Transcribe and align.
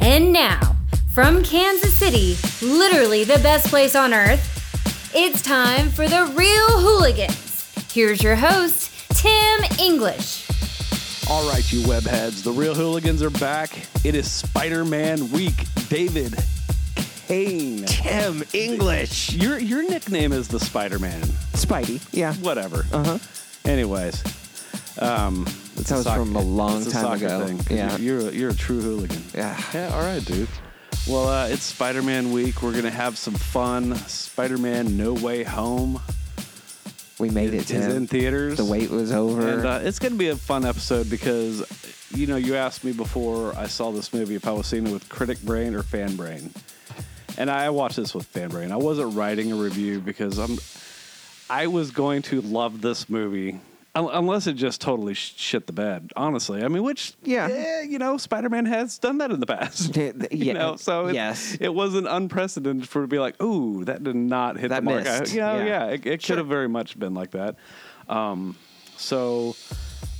And 0.00 0.32
now, 0.32 0.76
from 1.12 1.42
Kansas 1.42 1.94
City, 1.94 2.36
literally 2.60 3.24
the 3.24 3.38
best 3.38 3.68
place 3.68 3.94
on 3.94 4.12
earth, 4.12 4.48
it's 5.14 5.42
time 5.42 5.90
for 5.90 6.08
the 6.08 6.24
Real 6.34 6.80
Hooligans. 6.80 7.72
Here's 7.92 8.22
your 8.22 8.34
host, 8.36 8.90
Tim 9.10 9.60
English. 9.78 10.48
All 11.30 11.48
right, 11.48 11.70
you 11.72 11.80
webheads, 11.82 12.42
the 12.42 12.50
real 12.50 12.74
hooligans 12.74 13.22
are 13.22 13.30
back. 13.30 13.70
It 14.04 14.14
is 14.14 14.30
Spider 14.30 14.84
Man 14.84 15.30
week. 15.30 15.66
David 15.88 16.34
Kane. 17.28 17.84
Tim 17.84 18.42
English. 18.52 19.34
Your 19.34 19.58
your 19.58 19.82
nickname 19.88 20.32
is 20.32 20.48
the 20.48 20.58
Spider 20.58 20.98
Man. 20.98 21.20
Spidey. 21.52 22.02
Yeah. 22.12 22.32
Whatever. 22.34 22.84
Uh 22.92 23.04
huh. 23.04 23.18
Anyways, 23.64 24.24
um, 24.98 25.46
it's 25.46 25.61
That 25.76 25.90
was 25.96 26.04
soc- 26.04 26.16
from 26.18 26.36
a 26.36 26.40
long 26.42 26.82
time 26.84 26.90
soccer 27.18 27.26
ago. 27.26 27.46
Thing, 27.46 27.76
Yeah. 27.76 27.96
You're 27.96 28.20
you're 28.20 28.28
a, 28.28 28.32
you're 28.32 28.50
a 28.50 28.54
true 28.54 28.80
hooligan. 28.80 29.22
Yeah. 29.34 29.60
Yeah. 29.74 29.94
All 29.94 30.00
right, 30.02 30.24
dude. 30.24 30.48
Well, 31.08 31.28
uh, 31.28 31.48
it's 31.48 31.62
Spider 31.64 32.02
Man 32.02 32.30
week. 32.32 32.62
We're 32.62 32.72
gonna 32.74 32.90
have 32.90 33.18
some 33.18 33.34
fun. 33.34 33.96
Spider 34.06 34.58
Man 34.58 34.96
No 34.96 35.14
Way 35.14 35.42
Home 35.42 36.00
We 37.18 37.30
made 37.30 37.54
it. 37.54 37.70
it, 37.70 37.70
is 37.72 37.94
in 37.94 38.06
theaters. 38.06 38.56
The 38.58 38.64
wait 38.64 38.90
was 38.90 39.12
over. 39.12 39.48
And 39.48 39.66
uh, 39.66 39.80
it's 39.82 39.98
going 39.98 40.12
to 40.12 40.18
be 40.18 40.28
a 40.28 40.36
fun 40.36 40.64
episode 40.64 41.08
because, 41.10 41.62
you 42.14 42.26
know, 42.26 42.36
you 42.36 42.54
asked 42.56 42.82
me 42.84 42.92
before 42.92 43.54
I 43.56 43.66
saw 43.66 43.90
this 43.92 44.12
movie 44.12 44.34
if 44.36 44.46
I 44.46 44.52
was 44.52 44.66
seeing 44.66 44.86
it 44.86 44.92
with 44.92 45.08
critic 45.08 45.40
brain 45.42 45.74
or 45.74 45.82
fan 45.82 46.16
brain. 46.16 46.50
And 47.38 47.50
I 47.50 47.70
watched 47.70 47.96
this 47.96 48.14
with 48.14 48.26
fan 48.26 48.48
brain. 48.50 48.72
I 48.72 48.76
wasn't 48.76 49.14
writing 49.14 49.52
a 49.52 49.56
review 49.56 50.00
because 50.00 50.38
I'm, 50.38 50.58
I 51.50 51.66
was 51.66 51.90
going 51.90 52.22
to 52.22 52.40
love 52.42 52.80
this 52.80 53.08
movie. 53.08 53.60
Un- 53.94 54.08
Unless 54.12 54.46
it 54.46 54.54
just 54.54 54.80
totally 54.80 55.14
shit 55.14 55.66
the 55.66 55.72
bed, 55.72 56.12
honestly. 56.16 56.62
I 56.62 56.68
mean, 56.68 56.82
which 56.82 57.14
Yeah. 57.22 57.48
eh, 57.50 57.82
you 57.82 57.98
know, 57.98 58.16
Spider 58.16 58.48
Man 58.48 58.66
has 58.66 58.98
done 58.98 59.18
that 59.18 59.30
in 59.30 59.40
the 59.40 59.46
past. 59.46 59.96
Yeah, 59.96 60.12
you 60.30 60.54
know, 60.54 60.76
so 60.76 61.06
it, 61.08 61.14
yes. 61.14 61.56
it 61.60 61.74
wasn't 61.74 62.06
unprecedented 62.08 62.88
for 62.88 63.00
it 63.00 63.04
to 63.04 63.08
be 63.08 63.18
like, 63.18 63.40
ooh, 63.42 63.84
that 63.84 64.02
did 64.04 64.16
not 64.16 64.56
hit 64.58 64.68
That 64.70 64.84
the 64.84 64.90
mark. 64.90 65.06
I- 65.06 65.24
you 65.26 65.40
know, 65.40 65.56
Yeah. 65.58 65.64
yeah, 65.64 65.84
it, 65.86 66.06
it 66.06 66.22
could 66.24 66.38
have 66.38 66.46
very 66.48 66.68
much 66.68 66.98
been 66.98 67.14
like 67.14 67.32
that. 67.32 67.56
Um, 68.08 68.56
so 68.96 69.54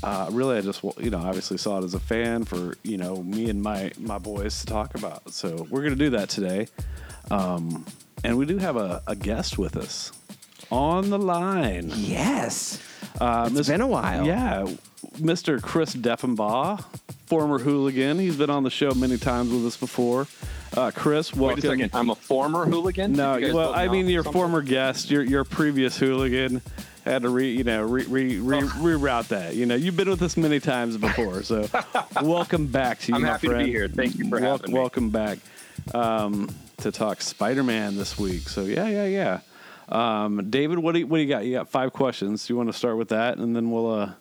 uh, 0.02 0.28
really, 0.32 0.58
I 0.58 0.60
just 0.60 0.82
you 0.98 1.10
know 1.10 1.18
obviously 1.18 1.56
saw 1.58 1.78
it 1.78 1.84
as 1.84 1.94
a 1.94 2.00
fan 2.00 2.44
for 2.44 2.74
you 2.82 2.96
know 2.96 3.22
me 3.22 3.48
and 3.48 3.62
my 3.62 3.92
my 3.98 4.18
boys 4.18 4.60
to 4.60 4.66
talk 4.66 4.94
about. 4.96 5.32
So 5.32 5.66
we're 5.70 5.82
gonna 5.82 5.94
do 5.96 6.10
that 6.10 6.28
today, 6.28 6.66
um, 7.30 7.84
and 8.24 8.36
we 8.36 8.44
do 8.46 8.58
have 8.58 8.76
a, 8.76 9.02
a 9.06 9.14
guest 9.14 9.58
with 9.58 9.76
us 9.76 10.10
on 10.70 11.10
the 11.10 11.18
line. 11.18 11.92
yes. 11.94 12.78
Uh, 13.20 13.44
It's 13.46 13.54
Mis- 13.54 13.68
been 13.68 13.80
a 13.80 13.86
while. 13.86 14.26
Yeah, 14.26 14.66
Mr. 15.16 15.60
Chris 15.62 15.94
Deffenbaugh, 15.94 16.84
former 17.26 17.58
hooligan. 17.58 18.18
He's 18.18 18.36
been 18.36 18.50
on 18.50 18.62
the 18.62 18.70
show 18.70 18.92
many 18.94 19.18
times 19.18 19.52
with 19.52 19.66
us 19.66 19.76
before. 19.76 20.26
Uh, 20.76 20.90
Chris, 20.94 21.34
welcome. 21.34 21.56
Wait 21.56 21.64
a 21.64 21.68
second. 21.68 21.90
I'm 21.92 22.10
a 22.10 22.14
former 22.14 22.64
hooligan. 22.64 23.12
No, 23.12 23.36
You 23.36 23.54
well, 23.54 23.74
I 23.74 23.88
mean 23.88 24.08
your 24.08 24.22
something? 24.24 24.40
former 24.40 24.62
guest, 24.62 25.10
your 25.10 25.22
your 25.22 25.44
previous 25.44 25.98
hooligan 25.98 26.62
had 27.04 27.22
to 27.22 27.28
re 27.28 27.50
you 27.52 27.64
know 27.64 27.82
re, 27.82 28.04
re, 28.06 28.38
re, 28.38 28.56
Oh. 28.58 28.60
reroute 28.78 29.28
that. 29.28 29.54
You 29.54 29.66
know, 29.66 29.74
you've 29.74 29.96
been 29.96 30.08
with 30.08 30.22
us 30.22 30.36
many 30.36 30.60
times 30.60 30.96
before, 30.96 31.42
so 31.42 31.68
welcome 32.22 32.66
back 32.68 33.00
to 33.00 33.08
you. 33.08 33.16
I'm 33.16 33.22
my 33.22 33.28
happy 33.28 33.48
to 33.48 33.58
be 33.58 33.66
here. 33.66 33.88
Thank 33.88 34.16
you 34.18 34.28
for 34.30 34.40
Wel- 34.40 34.52
having 34.58 34.72
me. 34.72 34.78
Welcome 34.78 35.10
back 35.10 35.38
um, 35.94 36.48
to 36.78 36.90
talk 36.90 37.20
Spider-Man 37.20 37.96
this 37.96 38.18
week. 38.18 38.48
So 38.48 38.62
yeah, 38.64 38.88
yeah, 38.88 39.04
yeah. 39.06 39.40
Um, 39.92 40.48
David, 40.50 40.78
what 40.78 40.92
do 40.92 41.00
you, 41.00 41.06
what 41.06 41.18
do 41.18 41.22
you 41.22 41.28
got? 41.28 41.44
You 41.44 41.52
got 41.52 41.68
five 41.68 41.92
questions. 41.92 42.46
Do 42.46 42.52
you 42.54 42.56
want 42.56 42.70
to 42.70 42.72
start 42.72 42.96
with 42.96 43.08
that, 43.10 43.36
and 43.38 43.54
then 43.54 43.70
we'll 43.70 43.92
uh, 43.92 44.12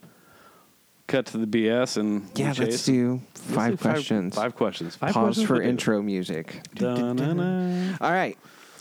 cut 1.07 1.25
to 1.27 1.37
the 1.37 1.47
BS 1.47 1.97
and 1.97 2.27
Yeah, 2.35 2.53
let's 2.57 2.83
do 2.85 3.21
Let's 3.33 3.55
five 3.55 3.79
questions. 3.79 4.35
Five 4.35 4.55
questions. 4.55 4.95
Five 4.95 5.13
Pause 5.13 5.23
questions 5.25 5.47
for 5.47 5.53
with 5.53 5.61
David. 5.63 5.69
intro 5.71 6.01
music. 6.01 6.61
Da-na-na. 6.75 7.97
All 8.01 8.11
right. 8.11 8.37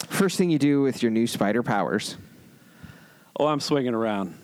First 0.09 0.37
thing 0.39 0.51
you 0.51 0.59
do 0.59 0.83
with 0.83 1.03
your 1.03 1.11
new 1.13 1.27
spider 1.27 1.63
powers. 1.63 2.17
Oh, 3.39 3.47
I'm 3.47 3.61
swinging 3.61 3.95
around. 3.95 4.35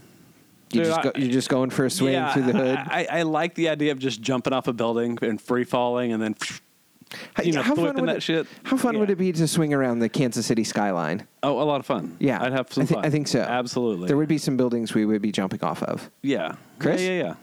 You 0.73 0.81
Dude, 0.83 0.87
just 0.87 1.03
go, 1.03 1.13
I- 1.15 1.19
you're 1.19 1.33
just 1.33 1.49
going 1.49 1.71
for 1.71 1.85
a 1.85 1.91
swing 1.91 2.13
Yeah, 2.15 2.33
through 2.33 2.43
the 2.45 2.53
hood. 2.59 2.77
I, 2.77 3.07
I, 3.11 3.19
I 3.19 3.23
like 3.23 3.55
the 3.55 3.69
idea 3.71 3.93
of 3.93 3.99
just 3.99 4.21
jumping 4.21 4.53
off 4.53 4.69
a 4.69 4.73
building 4.73 5.19
and 5.23 5.41
free 5.41 5.65
falling 5.65 6.13
and 6.13 6.23
then, 6.23 6.37
you 7.45 7.53
know, 7.53 7.63
how 7.63 7.75
fun 7.75 7.85
flipping 7.85 8.01
would 8.03 8.11
that 8.11 8.17
it, 8.17 8.23
shit. 8.23 8.47
How 8.65 8.77
fun 8.77 8.95
Yeah. 8.95 9.01
would 9.01 9.11
it 9.11 9.17
be 9.19 9.33
to 9.33 9.47
swing 9.49 9.73
around 9.73 10.01
the 10.01 10.09
Kansas 10.09 10.47
City 10.47 10.65
skyline? 10.65 11.27
Oh, 11.43 11.61
a 11.61 11.65
lot 11.65 11.81
of 11.81 11.87
fun. 11.87 12.17
Yeah, 12.21 12.43
I'd 12.43 12.53
have 12.53 12.73
some 12.73 12.83
I 12.83 12.87
thi- 12.87 12.95
fun. 12.95 13.05
I 13.07 13.11
think 13.11 13.29
so. 13.29 13.41
Absolutely. 13.41 14.09
There 14.09 14.17
would 14.17 14.29
be 14.29 14.39
some 14.39 14.57
buildings 14.57 14.93
we 14.95 15.05
would 15.07 15.23
be 15.23 15.33
jumping 15.33 15.63
off 15.63 15.83
of. 15.83 16.11
yeah. 16.23 16.57
Chris? 16.79 17.01
Yeah, 17.03 17.11
yeah, 17.11 17.23
yeah. 17.23 17.35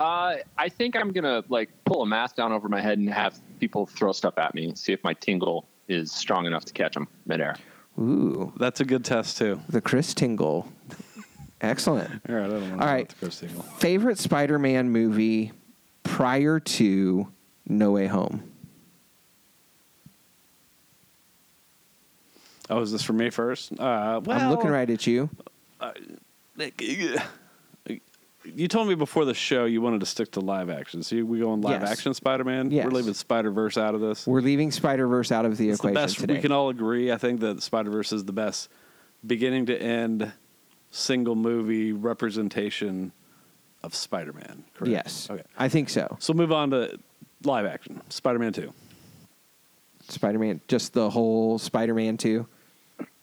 Uh, 0.00 0.36
I 0.58 0.68
think 0.68 0.96
I'm 0.96 1.12
gonna 1.12 1.44
like 1.48 1.70
pull 1.84 2.02
a 2.02 2.06
mask 2.06 2.36
down 2.36 2.50
over 2.52 2.68
my 2.68 2.80
head 2.80 2.98
and 2.98 3.08
have 3.10 3.38
people 3.60 3.86
throw 3.86 4.10
stuff 4.12 4.38
at 4.38 4.54
me. 4.54 4.72
See 4.74 4.92
if 4.92 5.02
my 5.04 5.14
tingle 5.14 5.68
is 5.86 6.10
strong 6.10 6.46
enough 6.46 6.64
to 6.64 6.72
catch 6.72 6.94
them 6.94 7.06
midair. 7.26 7.54
Ooh, 7.98 8.52
That's 8.56 8.80
a 8.80 8.84
good 8.84 9.04
test 9.04 9.38
too. 9.38 9.60
the 9.68 9.80
Chris 9.80 10.12
Tingle. 10.14 10.66
Excellent. 11.60 12.10
All 12.28 12.34
right, 12.34 12.44
I 12.44 12.48
don't 12.48 12.70
want 12.70 12.82
All 12.82 12.96
the 12.98 13.14
Chris 13.20 13.38
Tingle. 13.38 13.62
Favorite 13.62 14.18
Spider-Man 14.18 14.90
movie 14.90 15.52
prior 16.02 16.58
to 16.58 17.28
No 17.66 17.92
Way 17.92 18.06
Home? 18.06 18.42
Oh, 22.70 22.80
is 22.80 22.90
this 22.92 23.02
for 23.02 23.12
me 23.12 23.30
first? 23.30 23.72
Uh, 23.72 24.20
well, 24.24 24.40
I'm 24.40 24.50
looking 24.50 24.70
right 24.70 24.88
at 24.88 25.06
you. 25.06 25.28
You 28.46 28.68
told 28.68 28.88
me 28.88 28.94
before 28.94 29.24
the 29.24 29.32
show 29.32 29.64
you 29.64 29.80
wanted 29.80 30.00
to 30.00 30.06
stick 30.06 30.32
to 30.32 30.40
live 30.40 30.68
action. 30.68 31.02
So 31.02 31.16
you- 31.16 31.26
we 31.26 31.38
go 31.38 31.50
on 31.52 31.62
live 31.62 31.80
Yes. 31.80 31.90
action 31.92 32.12
Spider-Man. 32.12 32.70
Yes. 32.70 32.84
We're 32.84 32.90
leaving 32.92 33.14
Spider-Verse 33.14 33.78
out 33.78 33.94
of 33.94 34.02
this. 34.02 34.26
We're 34.26 34.42
leaving 34.42 34.70
Spider-Verse 34.70 35.32
out 35.32 35.46
of 35.46 35.56
the 35.56 35.70
It's 35.70 35.80
the 35.80 35.88
equation 35.88 35.94
best. 35.94 36.18
today. 36.18 36.34
We 36.34 36.40
can 36.42 36.52
all 36.52 36.68
agree. 36.68 37.10
I 37.10 37.16
think 37.16 37.40
that 37.40 37.62
Spider 37.62 37.90
Verse 37.90 38.12
is 38.12 38.24
the 38.26 38.34
best 38.34 38.68
beginning 39.26 39.64
to 39.66 39.82
end 39.82 40.32
single 40.90 41.34
movie 41.34 41.92
representation 41.92 43.12
of 43.82 43.94
Spider 43.94 44.34
Man. 44.34 44.64
Correct. 44.74 44.90
yes, 44.92 45.28
Okay. 45.30 45.42
I 45.58 45.68
think 45.70 45.88
so. 45.88 46.16
So 46.20 46.34
move 46.34 46.52
on 46.52 46.70
to 46.70 46.98
live 47.46 47.66
action. 47.66 48.00
Spider 48.10 48.38
Man 48.38 48.52
Two. 48.52 48.72
Spider-Man, 50.08 50.60
just 50.68 50.92
the 50.92 51.08
whole 51.08 51.58
Spider-Man 51.58 52.18
two. 52.18 52.46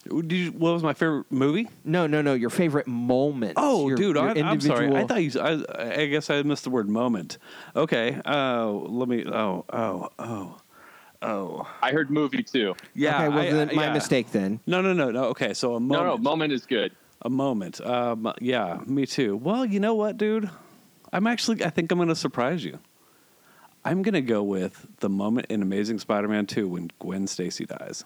Did 0.09 0.31
you, 0.31 0.51
what 0.51 0.73
was 0.73 0.81
my 0.81 0.93
favorite 0.93 1.31
movie? 1.31 1.69
No, 1.85 2.07
no, 2.07 2.23
no. 2.23 2.33
Your 2.33 2.49
favorite 2.49 2.87
moment. 2.87 3.53
Oh, 3.57 3.87
Your- 3.87 3.97
dude, 3.97 4.15
your 4.15 4.27
I, 4.29 4.31
I'm 4.49 4.59
sorry. 4.59 4.93
I 4.95 5.05
thought 5.05 5.21
you. 5.21 5.39
I, 5.39 6.01
I 6.01 6.05
guess 6.07 6.31
I 6.31 6.41
missed 6.41 6.63
the 6.63 6.71
word 6.71 6.89
moment. 6.89 7.37
Okay. 7.75 8.19
Oh, 8.25 8.87
let 8.89 9.07
me. 9.07 9.23
Oh, 9.27 9.63
oh, 9.71 10.09
oh, 10.17 10.57
oh. 11.21 11.67
I 11.83 11.91
heard 11.91 12.09
movie 12.09 12.41
too. 12.41 12.75
Yeah. 12.95 13.17
okay, 13.25 13.29
well, 13.29 13.39
I- 13.39 13.51
then, 13.51 13.69
I- 13.69 13.73
my 13.73 13.83
yeah. 13.85 13.93
mistake 13.93 14.31
then. 14.31 14.59
No, 14.65 14.81
no, 14.81 14.91
no, 14.93 15.11
no. 15.11 15.25
Okay, 15.25 15.53
so 15.53 15.75
a 15.75 15.79
No, 15.79 15.99
moment. 15.99 16.23
no, 16.23 16.29
moment 16.31 16.53
is 16.53 16.65
good. 16.65 16.93
A 17.21 17.29
moment. 17.29 17.79
Um, 17.81 18.33
yeah, 18.41 18.79
me 18.87 19.05
too. 19.05 19.37
Well, 19.37 19.63
you 19.67 19.79
know 19.79 19.93
what, 19.93 20.17
dude? 20.17 20.49
I'm 21.13 21.27
actually. 21.27 21.63
I 21.63 21.69
think 21.69 21.91
I'm 21.91 21.99
going 21.99 22.09
to 22.09 22.15
surprise 22.15 22.65
you. 22.65 22.79
I'm 23.83 24.01
going 24.03 24.13
to 24.13 24.21
go 24.21 24.43
with 24.43 24.87
the 24.99 25.09
moment 25.09 25.47
in 25.49 25.61
Amazing 25.61 25.99
Spider-Man 25.99 26.45
2 26.45 26.67
when 26.67 26.91
Gwen 26.99 27.25
Stacy 27.27 27.65
dies. 27.65 28.05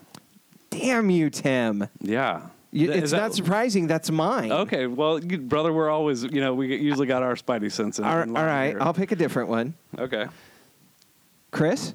Damn 0.69 1.09
you, 1.09 1.29
Tim. 1.29 1.87
Yeah. 2.01 2.43
You, 2.71 2.87
Th- 2.87 2.97
it's 2.97 3.05
is 3.05 3.11
that- 3.11 3.17
not 3.17 3.33
surprising. 3.33 3.87
That's 3.87 4.09
mine. 4.11 4.51
Okay, 4.51 4.87
well, 4.87 5.23
you- 5.23 5.37
brother, 5.37 5.71
we're 5.73 5.89
always, 5.89 6.23
you 6.23 6.41
know, 6.41 6.53
we 6.53 6.75
usually 6.77 7.07
got 7.07 7.23
our 7.23 7.35
Spidey 7.35 7.71
sense 7.71 7.99
in. 7.99 8.05
All, 8.05 8.19
in 8.21 8.29
all 8.29 8.35
line 8.35 8.45
right. 8.45 8.67
here. 8.71 8.81
I'll 8.81 8.93
pick 8.93 9.11
a 9.11 9.15
different 9.15 9.49
one. 9.49 9.73
Okay. 9.97 10.25
Chris? 11.51 11.93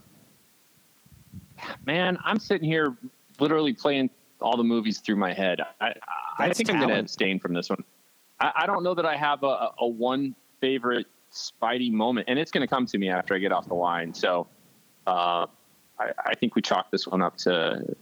Man, 1.86 2.18
I'm 2.24 2.38
sitting 2.38 2.66
here 2.68 2.96
literally 3.38 3.72
playing 3.74 4.10
all 4.40 4.56
the 4.56 4.64
movies 4.64 4.98
through 5.00 5.16
my 5.16 5.32
head. 5.34 5.60
I, 5.80 5.86
I, 5.86 5.94
I 6.38 6.46
That's 6.46 6.56
think 6.58 6.70
I'm 6.70 6.76
going 6.76 6.88
to 6.88 6.94
talent. 6.94 7.06
abstain 7.06 7.38
from 7.38 7.52
this 7.52 7.68
one. 7.68 7.84
I, 8.40 8.52
I 8.56 8.66
don't 8.66 8.82
know 8.82 8.94
that 8.94 9.04
I 9.04 9.16
have 9.16 9.42
a, 9.42 9.46
a- 9.46 9.74
a 9.80 9.86
one 9.86 10.34
favorite 10.60 11.06
Spidey 11.32 11.92
moment, 11.92 12.28
and 12.28 12.38
it's 12.38 12.50
going 12.50 12.62
to 12.62 12.66
come 12.66 12.86
to 12.86 12.98
me 12.98 13.08
after 13.08 13.34
I 13.34 13.38
get 13.38 13.52
off 13.52 13.66
the 13.68 13.74
line. 13.74 14.12
So 14.14 14.46
uh, 15.06 15.46
I, 15.98 16.12
I 16.26 16.34
think 16.34 16.54
we 16.56 16.62
chalk 16.62 16.90
this 16.90 17.06
one 17.06 17.22
up 17.22 17.36
to 17.38 17.94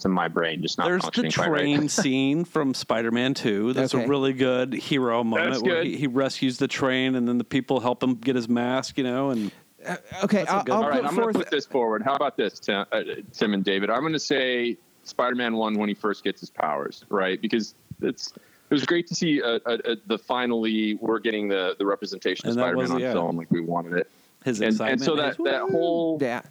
to 0.00 0.08
my 0.08 0.26
brain 0.28 0.60
just 0.60 0.76
not 0.76 0.86
There's 0.88 1.08
the 1.14 1.28
train 1.28 1.80
right. 1.82 1.90
scene 1.90 2.44
from 2.44 2.74
Spider-Man 2.74 3.32
2. 3.34 3.72
That's 3.72 3.94
Okay. 3.94 4.04
a 4.04 4.08
really 4.08 4.32
good 4.32 4.72
hero 4.72 5.22
moment 5.22 5.52
That's 5.52 5.62
where 5.62 5.84
he, 5.84 5.96
he 5.96 6.06
rescues 6.08 6.58
the 6.58 6.66
train 6.68 7.14
and 7.14 7.28
then 7.28 7.38
the 7.38 7.44
people 7.44 7.78
help 7.80 8.02
him 8.02 8.16
get 8.16 8.34
his 8.34 8.48
mask, 8.48 8.98
you 8.98 9.04
know, 9.04 9.30
and 9.30 9.52
Uh, 9.86 9.96
okay, 10.24 10.38
That's 10.38 10.50
a 10.50 10.54
I'll, 10.54 10.58
I'll 10.58 10.64
one. 10.64 10.84
All 10.84 10.90
right, 10.90 11.02
put 11.02 11.08
I'm 11.08 11.16
going 11.16 11.32
to 11.32 11.38
put 11.38 11.50
this 11.50 11.64
forward. 11.66 12.02
How 12.02 12.14
about 12.14 12.36
this, 12.36 12.58
Tim, 12.58 12.84
uh, 12.90 13.02
Tim 13.32 13.54
and 13.54 13.62
David? 13.64 13.88
I'm 13.88 14.00
going 14.00 14.12
to 14.14 14.18
say 14.18 14.76
Spider-Man 15.04 15.54
one 15.54 15.78
when 15.78 15.88
he 15.88 15.94
first 15.94 16.24
gets 16.24 16.40
his 16.40 16.50
powers, 16.50 17.04
right? 17.08 17.40
Because 17.40 17.74
it's 18.02 18.32
it 18.70 18.74
was 18.74 18.84
great 18.84 19.06
to 19.08 19.14
see 19.14 19.42
uh, 19.42 19.58
uh, 19.66 19.78
uh, 19.84 19.94
the 20.06 20.18
finally 20.18 20.94
we're 20.94 21.18
getting 21.18 21.48
the 21.48 21.76
the 21.78 21.86
representation 21.86 22.48
of 22.48 22.52
And 22.52 22.58
that 22.58 22.64
Spider-Man 22.64 22.82
was- 22.82 22.90
on 22.90 23.00
yeah. 23.00 23.12
film 23.12 23.36
like 23.36 23.50
we 23.50 23.60
wanted 23.60 23.94
it, 23.94 24.10
his 24.44 24.60
and, 24.60 24.70
excitement. 24.70 24.92
and 24.92 25.02
so 25.02 25.16
that 25.16 25.32
is, 25.32 25.36
that 25.44 25.60
whole 25.70 26.18
yeah. 26.20 26.42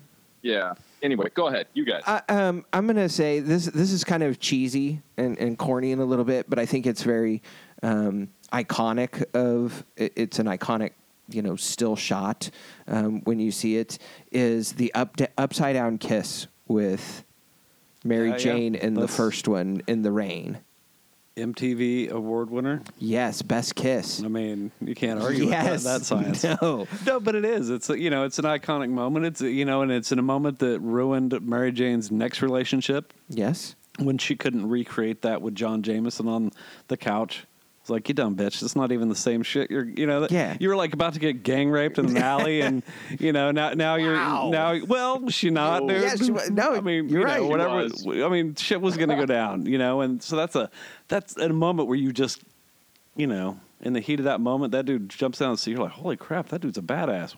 yeah. 0.41 0.73
Anyway, 1.01 1.29
go 1.33 1.47
ahead, 1.47 1.67
you 1.73 1.83
guys. 1.83 2.01
I, 2.07 2.21
um, 2.29 2.65
I'm 2.71 2.87
gonna 2.87 3.09
say 3.09 3.41
this. 3.41 3.65
This 3.65 3.91
is 3.91 4.05
kind 4.05 4.23
of 4.23 4.39
cheesy 4.39 5.01
and, 5.17 5.37
and 5.37 5.57
corny 5.57 5.91
in 5.91 5.99
a 5.99 6.05
little 6.05 6.23
bit, 6.23 6.49
but 6.49 6.59
I 6.59 6.65
think 6.65 6.85
it's 6.87 7.03
very 7.03 7.41
um, 7.81 8.29
iconic. 8.53 9.23
Of 9.33 9.83
it, 9.97 10.13
it's 10.15 10.39
an 10.39 10.45
iconic 10.45 10.91
you 11.29 11.41
know 11.41 11.55
still 11.55 11.95
shot 11.95 12.49
um, 12.87 13.21
when 13.21 13.39
you 13.39 13.51
see 13.51 13.77
it 13.77 13.97
is 14.31 14.73
the 14.73 14.93
up 14.93 15.17
upside 15.37 15.75
down 15.75 15.97
kiss 15.97 16.47
with 16.67 17.23
Mary 18.03 18.29
Yeah, 18.29 18.33
yeah. 18.33 18.37
Jane 18.37 18.75
in 18.75 18.93
the 18.93 19.07
first 19.07 19.47
one 19.47 19.81
in 19.87 20.01
the 20.01 20.11
rain. 20.11 20.59
MTV 21.35 22.09
award 22.11 22.49
winner. 22.49 22.81
Yes, 22.99 23.41
best 23.41 23.75
kiss. 23.75 24.21
I 24.23 24.27
mean, 24.27 24.71
you 24.79 24.93
can't 24.93 25.21
argue 25.21 25.45
yes, 25.45 25.71
with 25.71 25.83
that, 25.83 25.99
that 25.99 26.05
science. 26.05 26.43
No, 26.61 26.87
No, 27.05 27.19
but 27.19 27.35
it 27.35 27.45
is. 27.45 27.69
It's 27.69 27.89
you 27.89 28.09
know, 28.09 28.23
it's 28.23 28.39
an 28.39 28.45
iconic 28.45 28.89
moment. 28.89 29.25
It's 29.25 29.41
you 29.41 29.65
know, 29.65 29.81
and 29.81 29.91
it's 29.91 30.11
in 30.11 30.19
a 30.19 30.23
moment 30.23 30.59
that 30.59 30.79
ruined 30.79 31.39
Mary 31.41 31.71
Jane's 31.71 32.11
next 32.11 32.41
relationship 32.41 33.13
yes, 33.29 33.75
when 33.97 34.17
she 34.17 34.35
couldn't 34.35 34.69
recreate 34.69 35.21
that 35.23 35.41
with 35.41 35.55
John 35.55 35.81
Jameson 35.81 36.27
on 36.27 36.51
the 36.87 36.97
couch. 36.97 37.45
It's 37.83 37.89
like 37.89 38.07
you 38.07 38.13
dumb 38.15 38.37
bitch. 38.37 38.63
It's 38.63 38.77
not 38.77 38.93
even 38.93 39.09
the 39.09 39.15
same 39.15 39.43
shit. 39.43 39.69
You're 39.69 39.83
you 39.83 40.07
know 40.07 40.25
Yeah. 40.31 40.55
you 40.57 40.69
were 40.69 40.75
like 40.77 40.93
about 40.93 41.15
to 41.15 41.19
get 41.19 41.43
gang 41.43 41.69
raped 41.69 41.97
in 41.99 42.05
an 42.05 42.15
alley, 42.31 42.61
and 42.61 42.81
you 43.19 43.33
know 43.33 43.51
now 43.51 43.73
now 43.73 43.95
you're 43.95 44.13
Wow. 44.15 44.51
now 44.53 44.79
well 44.85 45.27
she 45.27 45.49
not 45.49 45.83
No. 45.83 45.89
dude. 45.89 46.01
Yeah, 46.03 46.15
she 46.15 46.29
no, 46.53 46.75
I 46.75 46.79
mean 46.79 47.09
you're 47.09 47.19
you 47.19 47.25
right. 47.25 47.41
know, 47.41 47.45
She 47.89 48.05
whatever. 48.05 48.25
I 48.25 48.29
mean 48.29 48.55
shit 48.55 48.79
was 48.79 48.95
gonna 48.95 49.17
go 49.17 49.25
down. 49.25 49.65
You 49.65 49.77
know, 49.77 49.99
and 49.99 50.23
so 50.23 50.37
that's 50.37 50.55
a 50.55 50.69
that's 51.09 51.35
a 51.35 51.49
moment 51.49 51.89
where 51.89 51.97
you 51.97 52.13
just 52.13 52.41
you 53.17 53.27
know 53.27 53.59
in 53.81 53.91
the 53.91 53.99
heat 53.99 54.19
of 54.19 54.23
that 54.25 54.39
moment 54.39 54.71
that 54.71 54.85
dude 54.85 55.09
jumps 55.09 55.39
down 55.39 55.49
and 55.49 55.59
see 55.59 55.71
you're 55.71 55.81
like 55.81 55.91
holy 55.91 56.15
crap 56.15 56.47
that 56.49 56.61
dude's 56.61 56.77
a 56.77 56.81
badass. 56.81 57.35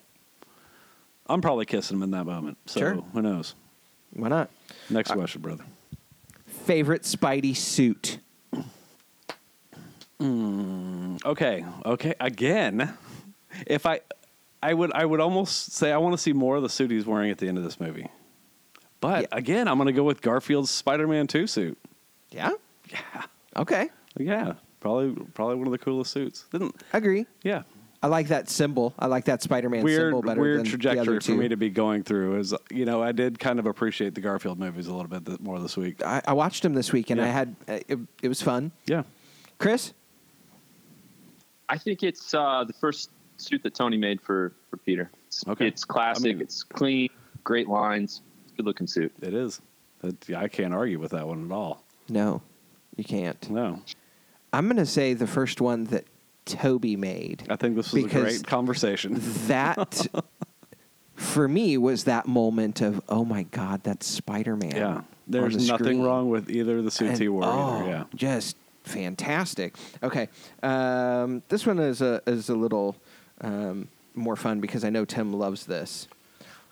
I'm 1.26 1.42
probably 1.42 1.66
kissing 1.66 1.98
him 1.98 2.04
in 2.04 2.12
that 2.12 2.26
moment. 2.26 2.60
So 2.68 2.80
Sure. 2.80 2.94
who 3.14 3.22
knows? 3.24 3.56
why 4.14 4.28
not? 4.30 4.52
Next 4.92 5.10
uh, 5.10 5.16
question, 5.16 5.42
brother. 5.42 5.64
Favorite 6.46 7.02
Spidey 7.02 7.56
suit. 7.58 8.20
Okay, 10.22 11.66
okay. 11.86 12.14
Again, 12.20 12.94
if 13.68 13.86
I, 13.86 14.02
I 14.62 14.74
would, 14.74 14.92
I 14.94 15.06
would 15.06 15.20
almost 15.20 15.74
say 15.74 15.92
I 15.92 15.98
want 15.98 16.14
to 16.14 16.18
see 16.18 16.34
more 16.34 16.56
of 16.56 16.64
the 16.64 16.70
suit 16.70 16.92
he's 16.92 17.06
wearing 17.06 17.32
at 17.32 17.38
the 17.38 17.48
end 17.48 17.58
of 17.58 17.64
this 17.64 17.80
movie. 17.80 18.08
But 19.02 19.24
Yeah. 19.24 19.28
again, 19.38 19.68
I'm 19.68 19.78
going 19.78 19.88
to 19.88 19.94
go 19.94 20.04
with 20.04 20.22
Garfield's 20.22 20.70
Spider-Man 20.72 21.28
Two 21.28 21.48
suit. 21.48 21.78
Yeah. 22.32 22.52
Yeah, 22.92 23.24
Okay. 23.58 23.90
yeah. 24.18 24.54
Probably, 24.80 25.16
probably 25.34 25.56
one 25.56 25.68
of 25.68 25.72
the 25.72 25.80
coolest 25.80 26.12
suits. 26.12 26.46
Didn't? 26.52 26.76
Agree. 26.94 27.26
Yeah. 27.44 27.64
I 28.04 28.08
like 28.08 28.28
that 28.28 28.50
symbol. 28.50 28.94
I 29.00 29.08
like 29.08 29.26
that 29.26 29.42
Spider-Man 29.42 29.84
Weird, 29.84 30.12
symbol 30.12 30.22
better 30.22 30.40
weird 30.40 30.58
than 30.60 30.64
the 30.66 30.70
trajectory 30.70 31.20
for 31.20 31.32
me 31.32 31.48
to 31.48 31.58
be 31.58 31.72
going 31.72 32.04
through. 32.04 32.38
Is 32.40 32.54
you 32.70 32.86
know, 32.86 33.02
I 33.02 33.12
did 33.12 33.40
kind 33.40 33.58
of 33.58 33.66
appreciate 33.66 34.14
the 34.14 34.22
Garfield 34.22 34.60
movies 34.60 34.86
a 34.86 34.94
little 34.94 35.20
bit 35.20 35.42
more 35.42 35.60
this 35.60 35.76
week. 35.76 36.04
I, 36.06 36.22
I 36.28 36.34
watched 36.34 36.62
them 36.62 36.76
this 36.76 36.94
week 36.94 37.10
and 37.10 37.20
I 37.20 37.26
had 37.28 37.56
uh, 37.68 37.80
it, 37.88 37.98
it 38.22 38.28
was 38.28 38.44
fun. 38.44 38.72
Yeah. 38.86 39.04
Chris, 39.58 39.94
I 41.70 41.78
think 41.78 42.04
it's 42.04 42.34
uh, 42.34 42.64
the 42.66 42.74
first 42.74 43.10
suit 43.38 43.64
that 43.64 43.74
Tony 43.76 43.98
made 43.98 44.22
for 44.22 44.54
for 44.70 44.78
Peter. 44.78 45.10
It's, 45.28 45.46
Okay. 45.48 45.68
it's 45.68 45.84
classic. 45.84 46.26
I 46.26 46.30
mean- 46.30 46.42
it's 46.42 46.64
clean, 46.64 47.10
great 47.44 47.68
lines, 47.68 48.22
good 48.58 48.66
looking 48.66 48.88
suit. 48.88 49.12
It 49.22 49.34
is. 49.34 49.62
That, 50.02 50.30
I 50.36 50.48
can't 50.48 50.74
argue 50.74 51.00
with 51.00 51.12
that 51.12 51.26
one 51.28 51.46
at 51.46 51.52
all. 51.52 51.84
no, 52.10 52.42
you 52.96 53.04
can't. 53.04 53.50
No, 53.50 53.82
I'm 54.54 54.66
going 54.68 54.78
to 54.78 54.86
say 54.86 55.14
the 55.14 55.26
first 55.28 55.60
one 55.62 55.86
that 55.86 56.06
Tobey 56.46 56.96
made. 56.96 57.44
I 57.50 57.56
think 57.56 57.76
this 57.76 57.92
was 57.92 58.06
a 58.06 58.08
great 58.08 58.46
conversation. 58.46 59.16
That 59.48 60.06
for 61.16 61.48
me 61.48 61.78
was 61.78 62.04
that 62.04 62.28
moment 62.28 62.82
of 62.82 63.02
oh 63.10 63.26
my 63.26 63.44
god, 63.44 63.84
that's 63.84 64.06
Spider-Man. 64.06 64.76
Yeah, 64.76 64.88
on 64.98 65.06
there's 65.28 65.58
the 65.58 65.68
nothing 65.68 65.86
screen. 65.86 66.02
wrong 66.04 66.30
with 66.30 66.50
either 66.52 66.78
of 66.78 66.84
the 66.86 66.92
suits 66.92 67.12
And- 67.14 67.20
he 67.22 67.28
wore. 67.30 67.44
oh, 67.46 67.80
either. 67.80 67.90
Yeah, 67.90 68.04
just 68.14 68.58
fantastic. 68.86 69.76
Okay, 70.02 70.30
um, 70.64 71.44
this 71.50 71.66
one 71.66 71.80
is 71.80 72.02
a 72.02 72.22
is 72.26 72.50
a 72.50 72.56
little 72.56 72.96
um, 73.42 73.88
more 74.14 74.36
fun 74.36 74.62
because 74.62 74.86
I 74.86 74.90
know 74.90 75.06
Tim 75.06 75.34
loves 75.34 75.66
this. 75.66 76.08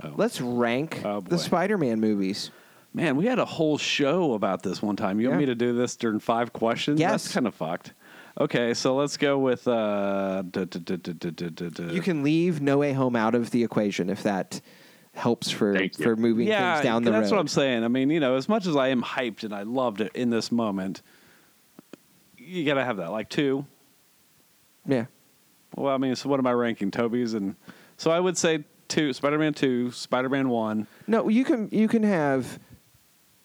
Oh. 0.04 0.14
Let's 0.16 0.42
rank 0.42 1.02
oh, 1.06 1.22
the 1.22 1.38
Spider-Man 1.38 2.00
movies. 2.00 2.52
Man, 2.94 3.16
we 3.16 3.26
had 3.26 3.40
a 3.40 3.46
whole 3.46 3.78
show 3.78 4.34
about 4.34 4.62
this 4.64 4.82
one 4.82 4.96
time. 4.96 5.20
You 5.20 5.26
yeah. 5.26 5.30
want 5.30 5.40
me 5.40 5.46
to 5.48 5.56
do 5.56 5.74
this 5.74 5.96
during 5.96 6.20
five 6.20 6.54
questions? 6.54 7.00
Yes. 7.00 7.24
That's 7.24 7.34
kind 7.34 7.48
of 7.48 7.56
fucked. 7.56 7.94
Okay, 8.40 8.74
so 8.74 8.96
let's 8.96 9.18
go 9.18 9.38
with. 9.38 9.68
Uh, 9.68 10.44
you 10.56 12.02
can 12.02 12.24
leave 12.24 12.62
No 12.62 12.80
Way 12.80 12.94
Home 12.94 13.16
out 13.16 13.36
of 13.36 13.52
the 13.52 13.64
equation 13.64 14.10
if 14.10 14.24
that 14.24 14.60
helps 15.14 15.52
for 15.52 15.78
for 16.02 16.16
moving 16.16 16.48
yeah, 16.48 16.76
things 16.76 16.84
down 16.84 17.04
the 17.04 17.12
that's 17.12 17.16
road. 17.16 17.22
That's 17.22 17.32
what 17.32 17.40
I'm 17.40 17.48
saying. 17.48 17.84
I 17.84 17.88
mean, 17.88 18.10
you 18.10 18.20
know, 18.20 18.36
as 18.36 18.50
much 18.50 18.66
as 18.66 18.76
I 18.76 18.88
am 18.88 19.04
hyped 19.04 19.44
and 19.44 19.54
I 19.54 19.64
loved 19.64 20.02
it 20.02 20.16
in 20.16 20.32
this 20.32 20.52
moment, 20.52 21.04
you 22.54 22.66
got 22.66 22.76
to 22.76 22.86
have 22.86 22.98
that. 22.98 23.12
Like 23.12 23.30
two. 23.30 23.66
Yeah. 24.86 25.06
Well, 25.76 25.94
I 25.94 25.98
mean, 25.98 26.16
so 26.16 26.30
what 26.30 26.40
am 26.40 26.46
I 26.48 26.52
ranking? 26.54 26.92
Tobey's 26.92 27.34
and 27.34 27.56
so 27.98 28.12
I 28.12 28.20
would 28.20 28.38
say 28.38 28.64
two. 28.88 29.12
Spider-Man 29.14 29.54
two, 29.54 29.92
Spider-Man 29.92 30.50
one. 30.50 30.88
No, 31.08 31.30
you 31.30 31.44
can 31.44 31.70
you 31.72 31.88
can 31.88 32.04
have 32.04 32.60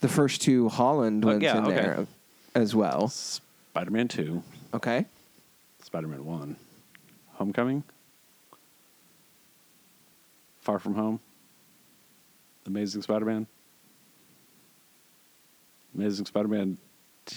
the 0.00 0.08
first 0.08 0.42
two 0.42 0.68
Holland 0.68 1.24
Oh, 1.24 1.28
ones 1.28 1.42
yeah, 1.42 1.58
in 1.58 1.64
okay. 1.64 1.74
there 1.74 2.06
as 2.54 2.74
well. 2.74 3.08
Spider-Man 3.08 4.08
two, 4.08 4.42
Okay. 4.74 5.06
Spider-Man 5.82 6.24
one, 6.26 6.56
Homecoming, 7.34 7.82
Far 10.60 10.78
From 10.78 10.94
Home, 10.96 11.20
Amazing 12.66 13.00
Spider-Man, 13.02 13.46
Amazing 15.94 16.26
Spider-Man. 16.26 16.76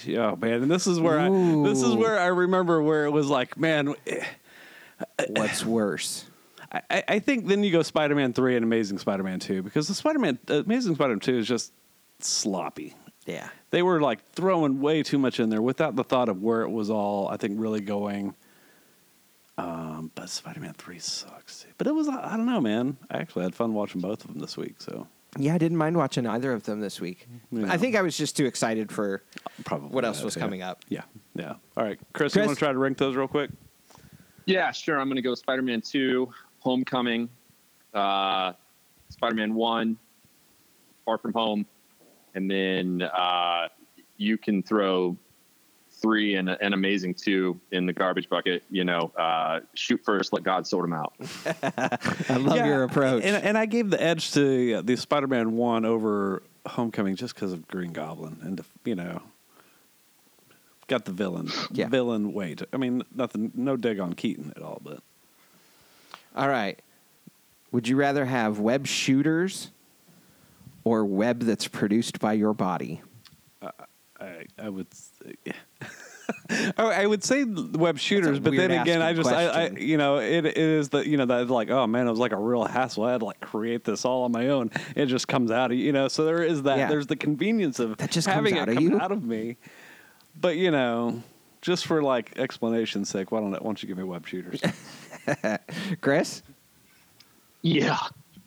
Oh 0.09 0.35
man, 0.35 0.63
and 0.63 0.71
this 0.71 0.88
is 0.88 0.99
where 0.99 1.19
I 1.19 1.29
this 1.29 1.81
is 1.81 1.93
where 1.93 2.19
I 2.19 2.27
remember 2.27 2.81
where 2.81 3.05
it 3.05 3.11
was 3.11 3.27
like, 3.27 3.57
man, 3.57 3.93
eh, 4.07 4.25
What's 5.29 5.65
worse? 5.65 6.25
I- 6.71 7.03
I, 7.07 7.19
think 7.19 7.47
then 7.47 7.63
you 7.63 7.71
go 7.71 7.81
Spider-Man 7.81 8.33
three 8.33 8.55
and 8.55 8.63
Amazing 8.63 8.99
Spider-Man 8.99 9.39
two 9.39 9.61
because 9.61 9.88
the 9.88 9.93
Spider-Man 9.93 10.39
uh, 10.49 10.63
Amazing 10.63 10.95
Spider-Man 10.95 11.19
two 11.19 11.38
is 11.38 11.47
just 11.47 11.73
sloppy. 12.19 12.95
Yeah. 13.25 13.49
They 13.71 13.81
were 13.81 14.01
like 14.01 14.31
throwing 14.31 14.79
way 14.79 15.03
too 15.03 15.17
much 15.17 15.39
in 15.39 15.49
there 15.49 15.61
without 15.61 15.95
the 15.95 16.03
thought 16.03 16.29
of 16.29 16.41
where 16.41 16.61
it 16.61 16.69
was 16.69 16.89
all. 16.89 17.27
I 17.27 17.37
think 17.37 17.59
really 17.59 17.81
going. 17.81 18.35
Um, 19.57 20.11
but 20.15 20.29
Spider-Man 20.29 20.73
three 20.73 20.99
sucks. 20.99 21.65
But 21.77 21.87
it 21.87 21.94
was 21.94 22.07
I 22.07 22.37
don't 22.37 22.45
know, 22.45 22.61
man. 22.61 22.97
I 23.09 23.17
actually 23.17 23.44
had 23.44 23.53
fun 23.53 23.73
watching 23.73 24.01
both 24.01 24.23
of 24.23 24.31
them 24.31 24.39
this 24.39 24.55
week. 24.55 24.75
So 24.79 25.07
Yeah, 25.38 25.56
I 25.56 25.57
didn't 25.57 25.78
mind 25.78 25.95
watching 25.95 26.28
either 26.28 26.51
of 26.51 26.63
them 26.63 26.81
this 26.81 27.00
week. 27.00 27.28
Yeah. 27.51 27.72
I 27.72 27.78
think 27.78 27.95
I 27.95 28.01
was 28.01 28.18
just 28.18 28.36
too 28.36 28.45
excited 28.45 28.92
for 28.92 29.24
probably 29.63 29.89
what 29.89 30.04
else 30.04 30.22
was 30.22 30.36
yeah. 30.36 30.42
coming 30.42 30.62
up. 30.62 30.83
Yeah, 30.89 31.04
yeah. 31.36 31.56
All 31.78 31.86
right, 31.86 31.98
Chris, 32.13 32.36
you 32.36 32.42
want 32.42 32.54
to 32.54 32.60
try 32.60 32.72
to 32.72 32.78
rank 32.78 32.98
those 32.98 33.16
real 33.16 33.30
quick? 33.30 33.50
Yeah, 34.45 34.71
sure. 34.71 35.00
I'm 35.00 35.07
going 35.07 35.16
to 35.16 35.21
go 35.21 35.33
Spider 35.35 35.61
Man 35.61 35.80
2, 35.80 36.30
Homecoming, 36.59 37.30
uh, 37.94 38.54
Spider 39.09 39.35
Man 39.35 39.54
1, 39.54 39.97
Far 41.06 41.18
From 41.18 41.31
Home, 41.33 41.66
and 42.35 42.52
then 42.52 43.02
uh, 43.02 43.69
you 44.18 44.38
can 44.38 44.61
throw 44.61 45.16
three 46.01 46.35
and 46.35 46.49
an 46.49 46.73
amazing 46.73 47.13
two 47.13 47.59
in 47.71 47.85
the 47.85 47.93
garbage 47.93 48.27
bucket. 48.29 48.63
You 48.69 48.83
know, 48.83 49.11
uh, 49.17 49.61
shoot 49.75 50.01
first, 50.03 50.33
let 50.33 50.43
God 50.43 50.65
sort 50.67 50.83
them 50.89 50.93
out. 50.93 51.13
I 52.29 52.37
love 52.37 52.57
Yeah, 52.57 52.65
your 52.67 52.83
approach. 52.83 53.23
And, 53.23 53.35
and 53.43 53.57
I 53.57 53.65
gave 53.65 53.89
the 53.89 54.01
edge 54.01 54.31
to 54.33 54.73
uh, 54.75 54.81
the 54.81 54.95
Spider-Man 54.97 55.53
one 55.55 55.85
over 55.85 56.43
Homecoming 56.65 57.15
just 57.15 57.33
because 57.35 57.53
of 57.53 57.67
Green 57.67 57.91
Goblin 57.91 58.37
and 58.43 58.57
the, 58.57 58.65
you 58.85 58.95
know 58.95 59.21
got 60.87 61.05
the 61.05 61.11
villain 61.11 61.49
Yeah. 61.71 61.87
villain 61.87 62.33
weight. 62.33 62.61
I 62.73 62.77
mean, 62.77 63.03
nothing, 63.15 63.51
no 63.55 63.77
dig 63.77 63.99
on 64.01 64.11
Keaton 64.13 64.51
at 64.57 64.61
all, 64.61 64.81
but 64.83 64.99
All 66.35 66.49
right. 66.49 66.77
Would 67.71 67.87
you 67.87 67.95
rather 67.95 68.25
have 68.25 68.59
web 68.59 68.85
shooters 68.85 69.71
or 70.83 71.05
web 71.05 71.43
that's 71.43 71.67
produced 71.69 72.19
by 72.19 72.33
your 72.33 72.53
body? 72.53 73.01
I 74.21 74.45
I 74.57 74.69
would. 74.69 74.94
Say, 74.94 75.35
I 75.47 75.87
oh, 76.78 76.87
I 76.87 77.06
would 77.06 77.23
say 77.23 77.44
web 77.44 77.97
shooters, 77.97 78.40
but 78.40 78.56
then 78.56 78.71
again, 78.71 79.01
I 79.01 79.13
just, 79.13 79.30
I, 79.30 79.45
I, 79.45 79.69
you 79.69 79.97
know, 79.97 80.18
it, 80.18 80.45
it 80.45 80.57
is 80.57 80.90
the, 80.90 81.07
you 81.07 81.18
know, 81.18 81.25
that 81.25 81.49
like, 81.49 81.69
oh 81.69 81.87
man, 81.87 82.07
it 82.07 82.09
was 82.09 82.19
like 82.19 82.31
a 82.31 82.37
real 82.37 82.63
hassle. 82.63 83.04
I 83.04 83.13
had 83.13 83.19
to 83.19 83.25
like 83.25 83.40
create 83.42 83.83
this 83.83 84.06
all 84.06 84.23
on 84.23 84.31
my 84.31 84.47
own. 84.49 84.71
It 84.95 85.07
just 85.07 85.28
comes 85.28 85.51
out 85.51 85.71
of 85.71 85.78
you 85.78 85.92
know. 85.92 86.07
So 86.07 86.25
there 86.25 86.44
is 86.44 86.63
that. 86.63 86.78
Yeah. 86.78 86.87
There's 86.87 87.07
the 87.07 87.16
convenience 87.16 87.80
of 87.80 87.97
That 87.97 88.11
just 88.11 88.28
comes 88.28 88.49
having 88.49 88.57
out 88.57 88.69
it 88.69 88.73
of 88.73 88.78
come 88.78 88.92
you? 88.92 88.99
out 88.99 89.11
of 89.11 89.23
me. 89.23 89.57
But 90.40 90.57
you 90.57 90.71
know, 90.71 91.21
just 91.61 91.85
for 91.85 92.01
like 92.01 92.37
explanation's 92.37 93.09
sake, 93.09 93.31
why 93.31 93.40
don't 93.40 93.51
why 93.51 93.59
don't 93.59 93.81
you 93.81 93.87
give 93.87 93.97
me 93.97 94.04
web 94.04 94.28
shooters? 94.28 94.61
Chris? 96.01 96.44
Yeah, 97.61 97.97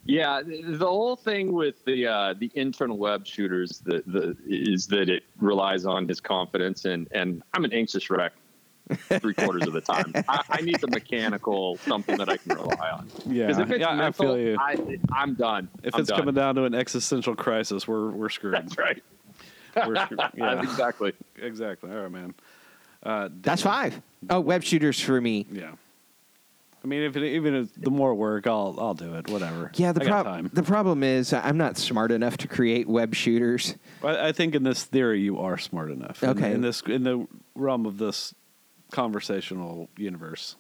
yeah. 0.04 0.42
The 0.42 0.62
the 0.62 0.87
whole 0.87 1.16
thing 1.16 1.52
with 1.52 1.84
the 1.84 2.06
uh, 2.06 2.34
the 2.38 2.50
internal 2.54 2.99
web 2.99 3.26
shooters 3.26 3.80
the, 3.84 4.02
the, 4.06 4.37
is 4.46 4.87
that 4.88 5.08
it 5.08 5.25
relies 5.38 5.84
on 5.87 6.08
his 6.08 6.20
confidence, 6.20 6.84
and 6.84 7.08
and 7.12 7.42
I'm 7.52 7.64
an 7.64 7.73
anxious 7.73 8.11
wreck 8.11 8.32
three 9.20 9.34
quarters 9.34 9.66
of 9.66 9.73
the 9.73 9.80
time. 9.80 10.12
I, 10.28 10.42
I 10.50 10.61
need 10.61 10.80
the 10.80 10.88
mechanical 10.88 11.78
something 11.78 12.16
that 12.18 12.28
I 12.28 12.37
can 12.37 12.56
rely 12.56 12.90
on. 12.90 13.11
Yeah. 13.26 13.50
If 13.50 13.70
it's 13.70 13.80
Yeah, 13.80 14.06
I 14.06 14.12
feel 14.12 14.38
you. 14.38 14.56
I, 14.61 14.99
I'm 15.12 15.34
done. 15.34 15.68
if 15.82 15.94
I'm 15.94 16.00
it's 16.02 16.11
done. 16.11 16.18
coming 16.18 16.34
down 16.34 16.54
to 16.56 16.64
an 16.64 16.75
existential 16.75 17.34
crisis, 17.34 17.88
we're 17.88 18.11
we're 18.11 18.28
screwed. 18.28 18.54
that's 18.54 18.76
right. 18.78 19.02
We're 19.76 20.04
screwed. 20.04 20.20
Yeah. 20.34 20.62
exactly. 20.62 21.12
exactly. 21.37 21.90
All 21.90 22.02
right, 22.02 22.11
man. 22.11 22.34
Uh, 23.02 23.28
That's 23.42 23.62
five. 23.62 24.00
Oh, 24.30 24.40
web 24.40 24.62
shooters 24.62 24.99
for 24.99 25.20
me. 25.20 25.46
Yeah. 25.52 25.73
I 26.85 26.87
mean, 26.87 27.00
if 27.03 27.17
it, 27.17 27.25
even 27.25 27.55
if 27.55 27.75
the 27.75 27.91
more 27.91 28.14
work, 28.14 28.47
I'll 28.47 28.76
I'll 28.79 28.93
do 28.95 29.14
it. 29.14 29.31
Whatever. 29.31 29.71
Yeah, 29.75 29.93
the 29.93 30.00
problem 30.03 30.50
the 30.53 30.62
problem 30.62 31.03
is 31.03 31.33
I'm 31.33 31.57
not 31.57 31.79
smart 31.79 32.12
enough 32.12 32.37
to 32.38 32.49
create 32.49 32.87
web 32.87 33.14
shooters. 33.14 33.75
I, 34.03 34.29
I 34.29 34.33
think 34.33 34.55
in 34.55 34.64
this 34.64 34.85
theory, 34.85 35.23
you 35.23 35.38
are 35.38 35.57
smart 35.57 35.91
enough. 35.91 36.23
In- 36.23 36.29
Okay. 36.31 36.53
In, 36.53 36.61
this 36.61 36.83
in 36.83 37.05
the 37.05 37.26
realm 37.55 37.87
of 37.87 37.97
this 37.97 38.35
conversational 38.91 39.88
universe, 39.97 40.57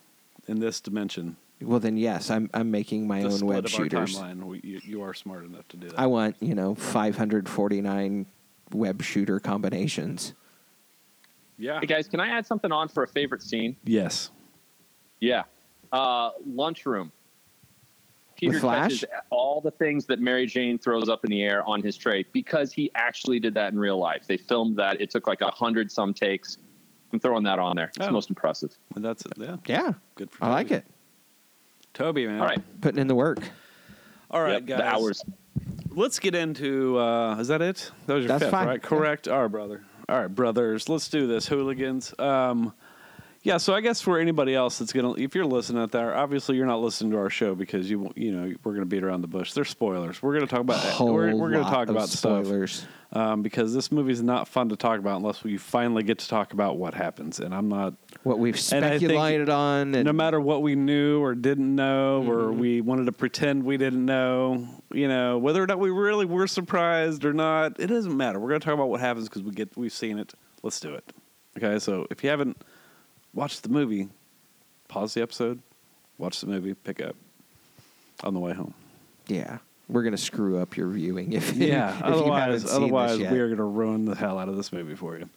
in 0.48 0.60
this 0.60 0.80
dimension, 0.80 1.36
Well, 1.60 1.78
then 1.78 1.98
yes, 1.98 2.30
I'm 2.30 2.48
I'm 2.54 2.70
making 2.70 3.06
my 3.06 3.20
the 3.20 3.26
own 3.26 3.32
split 3.32 3.48
web 3.56 3.64
of 3.66 3.70
shooters. 3.70 4.16
our 4.18 4.28
timeline, 4.28 4.44
we, 4.44 4.60
you, 4.64 4.80
you 4.82 5.02
are 5.02 5.12
smart 5.12 5.44
enough 5.44 5.68
to 5.68 5.76
do 5.76 5.90
that. 5.90 6.00
I 6.00 6.06
want 6.06 6.36
you 6.40 6.54
know 6.54 6.74
549 6.74 8.24
web 8.72 9.02
shooter 9.02 9.40
combinations. 9.40 10.32
yeah. 11.58 11.80
Hey 11.80 11.86
guys, 11.86 12.08
can 12.08 12.18
I 12.20 12.28
add 12.28 12.46
something 12.46 12.72
on 12.72 12.88
for 12.88 13.02
a 13.02 13.08
favorite 13.08 13.42
scene? 13.42 13.76
Yes. 13.84 14.30
Yeah. 15.20 15.42
Uh, 15.92 16.30
lunchroom. 16.46 17.12
Peter 18.36 18.52
With 18.54 18.62
Flash? 18.62 18.82
catches 19.00 19.04
all 19.30 19.60
the 19.60 19.70
things 19.70 20.06
that 20.06 20.18
Mary 20.20 20.46
Jane 20.46 20.76
throws 20.78 21.08
up 21.08 21.24
in 21.24 21.30
the 21.30 21.42
air 21.42 21.62
on 21.68 21.82
his 21.82 21.96
tray 21.96 22.24
because 22.32 22.72
he 22.72 22.90
actually 22.96 23.38
did 23.38 23.54
that 23.54 23.72
in 23.72 23.78
real 23.78 23.96
life. 23.98 24.26
They 24.26 24.36
filmed 24.36 24.76
that. 24.76 25.00
It 25.00 25.10
took 25.10 25.26
like 25.28 25.40
a 25.40 25.50
hundred 25.52 25.90
some 25.92 26.12
takes. 26.12 26.58
I'm 27.12 27.20
throwing 27.20 27.44
that 27.44 27.60
on 27.60 27.76
there. 27.76 27.92
It's 27.96 28.06
Oh. 28.06 28.10
most 28.10 28.28
impressive. 28.30 28.76
And 28.96 29.04
that's. 29.04 29.22
Yeah. 29.36 29.56
Yeah, 29.66 29.92
Good 30.16 30.32
for 30.32 30.44
I 30.44 30.48
like 30.50 30.72
it. 30.72 30.84
Tobey, 31.92 32.26
man. 32.26 32.40
All 32.40 32.46
right. 32.46 32.80
Putting 32.80 33.00
in 33.00 33.06
the 33.06 33.14
work. 33.14 33.38
All 34.32 34.42
right, 34.42 34.54
Yep, 34.54 34.66
guys. 34.66 34.78
The 34.78 34.84
hours. 34.84 35.24
Let's 35.90 36.18
get 36.18 36.34
into. 36.34 36.98
Uh, 36.98 37.36
is 37.38 37.46
that 37.48 37.62
it? 37.62 37.92
That 38.06 38.14
was 38.14 38.22
your 38.24 38.28
That's 38.28 38.42
fifth, 38.42 38.50
fine. 38.50 38.66
right? 38.66 38.82
Correct. 38.82 39.28
All 39.28 39.42
right, 39.42 39.46
brother. 39.50 39.84
All 40.08 40.18
right, 40.20 40.26
brothers. 40.26 40.88
Let's 40.88 41.08
do 41.08 41.28
this, 41.28 41.46
hooligans. 41.46 42.12
Um, 42.18 42.74
yeah. 43.44 43.58
So 43.58 43.74
I 43.74 43.80
guess 43.80 44.00
for 44.00 44.18
anybody 44.18 44.54
else 44.54 44.78
that's 44.78 44.92
gonna, 44.92 45.12
if 45.14 45.34
you're 45.36 45.46
listening 45.46 45.80
out 45.82 45.92
there, 45.92 46.14
obviously 46.16 46.56
you're 46.56 46.66
not 46.66 46.80
listening 46.80 47.12
to 47.12 47.18
our 47.18 47.30
show 47.30 47.54
because 47.54 47.88
you, 47.88 48.10
you 48.16 48.32
know, 48.32 48.52
we're 48.64 48.72
gonna 48.72 48.86
beat 48.86 49.04
around 49.04 49.20
the 49.20 49.28
bush. 49.28 49.52
There's 49.52 49.68
spoilers. 49.68 50.20
We're 50.22 50.34
gonna 50.34 50.46
talk 50.48 50.60
about. 50.60 50.80
Whole 50.80 51.12
we're 51.14 51.34
we're 51.36 51.50
gonna 51.50 51.64
talk 51.70 51.88
about 51.88 52.08
stuff 52.08 52.44
spoilers. 52.46 52.86
um, 53.12 53.42
because 53.42 53.72
this 53.72 53.92
movie's 53.92 54.22
not 54.22 54.48
fun 54.48 54.70
to 54.70 54.76
talk 54.76 54.98
about 54.98 55.18
unless 55.18 55.44
we 55.44 55.56
finally 55.58 56.02
get 56.02 56.18
to 56.20 56.28
talk 56.28 56.52
about 56.52 56.78
what 56.78 56.94
happens. 56.94 57.38
And 57.38 57.54
I'm 57.54 57.68
not. 57.68 57.94
What 58.24 58.38
we've 58.38 58.54
And 58.72 58.82
I 58.84 58.98
think 58.98 59.10
speculated 59.10 59.50
on, 59.50 59.94
and 59.94 60.06
no 60.06 60.12
matter 60.14 60.40
what 60.40 60.62
we 60.62 60.74
knew 60.74 61.20
or 61.22 61.34
didn't 61.34 61.74
know, 61.74 62.22
or 62.26 62.44
Mm-hmm. 62.44 62.58
we 62.58 62.80
wanted 62.80 63.04
to 63.06 63.12
pretend 63.12 63.64
we 63.64 63.76
didn't 63.76 64.04
know, 64.06 64.66
you 64.92 65.06
know, 65.08 65.36
whether 65.36 65.62
or 65.62 65.66
not 65.66 65.78
we 65.78 65.90
really 65.90 66.24
were 66.24 66.46
surprised 66.46 67.26
or 67.26 67.34
not, 67.34 67.78
it 67.78 67.88
doesn't 67.88 68.16
matter. 68.16 68.40
We're 68.40 68.48
going 68.48 68.60
to 68.60 68.64
talk 68.64 68.72
about 68.74 68.88
what 68.88 69.00
happens 69.00 69.28
because 69.28 69.42
we 69.42 69.50
get 69.52 69.76
we've 69.76 69.92
seen 69.92 70.18
it. 70.18 70.32
Let's 70.62 70.80
do 70.80 70.94
it. 70.94 71.04
Okay, 71.58 71.78
so 71.78 72.06
if 72.10 72.24
you 72.24 72.30
haven't 72.30 72.56
watched 73.34 73.62
the 73.62 73.68
movie, 73.68 74.08
pause 74.88 75.14
the 75.14 75.22
episode, 75.22 75.60
watch 76.18 76.40
the 76.40 76.46
movie, 76.46 76.74
pick 76.74 77.00
up 77.00 77.16
on 78.22 78.34
the 78.34 78.40
way 78.40 78.52
home. 78.52 78.74
yeah, 79.26 79.58
we're 79.88 80.02
gonna 80.02 80.16
screw 80.16 80.58
up 80.58 80.76
your 80.76 80.88
viewing 80.88 81.32
if 81.32 81.54
Yeah, 81.54 81.90
if 81.94 81.98
you 81.98 82.04
otherwise, 82.04 82.64
otherwise 82.64 83.18
we 83.18 83.26
are 83.26 83.46
going 83.46 83.58
to 83.58 83.64
ruin 83.64 84.04
the 84.04 84.14
hell 84.14 84.38
out 84.38 84.48
of 84.48 84.56
this 84.56 84.72
movie 84.72 84.94
for 84.94 85.18
you. 85.18 85.28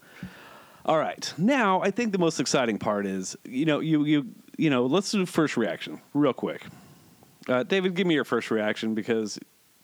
All 0.85 0.97
right, 0.97 1.33
now 1.37 1.81
I 1.81 1.91
think 1.91 2.13
the 2.13 2.17
most 2.17 2.39
exciting 2.39 2.77
part 2.77 3.05
is 3.05 3.35
you 3.43 3.65
know 3.65 3.79
you 3.79 4.05
you 4.05 4.27
you 4.57 4.69
know 4.69 4.85
let's 4.85 5.11
do 5.11 5.25
first 5.25 5.57
reaction 5.57 6.01
real 6.13 6.33
quick. 6.33 6.61
Uh, 7.49 7.63
David, 7.63 7.93
give 7.95 8.05
me 8.07 8.13
your 8.13 8.25
first 8.25 8.51
reaction 8.51 8.93
because 8.93 9.39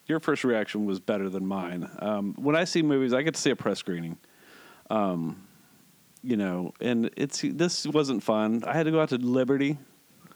your 0.05 0.19
first 0.19 0.43
reaction 0.43 0.85
was 0.85 0.99
better 0.99 1.29
than 1.29 1.45
mine. 1.45 1.89
Um, 1.99 2.33
when 2.37 2.55
I 2.55 2.65
see 2.65 2.81
movies, 2.81 3.13
I 3.13 3.21
get 3.21 3.35
to 3.35 3.41
see 3.41 3.51
a 3.51 3.55
press 3.55 3.79
screening. 3.79 4.17
Um, 4.89 5.47
you 6.23 6.37
know, 6.37 6.73
and 6.79 7.09
it's 7.17 7.41
this 7.43 7.85
wasn't 7.87 8.23
fun. 8.23 8.63
I 8.65 8.73
had 8.73 8.83
to 8.85 8.91
go 8.91 9.01
out 9.01 9.09
to 9.09 9.17
Liberty, 9.17 9.77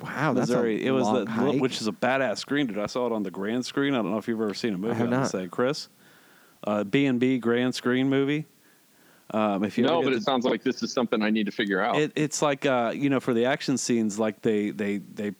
Wow, 0.01 0.33
that's 0.33 0.49
Missouri. 0.49 0.83
a 0.83 0.87
it 0.87 0.91
was 0.91 1.05
long 1.05 1.25
the 1.25 1.31
hike. 1.31 1.61
which 1.61 1.81
is 1.81 1.87
a 1.87 1.91
badass 1.91 2.37
screen, 2.37 2.67
dude. 2.67 2.77
I 2.77 2.85
saw 2.87 3.07
it 3.07 3.11
on 3.13 3.23
the 3.23 3.31
grand 3.31 3.65
screen. 3.65 3.93
I 3.93 3.97
don't 3.97 4.11
know 4.11 4.17
if 4.17 4.27
you've 4.27 4.39
ever 4.41 4.53
seen 4.53 4.73
a 4.73 4.77
movie. 4.77 4.91
I 4.91 4.95
have 4.97 5.07
on 5.11 5.21
this 5.21 5.33
not. 5.33 5.39
thing, 5.39 5.49
Chris. 5.49 5.89
Uh, 6.65 6.83
B 6.83 7.05
and 7.05 7.19
B 7.19 7.37
grand 7.39 7.73
screen 7.73 8.09
movie. 8.09 8.45
Um, 9.31 9.63
if 9.63 9.77
you 9.77 9.83
No, 9.85 10.01
but 10.01 10.09
get 10.09 10.17
it 10.17 10.23
sounds 10.23 10.45
like 10.45 10.63
this 10.63 10.81
is 10.83 10.93
something 10.93 11.21
I 11.21 11.29
need 11.29 11.45
to 11.47 11.51
figure 11.51 11.81
out. 11.81 11.97
it, 11.97 12.11
it's 12.15 12.41
like 12.41 12.65
uh, 12.65 12.91
you 12.95 13.09
know 13.09 13.19
for 13.19 13.33
the 13.33 13.45
action 13.45 13.77
scenes, 13.77 14.17
like 14.19 14.41
they 14.41 14.69
they 14.71 14.97
they 14.99 15.33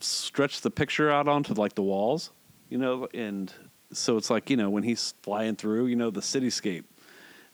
stretch 0.00 0.60
the 0.62 0.70
picture 0.70 1.10
out 1.10 1.28
onto 1.28 1.54
like 1.54 1.74
the 1.74 1.82
walls, 1.82 2.30
you 2.68 2.78
know, 2.78 3.08
and 3.14 3.52
so 3.92 4.16
it's 4.16 4.30
like 4.30 4.48
you 4.50 4.56
know 4.56 4.70
when 4.70 4.82
he's 4.82 5.14
flying 5.22 5.56
through, 5.56 5.86
you 5.86 5.96
know, 5.96 6.10
the 6.10 6.20
cityscape. 6.20 6.84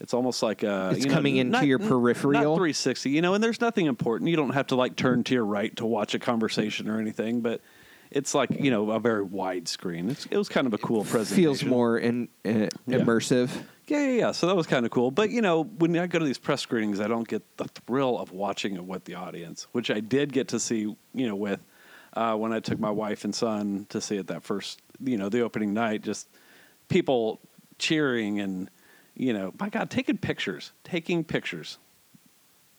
It's 0.00 0.14
almost 0.14 0.42
like 0.42 0.62
uh, 0.62 0.90
It's 0.94 1.04
you 1.04 1.08
know, 1.10 1.14
coming 1.14 1.36
into 1.38 1.52
not- 1.52 1.66
your 1.66 1.78
Not 1.78 1.88
peripheral? 1.88 2.56
360, 2.56 3.10
you 3.10 3.20
know, 3.20 3.34
and 3.34 3.42
there's 3.42 3.60
nothing 3.60 3.86
important. 3.86 4.30
You 4.30 4.36
don't 4.36 4.54
have 4.54 4.68
to 4.68 4.76
like 4.76 4.94
turn 4.96 5.24
to 5.24 5.34
your 5.34 5.44
right 5.44 5.74
to 5.76 5.86
watch 5.86 6.14
a 6.14 6.18
conversation 6.18 6.88
or 6.88 7.00
anything, 7.00 7.40
but 7.40 7.60
it's 8.10 8.32
like 8.34 8.50
you 8.58 8.70
know 8.70 8.90
a 8.92 9.00
very 9.00 9.22
wide 9.22 9.66
screen. 9.68 10.08
It's, 10.10 10.24
it 10.26 10.36
was 10.36 10.48
kind 10.48 10.66
of 10.66 10.72
a 10.74 10.78
cool 10.78 11.04
presentation. 11.04 11.42
feels 11.44 11.64
more 11.64 11.98
in, 11.98 12.28
uh, 12.44 12.50
Yeah. 12.86 12.98
immersive. 12.98 13.50
Yeah, 13.88 14.00
yeah, 14.06 14.12
yeah. 14.18 14.32
So 14.32 14.46
that 14.46 14.54
was 14.56 14.66
kind 14.66 14.84
of 14.86 14.92
cool. 14.92 15.10
But 15.10 15.30
you 15.30 15.40
know, 15.42 15.64
when 15.64 15.96
I 15.98 16.06
go 16.06 16.18
to 16.18 16.24
these 16.24 16.38
press 16.38 16.60
screenings, 16.62 17.00
I 17.00 17.08
don't 17.08 17.26
get 17.26 17.42
the 17.56 17.64
thrill 17.64 18.18
of 18.18 18.30
watching 18.32 18.76
it 18.76 18.84
with 18.84 19.04
the 19.04 19.14
audience, 19.14 19.66
which 19.72 19.90
I 19.90 20.00
did 20.00 20.32
get 20.32 20.48
to 20.48 20.60
see. 20.60 20.94
You 21.14 21.26
know, 21.26 21.34
with 21.36 21.60
uh, 22.14 22.34
when 22.36 22.52
I 22.52 22.60
took 22.60 22.78
my 22.78 22.90
wife 22.90 23.24
and 23.24 23.34
son 23.34 23.86
to 23.90 24.00
see 24.00 24.16
it 24.16 24.28
that 24.28 24.42
first, 24.44 24.80
you 25.04 25.16
know, 25.18 25.28
the 25.28 25.40
opening 25.40 25.74
night, 25.74 26.02
just 26.02 26.28
people 26.88 27.40
cheering 27.78 28.40
and 28.40 28.70
you 29.18 29.32
know, 29.34 29.52
my 29.60 29.68
God, 29.68 29.90
taking 29.90 30.16
pictures, 30.16 30.72
taking 30.84 31.24
pictures, 31.24 31.76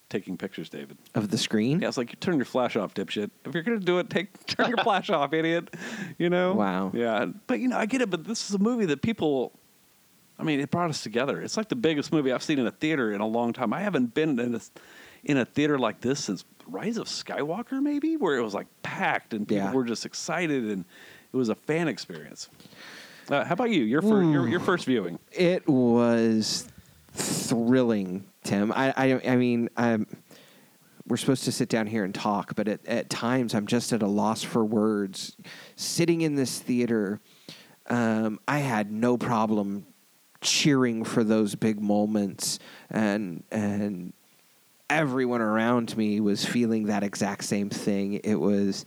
taking 0.09 0.37
pictures, 0.37 0.69
David. 0.69 0.97
Of 1.13 1.29
the 1.29 1.37
screen? 1.37 1.81
Yeah, 1.81 1.89
it's 1.89 1.97
like 1.97 2.09
you 2.11 2.15
turn 2.19 2.37
your 2.37 2.45
flash 2.45 2.75
off, 2.75 2.93
dipshit. 2.95 3.29
If 3.45 3.53
you're 3.53 3.61
gonna 3.63 3.77
do 3.79 3.99
it, 3.99 4.09
take 4.09 4.45
turn 4.47 4.69
your 4.69 4.77
flash 4.77 5.09
off, 5.09 5.33
idiot. 5.33 5.75
You 6.17 6.29
know? 6.29 6.53
Wow. 6.53 6.91
Yeah, 6.95 7.27
but 7.47 7.59
you 7.59 7.67
know, 7.67 7.77
I 7.77 7.85
get 7.85 8.01
it. 8.01 8.09
But 8.09 8.23
this 8.25 8.49
is 8.49 8.55
a 8.55 8.59
movie 8.59 8.85
that 8.85 9.01
people. 9.01 9.51
I 10.39 10.43
mean, 10.43 10.61
it 10.61 10.71
brought 10.71 10.89
us 10.89 11.03
together. 11.03 11.41
It's 11.41 11.57
like 11.57 11.67
the 11.67 11.75
biggest 11.75 12.13
movie 12.13 12.31
I've 12.31 12.41
seen 12.43 12.59
in 12.59 12.65
a 12.65 12.71
theater 12.71 13.11
in 13.11 13.19
a 13.19 13.27
long 13.27 13.51
time. 13.51 13.73
I 13.73 13.81
haven't 13.81 14.13
been 14.13 14.39
in 14.39 14.55
a, 14.55 14.61
in 15.25 15.35
a 15.35 15.43
theater 15.43 15.77
like 15.77 15.99
this 15.99 16.23
since 16.23 16.45
Rise 16.65 16.95
of 16.95 17.07
Skywalker, 17.07 17.81
maybe, 17.81 18.15
where 18.15 18.37
it 18.37 18.41
was 18.41 18.53
like 18.53 18.67
packed 18.81 19.33
and 19.33 19.45
people 19.45 19.65
Yeah. 19.65 19.73
were 19.73 19.83
just 19.83 20.05
excited 20.05 20.63
and 20.63 20.85
it 21.33 21.35
was 21.35 21.49
a 21.49 21.55
fan 21.55 21.89
experience. 21.89 22.47
Uh, 23.29 23.45
how 23.45 23.53
about 23.53 23.69
you? 23.69 23.83
Your 23.83 24.01
first, 24.01 24.29
your, 24.29 24.47
your 24.47 24.59
first 24.59 24.85
viewing. 24.85 25.19
It 25.31 25.67
was 25.67 26.67
thrilling, 27.13 28.25
Tim. 28.43 28.71
I, 28.71 28.93
I, 28.97 29.21
I 29.31 29.35
mean, 29.35 29.69
I'm, 29.77 30.07
we're 31.07 31.17
supposed 31.17 31.43
to 31.43 31.51
sit 31.51 31.69
down 31.69 31.85
here 31.85 32.03
and 32.03 32.13
talk, 32.13 32.55
but 32.55 32.67
at, 32.67 32.85
at 32.87 33.09
times 33.09 33.53
I'm 33.53 33.67
just 33.67 33.93
at 33.93 34.01
a 34.01 34.07
loss 34.07 34.41
for 34.41 34.65
words. 34.65 35.37
Sitting 35.75 36.21
in 36.21 36.35
this 36.35 36.59
theater, 36.59 37.19
um, 37.87 38.39
I 38.47 38.59
had 38.59 38.91
no 38.91 39.17
problem 39.17 39.85
cheering 40.41 41.03
for 41.03 41.23
those 41.23 41.53
big 41.55 41.81
moments, 41.81 42.59
and 42.89 43.43
and 43.51 44.13
everyone 44.89 45.41
around 45.41 45.95
me 45.97 46.19
was 46.19 46.45
feeling 46.45 46.85
that 46.85 47.03
exact 47.03 47.43
same 47.43 47.69
thing. 47.69 48.13
It 48.23 48.35
was 48.35 48.85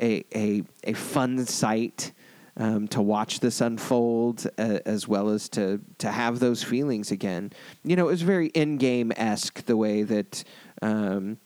a 0.00 0.24
a, 0.34 0.62
a 0.84 0.92
fun 0.92 1.44
sight 1.46 2.12
um, 2.56 2.88
to 2.88 3.02
watch 3.02 3.40
this 3.40 3.60
unfold, 3.60 4.46
uh, 4.58 4.78
as 4.86 5.06
well 5.06 5.28
as 5.28 5.48
to 5.50 5.80
to 5.98 6.10
have 6.10 6.38
those 6.38 6.62
feelings 6.62 7.10
again. 7.10 7.52
You 7.84 7.96
know, 7.96 8.08
it 8.08 8.12
was 8.12 8.22
very 8.22 8.50
Endgame 8.50 9.12
esque 9.16 9.64
the 9.66 9.76
way 9.76 10.02
that. 10.02 10.44
Um, 10.82 11.38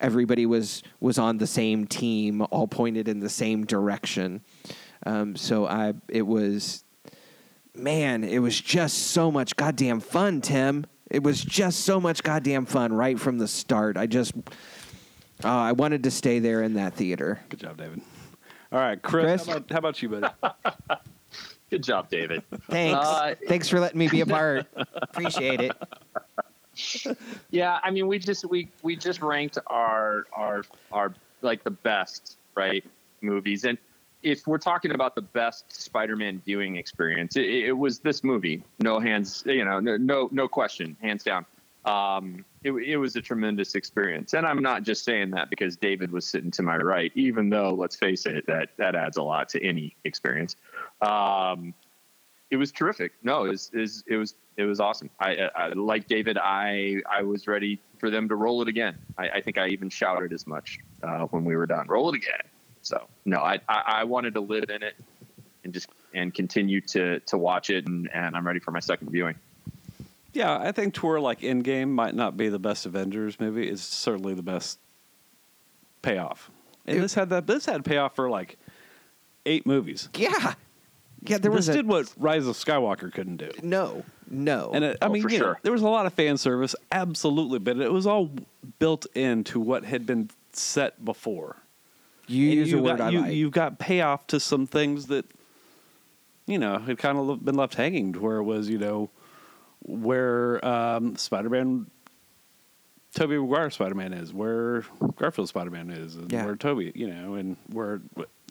everybody 0.00 0.44
was 0.44 0.82
was 1.00 1.18
on 1.18 1.38
the 1.38 1.46
same 1.46 1.86
team, 1.86 2.42
all 2.50 2.66
pointed 2.66 3.08
in 3.08 3.20
the 3.20 3.28
same 3.28 3.64
direction. 3.64 4.42
Um, 5.06 5.36
so 5.36 5.66
I, 5.66 5.94
it 6.08 6.26
was, 6.26 6.84
man, 7.74 8.24
it 8.24 8.38
was 8.38 8.60
just 8.60 9.08
so 9.08 9.30
much 9.30 9.56
goddamn 9.56 10.00
fun, 10.00 10.40
Tim. 10.40 10.86
It 11.10 11.22
was 11.22 11.42
just 11.42 11.80
so 11.80 12.00
much 12.00 12.22
goddamn 12.22 12.66
fun 12.66 12.92
right 12.92 13.18
from 13.18 13.38
the 13.38 13.48
start. 13.48 13.96
I 13.96 14.06
just, 14.06 14.34
uh, 15.44 15.48
I 15.48 15.72
wanted 15.72 16.02
to 16.04 16.10
stay 16.10 16.38
there 16.38 16.62
in 16.62 16.74
that 16.74 16.94
theater. 16.94 17.40
Good 17.50 17.60
job, 17.60 17.76
David. 17.76 18.00
All 18.74 18.80
right, 18.80 19.00
Chris. 19.00 19.24
Chris? 19.24 19.46
How, 19.46 19.56
about, 19.58 19.70
how 19.70 19.78
about 19.78 20.02
you, 20.02 20.08
buddy? 20.08 20.26
Good 21.70 21.84
job, 21.84 22.10
David. 22.10 22.42
Thanks. 22.68 23.06
Uh, 23.06 23.36
Thanks 23.46 23.68
for 23.68 23.78
letting 23.78 24.00
me 24.00 24.08
be 24.08 24.20
a 24.20 24.26
part. 24.26 24.66
Appreciate 24.96 25.60
it. 25.60 27.16
Yeah, 27.50 27.78
I 27.84 27.92
mean, 27.92 28.08
we 28.08 28.18
just 28.18 28.44
we 28.46 28.68
we 28.82 28.96
just 28.96 29.22
ranked 29.22 29.58
our 29.68 30.26
our 30.32 30.64
our 30.90 31.14
like 31.40 31.62
the 31.62 31.70
best 31.70 32.36
right 32.56 32.84
movies, 33.20 33.62
and 33.62 33.78
if 34.24 34.44
we're 34.44 34.58
talking 34.58 34.90
about 34.90 35.14
the 35.14 35.22
best 35.22 35.72
Spider-Man 35.72 36.42
viewing 36.44 36.74
experience, 36.74 37.36
it, 37.36 37.44
it 37.44 37.72
was 37.78 38.00
this 38.00 38.24
movie. 38.24 38.64
No 38.80 38.98
hands, 38.98 39.44
you 39.46 39.64
know, 39.64 39.78
no 39.78 39.96
no, 39.96 40.28
no 40.32 40.48
question, 40.48 40.96
hands 41.00 41.22
down. 41.22 41.46
Um, 41.84 42.44
it, 42.64 42.72
it 42.72 42.96
was 42.96 43.14
a 43.14 43.20
tremendous 43.20 43.74
experience, 43.74 44.32
and 44.32 44.46
I'm 44.46 44.62
not 44.62 44.82
just 44.82 45.04
saying 45.04 45.30
that 45.32 45.50
because 45.50 45.76
David 45.76 46.10
was 46.10 46.26
sitting 46.26 46.50
to 46.52 46.62
my 46.62 46.76
right. 46.78 47.12
Even 47.14 47.50
though, 47.50 47.74
let's 47.74 47.94
face 47.94 48.26
it, 48.26 48.46
that 48.46 48.70
that 48.78 48.94
adds 48.94 49.18
a 49.18 49.22
lot 49.22 49.50
to 49.50 49.62
any 49.62 49.94
experience. 50.04 50.56
Um, 51.02 51.74
it 52.50 52.56
was 52.56 52.72
terrific. 52.72 53.12
No, 53.22 53.44
it 53.44 53.50
was, 53.50 53.70
it 53.74 54.16
was, 54.16 54.34
it 54.56 54.64
was, 54.64 54.80
awesome. 54.80 55.10
I, 55.18 55.36
I, 55.36 55.50
I 55.56 55.68
like 55.70 56.06
David. 56.06 56.38
I, 56.38 57.00
I 57.10 57.22
was 57.22 57.48
ready 57.48 57.80
for 57.98 58.10
them 58.10 58.28
to 58.28 58.36
roll 58.36 58.62
it 58.62 58.68
again. 58.68 58.96
I, 59.18 59.28
I 59.28 59.40
think 59.40 59.58
I 59.58 59.68
even 59.68 59.90
shouted 59.90 60.32
as 60.32 60.46
much 60.46 60.78
uh, 61.02 61.24
when 61.26 61.44
we 61.44 61.56
were 61.56 61.66
done. 61.66 61.86
Roll 61.88 62.10
it 62.10 62.16
again. 62.16 62.42
So 62.82 63.08
no, 63.24 63.38
I, 63.38 63.60
I, 63.68 63.82
I 63.86 64.04
wanted 64.04 64.34
to 64.34 64.40
live 64.40 64.70
in 64.70 64.82
it 64.82 64.94
and 65.64 65.72
just 65.72 65.88
and 66.14 66.32
continue 66.32 66.80
to 66.82 67.20
to 67.20 67.36
watch 67.36 67.70
it, 67.70 67.86
and, 67.86 68.10
and 68.12 68.36
I'm 68.36 68.46
ready 68.46 68.60
for 68.60 68.70
my 68.70 68.80
second 68.80 69.10
viewing. 69.10 69.34
Yeah, 70.34 70.58
I 70.58 70.72
think 70.72 70.94
tour 70.94 71.20
like 71.20 71.40
Endgame 71.40 71.88
might 71.90 72.14
not 72.14 72.36
be 72.36 72.48
the 72.48 72.58
best 72.58 72.84
Avengers 72.86 73.38
movie. 73.40 73.68
It's 73.68 73.82
certainly 73.82 74.34
the 74.34 74.42
best 74.42 74.78
payoff. 76.02 76.50
And 76.86 77.02
this 77.02 77.14
had 77.14 77.30
that. 77.30 77.46
This 77.46 77.66
had 77.66 77.84
payoff 77.84 78.14
for 78.14 78.28
like 78.28 78.58
eight 79.46 79.64
movies. 79.66 80.08
Yeah, 80.14 80.54
yeah. 81.22 81.38
There 81.38 81.50
was 81.50 81.66
this 81.66 81.74
a, 81.74 81.78
did 81.78 81.86
what 81.88 82.12
Rise 82.18 82.46
of 82.46 82.56
Skywalker 82.56 83.12
couldn't 83.12 83.36
do. 83.38 83.50
no, 83.62 84.04
no. 84.28 84.70
And 84.74 84.84
it, 84.84 84.98
I 85.00 85.06
Oh, 85.06 85.08
mean, 85.10 85.22
for 85.22 85.30
you 85.30 85.38
know, 85.38 85.44
sure. 85.46 85.60
there 85.62 85.72
was 85.72 85.82
a 85.82 85.88
lot 85.88 86.04
of 86.06 86.12
fan 86.12 86.36
service, 86.36 86.74
absolutely, 86.92 87.58
but 87.58 87.78
it 87.78 87.92
was 87.92 88.06
all 88.06 88.30
built 88.78 89.06
into 89.14 89.60
what 89.60 89.84
had 89.84 90.04
been 90.04 90.28
set 90.52 91.02
before. 91.04 91.56
you 92.26 92.48
And 92.48 92.54
use 92.58 92.72
a 92.72 92.78
word 92.78 92.98
got, 92.98 93.00
I 93.00 93.10
you, 93.10 93.20
like. 93.20 93.32
you 93.32 93.50
got 93.50 93.78
payoff 93.78 94.26
to 94.28 94.40
some 94.40 94.66
things 94.66 95.06
that 95.06 95.24
you 96.46 96.58
know 96.58 96.78
had 96.78 96.98
kind 96.98 97.16
of 97.18 97.44
been 97.44 97.54
left 97.54 97.76
hanging 97.76 98.12
to 98.12 98.20
where 98.20 98.36
it 98.38 98.42
was 98.44 98.68
you 98.68 98.76
know 98.78 99.08
where 99.84 100.64
um, 100.66 101.16
spider-man 101.16 101.86
tobey 103.14 103.38
maguire 103.38 103.70
spider-man 103.70 104.12
is 104.12 104.32
where 104.32 104.84
garfield 105.16 105.48
spider-man 105.48 105.90
is 105.90 106.16
and 106.16 106.32
Yeah. 106.32 106.44
where 106.44 106.56
tobey 106.56 106.90
you 106.94 107.06
know 107.06 107.34
and 107.34 107.56
where 107.70 108.00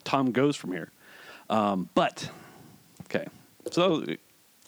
tom 0.04 0.30
goes 0.32 0.56
from 0.56 0.72
here 0.72 0.90
um, 1.50 1.88
but 1.94 2.30
okay 3.02 3.26
so 3.70 4.04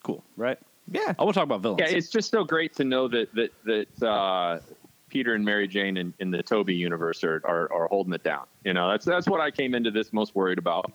cool 0.02 0.22
right 0.36 0.58
yeah. 0.90 1.14
i 1.18 1.22
want 1.24 1.34
to 1.34 1.38
talk 1.38 1.44
about 1.44 1.62
villains 1.62 1.80
Yeah, 1.80 1.96
it's 1.96 2.10
just 2.10 2.30
so 2.30 2.44
great 2.44 2.74
to 2.76 2.84
know 2.84 3.08
that 3.08 3.34
that 3.34 3.52
that 3.64 4.06
uh, 4.06 4.60
Peter 5.08 5.34
and 5.34 5.44
Mary 5.44 5.66
Jane 5.68 5.96
in, 5.96 6.12
in 6.18 6.30
the 6.30 6.42
Tobey 6.42 6.74
universe 6.74 7.22
are, 7.24 7.40
are 7.44 7.72
are 7.72 7.86
holding 7.88 8.12
it 8.12 8.22
down. 8.24 8.44
You 8.64 8.74
know, 8.74 8.90
that's 8.90 9.04
that's 9.04 9.26
what 9.28 9.40
I 9.40 9.50
came 9.50 9.74
into 9.74 9.90
this 9.90 10.12
most 10.12 10.34
worried 10.34 10.58
about. 10.58 10.92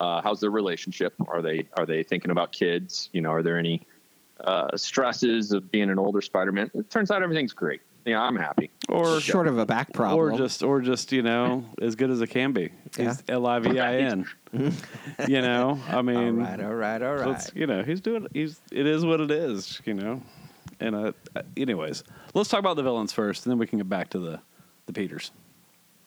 Uh, 0.00 0.22
how's 0.22 0.40
their 0.40 0.50
relationship? 0.50 1.12
Are 1.26 1.42
they 1.42 1.66
are 1.76 1.84
they 1.84 2.02
thinking 2.04 2.30
about 2.30 2.52
kids? 2.52 3.10
You 3.12 3.20
know, 3.20 3.30
are 3.30 3.42
there 3.42 3.58
any 3.58 3.82
uh, 4.40 4.76
stresses 4.76 5.52
of 5.52 5.70
being 5.70 5.90
an 5.90 5.98
older 5.98 6.20
Spider-Man? 6.20 6.70
It 6.74 6.90
turns 6.90 7.10
out 7.10 7.22
everything's 7.22 7.52
great. 7.52 7.80
Yeah, 8.04 8.22
I'm 8.22 8.36
happy. 8.36 8.70
or 8.88 9.20
Short 9.20 9.46
of 9.48 9.58
a 9.58 9.66
back 9.66 9.92
problem. 9.92 10.18
or 10.34 10.38
just 10.38 10.62
or 10.62 10.80
just 10.80 11.12
you 11.12 11.20
know 11.22 11.64
as 11.82 11.94
good 11.94 12.10
as 12.10 12.22
it 12.22 12.28
can 12.28 12.52
be 12.52 12.70
he's 12.96 13.22
l-i-v-i-n 13.28 14.24
you 15.28 15.42
know 15.42 15.78
i 15.88 16.00
mean 16.00 16.16
all 16.40 16.46
right, 16.46 16.60
all 16.60 16.74
right, 16.74 17.02
all 17.02 17.14
right. 17.16 17.42
So 17.42 17.50
you 17.54 17.66
know, 17.66 17.82
he's 17.82 18.00
doing. 18.00 18.26
He's. 18.32 18.58
It 18.72 18.86
is 18.86 19.04
what 19.04 19.20
it 19.20 19.30
is. 19.30 19.82
You 19.84 19.92
know, 19.92 20.22
and 20.80 20.94
uh, 20.94 21.12
uh, 21.36 21.42
anyways, 21.58 22.02
let's 22.32 22.48
talk 22.48 22.60
about 22.60 22.76
the 22.76 22.82
villains 22.82 23.12
first, 23.12 23.44
and 23.44 23.50
then 23.50 23.58
we 23.58 23.66
can 23.66 23.78
get 23.78 23.88
back 23.90 24.08
to 24.10 24.18
the 24.18 24.40
the 24.86 24.92
Peters. 24.94 25.30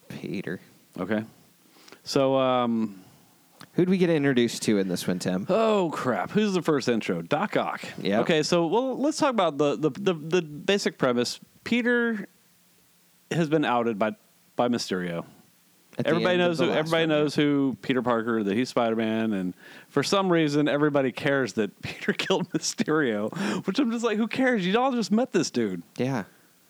Peter. 0.10 0.60
Okay. 1.00 1.24
So, 2.04 2.36
um, 2.38 3.04
Who'd 3.74 3.90
we 3.90 3.98
get 3.98 4.10
introduced 4.10 4.64
to 4.64 4.78
in 4.78 4.90
this 4.90 5.08
one, 5.08 5.20
Tim? 5.20 5.46
oh 5.50 5.92
crap, 5.94 6.32
who's 6.32 6.54
the 6.54 6.62
first 6.62 6.90
intro? 6.90 7.22
Doc 7.22 7.56
Ock. 7.56 7.82
Yeah. 7.98 8.20
Okay, 8.20 8.44
so 8.44 8.68
well, 8.68 8.98
let's 8.98 9.18
talk 9.18 9.30
about 9.30 9.58
the 9.58 9.78
the 9.78 9.90
the, 9.92 10.14
the 10.14 10.42
basic 10.42 10.98
premise. 10.98 11.40
Peter 11.64 12.28
has 13.32 13.48
been 13.50 13.64
outed 13.64 13.98
by 13.98 14.12
by 14.56 14.68
Mysterio. 14.68 15.26
Everybody 16.06 16.38
knows 16.38 16.60
who 16.60 16.70
everybody 16.70 17.04
one, 17.04 17.10
knows 17.10 17.36
who 17.36 17.78
Peter 17.82 18.02
Parker 18.02 18.44
that 18.44 18.56
he's 18.56 18.70
Spider 18.70 18.96
Man, 18.96 19.34
and 19.34 19.54
for 19.90 20.04
some 20.04 20.32
reason 20.32 20.68
everybody 20.68 21.12
cares 21.12 21.54
that 21.54 21.82
Peter 21.82 22.14
killed 22.14 22.50
Mysterio, 22.52 23.66
which 23.68 23.80
I'm 23.80 23.92
just 23.92 24.04
like, 24.04 24.18
who 24.18 24.28
cares? 24.28 24.66
You 24.66 24.78
all 24.80 24.92
just 24.92 25.12
met 25.12 25.32
this 25.32 25.52
dude. 25.52 25.84
Yeah. 25.98 26.24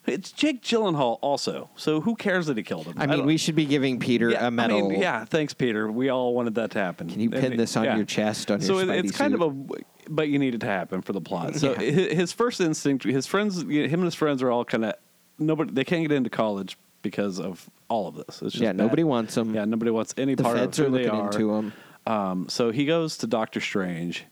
It's 0.08 0.32
Jake 0.32 0.64
Gyllenhaal 0.64 1.20
also, 1.22 1.70
so 1.76 2.02
who 2.02 2.16
cares 2.16 2.48
that 2.48 2.58
he 2.58 2.64
killed 2.64 2.88
him? 2.88 2.96
I 2.98 3.06
mean, 3.06 3.20
don't- 3.20 3.28
we 3.28 3.38
should 3.38 3.56
be 3.56 3.66
giving 3.66 4.00
Peter 4.00 4.32
yeah, 4.32 4.48
a 4.48 4.52
medal. 4.52 4.86
I 4.88 4.90
mean, 4.90 5.00
yeah, 5.00 5.26
thanks, 5.26 5.54
Peter. 5.54 5.92
We 5.92 6.10
all 6.10 6.34
wanted 6.34 6.56
that 6.56 6.72
to 6.72 6.80
happen. 6.80 7.08
Can 7.08 7.20
you 7.20 7.30
pin 7.30 7.56
this 7.56 7.78
on 7.78 7.84
yeah. 7.86 7.96
your 7.96 8.06
chest 8.06 8.50
on 8.50 8.62
so 8.62 8.80
your 8.80 8.92
it- 8.94 9.06
it's 9.06 9.16
kind 9.16 9.34
suit? 9.34 9.42
of 9.42 9.52
a, 9.56 9.84
but 10.10 10.28
you 10.30 10.40
need 10.40 10.56
it 10.56 10.62
to 10.62 10.66
happen 10.66 11.02
for 11.04 11.14
the 11.14 11.22
plot. 11.22 11.56
So 11.56 11.74
Yeah. 11.80 11.80
his 12.16 12.32
first 12.34 12.60
instinct, 12.60 13.04
his 13.04 13.28
friends, 13.28 13.62
him 13.62 13.70
and 13.70 14.04
his 14.04 14.16
friends 14.16 14.42
are 14.42 14.50
all 14.50 14.66
kind 14.66 14.86
of 14.86 14.96
nobody. 15.38 15.72
They 15.72 15.84
can't 15.84 16.02
get 16.02 16.12
into 16.16 16.32
college 16.32 16.78
because 17.04 17.40
of 17.40 17.70
all 17.88 18.08
of 18.08 18.16
this. 18.16 18.42
It's 18.42 18.54
just 18.54 18.56
yeah. 18.58 18.70
bad. 18.70 18.78
Nobody 18.78 19.04
wants 19.04 19.38
him. 19.38 19.54
Yeah, 19.54 19.66
nobody 19.66 19.92
wants 19.92 20.16
any 20.18 20.34
the 20.34 20.42
part 20.44 20.58
feds 20.58 20.80
of 20.80 20.86
are 20.86 20.90
who 20.90 20.96
they 20.98 21.04
looking 21.06 21.20
are. 21.20 21.26
into 21.32 21.54
him. 21.54 21.74
Um, 22.08 22.50
so 22.50 22.72
he 22.72 22.86
goes 22.86 23.18
to 23.18 23.28
Doctor 23.28 23.62
Strange, 23.62 24.26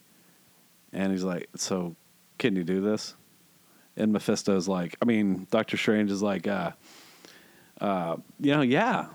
and 0.92 1.12
he's 1.12 1.24
like, 1.24 1.48
"So, 1.56 1.96
can 2.40 2.56
you 2.56 2.64
do 2.64 2.82
this?" 2.82 3.16
And 4.00 4.14
Mephisto's 4.14 4.68
like, 4.68 4.96
"I 5.02 5.06
mean, 5.06 5.46
Doctor 5.52 5.76
Strange 5.78 6.10
is 6.10 6.22
like, 6.24 6.48
uh, 6.48 6.72
uh, 7.82 8.16
you 8.40 8.54
know, 8.56 8.62
yeah. 8.62 9.08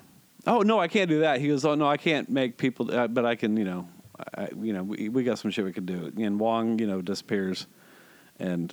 Oh 0.46 0.60
no, 0.60 0.78
I 0.78 0.88
can't 0.88 1.08
do 1.08 1.20
that." 1.20 1.40
He 1.40 1.48
goes, 1.48 1.64
"Oh 1.64 1.74
no, 1.74 1.88
I 1.88 1.96
can't 1.96 2.28
make 2.28 2.58
people, 2.58 2.94
uh, 2.94 3.08
but 3.08 3.24
I 3.24 3.34
can, 3.34 3.56
you 3.56 3.64
know, 3.64 3.88
I, 4.36 4.48
you 4.60 4.72
know, 4.72 4.82
we, 4.82 5.08
we 5.08 5.24
got 5.24 5.38
some 5.38 5.50
shit 5.50 5.64
we 5.64 5.72
can 5.72 5.86
do." 5.86 6.12
And 6.18 6.38
Wong, 6.38 6.78
you 6.78 6.86
know, 6.86 7.00
disappears, 7.00 7.66
and 8.38 8.72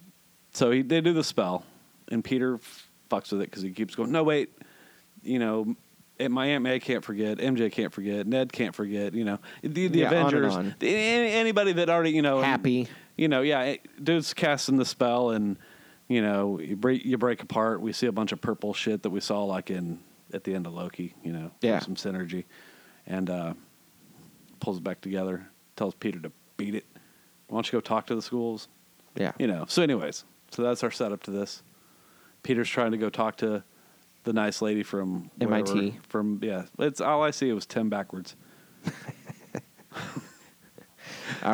so 0.52 0.70
he, 0.72 0.82
they 0.82 1.00
do 1.02 1.14
the 1.14 1.24
spell, 1.24 1.64
and 2.10 2.24
Peter 2.24 2.60
fucks 3.10 3.32
with 3.32 3.42
it 3.42 3.50
because 3.50 3.62
he 3.64 3.72
keeps 3.72 3.96
going. 3.96 4.12
No, 4.12 4.24
wait, 4.24 4.50
you 5.24 5.40
know, 5.40 5.76
and 6.20 6.34
my 6.34 6.48
Aunt 6.48 6.64
May 6.64 6.80
can't 6.80 7.04
forget, 7.06 7.38
MJ 7.38 7.72
can't 7.72 7.94
forget, 7.94 8.28
Ned 8.28 8.52
can't 8.52 8.76
forget, 8.76 9.14
you 9.14 9.24
know, 9.24 9.40
the, 9.62 9.88
the 9.88 10.00
Yeah, 10.00 10.08
on 10.08 10.14
and 10.14 10.28
Avengers, 10.28 10.56
on. 10.56 10.76
the- 10.80 10.90
any- 10.94 11.32
anybody 11.32 11.72
that 11.74 11.90
already, 11.90 12.12
you 12.12 12.22
know, 12.22 12.42
Happy. 12.42 12.88
you 13.18 13.28
know, 13.30 13.42
yeah, 13.42 13.76
dude's 14.04 14.34
casting 14.34 14.76
the 14.76 14.86
spell, 14.86 15.30
and 15.32 15.58
you 16.12 16.22
know, 16.22 16.60
you 16.60 16.76
break 16.76 17.06
you 17.06 17.18
break 17.18 17.42
apart. 17.42 17.82
We 17.82 17.94
see 17.94 18.08
a 18.08 18.12
bunch 18.12 18.32
of 18.32 18.42
purple 18.42 18.74
shit 18.74 19.04
that 19.04 19.10
we 19.10 19.20
saw 19.20 19.44
like 19.46 19.70
in 19.72 20.00
at 20.34 20.44
the 20.44 20.54
end 20.54 20.66
of 20.68 20.74
Loki, 20.74 21.14
you 21.24 21.32
know, 21.34 21.52
Yeah. 21.62 21.80
some 21.80 21.96
synergy, 21.96 22.46
and 23.08 23.30
uh, 23.30 23.54
pulls 24.60 24.78
it 24.78 24.84
back 24.84 25.02
together. 25.02 25.48
Tells 25.76 25.94
Peter 25.96 26.20
to 26.20 26.32
beat 26.58 26.76
it. 26.76 26.86
Why 27.48 27.56
don't 27.58 27.68
you 27.68 27.78
go 27.78 27.82
talk 27.82 28.08
to 28.08 28.16
the 28.16 28.22
schools? 28.22 28.68
Yeah. 29.16 29.32
you 29.40 29.48
know. 29.48 29.66
So, 29.68 29.82
anyways, 29.84 30.24
so 30.52 30.62
that's 30.64 30.84
our 30.84 30.92
setup 30.92 31.24
to 31.24 31.32
this. 31.32 31.64
Peter's 32.44 32.70
trying 32.70 32.92
to 32.92 32.98
go 32.98 33.10
talk 33.10 33.38
to 33.38 33.64
the 34.24 34.32
nice 34.34 34.62
lady 34.62 34.84
from 34.84 35.30
MIT. 35.42 35.74
wherever- 35.74 35.98
From 36.08 36.40
yeah, 36.44 36.64
it's 36.80 37.02
all 37.02 37.24
I 37.24 37.32
see. 37.32 37.50
It 37.50 37.54
was 37.54 37.66
Tim 37.66 37.90
backwards. 37.90 38.36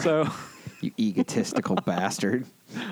So 0.01 0.27
You 0.81 0.91
egotistical 0.99 1.75
bastard. 1.85 2.45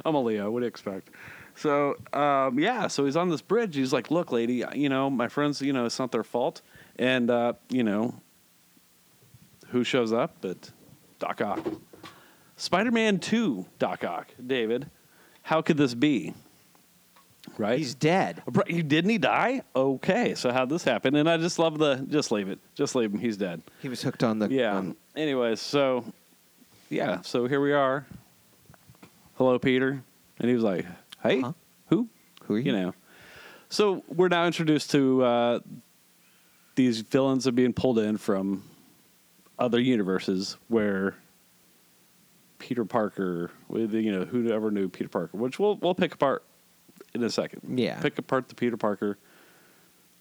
I'm 0.06 0.16
a 0.16 0.22
Leo. 0.22 0.50
What 0.50 0.60
do 0.62 0.64
you 0.66 0.68
expect? 0.70 1.10
So 1.56 1.96
um, 2.14 2.60
yeah, 2.60 2.88
so 2.88 3.06
he's 3.06 3.16
on 3.16 3.30
this 3.30 3.42
bridge. 3.42 3.76
He's 3.76 3.94
like, 3.94 4.12
"Look, 4.12 4.32
lady, 4.32 4.64
you 4.74 4.90
know 4.90 5.10
my 5.10 5.28
friends. 5.28 5.62
You 5.62 5.74
know 5.74 5.86
it's 5.86 6.00
not 6.00 6.12
their 6.12 6.24
fault." 6.24 6.62
And 6.98 7.30
uh, 7.30 7.54
you 7.70 7.84
know 7.84 8.16
who 9.70 9.84
shows 9.84 10.12
up? 10.14 10.36
But 10.42 10.72
Doc 11.20 11.42
Ock, 11.42 11.66
Spider-Man 12.58 13.20
Two, 13.20 13.66
Doc 13.80 14.04
Ock, 14.04 14.28
David. 14.46 14.90
How 15.44 15.62
could 15.62 15.78
this 15.78 15.94
be? 15.94 16.34
Right? 17.58 17.78
He's 17.78 17.94
dead. 17.94 18.42
You 18.68 18.82
didn't 18.84 19.12
he 19.12 19.18
die? 19.20 19.62
Okay, 19.76 20.34
so 20.36 20.52
how'd 20.52 20.68
this 20.70 20.84
happen? 20.84 21.16
And 21.16 21.30
I 21.30 21.38
just 21.38 21.60
love 21.60 21.78
the 21.78 22.06
just 22.10 22.32
leave 22.32 22.50
it, 22.50 22.60
just 22.74 22.96
leave 22.96 23.14
him. 23.14 23.20
He's 23.20 23.38
dead. 23.38 23.62
He 23.82 23.88
was 23.88 24.02
hooked 24.02 24.24
on 24.24 24.40
the. 24.40 24.50
Yeah. 24.50 24.76
on- 24.76 24.96
Anyways, 25.16 25.62
so 25.62 26.04
yeah, 26.90 27.22
so 27.22 27.46
here 27.48 27.62
we 27.62 27.72
are. 27.72 28.06
Hello, 29.38 29.58
Peter, 29.60 30.02
and 30.40 30.50
he 30.50 30.56
was 30.56 30.64
like, 30.64 30.86
"Hey, 31.30 31.42
Huh? 31.42 31.54
who? 31.88 32.08
who 32.44 32.56
are 32.56 32.60
you? 32.60 32.72
You 32.72 32.78
know." 32.78 32.94
So 33.70 34.04
we're 34.08 34.28
now 34.30 34.46
introduced 34.46 34.92
to 34.92 35.24
uh, 35.24 35.60
these 36.76 37.02
villains 37.02 37.48
are 37.48 37.52
being 37.52 37.74
pulled 37.74 38.00
in 38.00 38.18
from 38.18 38.64
other 39.58 39.80
universes 39.80 40.58
where 40.68 41.16
Peter 42.60 42.86
Parker, 42.86 43.52
with 43.68 43.94
you 43.94 44.12
know, 44.12 44.26
whoever 44.26 44.72
knew 44.72 44.88
Peter 44.90 45.10
Parker, 45.10 45.38
which 45.38 45.60
we'll 45.60 45.76
we'll 45.78 45.96
pick 45.96 46.14
apart 46.14 46.44
in 47.14 47.24
a 47.24 47.30
second. 47.30 47.78
Yeah. 47.80 48.00
pick 48.02 48.18
apart 48.18 48.48
the 48.50 48.56
Peter 48.56 48.78
Parker. 48.78 49.18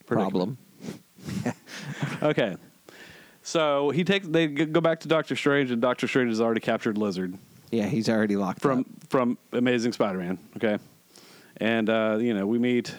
Problem. 0.06 0.58
Okay. 2.22 2.56
So 3.42 3.90
he 3.90 4.04
takes 4.04 4.26
they 4.26 4.46
go 4.46 4.80
back 4.80 5.00
to 5.00 5.08
Doctor 5.08 5.36
Strange, 5.36 5.70
and 5.70 5.80
Doctor 5.80 6.08
Strange 6.08 6.30
has 6.30 6.40
already 6.40 6.60
captured 6.60 6.96
Lizard 6.98 7.36
Yeah, 7.70 7.86
he's 7.86 8.08
already 8.08 8.36
locked 8.36 8.60
from 8.60 8.80
up. 8.80 8.86
from 9.10 9.38
Amazing 9.52 9.92
Spider-Man. 9.92 10.38
Okay, 10.56 10.78
and 11.58 11.88
uh, 11.88 12.18
you 12.20 12.34
know 12.34 12.46
we 12.46 12.58
meet 12.58 12.94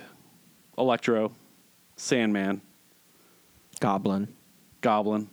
Electro, 0.78 1.32
Sandman, 1.96 2.62
Goblin. 3.80 4.28
Goblin. 4.82 5.30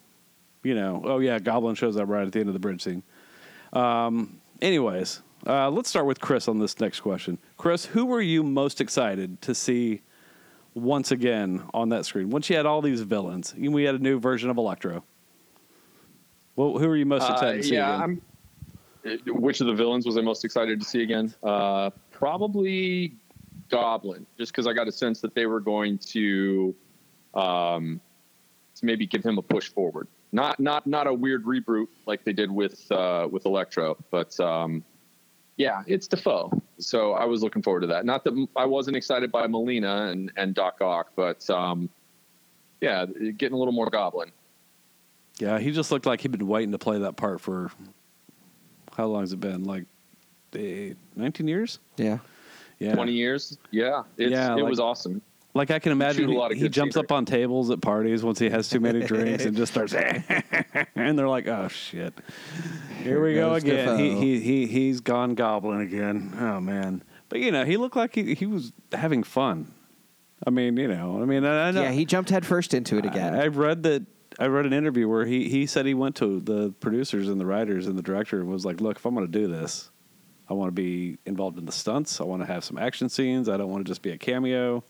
You 0.63 0.75
know, 0.75 1.03
oh 1.05 1.19
yeah, 1.19 1.39
Goblin 1.39 1.75
shows 1.75 1.97
up 1.97 2.09
right 2.09 2.27
at 2.27 2.33
the 2.33 2.41
end 2.41 2.49
of 2.49 2.53
the 2.53 2.61
bridge 2.61 2.83
scene. 2.83 3.03
Um, 3.73 4.41
anyways, 4.61 5.21
uh, 5.47 5.69
let's 5.71 5.89
start 5.89 6.07
with 6.07 6.21
Chris 6.21 6.47
on 6.47 6.59
this 6.59 6.79
next 6.79 7.01
question. 7.01 7.39
Chris, 7.57 7.85
who 7.85 8.07
were 8.07 8.21
you 8.21 8.43
most 8.45 8.81
excited 8.81 9.41
to 9.43 9.55
see 9.55 10.03
once 10.75 11.11
again 11.11 11.65
on 11.75 11.89
that 11.89 12.05
screen? 12.07 12.31
Once 12.31 12.49
you 12.49 12.57
had 12.57 12.65
all 12.67 12.81
these 12.81 13.01
villains, 13.01 13.53
and 13.55 13.75
we 13.75 13.83
had 13.83 13.97
a 13.97 13.99
new 13.99 14.21
version 14.21 14.51
of 14.51 14.57
Electro. 14.57 15.03
Well, 16.55 16.79
who 16.79 16.87
are 16.87 16.97
you 16.97 17.07
most 17.07 17.29
excited 17.29 17.55
Uh, 17.61 17.63
to 17.63 17.63
see 17.63 17.75
yeah, 17.75 18.05
again? 18.05 18.23
I'm. 19.05 19.43
which 19.43 19.61
of 19.61 19.67
the 19.67 19.75
villains 19.75 20.07
was 20.07 20.17
I 20.17 20.21
most 20.21 20.45
excited 20.45 20.81
to 20.81 20.87
see 20.87 21.03
again? 21.03 21.35
Uh, 21.43 21.91
probably 22.23 23.17
Goblin, 23.69 24.25
just 24.39 24.53
because 24.53 24.69
I 24.69 24.73
got 24.73 24.87
a 24.87 24.93
sense 24.93 25.21
that 25.23 25.35
they 25.35 25.47
were 25.47 25.59
going 25.59 25.99
to, 25.99 26.73
um, 27.35 28.01
to 28.77 28.85
maybe 28.85 29.09
give 29.09 29.25
him 29.25 29.39
a 29.39 29.43
push 29.43 29.69
forward. 29.69 30.07
Not 30.31 30.61
not 30.61 30.87
not 30.87 31.09
a 31.09 31.13
weird 31.13 31.45
reboot 31.45 31.89
like 32.07 32.25
they 32.25 32.33
did 32.33 32.49
with 32.49 32.91
uh, 32.93 33.27
with 33.29 33.45
Electro, 33.45 33.97
but 34.13 34.39
um, 34.39 34.85
yeah, 35.57 35.83
it's 35.89 36.07
Dafoe. 36.07 36.53
So 36.79 37.13
I 37.13 37.25
was 37.25 37.43
looking 37.43 37.61
forward 37.61 37.81
to 37.81 37.87
that. 37.89 38.07
Not 38.07 38.23
that 38.23 38.47
I 38.57 38.67
wasn't 38.67 38.97
excited 38.97 39.33
by 39.33 39.49
Molina 39.49 40.07
and 40.07 40.31
and 40.37 40.55
Doc 40.55 40.81
Ock, 40.81 41.11
but 41.17 41.51
um, 41.51 41.91
yeah, 42.81 43.05
getting 43.37 43.55
a 43.55 43.59
little 43.59 43.75
more 43.75 43.91
Goblin. 43.91 44.31
Yeah, 45.39 45.59
he 45.59 45.73
just 45.73 45.91
looked 45.91 46.07
like 46.07 46.21
he'd 46.21 46.31
been 46.31 46.47
waiting 46.47 46.71
to 46.71 46.79
play 46.79 47.01
that 47.01 47.17
part 47.17 47.41
for 47.41 47.73
how 48.97 49.07
long 49.07 49.23
has 49.23 49.33
it 49.33 49.41
been? 49.41 49.65
Like 49.65 49.87
eh, 50.57 50.95
19 51.17 51.49
years? 51.49 51.79
Yeah. 51.97 52.19
Yeah. 52.79 52.95
20 52.95 53.13
years. 53.13 53.59
Yeah. 53.71 54.03
It's, 54.17 54.31
Yeah, 54.33 54.53
it 54.55 54.61
like- 54.63 54.71
was 54.71 54.81
awesome. 54.81 55.23
Like 55.55 55.71
I 55.71 55.79
can 55.79 55.93
imagine 55.93 56.23
Shoot 56.23 56.31
a 56.31 56.33
he, 56.33 56.39
lot 56.39 56.51
of 56.53 56.57
he 56.57 56.69
jumps 56.71 56.95
scenery. 56.95 57.07
up 57.07 57.13
on 57.13 57.27
tables 57.27 57.71
at 57.71 57.83
parties 57.83 58.23
once 58.25 58.39
he 58.39 58.49
has 58.49 58.71
too 58.71 58.81
many 58.81 59.01
drinks 59.01 59.45
and 59.45 59.55
just 59.55 59.71
starts 59.73 59.93
and 60.97 61.19
they're 61.19 61.29
like, 61.29 61.47
"Oh 61.47 61.69
shit. 61.69 62.15
Here 63.03 63.23
we 63.23 63.35
go 63.35 63.53
again. 63.53 63.99
He, 63.99 64.17
he 64.19 64.41
he 64.41 64.67
he's 64.67 65.01
gone 65.01 65.35
goblin 65.35 65.83
again. 65.83 66.35
Oh 66.41 66.59
man." 66.59 67.03
But 67.29 67.41
you 67.41 67.51
know, 67.53 67.67
he 67.67 67.77
looked 67.77 67.97
like 67.97 68.15
he, 68.15 68.35
he 68.35 68.47
was 68.47 68.73
having 68.93 69.23
fun. 69.23 69.75
I 70.47 70.49
mean, 70.49 70.75
you 70.79 70.89
know, 70.89 71.21
I 71.21 71.27
mean, 71.27 71.45
I, 71.45 71.69
I 71.69 71.71
know 71.71 71.83
Yeah, 71.83 71.91
he 71.93 72.07
jumped 72.07 72.31
headfirst 72.31 72.73
into 72.73 72.97
it 72.97 73.05
again. 73.05 73.35
I, 73.35 73.45
I've 73.45 73.59
read 73.59 73.83
that. 73.83 74.07
I 74.41 74.47
read 74.47 74.65
an 74.65 74.73
interview 74.73 75.07
where 75.07 75.27
he, 75.27 75.51
he 75.51 75.67
said 75.67 75.85
he 75.85 75.93
went 75.93 76.17
to 76.17 76.41
the 76.41 76.71
producers 76.81 77.29
and 77.29 77.39
the 77.39 77.45
writers 77.45 77.87
and 77.89 77.99
the 77.99 78.03
director 78.03 78.41
and 78.41 78.49
was 78.49 78.65
like, 78.65 78.81
"Look, 78.81 78.97
if 78.97 79.05
I'm 79.05 79.15
going 79.15 79.31
to 79.31 79.39
do 79.39 79.49
this, 79.49 79.91
I 80.49 80.55
want 80.55 80.69
to 80.69 80.73
be 80.73 81.19
involved 81.27 81.59
in 81.59 81.65
the 81.67 81.73
stunts. 81.73 82.21
I 82.21 82.25
want 82.25 82.43
to 82.43 82.47
have 82.47 82.65
some 82.65 82.79
action 82.79 83.09
scenes. 83.09 83.49
I 83.49 83.57
don't 83.57 83.71
want 83.71 83.85
to 83.85 83.91
just 83.91 84.03
be 84.03 84.11
a 84.11 84.19
cameo." 84.19 84.83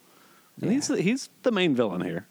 And 0.56 0.66
Yeah. 0.66 0.70
he's 0.72 0.88
the, 0.88 1.00
he's 1.00 1.28
the 1.42 1.50
main 1.52 1.74
villain 1.74 2.00
here, 2.02 2.26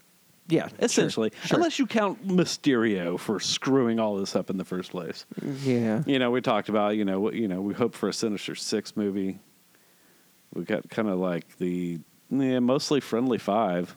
yeah, 0.48 0.70
essentially, 0.80 1.32
Sure. 1.46 1.58
unless 1.58 1.80
you 1.80 1.88
count 1.88 2.28
Mysterio 2.28 3.18
for 3.20 3.40
screwing 3.40 4.00
all 4.00 4.16
this 4.18 4.36
up 4.36 4.50
in 4.50 4.58
the 4.58 4.66
first 4.66 4.92
place. 4.92 5.26
Yeah. 5.64 6.04
You 6.06 6.20
know, 6.20 6.30
we 6.32 6.42
talked 6.42 6.70
about 6.70 6.96
you 6.98 7.06
know 7.06 7.20
what- 7.20 7.34
you 7.34 7.48
know 7.48 7.62
we 7.62 7.74
hope 7.74 7.96
for 7.96 8.10
a 8.10 8.14
Sinister 8.14 8.54
Six 8.56 8.96
movie. 8.98 9.40
We 10.54 10.64
got 10.64 10.90
kind 10.90 11.08
of 11.08 11.18
like 11.20 11.58
the 11.58 12.00
yeah, 12.30 12.60
mostly 12.60 13.00
friendly 13.00 13.38
five. 13.38 13.96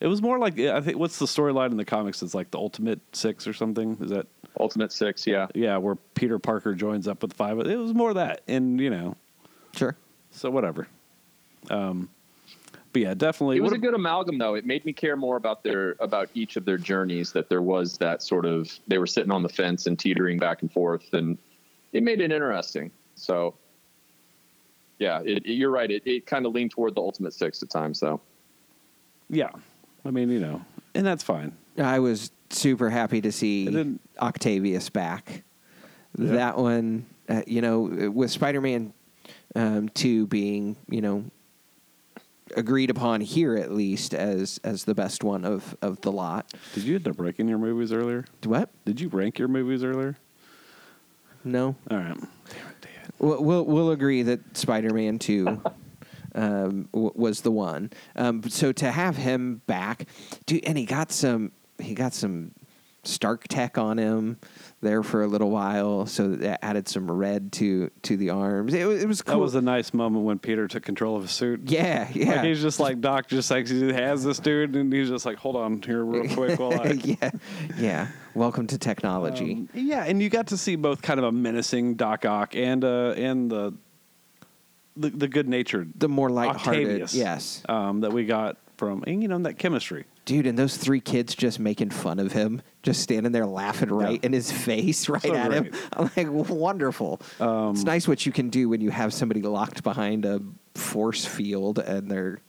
It 0.00 0.06
was 0.08 0.20
more 0.22 0.38
like 0.38 0.58
I 0.58 0.80
think 0.80 0.98
what's 0.98 1.18
the 1.18 1.26
storyline 1.26 1.70
in 1.70 1.76
the 1.76 1.84
comics? 1.84 2.22
It's 2.22 2.34
like 2.34 2.50
the 2.50 2.58
Ultimate 2.58 3.00
Six 3.12 3.46
or 3.46 3.52
something. 3.52 3.96
Is 4.00 4.10
that 4.10 4.26
Ultimate 4.58 4.92
Six. 4.92 5.26
Yeah. 5.26 5.46
yeah, 5.54 5.76
where 5.76 5.96
Peter 6.14 6.38
Parker 6.38 6.74
joins 6.74 7.06
up 7.08 7.22
with 7.22 7.32
five. 7.32 7.58
It 7.60 7.76
was 7.76 7.94
more 7.94 8.14
that, 8.14 8.42
and 8.48 8.80
you 8.80 8.90
know, 8.90 9.16
Sure. 9.74 9.96
so 10.30 10.50
whatever. 10.50 10.86
Um, 11.70 12.08
but 12.92 13.02
yeah, 13.02 13.14
definitely. 13.14 13.56
It 13.58 13.60
was 13.62 13.72
what 13.72 13.76
a 13.78 13.80
good 13.80 13.94
amalgam, 13.94 14.38
though. 14.38 14.54
It 14.54 14.64
made 14.64 14.84
me 14.86 14.92
care 14.92 15.16
more 15.16 15.36
about 15.36 15.62
their 15.62 15.96
about 16.00 16.30
each 16.34 16.56
of 16.56 16.64
their 16.64 16.78
journeys. 16.78 17.32
That 17.32 17.48
there 17.50 17.60
was 17.62 17.98
that 17.98 18.22
sort 18.22 18.46
of 18.46 18.70
they 18.88 18.98
were 18.98 19.06
sitting 19.06 19.30
on 19.32 19.42
the 19.42 19.48
fence 19.48 19.86
and 19.86 19.98
teetering 19.98 20.38
back 20.38 20.62
and 20.62 20.72
forth, 20.72 21.12
and 21.12 21.36
it 21.92 22.02
made 22.02 22.20
it 22.20 22.32
interesting. 22.32 22.90
So, 23.16 23.54
yeah, 24.98 25.20
it, 25.24 25.44
it- 25.44 25.54
you're 25.54 25.70
right. 25.70 25.90
It, 25.90 26.02
it 26.06 26.26
kind 26.26 26.46
of 26.46 26.52
leaned 26.52 26.70
toward 26.70 26.94
the 26.94 27.00
Ultimate 27.02 27.34
Six 27.34 27.62
at 27.62 27.68
times, 27.70 28.00
though. 28.00 28.20
yeah, 29.28 29.50
I 30.04 30.10
mean, 30.10 30.30
you 30.30 30.40
know, 30.40 30.62
and 30.94 31.04
that's 31.06 31.22
fine. 31.22 31.52
I 31.78 31.98
was 31.98 32.30
super 32.50 32.90
happy 32.90 33.20
to 33.20 33.32
see 33.32 33.98
Octavius 34.20 34.90
back. 34.90 35.42
Yeah. 36.18 36.32
That 36.32 36.58
one, 36.58 37.06
uh, 37.28 37.42
you 37.46 37.60
know, 37.60 38.10
with 38.12 38.30
Spider-Man 38.30 38.92
um, 39.54 39.88
Two 39.90 40.26
being, 40.26 40.76
you 40.88 41.00
know, 41.00 41.24
agreed 42.56 42.90
upon 42.90 43.20
here 43.20 43.56
at 43.56 43.72
least 43.72 44.14
as 44.14 44.58
as 44.64 44.84
the 44.84 44.94
best 44.94 45.24
one 45.24 45.44
of 45.44 45.76
of 45.82 46.00
the 46.02 46.12
lot. 46.12 46.52
Did 46.74 46.84
you 46.84 46.96
end 46.96 47.08
up 47.08 47.18
ranking 47.18 47.48
your 47.48 47.58
movies 47.58 47.92
earlier? 47.92 48.24
What? 48.44 48.70
Did 48.84 49.00
you 49.00 49.08
rank 49.08 49.38
your 49.38 49.48
movies 49.48 49.82
earlier? 49.82 50.16
No. 51.44 51.76
All 51.90 51.96
right. 51.96 52.16
Damn 52.16 52.16
it, 52.16 52.80
David. 52.80 53.12
We'll 53.18 53.42
we'll, 53.42 53.64
we'll 53.64 53.90
agree 53.90 54.22
that 54.22 54.56
Spider-Man 54.56 55.18
Two. 55.18 55.60
Um, 56.34 56.90
w- 56.92 57.12
was 57.14 57.40
the 57.40 57.50
one. 57.50 57.88
Um, 58.14 58.42
so 58.50 58.70
to 58.70 58.90
have 58.92 59.16
him 59.16 59.62
back, 59.66 60.04
dude, 60.44 60.66
and 60.66 60.76
he 60.76 60.84
got 60.84 61.10
some, 61.10 61.50
he 61.80 61.94
got 61.94 62.12
some 62.14 62.52
Stark 63.04 63.46
tech 63.46 63.78
on 63.78 63.98
him 63.98 64.36
there 64.80 65.00
for 65.04 65.22
a 65.22 65.28
little 65.28 65.48
while, 65.48 66.06
so 66.06 66.26
that 66.34 66.58
added 66.64 66.88
some 66.88 67.08
red 67.08 67.52
to 67.52 67.88
to 68.02 68.16
the 68.16 68.30
arms. 68.30 68.74
It, 68.74 68.84
was- 68.84 69.00
it 69.00 69.06
was 69.06 69.22
cool. 69.22 69.36
That 69.36 69.40
was 69.40 69.54
a 69.54 69.60
nice 69.60 69.94
moment 69.94 70.24
when 70.24 70.40
Peter 70.40 70.66
took 70.66 70.82
control 70.82 71.14
of 71.14 71.22
his 71.22 71.30
suit. 71.30 71.60
yeah, 71.70 72.08
yeah, 72.12 72.32
Like 72.34 72.44
he's 72.46 72.60
just 72.60 72.80
like 72.80 73.00
Doc, 73.00 73.28
just 73.28 73.48
like 73.48 73.68
he 73.68 73.92
has 73.92 74.24
this 74.24 74.40
dude, 74.40 74.74
and 74.74 74.92
he's 74.92 75.08
just 75.08 75.24
like, 75.24 75.36
hold 75.38 75.54
on 75.54 75.80
here 75.82 76.04
real 76.04 76.28
quick 76.34 76.58
while 76.58 76.80
I. 76.80 76.92
yeah, 76.94 77.30
yeah. 77.78 78.08
Welcome 78.34 78.66
to 78.66 78.78
technology. 78.78 79.52
Um, 79.52 79.68
yeah, 79.72 80.02
and 80.02 80.20
you 80.20 80.28
got 80.28 80.48
to 80.48 80.56
see 80.56 80.74
both 80.74 81.00
kind 81.00 81.20
of 81.20 81.26
a 81.26 81.30
menacing 81.32 81.94
Doc 81.94 82.24
Ock 82.24 82.56
and 82.56 82.82
uh, 82.84 83.14
and 83.16 83.48
the 83.48 83.72
the, 84.96 85.10
the 85.10 85.28
good 85.28 85.48
natured 85.48 85.92
the 85.96 86.08
more 86.08 86.28
lighthearted, 86.28 86.86
Octavius, 86.86 87.14
yes, 87.14 87.62
um, 87.68 88.00
that 88.00 88.12
we 88.12 88.24
got 88.26 88.56
from 88.78 89.04
and, 89.06 89.22
you 89.22 89.28
know 89.28 89.38
that 89.38 89.58
chemistry. 89.58 90.06
Dude. 90.26 90.46
And 90.46 90.58
those 90.58 90.76
three 90.76 91.00
kids 91.00 91.34
just 91.34 91.58
making 91.58 91.88
fun 91.90 92.18
of 92.18 92.32
him, 92.32 92.60
just 92.82 93.00
standing 93.00 93.32
there 93.32 93.46
laughing 93.46 93.88
right 93.88 94.20
Yeah. 94.22 94.26
in 94.26 94.32
his 94.34 94.52
face, 94.52 95.08
right 95.08 95.22
So 95.22 95.34
at 95.34 95.52
him. 95.52 95.70
I'm 95.94 96.10
like, 96.14 96.28
wonderful. 96.50 97.20
Um, 97.40 97.70
it's 97.70 97.84
nice 97.84 98.06
what 98.06 98.26
you 98.26 98.32
can 98.32 98.50
do 98.50 98.68
when 98.68 98.82
you 98.82 98.90
have 98.90 99.14
somebody 99.14 99.40
locked 99.40 99.82
behind 99.82 100.26
a 100.26 100.42
force 100.74 101.24
field 101.24 101.78
and 101.78 102.10
their 102.10 102.40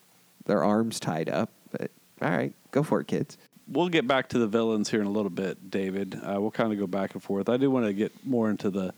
their 0.46 0.64
arms 0.64 1.00
tied 1.00 1.30
up. 1.30 1.50
But 1.72 1.92
all 2.22 2.30
right, 2.30 2.54
go 2.72 2.84
for 2.84 3.00
it, 3.00 3.08
kids. 3.08 3.38
We'll 3.70 3.90
get 3.90 4.08
back 4.08 4.30
to 4.30 4.40
the 4.40 4.48
villains 4.48 4.90
here 4.90 5.02
in 5.02 5.08
a 5.08 5.12
little 5.12 5.30
bit, 5.30 5.70
David. 5.70 6.16
Uh, 6.16 6.40
we'll 6.40 6.52
kind 6.52 6.72
of 6.72 6.80
go 6.80 6.88
back 6.88 7.14
and 7.14 7.22
forth. 7.24 7.50
I 7.50 7.58
do 7.58 7.70
want 7.70 7.86
to 7.86 7.92
get 7.94 8.12
more 8.26 8.50
into 8.50 8.70
the 8.70 8.94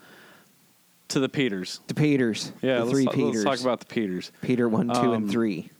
to 1.09 1.19
the 1.19 1.27
Peters. 1.29 1.79
The 1.87 1.95
Peters, 1.95 2.51
Yeah, 2.61 2.81
the 2.83 2.91
three 2.91 3.07
Peters. 3.07 3.43
let's 3.43 3.61
talk 3.61 3.65
about 3.65 3.79
the 3.79 3.87
Peters. 3.87 4.31
Peter 4.43 4.69
one, 4.69 4.87
two, 4.89 4.93
Um, 4.93 5.13
and 5.13 5.31
three. 5.31 5.71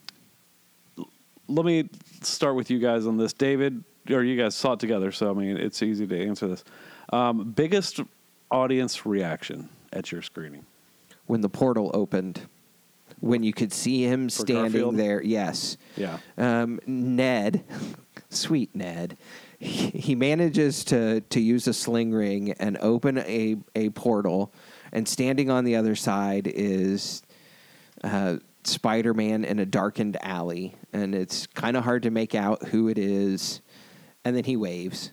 Let 1.50 1.66
me 1.66 1.90
start 2.22 2.56
with 2.56 2.70
you 2.70 2.80
guys 2.80 3.06
on 3.06 3.18
this, 3.18 3.34
David. 3.34 3.84
Or 4.10 4.24
you 4.24 4.38
guys 4.42 4.56
saw 4.56 4.74
it 4.74 4.80
together, 4.80 5.12
so 5.12 5.30
I 5.30 5.34
mean 5.34 5.58
it's 5.58 5.84
easy 5.84 6.08
to 6.08 6.26
answer 6.28 6.48
this. 6.48 6.64
Um, 7.12 7.52
biggest 7.52 8.00
audience 8.50 9.06
reaction 9.06 9.70
at 9.94 10.12
your 10.12 10.22
screening? 10.24 10.66
When 11.28 11.42
the 11.42 11.50
portal 11.50 11.92
opened, 11.94 12.42
when 13.20 13.44
you 13.44 13.54
could 13.54 13.72
see 13.72 14.04
him 14.04 14.30
For 14.30 14.42
standing 14.42 14.64
Garfield? 14.72 14.98
there, 14.98 15.22
yes. 15.22 15.78
Yeah, 15.96 16.18
Um, 16.38 16.80
Ned, 16.88 17.64
sweet 18.30 18.74
Ned, 18.76 19.18
he, 19.60 19.90
he 19.90 20.16
manages 20.16 20.84
to 20.86 21.22
to 21.22 21.40
use 21.40 21.68
a 21.68 21.74
sling 21.74 22.12
ring 22.12 22.54
and 22.54 22.78
open 22.80 23.20
a 23.20 23.58
a 23.76 23.90
portal, 23.92 24.52
and 24.92 25.08
standing 25.08 25.52
on 25.52 25.66
the 25.66 25.76
other 25.76 25.96
side 25.96 26.48
is 26.48 27.22
uh, 28.04 28.38
Spider 28.64 29.14
Man 29.14 29.46
in 29.46 29.60
a 29.60 29.66
darkened 29.66 30.18
alley, 30.22 30.76
and 30.94 31.16
it's 31.16 31.48
kind 31.48 31.78
of 31.78 31.84
hard 31.84 32.04
to 32.04 32.12
make 32.12 32.36
out 32.36 32.68
who 32.68 32.88
it 32.88 32.98
is, 32.98 33.62
and 34.24 34.36
then 34.36 34.44
he 34.44 34.58
waves, 34.58 35.12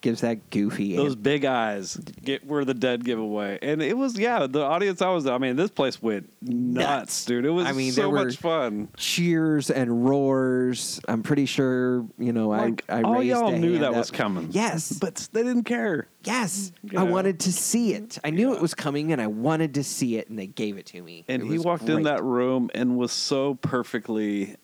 gives 0.00 0.20
that 0.22 0.50
goofy. 0.50 0.96
those 0.96 1.14
an- 1.14 1.20
big 1.20 1.44
eyes 1.44 1.96
get 2.24 2.46
were 2.46 2.64
the 2.64 2.74
dead 2.74 3.04
giveaway, 3.04 3.58
and 3.62 3.82
it 3.82 3.96
was 3.96 4.18
yeah. 4.18 4.46
The 4.46 4.62
audience 4.62 5.00
I 5.02 5.10
was, 5.10 5.26
I 5.26 5.38
mean, 5.38 5.56
this 5.56 5.70
place 5.70 6.00
went 6.02 6.30
nuts, 6.42 6.74
Nuts. 6.88 7.24
dude. 7.24 7.44
It 7.44 7.50
was 7.50 7.66
I 7.66 7.72
mean, 7.72 7.92
so 7.92 8.10
much 8.12 8.36
fun. 8.36 8.88
cheers 8.96 9.70
and 9.70 10.04
roars. 10.08 11.00
I'm 11.08 11.22
pretty 11.22 11.46
sure 11.46 12.06
you 12.18 12.32
know. 12.32 12.48
Like, 12.48 12.84
I, 12.88 13.00
I 13.00 13.02
all 13.02 13.22
y'all 13.22 13.52
knew 13.52 13.78
that 13.78 13.90
up. 13.90 13.96
was 13.96 14.10
coming. 14.10 14.48
Yes, 14.52 14.92
but 14.92 15.28
they 15.32 15.42
didn't 15.42 15.64
care. 15.64 16.08
Yes, 16.24 16.72
You 16.82 16.98
I 16.98 17.04
wanted 17.04 17.40
to 17.40 17.52
see 17.52 17.94
it. 17.94 18.18
I 18.24 18.30
knew 18.30 18.50
Yeah. 18.50 18.56
it 18.56 18.60
was 18.62 18.74
coming, 18.74 19.12
and 19.12 19.20
I 19.22 19.28
wanted 19.28 19.74
to 19.74 19.84
see 19.84 20.16
it, 20.18 20.28
and 20.28 20.38
they 20.38 20.46
gave 20.48 20.76
it 20.76 20.86
to 20.86 21.02
me. 21.02 21.24
And 21.28 21.42
It 21.42 21.46
he 21.48 21.58
walked 21.58 21.88
in 21.88 22.02
that 22.02 22.22
room 22.22 22.70
and 22.74 22.96
was 22.98 23.12
so 23.12 23.54
perfectly 23.54 24.56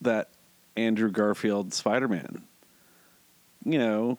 that 0.00 0.28
Andrew 0.76 1.10
Garfield 1.10 1.72
Spider 1.72 2.08
Man. 2.08 2.42
You 3.64 3.78
know, 3.78 4.18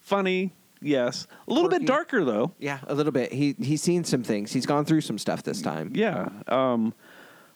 funny, 0.00 0.52
yes. 0.80 1.26
A 1.46 1.52
little 1.52 1.68
Quirky. 1.68 1.84
bit 1.84 1.88
darker 1.88 2.24
though. 2.24 2.52
Yeah, 2.58 2.78
a 2.86 2.94
little 2.94 3.12
bit. 3.12 3.32
He 3.32 3.54
he's 3.60 3.82
seen 3.82 4.04
some 4.04 4.22
things. 4.22 4.52
He's 4.52 4.66
gone 4.66 4.84
through 4.84 5.02
some 5.02 5.18
stuff 5.18 5.42
this 5.42 5.60
time. 5.62 5.92
Yeah. 5.94 6.28
Um, 6.48 6.94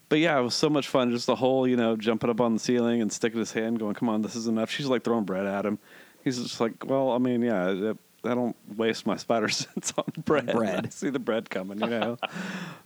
but 0.09 0.19
yeah, 0.19 0.39
it 0.39 0.43
was 0.43 0.55
so 0.55 0.71
much 0.71 0.89
fun. 0.89 1.11
Just 1.11 1.27
the 1.27 1.37
whole, 1.37 1.67
you 1.69 1.77
know, 1.77 1.97
jumping 1.97 2.31
up 2.31 2.41
on 2.41 2.55
the 2.55 2.61
ceiling 2.61 3.03
and 3.03 3.13
sticking 3.13 3.39
his 3.39 3.53
hand, 3.53 3.79
going, 3.79 3.95
"Come 3.95 4.09
on, 4.09 4.23
this 4.23 4.37
is 4.37 4.47
enough." 4.47 4.71
She's 4.71 4.87
like 4.87 5.05
throwing 5.05 5.25
bread 5.25 5.47
at 5.47 5.67
him. 5.67 5.79
He's 6.25 6.43
just 6.43 6.61
like, 6.61 6.85
"Well, 6.87 7.11
I 7.13 7.19
mean, 7.19 7.43
yeah, 7.43 7.93
I 8.25 8.35
don't 8.35 8.57
waste 8.77 9.07
my 9.07 9.17
spider 9.17 9.49
sense 9.51 9.93
on 9.97 10.05
bread. 10.25 10.47
Bread. 10.53 10.87
I 10.87 10.89
see 10.91 11.11
the 11.11 11.19
bread 11.19 11.51
coming, 11.51 11.81
you 11.81 11.87
know." 11.87 12.19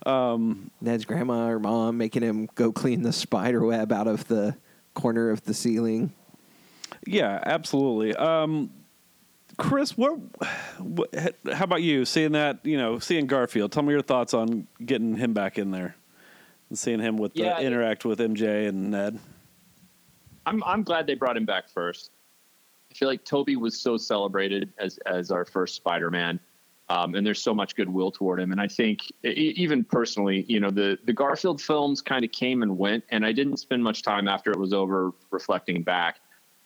Um, 0.05 0.69
Ned's 0.81 1.05
grandma 1.05 1.47
or 1.47 1.59
mom 1.59 1.97
making 1.97 2.23
him 2.23 2.49
go 2.55 2.73
clean 2.73 3.03
the 3.03 3.13
spider 3.13 3.65
web 3.65 3.93
out 3.93 4.05
of 4.05 4.27
the 4.27 4.57
corner 4.95 5.29
of 5.29 5.45
the 5.45 5.53
ceiling. 5.53 6.11
Yeah, 7.05 7.39
absolutely. 7.45 8.15
Um, 8.15 8.71
Chris, 9.57 9.97
what, 9.97 10.17
what? 10.79 11.13
How 11.51 11.63
about 11.63 11.81
you? 11.81 12.05
Seeing 12.05 12.31
that, 12.31 12.59
you 12.63 12.77
know, 12.77 12.99
seeing 12.99 13.27
Garfield. 13.27 13.71
Tell 13.71 13.83
me 13.83 13.91
your 13.91 14.01
thoughts 14.01 14.33
on 14.33 14.67
getting 14.83 15.15
him 15.15 15.33
back 15.33 15.57
in 15.57 15.71
there 15.71 15.95
and 16.69 16.79
seeing 16.79 16.99
him 16.99 17.17
with 17.17 17.33
Yeah, 17.35 17.59
the, 17.59 17.65
interact 17.65 18.03
with 18.05 18.19
MJ 18.19 18.67
and 18.67 18.91
Ned. 18.91 19.19
I'm 20.45 20.63
I'm 20.63 20.83
glad 20.83 21.07
they 21.07 21.15
brought 21.15 21.37
him 21.37 21.45
back 21.45 21.69
first. 21.69 22.11
I 22.91 22.95
feel 22.95 23.07
like 23.07 23.23
Tobey 23.23 23.55
was 23.55 23.79
so 23.79 23.97
celebrated 23.97 24.73
as 24.77 24.97
as 25.05 25.31
our 25.31 25.45
first 25.45 25.75
Spider-Man, 25.75 26.39
um, 26.89 27.15
and 27.15 27.25
there's 27.25 27.41
so 27.41 27.53
much 27.53 27.75
goodwill 27.75 28.11
toward 28.11 28.39
him. 28.39 28.51
And 28.51 28.59
I 28.59 28.67
think 28.67 29.01
even 29.23 29.83
personally, 29.83 30.45
you 30.47 30.59
know, 30.59 30.71
the 30.71 30.97
the 31.05 31.13
Garfield 31.13 31.61
films 31.61 32.01
kind 32.01 32.25
of 32.25 32.31
came 32.31 32.63
and 32.63 32.77
went, 32.77 33.03
and 33.09 33.25
I 33.25 33.31
didn't 33.31 33.57
spend 33.57 33.83
much 33.83 34.01
time 34.01 34.27
after 34.27 34.51
it 34.51 34.57
was 34.57 34.73
over 34.73 35.11
reflecting 35.31 35.83
back. 35.83 36.19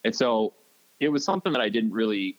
And 0.08 0.15
so 0.15 0.54
it 1.02 1.10
was 1.10 1.26
something 1.26 1.52
that 1.52 1.62
I 1.62 1.67
didn't 1.67 1.91
really 1.91 2.38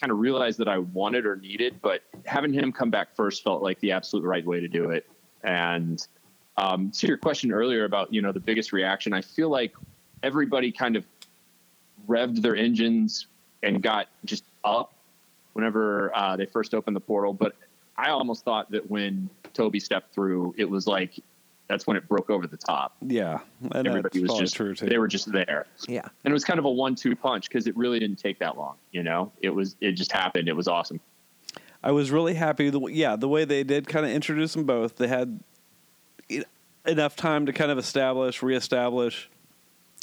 kind 0.00 0.10
of 0.10 0.18
realize 0.18 0.56
that 0.56 0.66
I 0.66 0.78
wanted 0.78 1.24
or 1.24 1.36
needed, 1.36 1.80
but 1.80 2.02
having 2.26 2.52
him 2.52 2.72
come 2.72 2.90
back 2.90 3.14
first 3.14 3.44
felt 3.44 3.62
like 3.62 3.78
the 3.78 3.92
absolute 3.92 4.24
right 4.24 4.44
way 4.44 4.58
to 4.58 4.66
do 4.66 4.90
it. 4.90 5.08
And 5.44 6.04
um, 6.56 6.90
to 6.90 7.06
your 7.06 7.16
question 7.16 7.52
earlier 7.52 7.84
about 7.84 8.12
you 8.12 8.22
know 8.22 8.32
the 8.32 8.40
biggest 8.40 8.72
reaction, 8.72 9.12
I 9.12 9.20
feel 9.20 9.48
like 9.48 9.72
everybody 10.24 10.72
kind 10.72 10.96
of 10.96 11.06
revved 12.08 12.42
their 12.42 12.56
engines 12.56 13.28
and 13.62 13.80
got 13.80 14.08
just 14.24 14.42
up 14.64 14.92
whenever 15.52 16.10
uh, 16.16 16.36
they 16.36 16.44
first 16.44 16.74
opened 16.74 16.96
the 16.96 17.00
portal. 17.00 17.32
But 17.32 17.54
I 17.96 18.10
almost 18.10 18.44
thought 18.44 18.68
that 18.72 18.90
when 18.90 19.30
Tobey 19.54 19.78
stepped 19.78 20.12
through, 20.12 20.56
it 20.58 20.68
was 20.68 20.88
like 20.88 21.20
that's 21.70 21.86
when 21.86 21.96
it 21.96 22.08
broke 22.08 22.30
over 22.30 22.48
the 22.48 22.56
top. 22.56 22.96
Yeah, 23.00 23.38
and 23.72 23.86
Everybody 23.86 24.20
was 24.22 24.36
just 24.38 24.56
true 24.56 24.74
too. 24.74 24.86
they 24.86 24.98
were 24.98 25.06
just 25.06 25.30
there, 25.30 25.66
Yeah. 25.88 26.02
and 26.24 26.32
it 26.32 26.34
was 26.34 26.44
kind 26.44 26.58
of 26.58 26.64
a 26.64 26.70
one-two 26.70 27.14
punch 27.14 27.48
because 27.48 27.68
it 27.68 27.76
really 27.76 28.00
didn't 28.00 28.18
take 28.18 28.40
that 28.40 28.58
long. 28.58 28.74
You 28.90 29.04
know, 29.04 29.30
it 29.40 29.50
was 29.50 29.76
it 29.80 29.92
just 29.92 30.10
happened. 30.10 30.48
It 30.48 30.56
was 30.56 30.66
awesome. 30.66 31.00
I 31.82 31.92
was 31.92 32.10
really 32.10 32.34
happy. 32.34 32.70
The 32.70 32.80
yeah, 32.86 33.14
the 33.16 33.28
way 33.28 33.44
they 33.44 33.62
did 33.62 33.86
kind 33.86 34.04
of 34.04 34.10
introduce 34.10 34.52
them 34.52 34.64
both. 34.64 34.96
They 34.96 35.06
had 35.06 35.40
enough 36.86 37.14
time 37.14 37.46
to 37.46 37.52
kind 37.52 37.70
of 37.70 37.78
establish, 37.78 38.42
reestablish, 38.42 39.30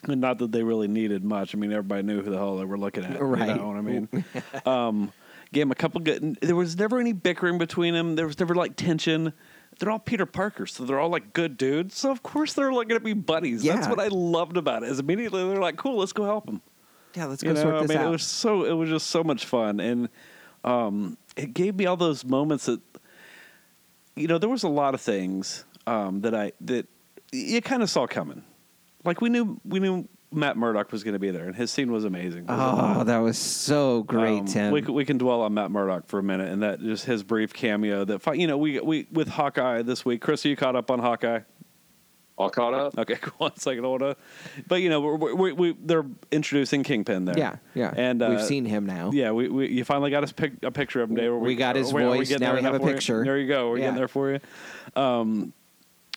and 0.07 0.21
not 0.21 0.39
that 0.39 0.51
they 0.53 0.63
really 0.63 0.87
needed 0.87 1.23
much. 1.23 1.53
I 1.53 1.57
mean, 1.57 1.71
everybody 1.71 2.03
knew 2.03 2.21
who 2.21 2.31
the 2.31 2.37
hell 2.37 2.57
they 2.57 2.65
were 2.65 2.77
looking 2.77 3.03
at. 3.03 3.21
Right. 3.21 3.49
You 3.49 3.55
know 3.55 3.67
what 3.67 3.77
I 3.77 3.81
mean? 3.81 4.25
um, 4.65 5.11
gave 5.51 5.63
them 5.63 5.71
a 5.71 5.75
couple 5.75 5.99
good. 6.01 6.37
There 6.41 6.55
was 6.55 6.77
never 6.77 6.99
any 6.99 7.13
bickering 7.13 7.57
between 7.57 7.93
them. 7.93 8.15
There 8.15 8.25
was 8.25 8.39
never 8.39 8.55
like 8.55 8.75
tension. 8.77 9.33
They're 9.79 9.91
all 9.91 9.99
Peter 9.99 10.25
Parker, 10.25 10.65
so 10.65 10.85
they're 10.85 10.99
all 10.99 11.09
like 11.09 11.33
good 11.33 11.55
dudes. 11.57 11.97
So 11.97 12.11
of 12.11 12.23
course 12.23 12.53
they're 12.53 12.71
like 12.73 12.87
going 12.87 12.99
to 12.99 13.05
be 13.05 13.13
buddies. 13.13 13.63
That's 13.63 13.87
what 13.87 13.99
I 13.99 14.07
loved 14.07 14.57
about 14.57 14.83
it. 14.83 14.89
Is 14.89 14.99
immediately 14.99 15.47
they're 15.47 15.61
like, 15.61 15.77
"Cool, 15.77 15.97
let's 15.97 16.13
go 16.13 16.25
help 16.25 16.45
them." 16.45 16.61
Yeah, 17.15 17.25
let's 17.25 17.43
go 17.43 17.49
You 17.49 17.55
know, 17.55 17.61
sort 17.61 17.75
I 17.75 17.85
mean, 17.87 17.97
out. 17.97 18.07
it 18.07 18.09
was 18.09 18.23
so 18.23 18.65
it 18.65 18.73
was 18.73 18.89
just 18.89 19.07
so 19.07 19.23
much 19.23 19.45
fun, 19.45 19.79
and 19.79 20.09
um, 20.63 21.17
it 21.35 21.53
gave 21.53 21.75
me 21.75 21.85
all 21.85 21.97
those 21.97 22.25
moments 22.25 22.65
that 22.65 22.81
you 24.15 24.27
know 24.27 24.37
there 24.37 24.49
was 24.49 24.63
a 24.63 24.69
lot 24.69 24.93
of 24.93 25.01
things 25.01 25.63
um, 25.85 26.21
that 26.21 26.33
I 26.33 26.53
that 26.61 26.87
you 27.31 27.61
kind 27.61 27.83
of 27.83 27.89
saw 27.89 28.07
coming. 28.07 28.43
Like 29.03 29.21
we 29.21 29.29
knew 29.29 29.59
we 29.63 29.79
knew 29.79 30.07
Matt 30.31 30.57
Murdock 30.57 30.91
was 30.91 31.03
going 31.03 31.13
to 31.13 31.19
be 31.19 31.31
there, 31.31 31.45
and 31.45 31.55
his 31.55 31.71
scene 31.71 31.91
was 31.91 32.03
amazing. 32.03 32.43
It 32.43 32.49
was 32.49 32.97
oh, 32.97 33.03
that 33.05 33.19
was 33.19 33.37
so 33.37 34.03
great, 34.03 34.39
Um, 34.39 34.45
Tim. 34.45 34.71
We, 34.73 34.81
c- 34.83 34.91
we 34.91 35.05
can 35.05 35.17
dwell 35.17 35.41
on 35.41 35.53
Matt 35.53 35.71
Murdock 35.71 36.07
for 36.07 36.19
a 36.19 36.23
minute, 36.23 36.49
and 36.51 36.61
that 36.63 36.81
just 36.81 37.05
his 37.05 37.23
brief 37.23 37.53
cameo. 37.53 38.03
That 38.03 38.21
fi- 38.21 38.33
you 38.33 38.45
know 38.47 38.57
we 38.57 38.79
we 38.81 39.07
with 39.11 39.29
Hawkeye 39.29 39.83
this 39.83 40.03
week. 40.03 40.21
Chris, 40.21 40.45
are 40.45 40.49
you 40.49 40.55
caught 40.57 40.75
up 40.75 40.91
on 40.91 40.99
Hawkeye? 40.99 41.39
All 42.37 42.49
caught 42.51 42.73
up. 42.73 42.97
Okay, 42.97 43.15
cool. 43.21 43.33
One 43.37 43.55
second, 43.57 43.83
hold 43.85 44.01
on. 44.03 44.15
But 44.67 44.81
you 44.81 44.89
know, 44.89 44.99
we're, 45.01 45.33
we 45.33 45.51
we 45.53 45.75
they're 45.81 46.05
introducing 46.29 46.83
Kingpin 46.83 47.23
there. 47.25 47.37
yeah, 47.37 47.55
yeah. 47.73 47.93
and 47.95 48.21
uh, 48.21 48.27
we've 48.29 48.43
seen 48.43 48.65
him 48.65 48.85
now. 48.85 49.11
Yeah, 49.13 49.31
we, 49.31 49.47
we 49.47 49.69
you 49.69 49.85
finally 49.85 50.11
got 50.11 50.23
us 50.23 50.33
pic, 50.33 50.53
a 50.61 50.69
picture 50.71 51.01
of 51.01 51.09
him, 51.09 51.15
Dave. 51.15 51.31
Are 51.31 51.37
We 51.39 51.55
got 51.55 51.77
his 51.77 51.91
are 51.91 51.95
we- 51.95 52.01
we 52.05 52.17
voice, 52.17 52.39
now 52.39 52.53
we 52.53 52.61
have 52.61 52.75
a 52.75 52.79
for 52.79 52.87
you? 52.89 52.93
picture. 52.93 53.23
There 53.23 53.37
you 53.39 53.47
go. 53.47 53.69
We're 53.69 53.77
Yeah. 53.77 53.83
getting 53.85 53.95
there 53.95 54.07
for 54.09 54.31
you. 54.33 54.39
Um, 54.95 55.53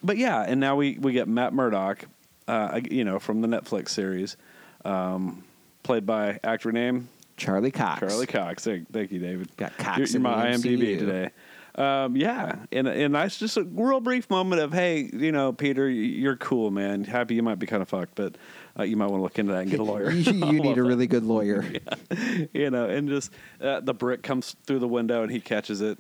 but 0.03 0.17
yeah, 0.19 0.43
and 0.43 0.59
now 0.61 0.75
we 0.77 0.99
we 0.99 1.13
get 1.13 1.29
Matt 1.29 1.55
Murdock, 1.55 2.05
uh, 2.49 2.81
you 2.91 3.05
know, 3.05 3.19
from 3.19 3.41
the 3.41 3.49
Netflix 3.49 3.91
series, 3.91 4.37
um, 4.85 5.45
played 5.83 6.07
by 6.07 6.39
actor 6.45 6.73
name 6.73 7.09
Charlie 7.37 7.71
Cox. 7.71 8.01
Charlie 8.01 8.27
Cox. 8.27 8.65
Thank, 8.65 8.93
thank 8.93 9.11
you, 9.11 9.19
David. 9.19 9.57
Got 9.57 9.77
Cox 9.79 9.99
You're, 9.99 10.07
you're 10.07 10.17
in 10.17 10.23
my 10.23 10.47
IMDb 10.47 10.99
today. 10.99 11.31
Um, 11.77 12.17
yeah, 12.17 12.57
and 12.73 12.89
and 12.89 13.15
that's 13.15 13.39
just 13.39 13.57
a 13.57 13.63
real 13.63 14.01
brief 14.01 14.29
moment 14.29 14.61
of 14.61 14.73
hey, 14.73 15.09
you 15.13 15.33
know, 15.33 15.53
Peter, 15.53 15.89
you're 15.89 16.37
cool, 16.37 16.71
man. 16.71 17.05
Happy 17.05 17.37
you 17.37 17.43
might 17.43 17.59
be 17.59 17.67
kind 17.67 17.81
of 17.81 17.89
fucked, 17.89 18.17
but 18.17 18.37
uh, 18.79 18.83
you 18.83 18.97
might 18.97 19.07
want 19.07 19.21
to 19.21 19.23
look 19.23 19.39
into 19.39 19.53
that 19.53 19.63
and 19.63 19.71
get 19.71 19.81
a 19.81 19.85
lawyer. 19.85 20.11
you 20.11 20.33
you 20.33 20.61
need 20.61 20.73
a 20.73 20.75
that 20.75 20.83
really 20.83 21.07
good 21.07 21.25
lawyer. 21.25 21.65
you 22.53 22.71
know, 22.71 22.87
and 22.87 23.09
just 23.09 23.33
uh, 23.61 23.81
the 23.81 23.95
brick 23.95 24.23
comes 24.23 24.57
through 24.67 24.81
the 24.81 24.89
window 24.89 25.23
and 25.23 25.31
he 25.31 25.41
catches 25.41 25.81
it, 25.81 25.99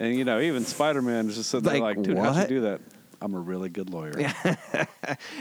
and 0.00 0.14
you 0.14 0.24
know, 0.24 0.40
even 0.40 0.64
Spider 0.64 1.00
Man 1.00 1.28
is 1.28 1.36
just 1.36 1.50
sitting 1.50 1.64
there 1.64 1.80
Like, 1.80 1.96
like, 1.96 2.04
dude, 2.04 2.18
how'd 2.18 2.36
you 2.36 2.56
do 2.56 2.60
that? 2.62 2.80
I'm 3.20 3.34
a 3.34 3.38
really 3.40 3.68
good 3.68 3.90
lawyer. 3.90 4.12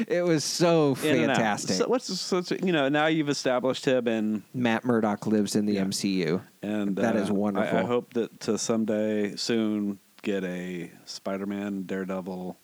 It 0.08 0.24
was 0.24 0.44
so 0.44 0.96
In 1.04 1.16
and 1.24 1.32
out. 1.32 1.38
fantastic. 1.38 1.76
So 1.78 1.88
what's 1.88 2.06
such 2.20 2.52
a- 2.52 2.64
you 2.66 2.72
know 2.72 2.88
now 2.90 3.08
you've 3.08 3.30
established 3.30 3.86
him 3.86 4.08
and 4.08 4.44
Matt 4.54 4.86
Murdock 4.86 5.26
lives 5.26 5.56
in 5.56 5.66
the 5.66 5.74
Yeah. 5.74 5.86
MCU. 5.86 6.42
and 6.62 6.96
That 6.98 7.16
uh, 7.16 7.20
is 7.20 7.30
I- 7.30 7.34
wonderful. 7.34 7.78
I, 7.80 7.84
hope 7.84 8.14
that 8.14 8.40
to 8.42 8.58
someday 8.58 9.36
soon 9.36 9.98
get 10.22 10.44
a 10.44 10.92
Spider 11.06 11.46
Man 11.48 11.84
Daredevil 11.84 12.58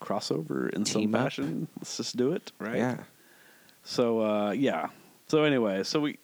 crossover 0.00 0.68
in 0.70 0.84
some 0.84 1.00
Team 1.02 1.14
up. 1.14 1.22
fashion. 1.24 1.68
Let's 1.78 1.96
just 1.96 2.16
do 2.16 2.32
it, 2.32 2.52
right? 2.58 2.76
Yeah. 2.76 2.96
So 3.82 4.20
uh, 4.20 4.50
yeah. 4.52 4.88
So 5.28 5.44
anyway, 5.44 5.82
so 5.84 6.00
we 6.00 6.18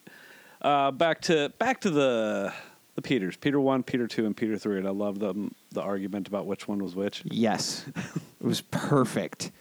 uh, 0.61 0.91
back 0.91 1.23
to 1.23 1.51
back 1.59 1.81
to 1.83 1.91
the 1.91 2.53
the 2.95 3.03
Peters, 3.03 3.37
Peter 3.37 3.61
one, 3.61 3.83
Peter 3.83 4.07
two, 4.07 4.27
and 4.27 4.37
Peter 4.37 4.59
three, 4.59 4.79
and 4.79 4.87
I 4.87 4.91
love 4.91 5.19
the 5.19 5.51
the 5.73 5.83
argument 5.83 6.29
about 6.29 6.47
which 6.47 6.69
one 6.69 6.83
was 6.83 6.95
which. 6.95 7.23
Yes. 7.25 7.87
it 7.97 8.47
was 8.47 8.61
perfect. 8.61 9.53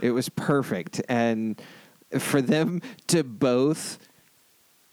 It 0.00 0.10
was 0.10 0.28
perfect. 0.28 1.02
And 1.08 1.60
for 2.18 2.40
them 2.40 2.82
to 3.08 3.24
both 3.24 3.98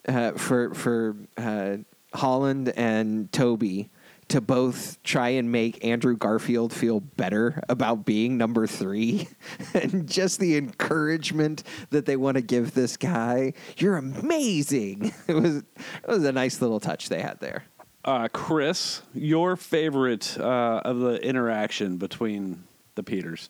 uh, 0.07 0.33
for 0.33 0.73
for 0.73 1.15
uh, 1.37 1.77
Holland 2.13 2.69
and 2.75 3.31
Tobey 3.31 3.89
to 4.29 4.41
both 4.41 5.01
try 5.03 5.29
and 5.29 5.51
make 5.51 5.83
Andrew 5.85 6.15
Garfield 6.15 6.73
feel 6.73 6.99
better 6.99 7.61
about 7.69 8.05
being 8.05 8.37
number 8.37 8.65
three, 8.65 9.27
and 9.73 10.07
just 10.07 10.39
the 10.39 10.57
encouragement 10.57 11.63
that 11.89 12.05
they 12.05 12.15
want 12.15 12.35
to 12.35 12.41
give 12.41 12.73
this 12.73 12.97
guy. 12.97 13.53
You're 13.77 13.97
amazing. 13.97 15.13
It 15.27 15.35
was 15.35 15.57
it 15.57 16.07
was 16.07 16.23
a 16.25 16.31
nice 16.31 16.61
little 16.61 16.79
touch 16.79 17.09
they 17.09 17.21
had 17.21 17.39
there. 17.39 17.63
Uh, 18.05 18.27
Chris, 18.27 19.01
your 19.13 19.55
favorite 19.55 20.37
uh, 20.37 20.81
of 20.83 20.99
the 20.99 21.25
interaction 21.25 21.97
between 21.97 22.63
the 22.95 23.03
Peters, 23.03 23.49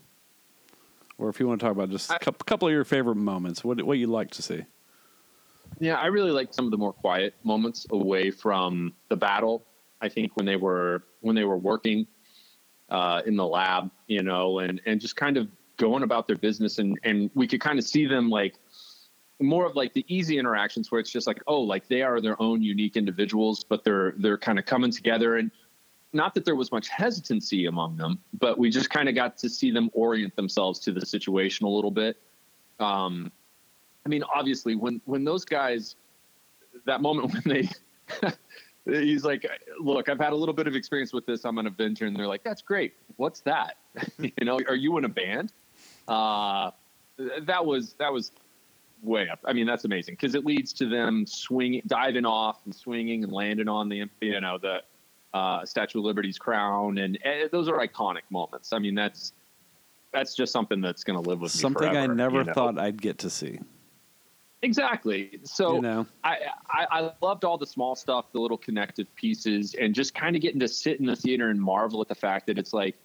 or 1.17 1.29
if 1.29 1.39
you 1.39 1.47
want 1.47 1.59
to 1.59 1.65
talk 1.65 1.71
about 1.73 1.89
just 1.89 2.11
a 2.11 2.15
I- 2.15 2.17
couple, 2.19 2.43
couple 2.45 2.67
of 2.67 2.73
your 2.73 2.85
favorite 2.85 3.15
moments, 3.15 3.63
what 3.63 3.81
what 3.81 3.97
you 3.97 4.07
like 4.07 4.29
to 4.31 4.43
see. 4.43 4.63
Yeah, 5.79 5.95
I 5.95 6.05
really 6.07 6.29
like 6.29 6.53
some 6.53 6.65
of 6.65 6.71
the 6.71 6.77
more 6.77 6.93
quiet 6.93 7.33
moments 7.43 7.87
away 7.89 8.29
from 8.29 8.93
the 9.09 9.15
battle. 9.15 9.65
I 10.01 10.09
think 10.09 10.37
when 10.37 10.45
they 10.45 10.55
were 10.55 11.03
when 11.21 11.35
they 11.35 11.45
were 11.45 11.57
working 11.57 12.05
uh, 12.89 13.23
in 13.25 13.35
the 13.35 13.47
lab, 13.47 13.89
you 14.05 14.21
know, 14.21 14.59
and 14.59 14.79
and 14.85 15.01
just 15.01 15.15
kind 15.15 15.37
of 15.37 15.47
going 15.77 16.03
about 16.03 16.27
their 16.27 16.37
business, 16.37 16.77
and 16.77 16.99
and 17.03 17.31
we 17.33 17.47
could 17.47 17.59
kind 17.59 17.79
of 17.79 17.85
see 17.85 18.05
them 18.05 18.29
like 18.29 18.53
more 19.43 19.65
of 19.65 19.75
like 19.75 19.93
the 19.93 20.05
easy 20.07 20.37
interactions 20.37 20.91
where 20.91 20.99
it's 20.99 21.11
just 21.11 21.27
like, 21.27 21.41
oh, 21.47 21.61
like 21.61 21.87
they 21.87 22.01
are 22.01 22.21
their 22.21 22.41
own 22.41 22.61
unique 22.61 22.95
individuals, 22.95 23.63
but 23.63 23.83
they're 23.83 24.13
they're 24.17 24.37
kind 24.37 24.59
of 24.59 24.65
coming 24.65 24.91
together 24.91 25.37
and. 25.37 25.51
Not 26.15 26.35
that 26.35 26.45
there 26.45 26.53
was 26.53 26.71
much 26.71 26.89
hesitancy 26.89 27.65
among 27.65 27.97
them, 27.97 28.19
but 28.39 28.59
we 28.59 28.69
just 28.69 28.91
kind 28.91 29.09
of 29.09 29.15
got 29.15 29.35
to 29.37 29.49
see 29.49 29.71
them 29.71 29.89
orient 29.93 30.35
themselves 30.35 30.77
to 30.81 30.91
the 30.91 31.03
situation 31.03 31.65
a 31.65 31.69
little 31.69 31.89
bit. 31.89 32.17
Um, 32.79 33.31
I 34.05 34.09
mean, 34.09 34.23
obviously, 34.33 34.75
when 34.75 35.01
when 35.05 35.23
those 35.23 35.45
guys, 35.45 35.95
that 36.85 37.01
moment 37.01 37.33
when 37.45 37.67
they, 38.85 39.01
he's 39.01 39.23
like, 39.23 39.45
"Look, 39.79 40.09
I've 40.09 40.19
had 40.19 40.33
a 40.33 40.35
little 40.35 40.53
bit 40.53 40.67
of 40.67 40.75
experience 40.75 41.13
with 41.13 41.25
this. 41.25 41.45
I'm 41.45 41.57
an 41.57 41.67
Avenger," 41.67 42.05
and 42.05 42.15
they're 42.15 42.27
like, 42.27 42.43
"That's 42.43 42.61
great. 42.61 42.93
What's 43.15 43.41
that? 43.41 43.77
you 44.19 44.31
know, 44.41 44.59
are 44.67 44.75
you 44.75 44.97
in 44.97 45.05
a 45.05 45.09
band?" 45.09 45.51
Uh, 46.07 46.71
that 47.41 47.65
was 47.65 47.93
that 47.99 48.11
was 48.11 48.31
way 49.03 49.29
up. 49.29 49.39
I 49.45 49.53
mean, 49.53 49.67
that's 49.67 49.85
amazing 49.85 50.15
because 50.15 50.35
it 50.35 50.45
leads 50.45 50.73
to 50.73 50.87
them 50.87 51.25
swinging, 51.27 51.81
diving 51.87 52.25
off, 52.25 52.59
and 52.65 52.73
swinging 52.73 53.23
and 53.23 53.31
landing 53.31 53.67
on 53.67 53.89
the 53.89 54.05
you 54.21 54.41
know 54.41 54.57
the 54.57 54.81
uh, 55.33 55.65
Statue 55.65 55.99
of 55.99 56.05
Liberty's 56.05 56.37
crown, 56.37 56.97
and, 56.99 57.17
and 57.23 57.49
those 57.51 57.67
are 57.67 57.85
iconic 57.85 58.21
moments. 58.29 58.73
I 58.73 58.79
mean, 58.79 58.95
that's 58.95 59.33
that's 60.13 60.35
just 60.35 60.51
something 60.51 60.79
that's 60.79 61.03
going 61.03 61.21
to 61.21 61.27
live 61.27 61.41
with 61.41 61.53
me 61.55 61.59
Something 61.59 61.97
I 61.97 62.05
never 62.07 62.39
you 62.39 62.43
know? 62.43 62.53
thought 62.53 62.77
I'd 62.77 63.01
get 63.01 63.17
to 63.19 63.29
see. 63.29 63.59
Exactly. 64.61 65.39
So 65.43 65.75
You 65.75 65.81
know. 65.81 66.07
I, 66.23 66.37
I 66.69 66.85
I 66.89 67.11
loved 67.21 67.43
all 67.43 67.57
the 67.57 67.67
small 67.67 67.95
stuff, 67.95 68.31
the 68.31 68.39
little 68.39 68.57
connective 68.57 69.13
pieces, 69.15 69.73
and 69.73 69.93
just 69.93 70.13
kind 70.13 70.35
of 70.35 70.41
getting 70.41 70.59
to 70.61 70.67
sit 70.67 70.99
in 70.99 71.05
the 71.05 71.15
theater 71.15 71.49
and 71.49 71.59
marvel 71.59 71.99
at 72.01 72.07
the 72.07 72.15
fact 72.15 72.47
that 72.47 72.57
it's 72.57 72.73
like, 72.73 72.95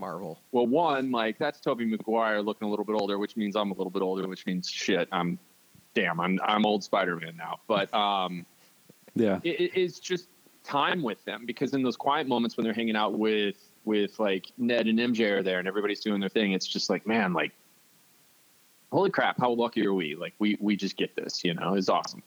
Marvel. 0.00 0.38
well, 0.52 0.66
one, 0.66 1.10
like 1.10 1.38
that's 1.38 1.58
Tobey 1.60 1.84
Maguire 1.86 2.42
looking 2.42 2.66
a 2.66 2.70
little 2.70 2.84
bit 2.84 2.94
older, 2.94 3.18
which 3.18 3.36
means 3.36 3.56
I'm 3.56 3.70
a 3.70 3.74
little 3.74 3.90
bit 3.90 4.02
older, 4.02 4.28
which 4.28 4.44
means 4.46 4.68
shit, 4.68 5.08
I'm 5.10 5.38
damn, 5.94 6.20
I'm 6.20 6.38
I'm 6.44 6.66
old 6.66 6.84
Spider-Man 6.84 7.36
now. 7.36 7.60
But 7.66 7.92
um, 7.94 8.44
Yeah. 9.14 9.40
it, 9.42 9.60
it- 9.60 9.72
it's 9.74 9.98
just 9.98 10.28
time 10.64 11.02
with 11.02 11.24
them 11.24 11.46
because 11.46 11.72
in 11.74 11.82
those 11.82 11.96
quiet 11.96 12.26
moments 12.26 12.56
when 12.56 12.64
they're 12.64 12.74
hanging 12.74 12.96
out 12.96 13.18
with 13.18 13.56
with 13.84 14.18
like 14.18 14.46
Ned 14.58 14.86
and 14.88 14.98
MJ 14.98 15.30
are 15.38 15.42
there 15.42 15.58
and 15.60 15.68
everybody's 15.68 16.00
doing 16.00 16.20
their 16.20 16.28
thing, 16.28 16.52
it's 16.52 16.66
just 16.66 16.90
like, 16.90 17.06
man, 17.06 17.32
like, 17.32 17.52
holy 18.92 19.10
crap, 19.10 19.38
how 19.38 19.50
lucky 19.52 19.86
are 19.86 19.94
we? 19.94 20.14
Like, 20.14 20.34
we 20.38 20.58
we 20.60 20.76
just 20.76 20.96
get 20.96 21.16
this, 21.16 21.42
you 21.44 21.54
know, 21.54 21.74
it's 21.74 21.88
awesome. 21.88 22.22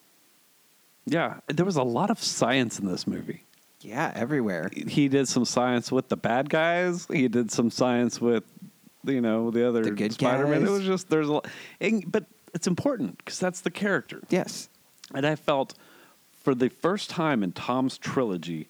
Yeah. 1.05 1.39
There 1.47 1.65
was 1.65 1.75
a 1.75 1.84
lot 1.84 2.10
of 2.10 2.21
science 2.21 2.79
in 2.79 2.88
this 2.88 3.05
movie. 3.05 3.43
Yeah, 3.81 4.11
everywhere. 4.13 4.69
He 4.73 5.07
did 5.07 5.27
some 5.27 5.45
science 5.45 5.91
with 5.91 6.09
the 6.09 6.17
bad 6.17 6.49
guys. 6.49 7.07
He 7.11 7.27
did 7.27 7.51
some 7.51 7.71
science 7.71 8.19
with, 8.19 8.43
you 9.05 9.21
know, 9.21 9.51
the 9.51 9.67
other 9.67 9.83
The 9.83 9.91
good 9.91 10.13
Spider-Man. 10.13 10.65
It 10.65 10.69
was 10.69 10.83
just 10.85 11.09
there's 11.09 11.29
a 11.29 11.33
lot, 11.33 11.47
and, 11.79 12.09
but 12.11 12.25
it's 12.53 12.67
important 12.67 13.17
because 13.19 13.39
that's 13.39 13.61
the 13.61 13.71
character. 13.71 14.21
Yes. 14.29 14.69
And 15.13 15.25
I 15.25 15.35
felt 15.35 15.75
for 16.43 16.53
the 16.53 16.69
first 16.69 17.09
time 17.09 17.41
in 17.43 17.51
Tom's 17.53 17.97
trilogy, 17.97 18.67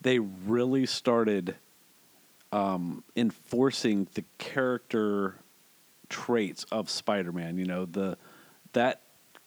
they 0.00 0.18
really 0.20 0.86
started 0.86 1.56
um, 2.52 3.02
enforcing 3.14 4.06
the 4.14 4.24
character 4.38 5.34
traits 6.08 6.64
of 6.72 6.88
Spider-Man. 6.88 7.58
You 7.58 7.66
know, 7.66 7.84
the 7.84 8.16
that 8.72 9.00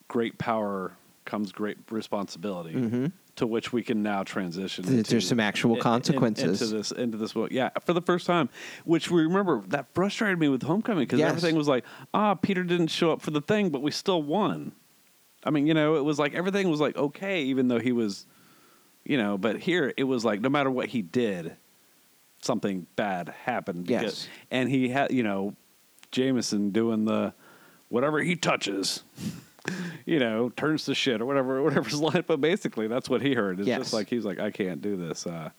great 0.07 0.37
power 0.37 0.91
comes 1.25 1.51
great 1.51 1.77
responsibility, 1.89 2.73
Mhm. 2.73 3.11
To 3.39 3.47
which 3.47 3.71
we 3.73 3.81
can 3.81 4.03
now 4.03 4.21
transition. 4.23 4.83
Th- 4.83 4.97
into- 4.97 5.09
there's 5.11 5.27
some 5.27 5.39
actual 5.39 5.71
in- 5.71 5.77
in- 5.77 5.83
consequences. 5.83 6.61
into 6.61 6.75
this. 6.77 6.91
Into 6.91 7.17
this, 7.17 7.33
book. 7.33 7.51
yeah, 7.51 7.69
for 7.85 7.93
the 7.93 8.01
first 8.01 8.25
time. 8.27 8.49
Which 8.85 9.09
we 9.09 9.23
remember 9.23 9.63
that 9.69 9.87
frustrated 9.93 10.37
me 10.39 10.49
with 10.49 10.61
Homecoming 10.63 11.03
because 11.03 11.19
Yes. 11.19 11.29
everything 11.29 11.55
was 11.55 11.67
like, 11.67 11.85
ah, 12.13 12.35
Peter 12.35 12.63
didn't 12.63 12.87
show 12.87 13.11
up 13.11 13.21
for 13.21 13.31
the 13.31 13.41
thing, 13.41 13.69
but 13.69 13.81
we 13.81 13.91
still 13.91 14.21
won. 14.21 14.73
I 15.45 15.51
mean, 15.51 15.67
you 15.67 15.73
know, 15.73 15.95
it 15.95 16.03
was 16.03 16.19
like 16.19 16.33
everything 16.35 16.69
was 16.69 16.81
like 16.81 16.97
okay, 16.97 17.43
even 17.43 17.69
though 17.69 17.79
he 17.79 17.93
was, 17.93 18.25
you 19.05 19.17
know, 19.17 19.37
but 19.37 19.57
here 19.59 19.93
it 19.95 20.03
was 20.03 20.25
like 20.25 20.41
no 20.41 20.49
matter 20.49 20.69
what 20.69 20.87
he 20.87 21.01
did, 21.01 21.55
something 22.41 22.87
bad 22.97 23.29
happened. 23.45 23.89
Yes. 23.89 24.27
and 24.51 24.69
he 24.69 24.89
had, 24.89 25.11
you 25.13 25.23
know, 25.23 25.55
Jameson 26.11 26.71
doing 26.71 27.05
the 27.05 27.33
whatever 27.87 28.19
he 28.21 28.35
touches, 28.35 29.03
you 30.05 30.19
know, 30.19 30.49
turns 30.49 30.85
to 30.85 30.95
shit 30.95 31.21
or 31.21 31.25
whatever, 31.25 31.61
whatever's 31.63 31.99
line. 31.99 32.23
But 32.27 32.41
basically, 32.41 32.87
that's 32.87 33.09
what 33.09 33.21
he 33.21 33.33
heard. 33.33 33.59
It's 33.59 33.67
Yes. 33.67 33.79
just 33.79 33.93
like 33.93 34.09
he's 34.09 34.25
like, 34.25 34.39
I 34.39 34.51
can't 34.51 34.81
do 34.81 34.95
this. 34.97 35.25
Uh, 35.27 35.49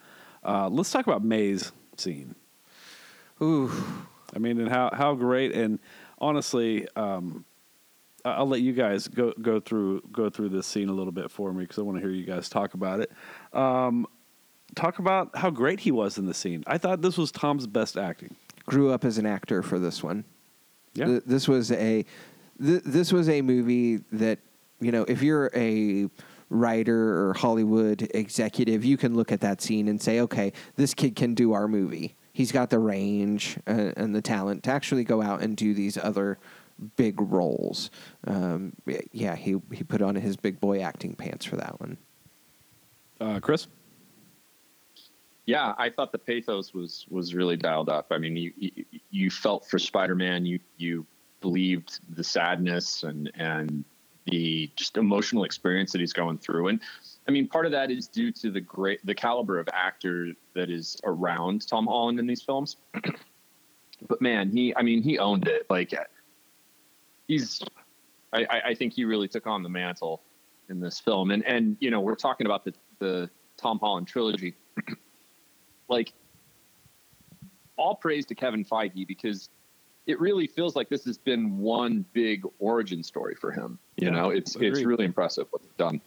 uh, 0.44 0.68
let's 0.68 0.90
talk 0.90 1.06
about 1.06 1.22
May's 1.24 1.72
scene. 1.96 2.34
Ooh. 3.42 3.70
I 4.34 4.38
mean, 4.38 4.60
and 4.60 4.68
how 4.68 4.90
how 4.92 5.14
great 5.14 5.52
and 5.54 5.78
honestly, 6.18 6.86
um, 6.96 7.44
I'll 8.24 8.46
let 8.48 8.60
you 8.60 8.72
guys 8.72 9.08
go 9.08 9.32
go 9.40 9.60
through 9.60 10.02
go 10.12 10.30
through 10.30 10.50
this 10.50 10.66
scene 10.66 10.88
a 10.88 10.92
little 10.92 11.12
bit 11.12 11.30
for 11.30 11.52
me 11.52 11.64
because 11.64 11.78
I 11.78 11.82
want 11.82 11.96
to 11.98 12.02
hear 12.02 12.10
you 12.10 12.24
guys 12.24 12.48
talk 12.48 12.74
about 12.74 13.00
it. 13.00 13.10
Um, 13.52 14.06
talk 14.76 14.98
about 14.98 15.36
how 15.36 15.50
great 15.50 15.80
he 15.80 15.90
was 15.90 16.16
in 16.18 16.26
the 16.26 16.34
scene. 16.34 16.62
I 16.66 16.78
thought 16.78 17.02
this 17.02 17.16
was 17.18 17.32
Tom's 17.32 17.66
best 17.66 17.96
acting. 17.96 18.36
Grew 18.66 18.92
up 18.92 19.04
as 19.04 19.18
an 19.18 19.26
actor 19.26 19.62
for 19.62 19.78
this 19.78 20.02
one. 20.02 20.24
Yeah, 20.94 21.06
Th- 21.06 21.22
this 21.26 21.48
was 21.48 21.72
a 21.72 22.04
th- 22.62 22.83
this 22.85 23.12
was 23.12 23.29
a 23.29 23.42
movie 23.42 23.99
that 24.12 24.38
you 24.81 24.92
know 24.92 25.05
if 25.05 25.23
you're 25.23 25.51
a 25.55 26.09
writer 26.51 27.29
or 27.29 27.35
Hollywood 27.35 28.09
executive, 28.12 28.85
you 28.85 28.96
can 28.96 29.14
look 29.14 29.31
at 29.33 29.40
that 29.40 29.62
scene 29.62 29.88
and 29.88 30.03
say, 30.03 30.20
okay, 30.20 30.53
this 30.75 30.94
kid 30.94 31.14
can 31.14 31.35
do 31.35 31.53
our 31.53 31.68
movie. 31.68 32.16
He's 32.33 32.51
got 32.53 32.70
the 32.70 32.79
range 32.79 33.59
uh, 33.66 33.92
and 33.96 34.14
the 34.14 34.20
talent 34.20 34.64
to 34.64 34.70
actually 34.70 35.05
go 35.05 35.23
out 35.23 35.42
and 35.42 35.57
do 35.57 35.75
these 35.75 35.96
other 35.96 36.38
big 36.96 37.20
roles. 37.20 37.90
Um, 38.27 38.73
yeah, 39.12 39.37
he 39.37 39.57
he 39.73 39.85
put 39.85 40.03
on 40.03 40.14
his 40.14 40.37
big 40.37 40.61
boy 40.61 40.81
acting 40.81 41.14
pants 41.14 41.44
for 41.44 41.57
that 41.57 41.81
one. 41.81 41.99
uh, 43.20 43.40
Chris. 43.40 43.66
Yeah, 45.46 45.75
I 45.79 45.90
thought 45.90 46.12
the 46.12 46.18
pathos 46.18 46.73
was 46.73 47.07
was 47.11 47.35
really 47.35 47.57
dialed 47.57 47.88
up. 47.88 48.09
I 48.11 48.18
mean, 48.18 48.37
you 48.37 48.53
you, 48.57 48.85
you 49.11 49.31
felt 49.31 49.66
for 49.68 49.79
Spider-Man, 49.79 50.46
you 50.46 50.61
you 50.77 51.07
believed 51.40 52.00
the 52.14 52.24
sadness 52.24 53.03
and 53.03 53.31
and 53.35 53.85
the 54.26 54.70
just 54.76 54.96
emotional 54.96 55.44
experience 55.44 55.92
that 55.92 56.00
he's 56.00 56.12
going 56.12 56.38
through. 56.38 56.68
And 56.68 56.81
I 57.26 57.31
mean, 57.31 57.48
part 57.48 57.66
of 57.66 57.72
that 57.72 57.90
is 57.90 58.07
due 58.07 58.31
to 58.33 58.50
the 58.50 58.61
great 58.61 59.05
the 59.05 59.14
caliber 59.14 59.59
of 59.59 59.68
actor 59.72 60.33
that 60.55 60.70
is 60.70 60.96
around 61.05 61.66
Tom 61.66 61.87
Holland 61.87 62.18
in 62.18 62.26
these 62.26 62.42
films. 62.42 62.76
but 64.09 64.20
man, 64.20 64.50
he 64.50 64.74
I 64.76 64.83
mean, 64.83 65.03
he 65.03 65.18
owned 65.18 65.48
it. 65.48 65.66
Like 65.70 65.94
he's 67.29 67.62
I, 68.33 68.46
I- 68.66 68.74
think 68.74 68.92
he 68.92 69.05
really 69.05 69.29
took 69.29 69.46
on 69.46 69.62
the 69.62 69.68
mantle 69.68 70.22
in 70.68 70.81
this 70.81 71.00
film. 71.00 71.31
And 71.31 71.44
and 71.46 71.76
you 71.81 71.90
know, 71.90 72.00
we're 72.00 72.14
talking 72.14 72.46
about 72.46 72.64
the 72.64 72.74
the 72.98 73.31
Tom 73.57 73.79
Holland 73.79 74.07
trilogy 74.07 74.55
like 75.88 76.12
all 77.76 77.94
praise 77.94 78.26
to 78.26 78.35
Kevin 78.35 78.64
Feige 78.64 79.07
because 79.07 79.48
it 80.11 80.20
really 80.20 80.46
feels 80.46 80.77
like 80.77 80.88
this 80.88 81.05
has 81.05 81.16
been 81.18 81.59
one 81.59 82.05
big 82.12 82.44
origin 82.59 83.03
story 83.03 83.35
for 83.35 83.51
him. 83.53 83.79
You 83.96 84.09
Yeah, 84.09 84.14
know, 84.14 84.31
it's 84.31 84.57
it's 84.57 84.83
really 84.85 85.05
impressive 85.05 85.46
what 85.51 85.62
they've 85.62 85.77
done. 85.77 86.01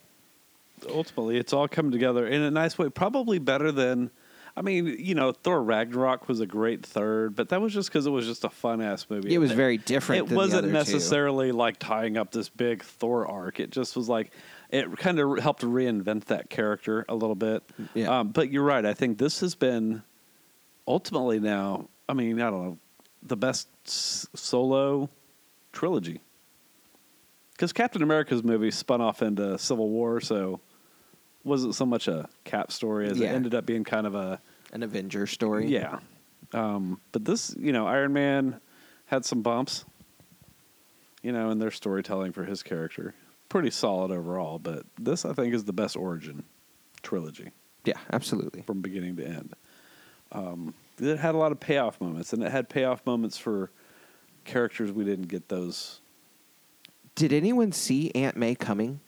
ultimately 0.90 1.38
it's 1.38 1.54
all 1.54 1.68
coming 1.68 1.92
together 1.92 2.28
in 2.28 2.42
a 2.42 2.52
nice 2.52 2.78
way 2.78 2.90
probably 2.90 3.40
better 3.40 3.72
than 3.72 4.12
i 4.58 4.62
mean 4.62 4.86
you 5.00 5.16
know 5.16 5.32
thor 5.32 5.64
ragnarok 5.64 6.28
was 6.28 6.42
a 6.42 6.46
great 6.46 6.86
third 6.86 7.36
but 7.36 7.48
that 7.50 7.62
was 7.62 7.74
just 7.74 7.88
because 7.90 8.06
it 8.06 8.10
was 8.10 8.26
just 8.26 8.44
a 8.44 8.50
fun 8.50 8.82
ass 8.82 9.06
movie 9.10 9.34
It 9.34 9.38
was 9.38 9.52
very 9.54 9.78
different. 9.78 10.24
it 10.24 10.28
than 10.28 10.36
wasn't 10.36 10.58
other 10.60 10.68
two. 10.68 10.74
necessarily 10.74 11.52
like 11.54 11.80
tying 11.80 12.18
up 12.18 12.32
this 12.32 12.50
big 12.50 12.84
thor 12.84 13.26
arc 13.26 13.62
it 13.62 13.70
just 13.70 13.96
was 13.96 14.10
like 14.10 14.32
it 14.72 14.98
kind 14.98 15.20
of 15.20 15.40
helped 15.40 15.62
reinvent 15.62 16.26
that 16.26 16.50
character 16.50 17.06
a 17.08 17.16
little 17.16 17.36
bit 17.36 17.64
Yeah. 17.94 18.20
um, 18.20 18.30
but 18.30 18.52
you're 18.52 18.64
right 18.64 18.86
i 18.86 18.94
think 18.94 19.18
this 19.20 19.40
has 19.40 19.56
been 19.56 20.04
ultimately 20.86 21.40
now 21.40 21.88
i 22.10 22.14
mean 22.14 22.42
i 22.42 22.50
don't 22.50 22.64
know 22.66 22.78
the 23.26 23.36
best 23.38 23.68
s- 23.88 24.28
solo 24.36 25.10
trilogy 25.72 26.20
because 27.54 27.74
captain 27.74 28.02
america's 28.04 28.44
movie 28.44 28.70
spun 28.72 29.02
off 29.02 29.22
into 29.22 29.58
civil 29.58 29.90
war 29.90 30.20
so 30.22 30.60
wasn't 31.44 31.74
so 31.76 31.86
much 31.86 32.08
a 32.08 32.28
cap 32.44 32.72
story 32.72 33.10
as 33.10 33.20
Yeah. 33.20 33.30
it 33.32 33.36
ended 33.36 33.56
up 33.56 33.66
being 33.66 33.84
kind 33.84 34.06
of 34.08 34.16
a 34.16 34.40
an 34.72 34.84
Avenger 34.84 35.28
story. 35.28 35.68
yeah 35.68 36.00
um, 36.54 37.00
but 37.12 37.26
this 37.26 37.56
you 37.60 37.72
know 37.72 37.88
iron 37.88 38.14
man 38.14 38.60
had 39.06 39.26
some 39.26 39.42
bumps 39.42 39.86
you 41.22 41.32
know 41.32 41.50
in 41.50 41.60
their 41.60 41.72
storytelling 41.72 42.32
for 42.34 42.44
his 42.46 42.62
character 42.64 43.14
pretty 43.50 43.70
solid 43.72 44.12
overall 44.12 44.60
but 44.60 44.84
this 45.00 45.26
i 45.26 45.34
think 45.34 45.54
is 45.54 45.64
the 45.64 45.74
best 45.74 45.96
origin 45.96 46.44
trilogy 47.02 47.52
yeah, 47.86 47.98
absolutely. 48.14 48.62
from 48.62 48.80
beginning 48.82 49.18
to 49.18 49.26
end. 49.28 49.54
Um, 50.32 50.74
it 51.00 51.18
had 51.18 51.36
a 51.36 51.38
lot 51.38 51.52
of 51.52 51.60
payoff 51.60 52.00
moments, 52.00 52.34
and 52.34 52.44
it 52.44 52.52
had 52.52 52.70
payoff 52.70 53.06
moments 53.06 53.38
for 53.38 53.72
characters 54.46 54.92
we 54.92 55.04
didn't 55.04 55.28
get 55.28 55.50
those. 55.50 56.02
Did 57.16 57.34
anyone 57.34 57.72
see 57.72 58.12
Aunt 58.16 58.36
May 58.36 58.56
coming? 58.56 59.00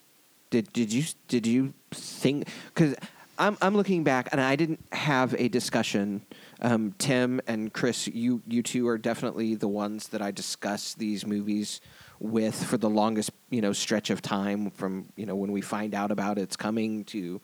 Did 0.50 0.72
did 0.74 0.94
you 0.94 1.04
did 1.28 1.48
you 1.48 1.74
think? 1.92 2.48
Because 2.74 2.96
I'm 3.38 3.58
I'm 3.62 3.76
looking 3.76 4.04
back, 4.04 4.30
and 4.32 4.40
I 4.40 4.56
didn't 4.56 4.84
have 4.92 5.34
a 5.38 5.48
discussion. 5.48 6.26
Um, 6.62 6.94
Tim 6.98 7.42
and 7.48 7.74
Chris, 7.74 8.08
you 8.08 8.42
you 8.48 8.64
two 8.64 8.88
are 8.88 8.98
definitely 8.98 9.56
the 9.56 9.68
ones 9.68 10.10
that 10.10 10.22
I 10.22 10.32
discuss 10.32 10.94
these 10.94 11.26
movies 11.26 11.82
with 12.20 12.64
for 12.64 12.78
the 12.78 12.90
longest 12.90 13.32
you 13.50 13.62
know 13.62 13.74
stretch 13.74 14.10
of 14.10 14.22
time 14.22 14.72
from 14.72 15.10
you 15.16 15.26
know 15.26 15.36
when 15.36 15.52
we 15.52 15.62
find 15.62 15.94
out 15.94 16.12
about 16.12 16.38
it's 16.38 16.56
coming 16.56 17.04
to 17.06 17.42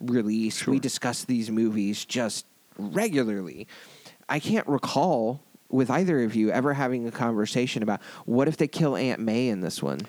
release. 0.00 0.58
Sure. 0.58 0.72
We 0.72 0.80
discuss 0.80 1.24
these 1.24 1.50
movies 1.50 2.04
just 2.04 2.46
regularly. 2.78 3.66
I 4.28 4.40
can't 4.40 4.66
recall 4.66 5.40
with 5.68 5.90
either 5.90 6.22
of 6.22 6.34
you 6.34 6.50
ever 6.50 6.74
having 6.74 7.06
a 7.06 7.10
conversation 7.10 7.82
about 7.82 8.00
what 8.24 8.48
if 8.48 8.56
they 8.56 8.68
kill 8.68 8.96
Aunt 8.96 9.20
May 9.20 9.48
in 9.48 9.60
this 9.60 9.82
one. 9.82 10.00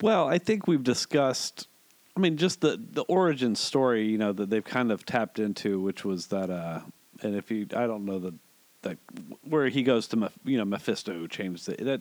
Well, 0.00 0.28
I 0.28 0.38
think 0.38 0.66
we've 0.66 0.82
discussed. 0.82 1.68
I 2.16 2.20
mean, 2.20 2.36
just 2.36 2.60
the 2.60 2.80
the 2.92 3.02
origin 3.02 3.54
story, 3.54 4.06
you 4.06 4.18
know, 4.18 4.32
that 4.32 4.50
they've 4.50 4.64
kind 4.64 4.90
of 4.90 5.04
tapped 5.04 5.38
into, 5.38 5.80
which 5.80 6.04
was 6.04 6.28
that. 6.28 6.50
uh 6.50 6.80
And 7.22 7.34
if 7.34 7.50
you, 7.50 7.66
I 7.76 7.86
don't 7.86 8.04
know 8.04 8.18
the 8.18 8.34
that 8.82 8.98
where 9.42 9.68
he 9.68 9.82
goes 9.82 10.06
to, 10.08 10.16
Meph- 10.16 10.38
you 10.44 10.56
know, 10.58 10.64
Mephisto 10.64 11.12
who 11.12 11.28
changed 11.28 11.68
it. 11.68 11.84
That 11.84 12.00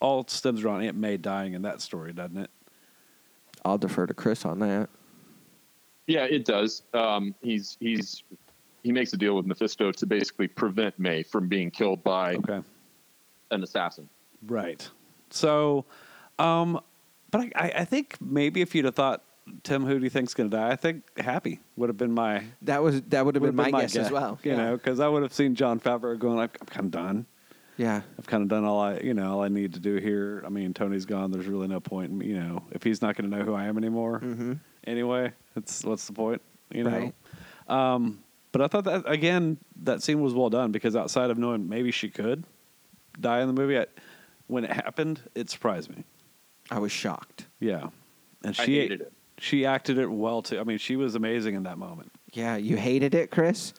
all 0.00 0.26
stems 0.28 0.64
around 0.64 0.82
Aunt 0.82 0.96
May 0.96 1.16
dying 1.16 1.54
in 1.54 1.62
that 1.62 1.80
story, 1.80 2.12
doesn't 2.12 2.38
it? 2.38 2.50
I'll 3.64 3.78
defer 3.78 4.06
to 4.06 4.14
Chris 4.14 4.44
on 4.44 4.58
that. 4.60 4.88
Yeah, 6.06 6.24
it 6.24 6.44
does. 6.44 6.82
Um, 6.94 7.34
he's 7.42 7.76
he's 7.80 8.22
he 8.82 8.92
makes 8.92 9.12
a 9.12 9.16
deal 9.16 9.36
with 9.36 9.46
Mephisto 9.46 9.92
to 9.92 10.06
basically 10.06 10.48
prevent 10.48 10.98
May 10.98 11.22
from 11.22 11.48
being 11.48 11.70
killed 11.70 12.02
by 12.04 12.36
Okay. 12.36 12.60
an 13.50 13.62
assassin. 13.62 14.08
Right. 14.46 14.88
So, 15.30 15.84
um, 16.38 16.80
but 17.30 17.40
I, 17.42 17.50
I, 17.56 17.72
I 17.78 17.84
think 17.84 18.16
maybe 18.20 18.60
if 18.60 18.74
you'd 18.74 18.84
have 18.84 18.94
thought 18.94 19.22
Tim, 19.62 19.84
who 19.86 19.96
do 19.98 20.02
you 20.02 20.10
think's 20.10 20.34
going 20.34 20.50
to 20.50 20.56
die? 20.56 20.70
I 20.70 20.76
think 20.76 21.04
Happy 21.18 21.60
would 21.76 21.88
have 21.88 21.96
been 21.96 22.12
my 22.12 22.42
That 22.62 22.82
was 22.82 23.00
that 23.02 23.24
would 23.24 23.36
have 23.36 23.42
would 23.42 23.54
been 23.54 23.70
my 23.70 23.82
guess 23.82 23.92
guess 23.94 24.06
as 24.06 24.12
well. 24.12 24.40
You 24.42 24.52
Yeah. 24.52 24.56
know, 24.56 24.76
because 24.76 24.98
I 24.98 25.06
would 25.06 25.22
have 25.22 25.32
seen 25.32 25.54
Jon 25.54 25.78
Favreau 25.78 26.18
going, 26.18 26.36
like, 26.36 26.58
I'm 26.60 26.66
kind 26.66 26.86
of 26.86 26.90
done. 26.90 27.26
Yeah. 27.76 28.00
I've 28.18 28.26
kind 28.26 28.42
of 28.42 28.48
done 28.48 28.64
all 28.64 28.80
I, 28.80 28.98
you 28.98 29.14
know, 29.14 29.34
all 29.34 29.42
I 29.42 29.48
need 29.48 29.74
to 29.74 29.80
do 29.80 29.96
here. 29.96 30.42
I 30.44 30.48
mean, 30.48 30.74
Tony's 30.74 31.04
gone. 31.06 31.30
There's 31.30 31.46
really 31.46 31.68
no 31.68 31.78
point 31.78 32.10
in, 32.10 32.20
you 32.22 32.38
know, 32.40 32.62
if 32.72 32.82
he's 32.82 33.02
not 33.02 33.16
going 33.16 33.30
to 33.30 33.36
know 33.36 33.44
who 33.44 33.54
I 33.54 33.66
am 33.66 33.76
anymore. 33.78 34.18
Mm-hmm. 34.20 34.54
Anyway, 34.84 35.32
it's 35.54 35.84
what's 35.84 36.06
the 36.06 36.12
point, 36.12 36.42
you 36.72 36.82
know? 36.84 37.12
Right. 37.68 37.94
Um, 37.94 38.18
but 38.52 38.62
I 38.62 38.68
thought 38.68 38.84
that 38.84 39.02
again, 39.10 39.58
that 39.82 40.02
scene 40.02 40.20
was 40.20 40.34
well 40.34 40.50
done 40.50 40.72
because 40.72 40.96
outside 40.96 41.30
of 41.30 41.38
knowing 41.38 41.68
maybe 41.68 41.90
she 41.90 42.08
could 42.08 42.44
die 43.20 43.40
in 43.40 43.46
the 43.46 43.52
movie, 43.52 43.78
I, 43.78 43.86
when 44.46 44.64
it 44.64 44.72
happened, 44.72 45.20
it 45.34 45.50
surprised 45.50 45.90
me. 45.90 46.04
I 46.70 46.78
was 46.78 46.92
shocked. 46.92 47.46
Yeah, 47.60 47.88
and 48.42 48.56
I 48.58 48.64
she 48.64 48.78
hated 48.78 49.02
it. 49.02 49.12
she 49.38 49.66
acted 49.66 49.98
it 49.98 50.10
well 50.10 50.42
too. 50.42 50.58
I 50.58 50.64
mean, 50.64 50.78
she 50.78 50.96
was 50.96 51.14
amazing 51.14 51.54
in 51.54 51.64
that 51.64 51.78
moment. 51.78 52.12
Yeah, 52.32 52.56
you 52.56 52.76
hated 52.76 53.14
it, 53.14 53.30
Chris. 53.30 53.72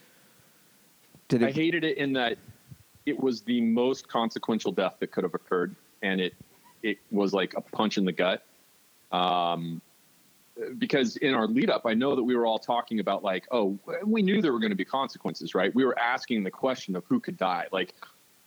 Did 1.27 1.43
I 1.43 1.51
hated 1.51 1.83
it 1.83 1.97
in 1.97 2.13
that 2.13 2.37
it 3.05 3.19
was 3.19 3.41
the 3.41 3.61
most 3.61 4.07
consequential 4.07 4.71
death 4.71 4.95
that 4.99 5.11
could 5.11 5.23
have 5.23 5.33
occurred, 5.33 5.75
and 6.01 6.21
it 6.21 6.33
it 6.83 6.97
was 7.11 7.33
like 7.33 7.53
a 7.55 7.61
punch 7.61 7.97
in 7.97 8.05
the 8.05 8.11
gut. 8.11 8.43
Um, 9.11 9.81
because 10.77 11.17
in 11.17 11.33
our 11.33 11.47
lead 11.47 11.69
up, 11.69 11.83
I 11.85 11.93
know 11.93 12.15
that 12.15 12.23
we 12.23 12.35
were 12.35 12.45
all 12.45 12.59
talking 12.59 12.99
about 12.99 13.23
like, 13.23 13.47
oh, 13.51 13.77
we 14.05 14.21
knew 14.21 14.41
there 14.41 14.53
were 14.53 14.59
going 14.59 14.71
to 14.71 14.75
be 14.75 14.85
consequences, 14.85 15.53
right? 15.55 15.73
We 15.73 15.85
were 15.85 15.97
asking 15.99 16.43
the 16.43 16.51
question 16.51 16.95
of 16.95 17.03
who 17.05 17.19
could 17.19 17.37
die. 17.37 17.65
Like, 17.71 17.93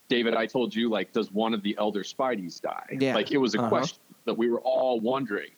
David, 0.09 0.35
I 0.35 0.45
told 0.45 0.75
you, 0.75 0.89
like, 0.89 1.13
does 1.13 1.31
one 1.31 1.53
of 1.53 1.63
the 1.63 1.75
elder 1.79 2.03
Spideys 2.03 2.61
die? 2.61 2.97
Yeah. 2.99 3.15
Like, 3.15 3.31
it 3.31 3.37
was 3.37 3.55
a 3.55 3.59
Uh-huh. 3.59 3.69
question 3.69 3.99
that 4.25 4.37
we 4.37 4.49
were 4.49 4.61
all 4.61 4.99
wondering. 4.99 5.51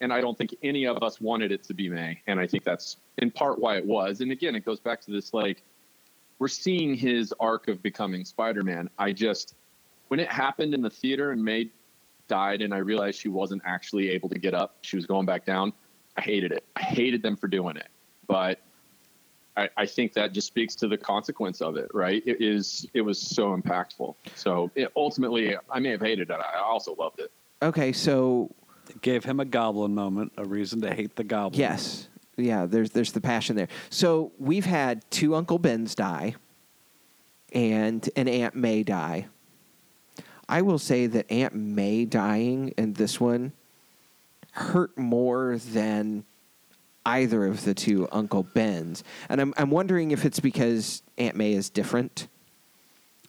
And 0.00 0.12
I 0.12 0.20
don't 0.20 0.36
think 0.36 0.54
any 0.62 0.86
of 0.86 1.02
us 1.02 1.20
wanted 1.20 1.50
it 1.50 1.64
to 1.64 1.74
be 1.74 1.88
May. 1.88 2.20
And 2.26 2.38
I 2.38 2.46
think 2.46 2.64
that's 2.64 2.98
in 3.18 3.30
part 3.30 3.58
why 3.58 3.76
it 3.78 3.84
was. 3.84 4.20
And 4.20 4.30
again, 4.30 4.54
it 4.54 4.64
goes 4.64 4.78
back 4.78 5.00
to 5.02 5.10
this 5.10 5.32
like, 5.34 5.62
we're 6.38 6.48
seeing 6.48 6.94
his 6.94 7.32
arc 7.40 7.68
of 7.68 7.82
becoming 7.82 8.24
Spider 8.24 8.62
Man. 8.62 8.90
I 8.98 9.12
just, 9.12 9.54
when 10.08 10.20
it 10.20 10.30
happened 10.30 10.74
in 10.74 10.82
the 10.82 10.90
theater 10.90 11.32
and 11.32 11.42
May 11.42 11.70
died 12.28 12.60
and 12.60 12.74
I 12.74 12.78
realized 12.78 13.18
she 13.20 13.28
wasn't 13.28 13.62
actually 13.64 14.10
able 14.10 14.28
to 14.28 14.38
get 14.38 14.52
up, 14.52 14.76
she 14.82 14.96
was 14.96 15.06
going 15.06 15.24
back 15.24 15.46
down, 15.46 15.72
I 16.16 16.20
hated 16.20 16.52
it. 16.52 16.64
I 16.76 16.82
hated 16.82 17.22
them 17.22 17.36
for 17.36 17.48
doing 17.48 17.76
it. 17.76 17.88
But 18.26 18.60
I, 19.56 19.68
I 19.76 19.86
think 19.86 20.12
that 20.14 20.32
just 20.32 20.46
speaks 20.46 20.74
to 20.76 20.88
the 20.88 20.96
consequence 20.96 21.60
of 21.60 21.76
it, 21.76 21.88
right? 21.94 22.22
It 22.26 22.40
is, 22.40 22.86
it 22.94 23.00
was 23.02 23.20
so 23.20 23.56
impactful. 23.56 24.14
So 24.34 24.70
it, 24.74 24.90
ultimately, 24.96 25.56
I 25.70 25.78
may 25.78 25.90
have 25.90 26.00
hated 26.00 26.30
it. 26.30 26.36
I 26.36 26.58
also 26.60 26.94
loved 26.98 27.20
it. 27.20 27.30
Okay, 27.62 27.92
so 27.92 28.50
It 28.88 29.00
gave 29.00 29.24
him 29.24 29.40
a 29.40 29.44
goblin 29.44 29.94
moment, 29.94 30.32
a 30.36 30.44
reason 30.44 30.80
to 30.82 30.92
hate 30.94 31.16
the 31.16 31.24
goblin. 31.24 31.58
yes, 31.58 32.08
yeah. 32.36 32.66
There's 32.66 32.90
there's 32.90 33.12
the 33.12 33.20
passion 33.20 33.56
there. 33.56 33.68
So 33.88 34.32
we've 34.38 34.66
had 34.66 35.02
two 35.10 35.34
Uncle 35.34 35.58
Bens 35.58 35.94
die, 35.94 36.34
and 37.52 38.08
an 38.14 38.28
Aunt 38.28 38.54
May 38.54 38.82
die. 38.82 39.26
I 40.48 40.60
will 40.62 40.78
say 40.78 41.06
that 41.06 41.30
Aunt 41.32 41.54
May 41.54 42.04
dying 42.04 42.74
and 42.76 42.94
this 42.94 43.18
one 43.18 43.52
hurt 44.56 44.96
more 44.98 45.58
than 45.58 46.24
either 47.04 47.46
of 47.46 47.64
the 47.64 47.74
two 47.74 48.08
Uncle 48.10 48.42
Bens, 48.42 49.04
and 49.28 49.40
I'm 49.40 49.54
I'm 49.56 49.70
wondering 49.70 50.10
if 50.10 50.24
it's 50.24 50.40
because 50.40 51.02
Aunt 51.18 51.36
May 51.36 51.52
is 51.52 51.70
different. 51.70 52.28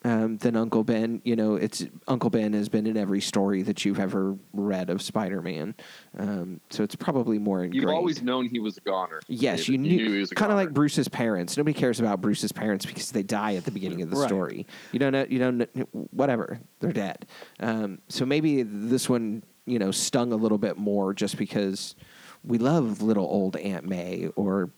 um, 0.03 0.37
than 0.37 0.55
Uncle 0.55 0.83
Ben. 0.83 1.21
You 1.25 1.35
know, 1.35 1.55
it's 1.55 1.83
Uncle 2.07 2.29
Ben 2.29 2.53
has 2.53 2.69
been 2.69 2.85
in 2.87 2.95
every 2.95 3.19
story 3.19 3.63
that 3.63 3.83
you've 3.83 3.99
ever 3.99 4.37
read 4.53 4.89
of 4.91 5.01
Spider-Man, 5.01 5.75
um, 6.17 6.61
so 6.69 6.83
it's 6.83 6.95
probably 6.95 7.39
more 7.39 7.63
ingrained. 7.63 7.81
You've 7.83 7.89
always 7.95 8.21
known 8.21 8.47
he 8.47 8.59
was 8.59 8.77
a 8.77 8.81
goner. 8.81 9.19
Yes, 9.27 9.65
David. 9.65 9.71
you 9.71 9.77
knew, 9.79 10.13
he 10.13 10.19
was 10.19 10.29
kind 10.29 10.51
of 10.51 10.55
like 10.57 10.71
Bruce's 10.71 11.07
parents. 11.09 11.57
Nobody 11.57 11.73
cares 11.73 11.99
about 11.99 12.21
Bruce's 12.21 12.51
parents 12.51 12.85
because 12.85 13.11
they 13.11 13.23
die 13.23 13.55
at 13.55 13.65
the 13.65 13.71
beginning 13.71 14.01
of 14.03 14.09
the 14.11 14.17
Right. 14.17 14.27
story. 14.27 14.67
You 14.91 14.99
don't 14.99 15.11
know, 15.13 15.25
you 15.27 15.39
don't 15.39 15.57
know, 15.57 15.65
whatever. 16.11 16.59
They're 16.79 16.93
dead. 16.93 17.25
Um, 17.59 17.97
so 18.07 18.23
maybe 18.25 18.61
this 18.63 19.09
one, 19.09 19.43
you 19.67 19.77
know, 19.77 19.91
stung 19.91 20.31
a 20.31 20.35
little 20.35 20.57
bit 20.57 20.77
more 20.77 21.13
just 21.13 21.37
because 21.37 21.95
we 22.43 22.57
love 22.57 23.01
little 23.01 23.25
old 23.25 23.55
Aunt 23.57 23.85
May 23.85 24.29
or 24.35 24.69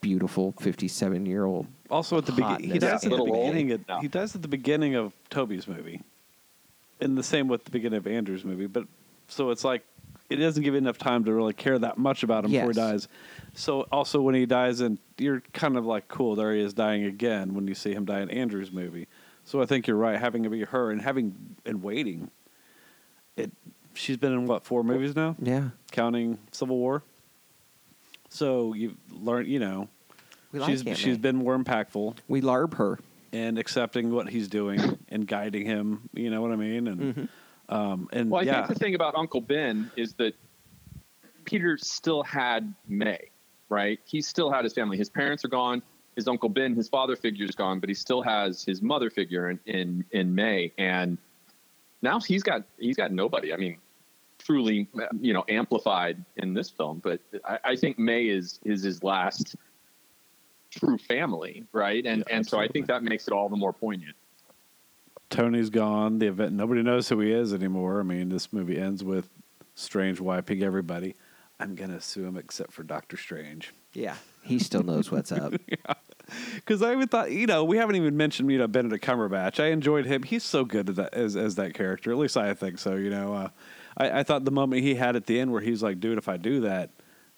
beautiful 0.00 0.54
fifty-seven-year-old. 0.58 1.66
Also 1.90 2.16
at 2.16 2.24
the 2.24 2.32
beginning, 2.32 2.70
he 2.70 2.78
does 2.78 3.02
dies 3.02 3.04
at 3.04 3.10
the 3.10 3.24
beginning. 3.24 3.72
Of, 3.72 3.88
No. 3.88 4.00
He 4.00 4.08
dies 4.08 4.34
at 4.34 4.42
the 4.42 4.48
beginning 4.48 4.94
of 4.94 5.12
Tobey's 5.28 5.68
movie, 5.68 6.02
and 7.00 7.16
the 7.18 7.22
same 7.22 7.46
with 7.46 7.64
the 7.64 7.70
beginning 7.70 7.98
of 7.98 8.06
Andrew's 8.06 8.44
movie. 8.44 8.66
But 8.66 8.86
so 9.28 9.50
it's 9.50 9.64
like 9.64 9.84
it 10.30 10.36
doesn't 10.36 10.62
give 10.62 10.74
you 10.74 10.78
enough 10.78 10.96
time 10.96 11.24
to 11.24 11.32
really 11.34 11.52
care 11.52 11.78
that 11.78 11.98
much 11.98 12.22
about 12.22 12.44
him 12.44 12.52
before 12.52 12.68
he 12.68 12.74
dies. 12.74 13.08
So 13.52 13.82
also 13.92 14.22
when 14.22 14.34
he 14.34 14.46
dies, 14.46 14.80
and 14.80 14.98
you're 15.18 15.42
kind 15.52 15.76
of 15.76 15.84
like, 15.84 16.08
cool, 16.08 16.36
there 16.36 16.54
he 16.54 16.62
is 16.62 16.72
dying 16.72 17.04
again 17.04 17.52
when 17.52 17.68
you 17.68 17.74
see 17.74 17.92
him 17.92 18.06
die 18.06 18.20
in 18.20 18.30
Andrew's 18.30 18.72
movie. 18.72 19.08
So 19.44 19.60
I 19.60 19.66
think 19.66 19.86
you're 19.86 19.96
right, 19.96 20.18
having 20.18 20.44
it 20.44 20.48
be 20.48 20.62
her 20.62 20.90
and 20.90 21.02
having 21.02 21.56
and 21.66 21.82
waiting. 21.82 22.30
It. 23.36 23.50
She's 23.94 24.16
been 24.16 24.32
in 24.32 24.46
what 24.46 24.64
four 24.64 24.82
movies 24.82 25.14
now, 25.16 25.36
Yeah, 25.40 25.70
counting 25.92 26.38
Civil 26.52 26.76
War. 26.78 27.02
So 28.28 28.74
you 28.74 28.96
learn, 29.10 29.46
you 29.46 29.58
know, 29.58 29.88
we 30.52 30.60
like 30.60 30.70
she's 30.70 30.86
Aunt 30.86 30.96
she's 30.96 31.16
May. 31.16 31.22
been 31.22 31.36
more 31.36 31.58
impactful 31.58 32.16
we 32.28 32.40
larb 32.40 32.74
her. 32.74 32.98
and 33.32 33.58
accepting 33.58 34.12
what 34.12 34.28
he's 34.28 34.48
doing 34.48 34.98
and 35.08 35.26
guiding 35.26 35.66
him. 35.66 36.08
You 36.14 36.30
know 36.30 36.40
what 36.40 36.52
I 36.52 36.56
mean? 36.56 36.86
And 36.88 37.00
Mm-hmm. 37.00 37.74
um, 37.74 38.08
and 38.12 38.30
Well, 38.30 38.40
I 38.40 38.44
yeah, 38.44 38.66
think 38.66 38.78
the 38.78 38.84
thing 38.84 38.94
about 38.94 39.14
Uncle 39.16 39.40
Ben 39.40 39.90
is 39.96 40.14
that 40.14 40.34
Peter 41.44 41.76
still 41.78 42.22
had 42.22 42.72
May, 42.88 43.30
right? 43.68 43.98
He 44.04 44.22
still 44.22 44.50
had 44.52 44.64
his 44.64 44.72
family. 44.72 44.96
His 44.96 45.08
parents 45.10 45.44
are 45.44 45.48
gone. 45.48 45.82
His 46.16 46.28
Uncle 46.28 46.48
Ben, 46.48 46.74
his 46.74 46.88
father 46.88 47.16
figure 47.16 47.44
is 47.46 47.54
gone, 47.54 47.80
but 47.80 47.88
he 47.88 47.94
still 47.94 48.22
has 48.22 48.62
his 48.64 48.82
mother 48.82 49.10
figure 49.10 49.48
in, 49.50 49.58
in, 49.64 50.04
in 50.10 50.34
May. 50.34 50.72
And 50.76 51.18
now 52.02 52.20
he's 52.20 52.42
got 52.42 52.64
he's 52.78 52.96
got 52.96 53.12
nobody. 53.12 53.52
I 53.52 53.56
mean, 53.56 53.78
truly, 54.38 54.88
you 55.20 55.32
know, 55.32 55.44
amplified 55.48 56.24
in 56.36 56.54
this 56.54 56.70
film. 56.70 57.00
But 57.02 57.20
I, 57.44 57.58
I 57.64 57.76
think 57.76 57.98
May 57.98 58.26
is 58.26 58.60
is 58.64 58.82
his 58.82 59.02
last 59.02 59.56
true 60.70 60.98
family, 60.98 61.64
right? 61.72 62.04
And 62.06 62.24
Yeah, 62.28 62.36
and 62.36 62.46
so 62.46 62.58
I 62.58 62.68
think 62.68 62.86
that 62.86 63.02
makes 63.02 63.26
it 63.28 63.32
all 63.32 63.48
the 63.48 63.56
more 63.56 63.72
poignant. 63.72 64.16
Tony's 65.28 65.70
gone. 65.70 66.18
The 66.18 66.26
event 66.26 66.52
nobody 66.52 66.82
knows 66.82 67.08
who 67.08 67.20
he 67.20 67.32
is 67.32 67.52
anymore. 67.54 68.00
I 68.00 68.02
mean, 68.02 68.28
this 68.28 68.52
movie 68.52 68.78
ends 68.78 69.04
with 69.04 69.28
Strange 69.74 70.20
wiping 70.20 70.62
everybody. 70.62 71.14
I'm 71.58 71.74
gonna 71.74 71.96
assume 71.96 72.36
except 72.36 72.72
for 72.72 72.82
Doctor 72.82 73.16
Strange. 73.16 73.72
Yeah, 73.92 74.16
he 74.42 74.58
still 74.58 74.82
knows 74.82 75.10
what's 75.10 75.32
up. 75.32 75.54
Because 76.54 76.82
I 76.82 76.92
even 76.92 77.08
thought, 77.08 77.30
you 77.32 77.46
know, 77.46 77.64
we 77.64 77.76
haven't 77.76 77.96
even 77.96 78.16
mentioned, 78.16 78.50
you 78.50 78.58
know, 78.58 78.66
Benedict 78.66 79.04
Cumberbatch. 79.04 79.62
I 79.62 79.68
enjoyed 79.68 80.06
him. 80.06 80.22
He's 80.22 80.44
so 80.44 80.64
good 80.64 80.90
at 80.90 80.96
that 80.96 81.14
as 81.14 81.36
as 81.36 81.54
that 81.56 81.74
character. 81.74 82.10
At 82.10 82.18
least 82.18 82.36
I 82.36 82.54
think 82.54 82.78
so. 82.78 82.94
You 82.94 83.10
know, 83.10 83.34
uh, 83.34 83.48
I, 83.96 84.20
I 84.20 84.22
thought 84.22 84.44
the 84.44 84.50
moment 84.50 84.82
he 84.82 84.94
had 84.94 85.16
at 85.16 85.26
the 85.26 85.40
end 85.40 85.52
where 85.52 85.60
he's 85.60 85.82
like, 85.82 86.00
"Dude, 86.00 86.18
if 86.18 86.28
I 86.28 86.36
do 86.36 86.60
that, 86.60 86.90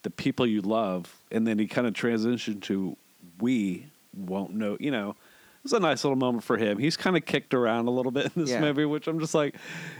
the 0.02 0.10
people 0.10 0.46
you 0.46 0.60
love," 0.60 1.14
and 1.30 1.46
then 1.46 1.58
he 1.58 1.66
kind 1.66 1.86
of 1.86 1.94
transitioned 1.94 2.62
to, 2.62 2.96
"We 3.40 3.86
won't 4.14 4.54
know." 4.54 4.76
You 4.80 4.90
know, 4.90 5.16
was 5.62 5.72
a 5.72 5.80
nice 5.80 6.02
little 6.02 6.16
moment 6.16 6.42
for 6.42 6.56
him. 6.56 6.78
He's 6.78 6.96
kind 6.96 7.16
of 7.16 7.24
kicked 7.24 7.54
around 7.54 7.86
a 7.86 7.90
little 7.90 8.10
bit 8.12 8.26
in 8.26 8.32
this 8.42 8.50
Yeah. 8.50 8.60
movie, 8.60 8.84
which 8.84 9.06
I'm 9.06 9.20
just 9.20 9.34
like, 9.34 9.54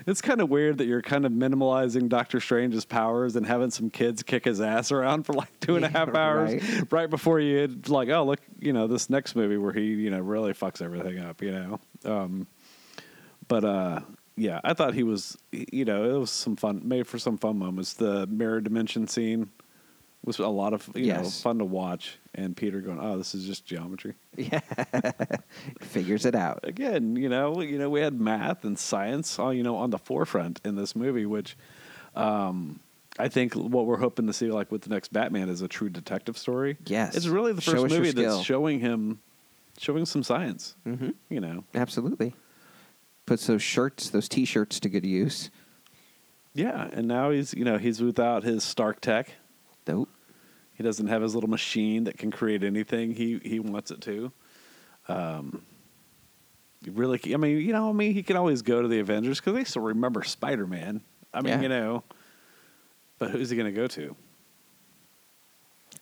it's 0.07 0.21
kind 0.21 0.41
of 0.41 0.51
weird 0.51 0.79
that 0.79 0.87
you're 0.87 1.03
kind 1.03 1.25
of 1.25 1.33
minimalizing 1.33 2.09
Doctor 2.09 2.41
Strange's 2.41 2.85
powers 2.85 3.37
and 3.37 3.47
having 3.47 3.71
some 3.71 3.89
kids 3.89 4.23
kick 4.23 4.45
his 4.45 4.61
ass 4.61 4.91
around 4.91 5.25
for 5.25 5.35
like 5.35 5.49
two 5.61 5.77
and 5.77 5.85
a 5.85 5.89
Yeah, 5.89 5.99
half 5.99 6.15
hours 6.15 6.53
right. 6.55 6.93
right 6.93 7.11
before 7.11 7.39
you 7.39 7.59
had 7.59 7.89
like, 7.89 8.09
oh 8.09 8.25
look, 8.25 8.41
you 8.59 8.73
know, 8.73 8.87
this 8.87 9.09
next 9.09 9.37
movie 9.37 9.57
where 9.57 9.73
he, 9.73 9.83
you 9.95 10.11
know, 10.11 10.21
really 10.21 10.53
fucks 10.53 10.83
everything 10.83 11.19
up, 11.21 11.41
you 11.43 11.53
know. 11.53 11.81
Um, 12.05 12.47
but 13.47 13.65
uh, 13.65 14.01
yeah, 14.37 14.61
I 14.65 14.73
thought 14.75 14.95
he 14.95 15.03
was, 15.03 15.37
you 15.53 15.85
know, 15.85 16.17
it 16.17 16.19
was 16.19 16.31
some 16.31 16.57
fun, 16.57 16.81
made 16.89 17.07
for 17.07 17.19
some 17.19 17.39
fun 17.39 17.59
moments. 17.59 17.93
The 17.95 18.27
mirror 18.27 18.61
dimension 18.61 19.07
scene 19.07 19.51
was 20.25 20.39
a 20.39 20.47
lot 20.47 20.73
of, 20.73 20.89
you 20.95 21.13
know, 21.13 21.25
fun 21.25 21.59
to 21.59 21.65
watch. 21.65 22.19
And 22.35 22.57
Peter 22.57 22.81
going, 22.81 22.99
oh, 23.01 23.19
this 23.19 23.35
is 23.35 23.45
just 23.45 23.67
geometry. 23.67 24.15
yeah, 24.37 24.61
figures 25.81 26.25
it 26.25 26.35
out. 26.35 26.61
Again, 26.63 27.17
you 27.17 27.29
know, 27.29 27.61
you 27.61 27.79
know, 27.79 27.91
we 27.91 28.01
had 28.01 28.19
math 28.21 28.65
and 28.65 28.79
science, 28.79 29.39
all 29.39 29.53
you 29.53 29.63
know, 29.63 29.77
on 29.77 29.91
the 29.91 29.99
forefront 29.99 30.61
in 30.65 30.77
this 30.77 30.95
movie, 30.97 31.27
which. 31.27 31.57
Um, 32.15 32.81
I 33.19 33.29
think 33.29 33.55
what 33.55 33.85
we're 33.85 33.99
hoping 33.99 34.27
to 34.27 34.33
see, 34.33 34.51
like 34.51 34.73
with 34.73 34.83
the 34.83 34.91
next 34.91 35.13
Batman, 35.13 35.49
is 35.49 35.61
a 35.61 35.69
true 35.69 35.91
detective 35.91 36.39
story. 36.39 36.79
Yes. 36.87 37.15
it's 37.15 37.27
really 37.27 37.53
the 37.53 37.61
first 37.61 37.89
movie 37.89 38.11
that's 38.11 38.41
showing 38.43 38.81
him, 38.81 39.21
showing 39.79 40.07
some 40.07 40.23
science. 40.23 40.77
Mm-hmm. 40.87 41.11
You 41.29 41.41
know, 41.41 41.65
Absolutely. 41.75 42.35
Puts 43.27 43.47
those 43.47 43.63
shirts, 43.63 44.11
those 44.11 44.29
T-shirts, 44.29 44.81
to 44.81 44.89
good 44.89 45.05
use. 45.07 45.51
yeah. 46.55 46.89
And 46.93 47.07
now 47.07 47.31
he's, 47.31 47.55
you 47.55 47.65
know, 47.65 47.79
he's 47.79 48.01
without 48.01 48.45
his 48.45 48.65
Stark 48.65 49.01
tech. 49.01 49.35
Nope. 49.87 50.09
He 50.83 50.89
doesn't 50.89 51.07
have 51.07 51.23
his 51.23 51.33
little 51.37 51.49
machine 51.49 52.05
that 52.05 52.19
can 52.19 52.33
create 52.33 52.65
anything 52.65 53.15
he 53.15 53.39
he 53.45 53.61
wants 53.61 53.93
it 53.93 54.01
to. 54.01 54.33
Um, 55.07 55.63
really, 56.91 57.21
I 57.33 57.37
mean, 57.37 57.59
you 57.61 57.73
know, 57.73 57.89
I 57.89 57.93
mean, 57.93 58.13
he 58.15 58.25
can 58.25 58.37
always 58.37 58.63
go 58.63 58.83
to 58.83 58.89
the 58.89 58.99
Avengers 58.99 59.39
because 59.39 59.55
they 59.55 59.63
still 59.63 59.83
remember 59.83 60.25
Spider 60.25 60.67
Man. 60.67 61.01
I 61.33 61.41
mean, 61.41 61.53
Yeah. 61.53 61.61
you 61.63 61.69
know, 61.69 62.03
but 63.21 63.31
who's 63.31 63.51
he 63.51 63.57
going 63.57 63.73
to 63.73 63.81
go 63.81 63.87
to? 63.87 64.17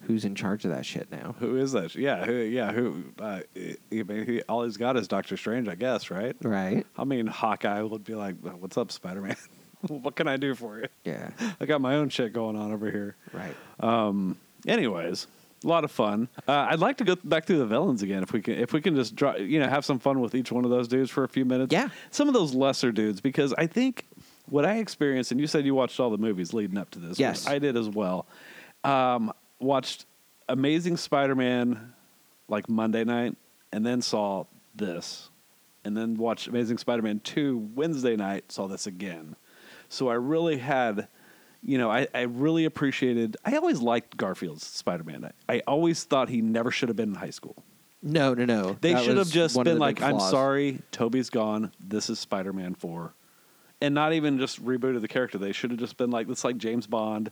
who's 0.05 0.24
in 0.24 0.35
charge 0.35 0.64
of 0.64 0.70
that 0.70 0.87
shit 0.87 1.11
now. 1.12 1.35
Who 1.41 1.57
is 1.59 1.72
that? 1.72 1.95
Yeah, 1.95 2.24
who, 2.24 2.33
yeah, 2.33 2.72
who? 2.72 3.05
Uh, 3.20 3.41
he, 3.55 3.76
he, 3.91 4.41
all 4.49 4.64
he's 4.64 4.78
got 4.78 4.97
is 4.97 5.07
Doctor 5.09 5.37
Strange, 5.37 5.68
I 5.68 5.74
guess, 5.74 6.11
right? 6.11 6.35
Right. 6.43 6.87
I 6.97 7.05
mean, 7.05 7.26
Hawkeye 7.26 7.83
would 7.83 8.05
be 8.05 8.14
like, 8.14 8.37
"What's 8.41 8.78
up, 8.78 8.91
Spider 8.93 9.20
Man? 9.20 9.37
what 9.89 10.16
can 10.16 10.26
I 10.26 10.39
do 10.39 10.55
for 10.55 10.78
you? 10.78 10.87
Yeah. 11.05 11.33
I 11.61 11.66
got 11.66 11.83
my 11.83 11.97
own 11.97 12.09
shit 12.09 12.33
going 12.33 12.57
on 12.57 12.72
over 12.72 12.91
here." 12.91 13.14
Right. 13.35 13.55
Um. 13.78 14.39
Anyways, 14.66 15.26
a 15.64 15.66
lot 15.66 15.84
of 15.84 15.90
fun. 15.90 16.28
Uh, 16.48 16.68
I'd 16.70 16.80
like 16.80 16.98
to 16.98 17.04
go 17.04 17.16
back 17.24 17.44
through 17.44 17.58
the 17.58 17.66
villains 17.66 18.02
again 18.02 18.22
if 18.22 18.32
we 18.32 18.40
can. 18.40 18.54
If 18.54 18.72
we 18.72 18.80
can 18.80 18.94
just 18.94 19.14
draw, 19.14 19.36
you 19.36 19.61
know, 19.61 19.68
have 19.68 19.84
some 19.84 19.98
fun 19.98 20.20
with 20.20 20.34
each 20.34 20.50
one 20.52 20.64
of 20.64 20.70
those 20.70 20.88
dudes 20.88 21.11
for 21.11 21.24
a 21.24 21.28
few 21.28 21.44
minutes. 21.44 21.72
Yeah. 21.72 21.88
Some 22.11 22.28
of 22.28 22.34
those 22.34 22.54
lesser 22.54 22.92
dudes, 22.92 23.20
because 23.20 23.52
I 23.54 23.66
think 23.66 24.06
what 24.48 24.64
I 24.64 24.76
experienced, 24.76 25.30
and 25.30 25.40
you 25.40 25.46
said 25.46 25.64
you 25.64 25.74
watched 25.74 26.00
all 26.00 26.11
the 26.11 26.18
movies 26.18 26.52
leading 26.52 26.78
up 26.78 26.90
to 26.90 26.98
this. 26.98 27.18
Yes. 27.18 27.46
I 27.46 27.58
did 27.58 27.76
as 27.76 27.88
well. 27.88 28.26
Um, 28.84 29.32
watched 29.61 30.06
Amazing 30.48 30.96
Spider-Man 30.96 31.92
like 32.48 32.68
Monday 32.68 33.04
night, 33.04 33.36
and 33.72 33.86
then 33.86 34.02
saw 34.02 34.44
this, 34.74 35.30
and 35.84 35.96
then 35.96 36.16
watched 36.16 36.48
Amazing 36.48 36.78
Spider-Man 36.78 37.20
two 37.20 37.70
Wednesday 37.74 38.16
night. 38.16 38.50
Saw 38.50 38.66
this 38.66 38.88
again. 38.88 39.36
So 39.88 40.08
I 40.08 40.14
really 40.14 40.58
had, 40.58 41.06
you 41.62 41.76
know, 41.78 41.90
I, 41.90 42.08
I 42.14 42.22
really 42.22 42.64
appreciated. 42.64 43.36
I 43.44 43.56
always 43.56 43.80
liked 43.80 44.16
Garfield's 44.16 44.64
Spider-Man. 44.66 45.30
I, 45.48 45.56
I 45.56 45.62
always 45.66 46.04
thought 46.04 46.28
he 46.28 46.40
never 46.40 46.70
should 46.70 46.88
have 46.88 46.96
been 46.96 47.11
in 47.11 47.14
high 47.16 47.30
school. 47.30 47.62
No, 48.02 48.32
no, 48.32 48.44
no. 48.46 48.76
They 48.80 48.94
That 48.94 49.00
should 49.02 49.16
have 49.18 49.26
was 49.26 49.30
just 49.30 49.56
one 49.56 49.66
of 49.66 49.70
been 49.72 49.74
the 49.74 49.80
like, 49.80 50.00
"I'm 50.02 50.16
flaws. 50.16 50.30
sorry, 50.30 50.80
Tobey's 50.90 51.28
gone. 51.28 51.72
This 51.78 52.08
is 52.08 52.18
Spider-Man 52.18 52.74
4." 52.76 53.12
And 53.82 53.94
not 53.94 54.12
even 54.14 54.38
just 54.38 54.64
rebooted 54.64 55.00
the 55.02 55.08
character. 55.08 55.36
They 55.38 55.52
should 55.52 55.70
have 55.70 55.78
just 55.80 55.96
been 55.98 56.11
like, 56.11 56.28
"It's 56.30 56.44
like 56.44 56.56
James 56.56 56.86
Bond, 56.86 57.30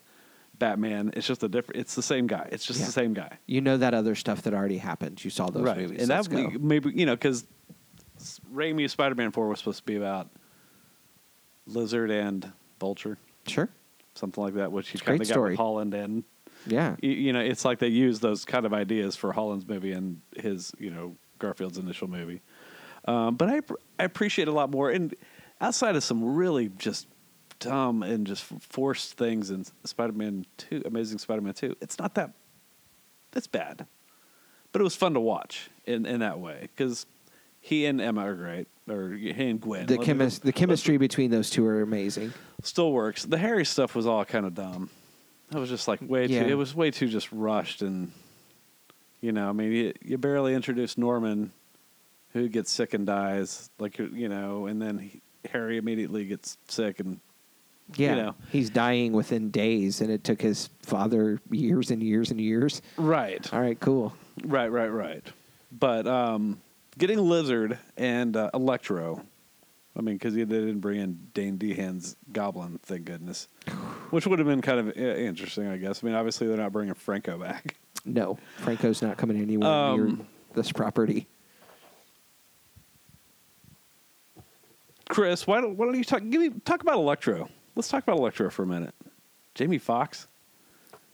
Batman. 0.59 1.11
It's 1.17 1.27
just 1.27 1.43
a 1.43 1.49
different. 1.49 1.81
It's 1.81 1.95
the 1.95 2.03
same 2.03 2.27
guy. 2.27 2.49
It's 2.53 2.67
just 2.67 2.81
Yeah. 2.81 2.87
the 2.87 2.93
same 2.93 3.15
guy." 3.15 3.39
You 3.47 3.63
know 3.63 3.79
that 3.79 3.95
other 3.95 4.15
stuff 4.15 4.43
that 4.43 4.53
already 4.53 4.77
happened. 4.79 5.25
You 5.25 5.31
saw 5.31 5.49
those 5.49 5.63
right. 5.63 5.79
movies. 5.79 6.01
And 6.01 6.09
Let's 6.11 6.29
that 6.29 6.35
go. 6.53 6.59
maybe 6.61 6.91
you 6.95 7.07
know 7.07 7.15
because 7.17 7.47
Raimi's 8.53 8.93
Spider-Man 8.93 9.31
4 9.33 9.49
was 9.49 9.59
supposed 9.61 9.79
to 9.79 9.85
be 9.85 9.97
about 9.97 10.29
Lizard 11.67 12.11
and 12.11 12.51
Vulture, 12.81 13.17
Sure. 13.47 13.69
Something 14.19 14.43
like 14.43 14.55
that, 14.55 14.71
which 14.73 14.89
you 14.89 14.99
It's 14.99 15.03
a 15.03 15.05
great 15.05 15.13
kind 15.19 15.23
of 15.23 15.29
got 15.29 15.33
story. 15.35 15.57
Holland 15.57 15.95
and 15.95 16.25
Yeah. 16.67 16.97
you, 17.01 17.11
you 17.11 17.33
know, 17.33 17.41
it's 17.41 17.65
like 17.65 17.79
they 17.79 17.89
use 17.89 18.21
those 18.21 18.45
kind 18.45 18.67
of 18.67 18.75
ideas 18.75 19.17
for 19.17 19.33
Holland's 19.33 19.67
movie 19.67 19.93
and 19.93 20.21
his, 20.37 20.73
you 20.79 20.91
know, 20.91 21.17
Garfield's 21.39 21.79
initial 21.79 22.09
movie. 22.09 22.43
Um, 23.07 23.37
but 23.37 23.49
I, 23.49 23.61
I 23.99 24.05
appreciate 24.05 24.49
a 24.49 24.53
lot 24.53 24.71
more. 24.71 24.91
And 24.91 25.15
outside 25.61 25.97
of 25.97 26.05
some 26.05 26.35
really 26.35 26.69
just 26.69 27.07
dumb 27.61 28.03
and 28.03 28.27
just 28.27 28.45
forced 28.45 29.15
things 29.17 29.51
in 29.51 29.65
Spider-Man 29.85 30.45
Two, 30.59 30.83
Amazing 30.85 31.19
Spider-Man 31.19 31.55
Two, 31.55 31.75
it's 31.81 31.99
not 31.99 32.15
that. 32.17 32.33
It's 33.35 33.47
bad, 33.47 33.87
but 34.73 34.81
it 34.81 34.85
was 34.85 34.95
fun 34.97 35.15
to 35.15 35.21
watch 35.21 35.71
in 35.85 36.07
in 36.07 36.21
that 36.21 36.39
way 36.41 36.69
because 36.75 37.07
he 37.61 37.85
and 37.87 38.01
Emma 38.01 38.23
are 38.23 38.35
great, 38.35 38.69
or 38.91 39.13
and 39.13 39.61
Gwen. 39.61 39.87
The 39.87 39.99
chemis- 39.99 40.41
the 40.41 40.53
chemistry 40.53 40.97
between 40.97 41.31
those 41.31 41.51
two 41.51 41.67
are 41.67 41.83
amazing. 41.83 42.33
still 42.63 42.93
works. 42.93 43.25
The 43.25 43.39
Harry 43.39 43.65
stuff 43.65 43.95
was 43.95 44.07
all 44.07 44.25
kind 44.25 44.47
of 44.47 44.55
dumb. 44.55 44.91
That 45.51 45.59
was 45.61 45.69
just 45.71 45.89
like 45.89 46.01
way 46.03 46.27
Yeah. 46.27 46.45
too. 46.45 46.51
It 46.51 46.55
was 46.55 46.75
way 46.75 46.91
too 46.91 47.09
just 47.09 47.31
rushed, 47.33 47.83
and 47.83 48.13
you 49.21 49.33
know, 49.33 49.49
I 49.49 49.53
mean, 49.53 49.73
you, 49.73 49.93
you 50.03 50.19
barely 50.19 50.55
introduce 50.55 50.97
Norman, 50.99 51.53
who 52.33 52.49
gets 52.49 52.71
sick 52.71 52.95
and 52.95 53.07
dies, 53.07 53.71
like 53.79 53.99
you 53.99 54.29
know, 54.29 54.67
and 54.67 54.81
then 54.81 54.99
he, 54.99 55.23
Harry 55.51 55.77
immediately 55.79 56.25
gets 56.27 56.59
sick, 56.69 57.01
and 57.01 57.19
Yeah. 57.97 58.15
know. 58.15 58.35
He's 58.53 58.69
dying 58.71 59.13
within 59.13 59.51
days, 59.51 60.01
and 60.03 60.11
it 60.11 60.23
took 60.23 60.43
his 60.43 60.69
father 60.83 61.41
years 61.51 61.91
and 61.91 62.03
years 62.03 62.31
and 62.31 62.41
years. 62.41 62.83
right, 62.99 63.51
All 63.53 63.61
right, 63.61 63.79
cool. 63.81 64.13
right, 64.45 64.69
right, 64.71 64.93
right. 64.93 65.25
But 65.73 66.07
um, 66.07 66.61
getting 66.99 67.19
Lizard 67.19 67.79
and 67.97 68.37
uh, 68.37 68.51
Electro. 68.53 69.25
I 69.97 70.01
mean, 70.01 70.17
because 70.17 70.35
they 70.35 70.45
didn't 70.45 70.79
bring 70.81 71.01
in 71.01 71.19
Dane 71.35 71.59
DeHaan's 71.59 72.17
Goblin, 72.33 72.79
thank 72.85 73.05
goodness. 73.05 73.49
Which 74.11 74.27
would 74.27 74.39
have 74.39 74.47
been 74.47 74.63
kind 74.63 74.79
of 74.81 74.89
uh, 74.89 75.01
interesting, 75.01 75.67
I 75.67 75.77
guess. 75.77 76.03
I 76.03 76.07
mean, 76.07 76.15
obviously 76.15 76.47
they're 76.47 76.57
not 76.57 76.73
bringing 76.73 76.95
Franco 76.95 77.39
back. 77.39 77.77
No, 78.05 78.39
Franco's 78.59 79.03
not 79.03 79.17
coming 79.17 79.39
anywhere 79.41 79.69
near 79.69 80.07
Um, 80.09 80.27
this 80.55 80.71
property. 80.73 81.27
Chris, 85.09 85.47
why 85.47 85.61
don't, 85.61 85.77
why 85.77 85.87
don't 85.87 85.97
you 85.97 86.05
talk? 86.05 86.23
Give 86.29 86.41
me 86.41 86.51
talk 86.65 86.83
about 86.83 86.95
Electro. 86.97 87.49
Let's 87.75 87.89
talk 87.89 88.03
about 88.03 88.19
Electro 88.19 88.51
for 88.51 88.63
a 88.63 88.67
minute. 88.67 88.95
Jamie 89.55 89.79
Foxx, 89.79 90.29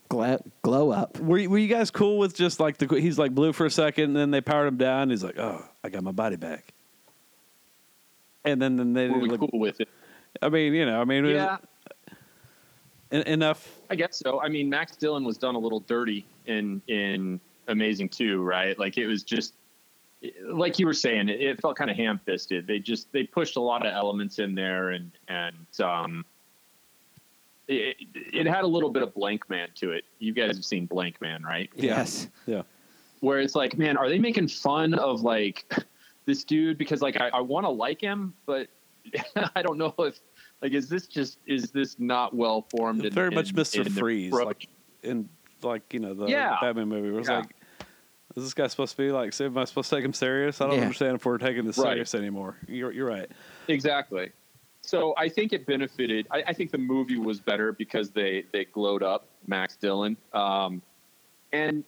Glow, 0.08 0.42
glow 0.62 0.90
up. 0.90 1.18
Were 1.18 1.42
were 1.48 1.58
you 1.58 1.68
guys 1.68 1.90
cool 1.90 2.18
with 2.18 2.34
just 2.34 2.60
like 2.60 2.76
the 2.78 2.86
he's 3.00 3.18
like 3.18 3.34
blue 3.34 3.52
for 3.52 3.66
a 3.66 3.70
second, 3.70 4.04
and 4.04 4.16
then 4.16 4.30
they 4.30 4.40
powered 4.40 4.68
him 4.68 4.76
down. 4.76 5.10
He's 5.10 5.24
like, 5.24 5.38
oh, 5.38 5.64
I 5.84 5.90
got 5.90 6.02
my 6.02 6.12
body 6.12 6.36
back. 6.36 6.72
And 8.44 8.60
then, 8.60 8.76
then 8.76 8.94
they 8.94 9.08
Were 9.08 9.18
we 9.18 9.28
like, 9.28 9.38
cool 9.38 9.60
with 9.60 9.80
it? 9.80 9.88
I 10.40 10.48
mean, 10.48 10.72
you 10.72 10.86
know, 10.86 11.00
I 11.00 11.04
mean, 11.04 11.24
it 11.24 11.28
was 11.28 11.34
Yeah, 11.34 11.56
en- 13.12 13.22
enough. 13.22 13.78
I 13.90 13.94
guess 13.94 14.16
so. 14.16 14.40
I 14.40 14.48
mean, 14.48 14.68
Max 14.68 14.96
Dillon 14.96 15.24
was 15.24 15.36
done 15.36 15.54
a 15.54 15.58
little 15.58 15.80
dirty 15.80 16.26
in 16.46 16.82
in 16.88 17.38
Amazing 17.68 18.08
Two, 18.08 18.42
right? 18.42 18.78
Like 18.78 18.98
it 18.98 19.06
was 19.06 19.22
just 19.22 19.54
like 20.46 20.78
you 20.78 20.86
were 20.86 20.94
saying, 20.94 21.28
it, 21.28 21.40
it 21.40 21.60
felt 21.60 21.76
kind 21.76 21.90
of 21.90 21.96
ham 21.96 22.18
fisted. 22.24 22.66
They 22.66 22.78
just 22.78 23.12
they 23.12 23.24
pushed 23.24 23.56
a 23.56 23.60
lot 23.60 23.86
of 23.86 23.92
elements 23.92 24.38
in 24.38 24.54
there, 24.54 24.90
and 24.90 25.10
and 25.28 25.66
um, 25.80 26.24
it, 27.68 27.96
it 28.14 28.46
had 28.46 28.64
a 28.64 28.66
little 28.66 28.90
bit 28.90 29.02
of 29.02 29.14
Blankman 29.14 29.72
to 29.76 29.92
it. 29.92 30.04
You 30.18 30.32
guys 30.32 30.56
have 30.56 30.64
seen 30.64 30.88
Blankman, 30.88 31.42
right? 31.44 31.70
Yes. 31.76 32.28
Yeah, 32.46 32.62
Where 33.24 33.40
it's 33.40 33.54
like, 33.54 33.78
man, 33.78 33.96
are 33.96 34.08
they 34.10 34.18
making 34.18 34.48
fun 34.48 34.92
of 34.92 35.22
like 35.22 35.64
this 36.26 36.44
dude? 36.44 36.76
Because 36.76 37.00
like 37.00 37.16
I, 37.18 37.28
I 37.28 37.40
want 37.40 37.64
to 37.64 37.70
like 37.70 37.98
him, 38.00 38.34
but 38.44 38.68
I 39.56 39.62
don't 39.62 39.78
know 39.78 39.94
if 40.00 40.20
like 40.60 40.72
is 40.72 40.90
this 40.90 41.06
just 41.06 41.38
is 41.46 41.70
this 41.70 41.98
not 41.98 42.34
well 42.36 42.66
formed? 42.70 43.02
very 43.12 43.30
much 43.30 43.54
Mister 43.54 43.80
in 43.80 43.88
Freeze, 43.88 44.28
approach? 44.32 44.46
like 44.46 44.68
in 45.02 45.28
like 45.62 45.94
you 45.94 46.00
know 46.00 46.12
the 46.12 46.26
Yeah. 46.26 46.58
Batman 46.60 46.88
movie. 46.88 47.10
Where 47.10 47.20
it's 47.20 47.28
Yeah. 47.30 47.38
like, 47.38 47.54
is 48.36 48.44
this 48.44 48.52
guy 48.52 48.66
supposed 48.66 48.92
to 48.92 48.98
be 49.02 49.10
like? 49.10 49.40
Am 49.40 49.56
I 49.56 49.64
supposed 49.64 49.88
to 49.88 49.96
take 49.96 50.04
him 50.04 50.12
serious? 50.12 50.60
I 50.60 50.66
don't 50.66 50.76
Yeah. 50.76 50.82
understand 50.82 51.14
if 51.16 51.24
we're 51.24 51.38
taking 51.38 51.64
this 51.64 51.78
Right. 51.78 51.92
serious 51.92 52.14
anymore. 52.14 52.58
You're 52.68 52.92
you're 52.92 53.08
right. 53.08 53.30
Exactly. 53.68 54.32
So 54.82 55.14
I 55.16 55.30
think 55.30 55.54
it 55.54 55.64
benefited. 55.64 56.26
I, 56.30 56.44
I 56.48 56.52
think 56.52 56.70
the 56.72 56.76
movie 56.78 57.16
was 57.16 57.40
better 57.40 57.72
because 57.72 58.10
they 58.10 58.44
they 58.52 58.66
glowed 58.66 59.02
up 59.02 59.28
Max 59.46 59.76
Dillon, 59.76 60.18
um, 60.34 60.82
and 61.54 61.84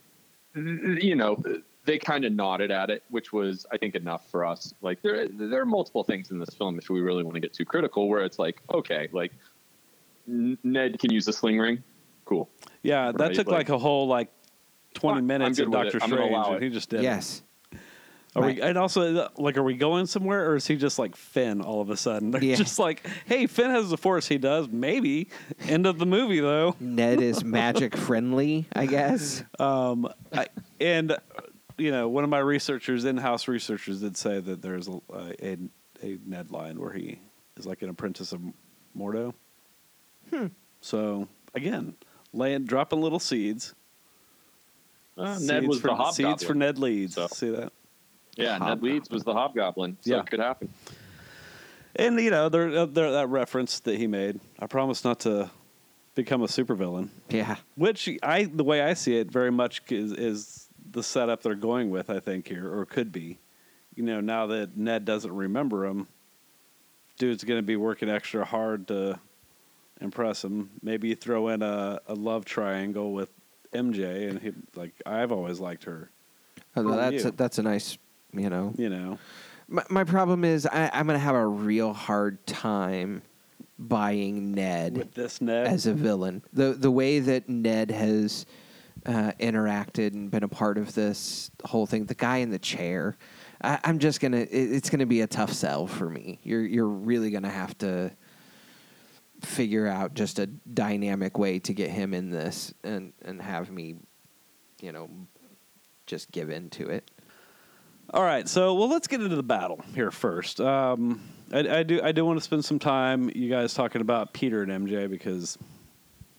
you 0.57 1.14
know 1.14 1.42
they 1.84 1.98
kind 1.98 2.24
of 2.24 2.32
nodded 2.32 2.70
at 2.70 2.90
it, 2.90 3.04
which 3.11 3.32
was 3.32 3.66
I 3.70 3.76
think 3.76 3.94
enough 3.94 4.28
for 4.30 4.44
us. 4.44 4.74
Like 4.80 5.02
there 5.02 5.28
there 5.28 5.61
are 5.61 5.66
multiple 5.66 6.02
things 6.02 6.30
in 6.30 6.38
this 6.38 6.50
film 6.50 6.78
if 6.78 6.88
we 6.90 7.00
really 7.00 7.22
want 7.22 7.34
to 7.34 7.40
get 7.40 7.52
too 7.52 7.64
critical, 7.64 8.09
where 8.09 8.24
it's 8.24 8.38
like 8.38 8.61
okay, 8.72 9.09
like 9.12 9.32
Ned 10.26 10.98
can 10.98 11.12
use 11.12 11.28
a 11.28 11.32
sling 11.32 11.59
ring, 11.59 11.82
cool. 12.24 12.48
Yeah, 12.82 13.12
that 13.12 13.20
Right, 13.20 13.34
took 13.34 13.46
like, 13.46 13.57
like- 13.59 13.68
a 13.68 13.78
whole 13.78 14.07
like 14.09 14.28
twenty 14.94 15.20
minutes 15.22 15.59
good 15.59 15.66
of 15.68 15.72
Doctor 15.72 15.98
it. 15.98 16.02
I'm 16.02 16.11
Strange, 16.11 16.46
and 16.48 16.62
he 16.62 16.70
just 16.70 16.88
did. 16.90 17.00
it. 17.00 17.04
Yes. 17.04 17.42
Are 18.37 18.43
Right. 18.43 18.57
we, 18.57 18.62
and 18.62 18.76
also, 18.76 19.30
like, 19.39 19.57
are 19.57 19.62
we 19.62 19.74
going 19.74 20.05
somewhere, 20.07 20.51
or 20.51 20.57
is 20.57 20.66
he 20.66 20.76
just 20.76 20.99
like 20.99 21.16
Finn 21.16 21.62
all 21.62 21.80
of 21.80 21.89
a 21.89 21.97
sudden? 21.97 22.30
They're 22.32 22.45
Yeah. 22.45 22.57
just 22.57 22.78
like, 22.78 23.05
hey, 23.24 23.47
Finn 23.47 23.70
has 23.70 23.89
the 23.89 23.97
Force. 23.97 24.28
He 24.28 24.37
does. 24.37 24.68
Maybe. 24.68 25.28
End 25.68 25.87
of 25.87 25.99
the 25.99 26.05
movie, 26.07 26.41
though. 26.41 26.76
Ned 26.80 27.20
is 27.22 27.43
magic 27.43 27.97
friendly, 27.97 28.66
I 28.74 28.84
guess. 28.87 29.43
Um, 29.59 30.07
I, 30.34 30.49
and 30.80 31.12
uh, 31.12 31.16
you 31.78 31.91
know, 31.91 32.09
one 32.09 32.24
of 32.24 32.30
my 32.30 32.39
researchers, 32.41 33.07
in-house 33.07 33.49
researchers, 33.49 34.01
did 34.03 34.16
say 34.18 34.39
that 34.41 34.61
there's 34.61 34.87
a, 34.89 35.01
a, 35.43 35.57
a 36.03 36.18
Ned 36.26 36.51
line 36.51 36.78
where 36.78 36.93
he 36.93 37.18
is 37.57 37.64
like 37.66 37.80
an 37.80 37.89
apprentice 37.89 38.32
of 38.32 38.41
Mordo. 38.97 39.32
Hmm. 40.30 40.49
So 40.82 41.26
again, 41.55 41.95
laying 42.34 42.64
dropping 42.66 43.01
little 43.01 43.18
seeds. 43.18 43.74
Uh, 45.16 45.37
seeds 45.37 45.49
Ned 45.49 45.66
was 45.66 45.80
for, 45.80 45.87
the 45.89 45.95
hobgoblin. 45.95 46.32
seeds 46.39 46.45
for 46.45 46.55
Ned 46.55 46.78
Leeds. 46.78 47.14
So- 47.14 47.28
See 47.28 47.49
that? 47.51 47.72
Yeah, 48.37 48.59
Ned 48.59 48.82
Leeds 48.82 49.11
was 49.11 49.24
the 49.24 49.32
hobgoblin, 49.32 49.97
so 50.01 50.11
Yeah. 50.11 50.20
it 50.20 50.30
could 50.30 50.41
happen. 50.41 50.68
And 51.97 52.20
you 52.20 52.30
know, 52.30 52.49
there, 52.49 52.68
uh, 52.68 52.87
there 52.87 53.11
that 53.12 53.28
reference 53.28 53.80
that 53.80 53.97
he 53.97 54.07
made. 54.07 54.39
I 54.59 54.66
promise 54.66 55.03
not 55.05 55.20
to 55.20 55.51
become 56.14 56.43
a 56.43 56.47
supervillain. 56.47 57.09
Yeah. 57.30 57.57
Which 57.76 58.09
I, 58.22 58.45
the 58.45 58.64
way 58.64 58.82
I 58.82 58.95
see 58.95 59.16
it, 59.16 59.30
very 59.30 59.51
much 59.51 59.80
is, 59.91 60.12
is 60.12 60.68
the 60.91 61.03
setup 61.03 61.43
they're 61.43 61.55
going 61.55 61.91
with. 61.91 62.11
I 62.11 62.20
think 62.20 62.49
here, 62.49 62.70
or 62.72 62.84
could 62.84 63.12
be. 63.12 63.39
You 63.95 64.03
know, 64.03 64.20
now 64.20 64.47
that 64.49 64.76
Ned 64.76 65.07
doesn't 65.07 65.34
remember 65.34 65.87
him, 65.87 66.07
dude's 67.18 67.45
going 67.45 67.59
to 67.59 67.66
be 67.66 67.76
working 67.76 68.11
extra 68.11 68.45
hard 68.45 68.89
to 68.89 69.18
impress 70.03 70.45
him. 70.45 70.68
Maybe 70.82 71.09
you 71.09 71.14
throw 71.14 71.49
in 71.49 71.62
a, 71.62 72.01
a 72.07 72.14
love 72.14 72.45
triangle 72.45 73.12
with 73.12 73.30
MJ, 73.72 74.28
and 74.28 74.39
he 74.41 74.53
like 74.74 74.93
I've 75.07 75.32
always 75.32 75.61
liked 75.61 75.84
her. 75.84 76.11
Although 76.76 76.91
Who 76.91 76.95
are 76.99 77.11
that's 77.11 77.24
a, 77.24 77.30
that's 77.30 77.59
a 77.59 77.62
nice, 77.62 77.97
you 78.39 78.51
know. 78.51 78.74
You 78.76 78.89
know, 78.89 79.18
My, 79.68 79.84
my 79.89 80.05
problem 80.05 80.45
is 80.45 80.66
I, 80.66 80.91
I'm 80.93 81.07
going 81.07 81.18
to 81.18 81.24
have 81.24 81.34
a 81.34 81.47
real 81.47 81.93
hard 81.93 82.47
time 82.47 83.22
buying 83.78 84.53
Ned 84.53 84.97
with 84.97 85.14
this 85.14 85.41
Ned, 85.41 85.66
as 85.66 85.87
a 85.87 85.93
villain. 85.93 86.43
The 86.53 86.72
the 86.72 86.91
way 86.91 87.18
that 87.18 87.49
Ned 87.49 87.91
has 87.91 88.47
uh, 89.05 89.32
interacted 89.39 90.14
and 90.14 90.30
been 90.30 90.43
a 90.43 90.49
part 90.49 90.78
of 90.78 90.95
this 90.95 91.51
whole 91.64 91.87
thing. 91.87 92.07
The 92.07 92.14
guy 92.14 92.39
in 92.39 92.51
the 92.51 92.59
chair, 92.59 93.16
I, 93.62 93.78
I'm 93.84 93.99
just 93.99 94.20
gonna. 94.20 94.39
It, 94.39 94.51
it's 94.51 94.91
gonna 94.91 95.07
be 95.07 95.20
a 95.20 95.26
tough 95.26 95.53
sell 95.53 95.87
for 95.87 96.09
me. 96.09 96.39
You're 96.43 96.64
you're 96.64 96.89
really 96.89 97.30
gonna 97.30 97.51
have 97.51 97.76
to 97.78 98.12
figure 99.43 99.87
out 99.87 100.14
just 100.14 100.39
a 100.39 100.47
dynamic 100.47 101.39
way 101.39 101.59
to 101.59 101.74
get 101.74 101.91
him 101.91 102.14
in 102.14 102.30
this 102.30 102.72
and 102.82 103.12
and 103.22 103.43
have 103.43 103.70
me, 103.70 103.97
you 104.80 104.93
know, 104.93 105.11
just 106.07 106.30
give 106.30 106.51
in 106.51 106.70
to 106.70 106.89
it. 106.89 107.11
All 108.11 108.22
right, 108.22 108.48
so 108.48 108.74
well, 108.74 108.88
let's 108.88 109.09
get 109.09 109.20
into 109.20 109.36
the 109.36 109.42
battle 109.42 109.84
here 109.94 110.11
first. 110.11 110.61
Um, 110.61 111.20
I, 111.52 111.78
I 111.78 111.82
do 111.82 112.00
I 112.02 112.12
do 112.12 112.24
want 112.24 112.38
to 112.38 112.44
spend 112.44 112.64
some 112.64 112.78
time 112.78 113.30
you 113.34 113.50
guys 113.50 113.74
talking 113.74 114.00
about 114.00 114.32
Peter 114.32 114.62
and 114.62 114.70
MJ 114.86 115.11
because 115.11 115.59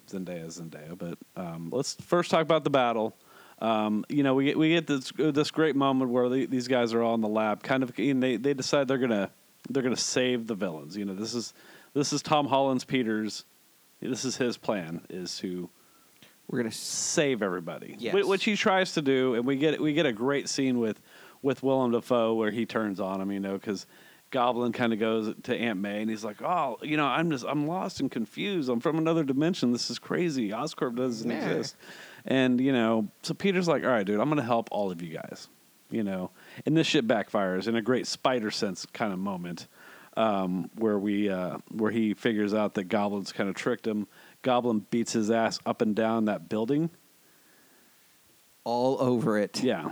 Zendaya 0.09 0.47
is 0.47 0.59
Zendaya, 0.61 0.97
but 0.97 1.17
um, 1.35 1.69
let's 1.71 1.95
first 1.95 2.31
talk 2.31 2.41
about 2.41 2.63
the 2.63 2.69
battle. 2.69 3.15
Um, 3.59 4.05
you 4.07 4.23
know, 4.23 4.33
we 4.33 4.45
get 4.45 4.57
we 4.57 4.69
get 4.69 4.87
this 4.87 5.11
this 5.17 5.51
great 5.51 5.75
moment 5.75 6.11
where 6.11 6.29
the, 6.29 6.45
these 6.45 6.67
guys 6.67 6.93
are 6.93 7.01
all 7.01 7.15
in 7.15 7.21
the 7.21 7.27
lab, 7.27 7.63
kind 7.63 7.83
of. 7.83 7.91
and 7.97 8.23
they 8.23 8.37
they 8.37 8.53
decide 8.53 8.87
they're 8.87 8.97
gonna 8.97 9.29
they're 9.69 9.83
gonna 9.83 9.97
save 9.97 10.47
the 10.47 10.55
villains. 10.55 10.95
You 10.95 11.03
know, 11.05 11.15
this 11.15 11.33
is 11.33 11.53
this 11.93 12.13
is 12.13 12.21
Tom 12.21 12.47
Holland's 12.47 12.85
Peter's. 12.85 13.43
This 13.99 14.23
is 14.25 14.37
his 14.37 14.57
plan 14.57 15.01
is 15.09 15.37
to 15.39 15.69
We're 16.47 16.59
gonna. 16.59 16.71
save 16.71 17.41
everybody, 17.41 17.95
Yes. 17.97 18.13
Which 18.25 18.43
he 18.43 18.55
tries 18.55 18.93
to 18.93 19.01
do, 19.01 19.33
and 19.35 19.43
we 19.45 19.55
get 19.57 19.81
we 19.81 19.93
get 19.93 20.05
a 20.05 20.13
great 20.13 20.47
scene 20.49 20.79
with 20.79 21.01
with 21.41 21.63
Willem 21.63 21.91
Dafoe 21.91 22.33
where 22.33 22.51
he 22.51 22.65
turns 22.65 22.99
on 22.99 23.21
him, 23.21 23.31
you 23.31 23.39
know, 23.39 23.53
because 23.53 23.85
Goblin 24.31 24.73
kind 24.73 24.91
of 24.93 24.99
goes 24.99 25.33
to 25.43 25.55
Aunt 25.55 25.79
May 25.79 26.01
and 26.01 26.09
he's 26.09 26.25
like, 26.25 26.41
"Oh, 26.41 26.77
you 26.81 26.97
know, 26.97 27.05
I'm 27.05 27.31
just 27.31 27.45
I'm 27.47 27.65
lost 27.67 27.99
and 28.01 28.11
confused. 28.11 28.69
I'm 28.69 28.79
from 28.81 28.97
another 28.97 29.23
dimension. 29.23 29.71
This 29.71 29.89
is 29.89 29.99
crazy. 29.99 30.49
Oscorp 30.49 30.95
doesn't 30.95 31.29
Yeah. 31.29 31.47
exist." 31.47 31.75
And 32.25 32.59
you 32.59 32.73
know, 32.73 33.07
so 33.23 33.33
Peter's 33.33 33.67
like, 33.69 33.83
"All 33.83 33.89
right, 33.89 34.05
dude, 34.05 34.19
I'm 34.19 34.27
going 34.27 34.37
to 34.37 34.43
help 34.43 34.67
all 34.71 34.91
of 34.91 35.01
you 35.01 35.13
guys." 35.13 35.47
You 35.89 36.03
know, 36.03 36.31
and 36.65 36.75
this 36.75 36.85
shit 36.85 37.07
backfires 37.07 37.69
in 37.69 37.77
a 37.77 37.81
great 37.81 38.05
spider 38.07 38.51
sense 38.51 38.85
kind 38.87 39.13
of 39.13 39.19
moment. 39.19 39.67
Um, 40.17 40.71
where 40.75 40.97
we 40.99 41.29
uh, 41.29 41.59
where 41.71 41.91
he 41.91 42.13
figures 42.15 42.53
out 42.53 42.73
that 42.73 42.85
Goblin's 42.85 43.31
kind 43.31 43.47
of 43.49 43.55
tricked 43.55 43.87
him. 43.87 44.07
Goblin 44.41 44.85
beats 44.89 45.13
his 45.13 45.31
ass 45.31 45.59
up 45.65 45.81
and 45.81 45.95
down 45.95 46.25
that 46.25 46.49
building, 46.49 46.89
all 48.63 48.97
over 48.99 49.37
it. 49.37 49.63
yeah, 49.63 49.91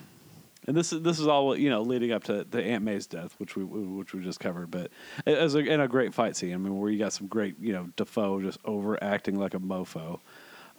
and 0.68 0.76
this 0.76 0.91
is 0.93 1.01
this 1.01 1.20
is 1.20 1.28
all 1.28 1.57
you 1.57 1.70
know 1.70 1.82
leading 1.82 2.11
up 2.11 2.24
to, 2.26 2.43
to 2.45 2.63
Aunt 2.63 2.84
May's 2.84 3.07
death, 3.07 3.36
which 3.38 3.55
we 3.55 3.63
which 3.63 4.13
we 4.13 4.24
just 4.24 4.39
covered. 4.39 4.72
But 4.72 4.91
as 5.26 5.55
a, 5.55 5.59
in 5.59 5.80
a 5.80 5.88
great 5.88 6.13
fight 6.13 6.36
scene, 6.36 6.53
I 6.53 6.57
mean, 6.57 6.80
where 6.80 6.89
you 6.89 6.99
got 6.99 7.13
some 7.13 7.28
great 7.28 7.55
you 7.59 7.74
know 7.74 7.89
Dafoe 7.95 8.41
just 8.41 8.59
overacting 8.66 9.38
like 9.39 9.53
a 9.53 9.59
mofo. 9.59 10.20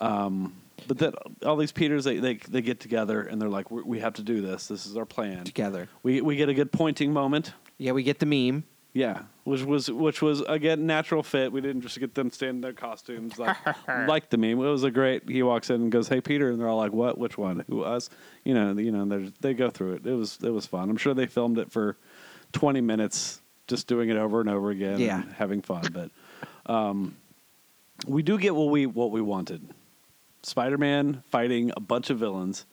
Um, 0.01 0.57
but 0.87 0.99
that 0.99 1.15
all 1.45 1.57
these 1.57 1.73
Peters 1.73 2.05
they, 2.05 2.19
they 2.19 2.35
they 2.35 2.63
get 2.63 2.81
together 2.81 3.23
and 3.23 3.41
they're 3.41 3.49
like, 3.49 3.71
we 3.71 3.83
we 3.83 4.01
have 4.01 4.15
to 4.15 4.23
do 4.23 4.43
this. 4.43 4.69
This 4.69 4.87
is 4.87 4.97
our 4.97 5.07
plan. 5.07 5.45
Together. 5.45 5.89
We 6.03 6.21
we 6.21 6.37
get 6.37 6.49
a 6.49 6.55
good 6.55 6.73
pointing 6.73 7.13
moment. 7.13 7.53
Yeah, 7.79 7.93
we 7.93 8.03
get 8.03 8.19
the 8.19 8.27
meme. 8.27 8.65
Yeah, 8.97 9.25
which 9.45 9.63
was 9.63 9.91
which 9.91 10.23
was 10.23 10.41
again 10.41 10.87
natural 10.87 11.23
fit. 11.23 11.53
We 11.53 11.61
didn't 11.61 11.83
just 11.83 12.01
get 12.01 12.15
them 12.15 12.31
standing 12.31 12.57
in 12.57 12.61
their 12.63 12.73
costumes 12.73 13.39
like 13.39 13.55
like 14.09 14.31
the 14.31 14.39
meme. 14.39 14.53
It 14.53 14.71
was 14.71 14.85
a 14.85 14.91
great. 14.91 15.29
He 15.29 15.43
walks 15.43 15.69
in 15.69 15.83
and 15.83 15.93
goes, 15.93 16.09
"Hey 16.09 16.23
Peter," 16.23 16.49
and 16.49 16.59
they're 16.59 16.67
all 16.69 16.79
like, 16.79 16.93
"What? 16.95 17.19
Which 17.19 17.37
one? 17.37 17.63
Who 17.69 17.83
us?" 17.83 18.09
You 18.45 18.55
know, 18.55 18.73
you 18.73 18.91
know. 18.91 19.05
They 19.05 19.33
they 19.43 19.53
go 19.55 19.69
through 19.69 19.97
it. 19.97 20.07
It 20.07 20.15
was 20.15 20.39
it 20.43 20.49
was 20.49 20.65
fun. 20.65 20.89
I'm 20.89 20.97
sure 20.97 21.13
they 21.13 21.27
filmed 21.27 21.59
it 21.59 21.71
for 21.71 21.99
20 22.53 22.81
minutes, 22.81 23.43
just 23.67 23.87
doing 23.87 24.09
it 24.09 24.17
over 24.17 24.41
and 24.41 24.49
over 24.49 24.71
again, 24.71 24.99
Yeah. 24.99 25.21
and 25.21 25.33
having 25.35 25.61
fun. 25.61 25.85
But 25.93 26.11
um, 26.73 27.17
we 28.07 28.23
do 28.23 28.39
get 28.39 28.55
what 28.57 28.71
we 28.71 28.87
what 28.87 29.11
we 29.11 29.21
wanted. 29.21 29.69
Spider-Man 30.43 31.23
fighting 31.31 31.71
a 31.77 31.81
bunch 31.81 32.09
of 32.09 32.19
villains. 32.19 32.65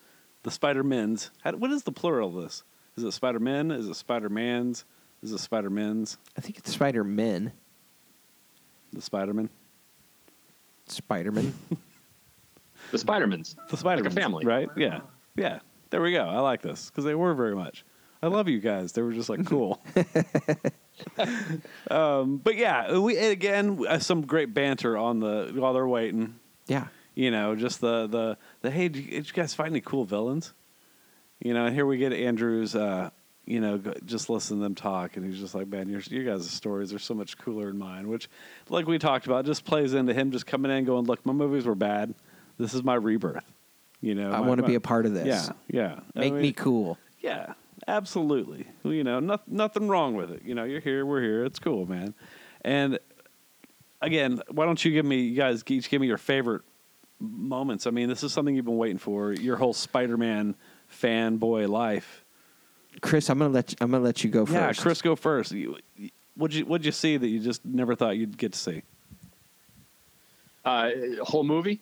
The 0.43 0.51
Spider-Mens. 0.51 1.31
How, 1.43 1.51
what 1.53 1.71
is 1.71 1.83
the 1.83 1.91
plural 1.91 2.37
of 2.37 2.43
this? 2.43 2.63
Is 2.95 3.03
it 3.03 3.11
Spider-Men? 3.11 3.71
Is 3.71 3.87
it 3.89 3.95
Spider-Mans? 3.95 4.85
Is 5.23 5.31
it 5.31 5.39
Spider-Mens? 5.39 6.17
I 6.37 6.41
think 6.41 6.57
it's 6.57 6.71
Spider 6.71 7.03
Man. 7.03 7.53
The 8.91 9.01
Spider-Man? 9.01 9.49
Spider 10.87 11.31
Man. 11.31 11.53
The 12.91 12.97
Spidermans. 12.97 13.55
The 13.69 13.77
Spider-Man. 13.77 14.11
family. 14.11 14.45
Right? 14.45 14.69
Yeah. 14.75 14.99
Yeah. 15.35 15.59
There 15.89 16.01
we 16.01 16.11
go. 16.11 16.25
I 16.25 16.39
like 16.39 16.61
this 16.61 16.89
because 16.89 17.05
they 17.05 17.15
were 17.15 17.33
very 17.33 17.55
much. 17.55 17.85
I 18.21 18.27
love 18.27 18.49
you 18.49 18.59
guys. 18.59 18.91
They 18.91 19.01
were 19.01 19.13
just 19.13 19.29
like 19.29 19.45
cool. 19.45 19.81
um, 21.89 22.37
but 22.37 22.55
yeah, 22.55 22.97
we 22.97 23.17
and 23.17 23.31
again 23.31 23.79
uh, 23.87 23.99
some 23.99 24.25
great 24.25 24.53
banter 24.53 24.97
on 24.97 25.21
the 25.21 25.53
while 25.55 25.73
they're 25.73 25.87
waiting. 25.87 26.35
yeah. 26.67 26.87
You 27.15 27.31
know, 27.31 27.55
just 27.55 27.79
the 27.79 28.05
the 28.07 28.37
the 28.61 28.69
hey, 28.69 28.89
did 28.89 29.05
you, 29.05 29.11
did 29.11 29.27
you 29.27 29.33
guys 29.33 29.53
find 29.53 29.69
any 29.69 29.81
cool 29.81 30.03
villains? 30.03 30.53
You 31.39 31.53
know, 31.53 31.65
and 31.65 31.73
here 31.73 31.85
we 31.85 31.97
get 31.97 32.11
Andrews. 32.11 32.75
Uh, 32.75 33.11
you 33.45 33.59
know, 33.59 33.77
just 34.05 34.29
listen 34.29 34.57
to 34.57 34.63
them 34.63 34.75
talk, 34.75 35.17
and 35.17 35.25
he's 35.25 35.39
just 35.39 35.53
like, 35.53 35.67
man, 35.67 35.89
your 35.89 36.01
you 36.01 36.23
guys' 36.23 36.49
stories 36.49 36.93
are 36.93 36.99
so 36.99 37.13
much 37.13 37.37
cooler 37.37 37.67
than 37.67 37.77
mine. 37.77 38.07
Which, 38.07 38.29
like 38.69 38.87
we 38.87 38.97
talked 38.99 39.25
about, 39.25 39.45
just 39.45 39.65
plays 39.65 39.93
into 39.93 40.13
him 40.13 40.31
just 40.31 40.45
coming 40.45 40.71
in 40.71 40.77
and 40.77 40.87
going, 40.87 41.05
look, 41.05 41.25
my 41.25 41.33
movies 41.33 41.65
were 41.65 41.75
bad. 41.75 42.13
This 42.57 42.73
is 42.73 42.83
my 42.83 42.95
rebirth. 42.95 43.43
You 44.01 44.15
know, 44.15 44.31
I 44.31 44.41
want 44.41 44.59
to 44.59 44.67
be 44.67 44.75
a 44.75 44.81
part 44.81 45.05
of 45.05 45.13
this. 45.13 45.25
Yeah, 45.25 45.53
yeah. 45.69 45.99
I 46.15 46.19
Make 46.19 46.33
mean, 46.33 46.41
me 46.41 46.51
cool. 46.53 46.97
yeah, 47.21 47.53
absolutely. 47.87 48.67
Well, 48.83 48.93
You 48.93 49.03
know, 49.03 49.19
not, 49.19 49.47
nothing 49.47 49.87
wrong 49.87 50.15
with 50.15 50.31
it. 50.31 50.43
You 50.43 50.55
know, 50.55 50.65
you're 50.65 50.81
here, 50.81 51.05
we're 51.05 51.21
here. 51.21 51.45
It's 51.45 51.59
cool, 51.59 51.85
man. 51.85 52.13
And 52.61 52.99
again, 54.01 54.41
why 54.51 54.65
don't 54.65 54.83
you 54.83 54.91
give 54.91 55.05
me, 55.05 55.21
you 55.21 55.35
guys, 55.35 55.63
each 55.67 55.89
give 55.89 56.01
me 56.01 56.07
your 56.07 56.17
favorite 56.17 56.63
moments? 57.19 57.87
I 57.87 57.91
mean, 57.91 58.09
this 58.09 58.23
is 58.23 58.33
something 58.33 58.55
you've 58.55 58.65
been 58.65 58.77
waiting 58.77 58.97
for 58.97 59.31
your 59.33 59.55
whole 59.55 59.73
Spider-Man 59.73 60.55
fanboy 60.91 61.69
life. 61.69 62.22
Chris, 63.01 63.29
I'm 63.29 63.39
gonna 63.39 63.53
let 63.53 63.71
you, 63.71 63.77
I'm 63.81 63.91
gonna 63.91 64.03
let 64.03 64.23
you 64.23 64.29
go 64.29 64.45
first. 64.45 64.53
Yeah, 64.55 64.67
first. 64.67 64.81
Chris, 64.81 65.01
go 65.01 65.15
first. 65.15 65.51
You, 65.51 65.77
you- 65.97 66.09
what'd 66.35 66.55
you 66.55 66.65
What'd 66.65 66.85
you 66.85 66.91
see 66.91 67.17
that 67.17 67.27
you 67.27 67.39
just 67.39 67.63
never 67.65 67.95
thought 67.95 68.17
you'd 68.17 68.37
get 68.37 68.53
to 68.53 68.59
see? 68.59 68.81
Uh, 70.65 70.89
whole 71.21 71.43
movie. 71.43 71.81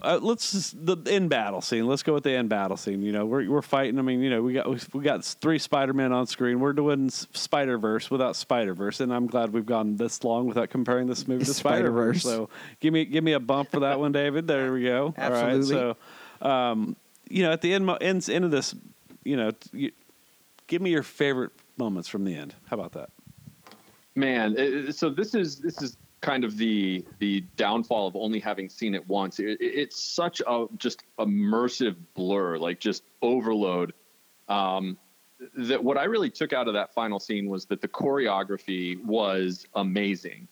Uh, 0.00 0.16
let's 0.22 0.52
just, 0.52 0.86
the 0.86 0.96
end 1.08 1.28
battle 1.28 1.60
scene. 1.60 1.84
Let's 1.88 2.04
go 2.04 2.14
with 2.14 2.22
the 2.22 2.30
end 2.30 2.48
battle 2.48 2.76
scene. 2.76 3.02
You 3.02 3.10
know, 3.10 3.26
we're 3.26 3.50
we're 3.50 3.62
fighting. 3.62 3.98
I 3.98 4.02
mean, 4.02 4.20
you 4.20 4.30
know, 4.30 4.42
we 4.42 4.52
got 4.52 4.94
we 4.94 5.02
got 5.02 5.24
three 5.24 5.58
Spider 5.58 5.92
Men 5.92 6.12
on 6.12 6.28
screen. 6.28 6.60
We're 6.60 6.72
doing 6.72 7.10
Spider 7.10 7.78
Verse 7.78 8.08
without 8.08 8.36
Spider 8.36 8.74
Verse, 8.74 9.00
and 9.00 9.12
I'm 9.12 9.26
glad 9.26 9.52
we've 9.52 9.66
gone 9.66 9.96
this 9.96 10.22
long 10.22 10.46
without 10.46 10.70
comparing 10.70 11.08
this 11.08 11.26
movie 11.26 11.44
to 11.46 11.54
Spider 11.54 11.90
Verse. 11.90 12.22
So 12.22 12.48
give 12.78 12.92
me 12.92 13.06
give 13.06 13.24
me 13.24 13.32
a 13.32 13.40
bump 13.40 13.72
for 13.72 13.80
that 13.80 13.98
one, 13.98 14.12
David. 14.12 14.46
There 14.46 14.72
we 14.72 14.84
go. 14.84 15.14
Absolutely. 15.16 15.76
All 15.80 15.86
right. 15.88 15.96
So, 16.42 16.48
um, 16.48 16.96
you 17.28 17.42
know, 17.42 17.50
at 17.50 17.60
the 17.62 17.74
end 17.74 17.86
mo- 17.86 17.98
ends 18.00 18.28
end 18.28 18.44
of 18.44 18.52
this, 18.52 18.76
you 19.24 19.36
know, 19.36 19.50
you, 19.72 19.90
give 20.68 20.80
me 20.80 20.90
your 20.90 21.02
favorite 21.02 21.50
moments 21.76 22.08
from 22.08 22.24
the 22.24 22.34
end. 22.36 22.54
How 22.66 22.76
about 22.78 22.92
that? 22.92 23.10
Man, 24.14 24.92
so 24.92 25.10
this 25.10 25.34
is 25.34 25.56
this 25.58 25.82
is 25.82 25.96
kind 26.20 26.44
of 26.44 26.56
the 26.56 27.04
the 27.18 27.40
downfall 27.56 28.06
of 28.06 28.14
only 28.16 28.38
having 28.38 28.68
seen 28.68 28.94
it 28.94 29.06
once. 29.08 29.40
It- 29.40 29.58
it's 29.60 30.00
such 30.00 30.40
a 30.46 30.66
just 30.76 31.02
immersive 31.18 31.96
blur, 32.14 32.58
like 32.58 32.78
just 32.78 33.02
overload. 33.22 33.92
Um, 34.48 34.96
that 35.56 35.82
what 35.82 35.96
I 35.96 36.04
really 36.04 36.30
took 36.30 36.52
out 36.52 36.66
of 36.66 36.74
that 36.74 36.92
final 36.92 37.20
scene 37.20 37.48
was 37.48 37.64
that 37.66 37.80
the 37.80 37.86
choreography 37.88 39.00
was 39.04 39.66
amazing, 39.76 40.48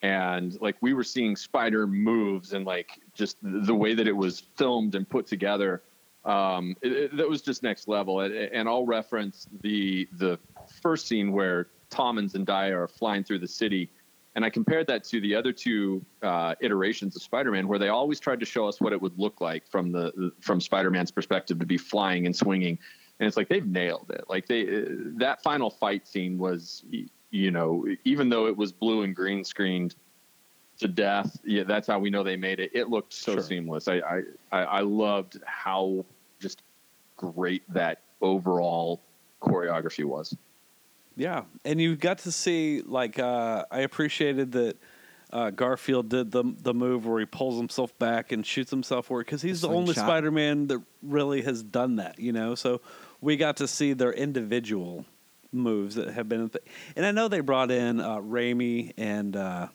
and 0.00 0.58
like 0.62 0.76
we 0.80 0.94
were 0.94 1.04
seeing 1.04 1.36
spider 1.36 1.86
moves 1.86 2.54
and 2.54 2.64
like 2.64 3.00
just 3.12 3.36
the 3.42 3.74
way 3.74 3.92
that 3.92 4.08
it 4.08 4.16
was 4.16 4.40
filmed 4.56 4.94
and 4.94 5.06
put 5.08 5.26
together. 5.26 5.82
Um, 6.24 6.76
it, 6.82 6.92
it- 6.92 7.16
that 7.16 7.28
was 7.28 7.42
just 7.42 7.62
next 7.62 7.88
level. 7.88 8.20
And, 8.20 8.34
and 8.34 8.68
I'll 8.68 8.86
reference 8.86 9.46
the 9.62 10.08
the 10.18 10.38
first 10.82 11.06
scene 11.06 11.32
where 11.32 11.68
Tom 11.88 12.18
and 12.18 12.30
Zendaya 12.30 12.72
are 12.76 12.88
flying 12.88 13.24
through 13.24 13.40
the 13.40 13.48
city. 13.48 13.90
And 14.36 14.44
I 14.44 14.50
compared 14.50 14.86
that 14.86 15.02
to 15.04 15.20
the 15.20 15.34
other 15.34 15.52
two 15.52 16.04
uh, 16.22 16.54
iterations 16.60 17.16
of 17.16 17.22
Spider-Man, 17.22 17.66
where 17.66 17.80
they 17.80 17.88
always 17.88 18.20
tried 18.20 18.38
to 18.40 18.46
show 18.46 18.68
us 18.68 18.80
what 18.80 18.92
it 18.92 19.02
would 19.02 19.18
look 19.18 19.40
like 19.40 19.66
from 19.66 19.90
the 19.90 20.30
from 20.40 20.60
Spider-Man's 20.60 21.10
perspective 21.10 21.58
to 21.58 21.66
be 21.66 21.76
flying 21.78 22.26
and 22.26 22.36
swinging. 22.36 22.78
And 23.18 23.26
it's 23.26 23.36
like 23.36 23.48
they've 23.48 23.66
nailed 23.66 24.10
it. 24.10 24.24
Like 24.28 24.46
they 24.46 24.62
uh, 24.82 24.84
that 25.18 25.42
final 25.42 25.68
fight 25.68 26.06
scene 26.06 26.38
was, 26.38 26.84
you 27.30 27.50
know, 27.50 27.84
even 28.04 28.28
though 28.28 28.46
it 28.46 28.56
was 28.56 28.72
blue 28.72 29.02
and 29.02 29.16
green 29.16 29.42
screened 29.42 29.94
to 30.80 30.88
death, 30.88 31.38
yeah, 31.44 31.62
that's 31.64 31.86
how 31.86 31.98
we 31.98 32.10
know 32.10 32.22
they 32.22 32.36
made 32.36 32.60
it. 32.60 32.70
It 32.74 32.88
looked 32.88 33.12
so 33.12 33.34
Sure. 33.34 33.42
seamless. 33.42 33.88
I, 33.88 33.96
I 33.98 34.22
I 34.52 34.58
I 34.64 34.80
loved 34.80 35.38
how 35.46 36.04
just 36.40 36.62
great 37.16 37.62
that 37.72 38.00
overall 38.20 39.00
choreography 39.40 40.04
was. 40.04 40.36
Yeah, 41.16 41.44
and 41.64 41.80
you 41.80 41.96
got 41.96 42.18
to 42.18 42.32
see 42.32 42.82
like 42.82 43.18
uh, 43.18 43.64
I 43.70 43.80
appreciated 43.80 44.52
that 44.52 44.76
uh, 45.32 45.50
Garfield 45.50 46.08
did 46.08 46.30
the 46.30 46.44
the 46.44 46.74
move 46.74 47.06
where 47.06 47.20
he 47.20 47.26
pulls 47.26 47.58
himself 47.58 47.96
back 47.98 48.32
and 48.32 48.44
shoots 48.44 48.70
himself 48.70 49.06
forward 49.06 49.26
because 49.26 49.42
he's 49.42 49.60
the 49.60 49.68
only 49.68 49.94
Spider-Man 49.94 50.66
that 50.68 50.82
really 51.02 51.42
has 51.42 51.62
done 51.62 51.96
that. 51.96 52.18
You 52.18 52.32
know, 52.32 52.54
so 52.54 52.80
we 53.20 53.36
got 53.36 53.58
to 53.58 53.68
see 53.68 53.92
their 53.92 54.12
individual 54.12 55.04
moves 55.52 55.96
that 55.96 56.08
have 56.10 56.28
been, 56.28 56.50
and 56.96 57.04
I 57.04 57.10
know 57.10 57.28
they 57.28 57.40
brought 57.40 57.70
in 57.70 58.00
uh, 58.00 58.16
Raimi 58.16 58.92
and 58.96 59.36
uh, 59.36 59.68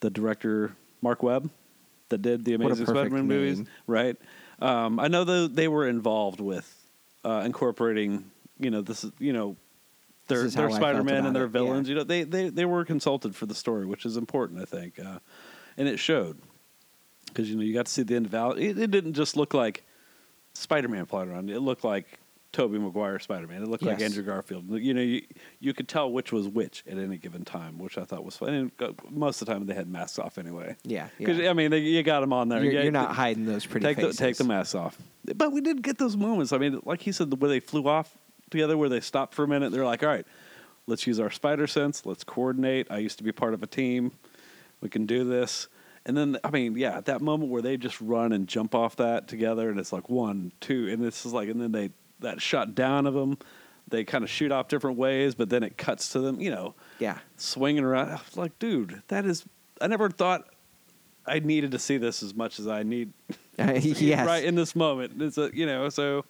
the 0.00 0.10
director 0.10 0.76
Marc 1.02 1.22
Webb. 1.22 1.50
that 2.08 2.22
did 2.22 2.44
the 2.44 2.54
Amazing 2.54 2.86
Spider-Man 2.86 3.26
movies, 3.26 3.58
name. 3.58 3.68
right? 3.86 4.16
Um, 4.60 4.98
I 4.98 5.08
know 5.08 5.24
that 5.24 5.56
they 5.56 5.68
were 5.68 5.88
involved 5.88 6.40
with 6.40 6.72
uh, 7.24 7.42
incorporating, 7.44 8.30
you 8.58 8.70
know, 8.70 8.82
this 8.82 9.04
you 9.18 9.32
know. 9.32 9.56
Their, 10.28 10.38
This 10.38 10.48
is 10.48 10.54
how 10.56 10.62
their 10.62 10.70
Spider-Man 10.70 11.24
and 11.24 11.36
their 11.36 11.44
it, 11.44 11.46
yeah. 11.46 11.52
villains, 11.52 11.88
you 11.88 11.94
know, 11.94 12.02
they, 12.02 12.24
they, 12.24 12.48
they 12.48 12.64
were 12.64 12.84
consulted 12.84 13.36
for 13.36 13.46
the 13.46 13.54
story, 13.54 13.86
which 13.86 14.04
is 14.04 14.16
important, 14.16 14.60
I 14.60 14.64
think, 14.64 14.98
uh, 14.98 15.20
and 15.76 15.86
it 15.86 15.98
showed 15.98 16.36
because 17.36 17.48
you 17.48 17.56
know 17.56 17.62
you 17.62 17.74
got 17.74 17.86
to 17.86 17.92
see 17.92 18.02
the 18.02 18.16
end 18.16 18.26
of 18.26 18.34
Al. 18.34 18.52
It, 18.52 18.78
it 18.78 18.90
didn't 18.90 19.12
just 19.12 19.36
look 19.36 19.54
like 19.54 19.84
Spider-Man 20.54 21.06
flying 21.06 21.30
around; 21.30 21.50
it 21.50 21.60
looked 21.60 21.84
like 21.84 22.18
Tobey 22.52 22.78
Maguire 22.78 23.18
Spider-Man. 23.18 23.62
It 23.62 23.68
looked 23.68 23.82
like 23.82 24.00
Andrew 24.00 24.22
Garfield. 24.22 24.64
You 24.70 24.94
know, 24.94 25.02
you, 25.02 25.22
you 25.60 25.74
could 25.74 25.88
tell 25.88 26.10
which 26.10 26.32
was 26.32 26.48
which 26.48 26.82
at 26.86 26.96
any 26.96 27.18
given 27.18 27.44
time, 27.44 27.78
which 27.78 27.98
I 27.98 28.04
thought 28.04 28.24
was 28.24 28.36
fun. 28.36 28.54
And 28.54 28.72
uh, 28.80 28.92
most 29.10 29.42
of 29.42 29.46
the 29.46 29.52
time, 29.52 29.66
they 29.66 29.74
had 29.74 29.88
masks 29.88 30.18
off 30.18 30.38
anyway. 30.38 30.76
Yeah, 30.82 31.08
because 31.18 31.38
yeah. 31.38 31.50
I 31.50 31.52
mean, 31.52 31.70
they, 31.70 31.80
you 31.80 32.02
got 32.02 32.20
them 32.20 32.32
on 32.32 32.48
there. 32.48 32.62
You're, 32.62 32.72
Yeah, 32.72 32.82
you're 32.82 32.92
not 32.92 33.14
hiding 33.14 33.44
those 33.44 33.66
pretty 33.66 33.84
take 33.84 33.96
faces. 33.96 34.16
the 34.16 34.24
take 34.24 34.36
the 34.36 34.44
masks 34.44 34.74
off. 34.74 34.96
But 35.34 35.52
we 35.52 35.60
did 35.60 35.82
get 35.82 35.98
those 35.98 36.16
moments. 36.16 36.52
I 36.52 36.58
mean, 36.58 36.80
like 36.84 37.02
he 37.02 37.12
said, 37.12 37.30
the 37.30 37.36
where 37.36 37.50
they 37.50 37.60
flew 37.60 37.86
off 37.88 38.16
together, 38.50 38.76
where 38.78 38.88
they 38.88 39.00
stopped 39.00 39.34
for 39.34 39.44
a 39.44 39.48
minute. 39.48 39.70
They're 39.72 39.84
like, 39.84 40.02
"All 40.02 40.08
right, 40.08 40.26
let's 40.86 41.06
use 41.06 41.20
our 41.20 41.30
spider 41.30 41.66
sense. 41.66 42.06
Let's 42.06 42.24
coordinate. 42.24 42.86
I 42.90 42.98
used 42.98 43.18
to 43.18 43.24
be 43.24 43.32
part 43.32 43.52
of 43.52 43.62
a 43.62 43.66
team. 43.66 44.12
We 44.80 44.88
can 44.88 45.04
do 45.04 45.24
this." 45.24 45.68
And 46.06 46.16
then, 46.16 46.38
I 46.44 46.50
mean, 46.50 46.76
yeah, 46.76 46.96
at 46.96 47.06
that 47.06 47.20
moment 47.20 47.50
where 47.50 47.60
they 47.60 47.76
just 47.76 48.00
run 48.00 48.32
and 48.32 48.46
jump 48.46 48.76
off 48.76 48.94
that 48.96 49.26
together, 49.26 49.68
and 49.68 49.80
it's 49.80 49.92
like 49.92 50.08
one, 50.08 50.52
two, 50.60 50.88
and 50.88 51.02
this 51.02 51.26
is 51.26 51.32
like, 51.32 51.48
and 51.48 51.60
then 51.60 51.72
they 51.72 51.90
that 52.20 52.40
shot 52.40 52.74
down 52.74 53.06
of 53.06 53.14
them. 53.14 53.38
They 53.88 54.02
kind 54.04 54.24
of 54.24 54.30
shoot 54.30 54.50
off 54.50 54.68
different 54.68 54.98
ways, 54.98 55.34
but 55.36 55.48
then 55.48 55.62
it 55.62 55.76
cuts 55.78 56.08
to 56.10 56.20
them. 56.20 56.40
You 56.40 56.50
know, 56.50 56.74
Yeah. 56.98 57.18
swinging 57.36 57.84
around. 57.84 58.08
I 58.10 58.14
was 58.14 58.36
like, 58.36 58.58
dude, 58.58 59.02
that 59.08 59.24
is. 59.26 59.44
I 59.80 59.86
never 59.86 60.08
thought 60.10 60.48
I 61.26 61.38
needed 61.40 61.70
to 61.72 61.78
see 61.78 61.96
this 61.98 62.22
as 62.22 62.34
much 62.34 62.58
as 62.58 62.66
I 62.66 62.82
need 62.82 63.12
Uh, 63.58 63.72
yes. 63.82 64.26
right 64.26 64.44
in 64.44 64.54
this 64.54 64.76
moment. 64.76 65.20
It's 65.22 65.38
a 65.38 65.50
you 65.54 65.64
know 65.66 65.88
so 65.88 66.24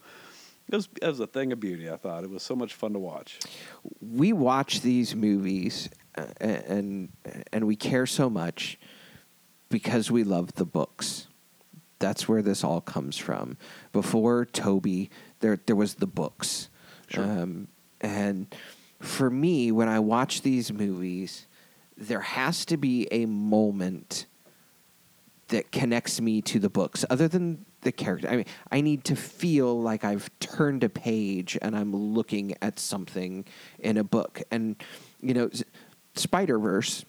it 0.69 0.77
was 0.77 0.89
it 1.03 1.07
was 1.09 1.19
a 1.21 1.27
thing 1.27 1.51
of 1.53 1.59
beauty. 1.59 1.91
I 1.91 1.97
thought 1.97 2.23
it 2.25 2.31
was 2.31 2.43
so 2.45 2.55
much 2.55 2.75
fun 2.75 2.93
to 2.93 2.99
watch. 3.01 3.41
we 4.01 4.33
watch 4.33 4.81
these 4.83 5.15
movies 5.17 5.89
uh, 6.17 6.27
and 6.41 7.09
and 7.53 7.67
we 7.67 7.75
care 7.75 8.07
so 8.07 8.31
much 8.31 8.79
because 9.71 10.11
we 10.11 10.23
love 10.25 10.53
the 10.55 10.65
books. 10.65 11.27
That's 11.99 12.29
where 12.29 12.43
this 12.43 12.63
all 12.63 12.81
comes 12.81 13.17
from. 13.17 13.57
Before 13.93 14.45
Tobey, 14.45 15.11
there 15.41 15.59
there 15.67 15.77
was 15.77 15.95
the 15.97 16.07
books, 16.07 16.69
Sure. 17.09 17.25
um, 17.25 17.69
and 18.01 18.55
for 19.01 19.31
me, 19.31 19.71
when 19.73 19.89
I 19.89 19.99
watch 20.01 20.43
these 20.43 20.73
movies, 20.73 21.47
there 21.97 22.21
has 22.21 22.65
to 22.67 22.77
be 22.77 23.07
a 23.11 23.27
moment 23.27 24.27
that 25.49 25.71
connects 25.71 26.21
me 26.21 26.43
to 26.43 26.59
the 26.59 26.69
books 26.69 27.05
other 27.09 27.29
than 27.29 27.65
the 27.83 27.93
character. 27.93 28.29
I 28.29 28.37
mean, 28.37 28.47
I 28.73 28.81
need 28.81 29.05
to 29.05 29.15
feel 29.17 29.81
like 29.81 30.03
I've 30.03 30.29
turned 30.41 30.83
a 30.83 30.89
page 30.89 31.57
and 31.63 31.77
I'm 31.77 31.95
looking 31.95 32.55
at 32.61 32.81
something 32.81 33.45
in 33.79 33.97
a 33.97 34.03
book. 34.05 34.43
And 34.51 34.77
you 35.23 35.35
know, 35.35 35.51
Spider 36.15 36.59
Verse 36.59 37.05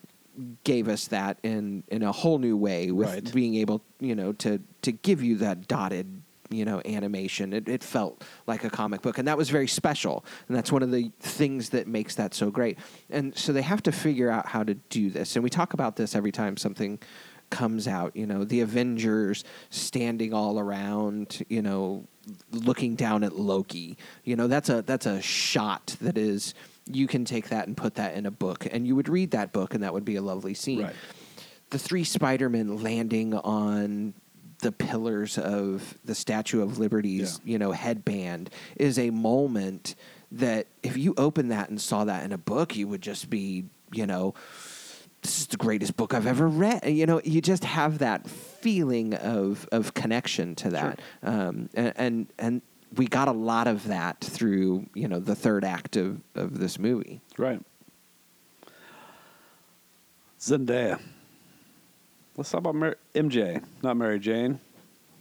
gave 0.62 0.86
us 0.88 1.08
that 1.08 1.38
in 1.42 1.82
in 1.88 2.02
a 2.04 2.12
whole 2.12 2.38
new 2.38 2.56
way 2.56 2.92
with 2.92 3.08
Right. 3.08 3.32
being 3.34 3.56
able, 3.56 3.82
you 3.98 4.14
know, 4.14 4.32
to 4.34 4.60
to 4.82 4.92
give 4.92 5.20
you 5.22 5.36
that 5.38 5.66
dotted 5.66 6.22
you 6.50 6.64
know 6.64 6.80
animation. 6.84 7.52
It, 7.52 7.68
it 7.68 7.82
felt 7.82 8.22
like 8.46 8.64
a 8.64 8.70
comic 8.70 9.02
book 9.02 9.18
and 9.18 9.28
that 9.28 9.36
was 9.36 9.50
very 9.50 9.68
special 9.68 10.24
and 10.48 10.56
that's 10.56 10.72
one 10.72 10.82
of 10.82 10.90
the 10.90 11.10
things 11.20 11.70
that 11.70 11.86
makes 11.86 12.14
that 12.16 12.34
so 12.34 12.50
great. 12.50 12.78
And 13.10 13.36
so 13.36 13.52
they 13.52 13.62
have 13.62 13.82
to 13.84 13.92
figure 13.92 14.30
out 14.30 14.46
how 14.46 14.62
to 14.62 14.74
do 14.74 15.10
this 15.10 15.36
and 15.36 15.42
we 15.42 15.50
talk 15.50 15.74
about 15.74 15.96
this 15.96 16.14
every 16.14 16.32
time 16.32 16.56
something 16.56 16.98
comes 17.50 17.88
out 17.88 18.14
you 18.14 18.26
know 18.26 18.44
the 18.44 18.60
avengers 18.60 19.42
standing 19.70 20.34
all 20.34 20.58
around 20.58 21.42
you 21.48 21.62
know 21.62 22.06
looking 22.52 22.94
down 22.94 23.24
at 23.24 23.34
loki. 23.34 23.96
You 24.24 24.36
know 24.36 24.46
that's 24.46 24.68
a 24.68 24.82
that's 24.82 25.06
a 25.06 25.20
shot 25.22 25.96
that 26.00 26.18
is 26.18 26.54
you 26.90 27.06
can 27.06 27.24
take 27.24 27.50
that 27.50 27.66
and 27.66 27.76
put 27.76 27.96
that 27.96 28.14
in 28.14 28.26
a 28.26 28.30
book 28.30 28.66
and 28.70 28.86
you 28.86 28.96
would 28.96 29.08
read 29.08 29.32
that 29.32 29.52
book 29.52 29.74
and 29.74 29.82
that 29.82 29.92
would 29.92 30.04
be 30.04 30.16
a 30.16 30.22
lovely 30.22 30.54
scene. 30.54 30.82
Right. 30.82 30.94
the 31.70 31.78
three 31.78 32.04
Spider-Men 32.04 32.82
landing 32.82 33.34
on 33.34 34.14
the 34.60 34.72
pillars 34.72 35.38
of 35.38 35.96
the 36.04 36.14
Statue 36.14 36.62
of 36.62 36.78
Liberty's, 36.78 37.40
Yeah. 37.44 37.52
you 37.52 37.58
know, 37.58 37.72
headband 37.72 38.50
is 38.76 38.98
a 38.98 39.10
moment 39.10 39.94
that 40.32 40.66
if 40.82 40.96
you 40.96 41.14
open 41.16 41.48
that 41.48 41.70
and 41.70 41.80
saw 41.80 42.04
that 42.04 42.24
in 42.24 42.32
a 42.32 42.38
book, 42.38 42.76
you 42.76 42.88
would 42.88 43.00
just 43.02 43.30
be, 43.30 43.64
you 43.92 44.06
know, 44.06 44.34
this 45.22 45.40
is 45.40 45.46
the 45.48 45.56
greatest 45.56 45.96
book 45.96 46.12
I've 46.14 46.26
ever 46.26 46.46
read. 46.46 46.84
You 46.86 47.06
know, 47.06 47.20
you 47.24 47.40
just 47.40 47.64
have 47.64 47.98
that 47.98 48.28
feeling 48.28 49.14
of 49.14 49.68
of 49.72 49.94
connection 49.94 50.54
to 50.56 50.70
that, 50.70 51.00
um, 51.22 51.68
and, 51.74 51.92
and 51.96 52.26
and 52.38 52.62
we 52.96 53.06
got 53.06 53.26
a 53.28 53.32
lot 53.32 53.66
of 53.66 53.88
that 53.88 54.20
through 54.20 54.86
you 54.94 55.08
know 55.08 55.18
the 55.18 55.34
third 55.34 55.64
act 55.64 55.96
of 55.96 56.20
of 56.36 56.58
this 56.60 56.78
movie. 56.78 57.20
Right. 57.36 57.60
Zendaya. 60.40 61.00
Let's 62.38 62.50
talk 62.52 62.60
about 62.60 62.76
Mar- 62.76 62.96
MJ, 63.16 63.62
not 63.82 63.96
Mary 63.96 64.20
Jane. 64.20 64.60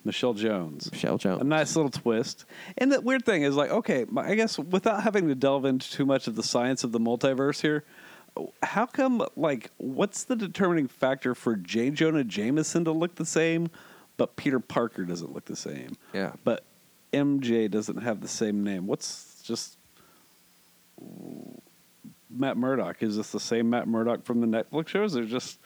Michelle 0.06 0.36
Jones. 0.36 0.90
Michelle 0.92 1.18
Jones. 1.18 1.42
A 1.42 1.44
nice 1.44 1.76
little 1.76 1.90
twist. 1.90 2.46
And 2.78 2.92
the 2.92 3.02
weird 3.02 3.26
thing 3.26 3.42
is, 3.42 3.56
like, 3.56 3.72
okay, 3.72 4.06
my- 4.08 4.30
I 4.30 4.36
guess 4.36 4.58
without 4.60 5.02
having 5.02 5.28
to 5.28 5.34
delve 5.36 5.66
into 5.66 5.90
too 5.92 6.06
much 6.06 6.28
of 6.28 6.36
the 6.36 6.44
science 6.44 6.84
of 6.84 6.92
the 6.92 7.00
multiverse 7.00 7.62
here, 7.62 7.84
how 8.62 8.86
come, 8.86 9.26
like, 9.36 9.72
what's 9.78 10.24
the 10.26 10.36
determining 10.36 10.88
factor 10.88 11.34
for 11.34 11.56
J. 11.56 11.90
Jonah 11.90 12.24
Jameson 12.24 12.86
to 12.86 12.92
look 12.92 13.16
the 13.16 13.26
same, 13.26 13.70
but 14.16 14.36
Peter 14.36 14.60
Parker 14.60 15.04
doesn't 15.04 15.34
look 15.34 15.46
the 15.46 15.56
same? 15.56 15.98
Yeah. 16.14 16.34
But 16.44 16.64
MJ 17.12 17.68
doesn't 17.68 17.98
have 18.04 18.22
the 18.22 18.28
same 18.28 18.64
name. 18.64 18.86
What's 18.86 19.42
just 19.44 19.76
Matt 22.30 22.58
Murdock? 22.58 23.02
Is 23.02 23.18
this 23.18 23.32
the 23.32 23.40
same 23.40 23.72
Matt 23.72 23.88
Murdock 23.88 24.24
from 24.24 24.40
the 24.40 24.48
Netflix 24.48 24.90
shows, 24.90 25.18
or 25.18 25.26
just 25.26 25.58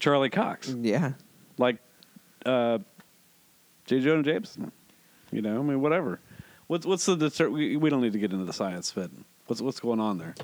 Charlie 0.00 0.30
Cox? 0.30 0.68
Yeah. 0.68 1.12
like 1.58 1.76
uh, 2.46 2.78
J. 3.86 4.00
Jonah 4.00 4.22
Jameson. 4.22 4.72
You 5.30 5.42
know, 5.42 5.58
I 5.60 5.62
mean, 5.62 5.80
whatever. 5.80 6.20
What's 6.66 6.84
what's 6.86 7.04
the 7.06 7.16
deter- 7.16 7.50
we, 7.50 7.76
we 7.76 7.90
don't 7.90 8.00
need 8.00 8.12
to 8.14 8.18
get 8.18 8.32
into 8.32 8.44
the 8.44 8.52
science 8.52 8.90
fit. 8.90 9.10
What's 9.46 9.60
what's 9.60 9.80
going 9.80 10.00
on 10.00 10.18
there? 10.18 10.34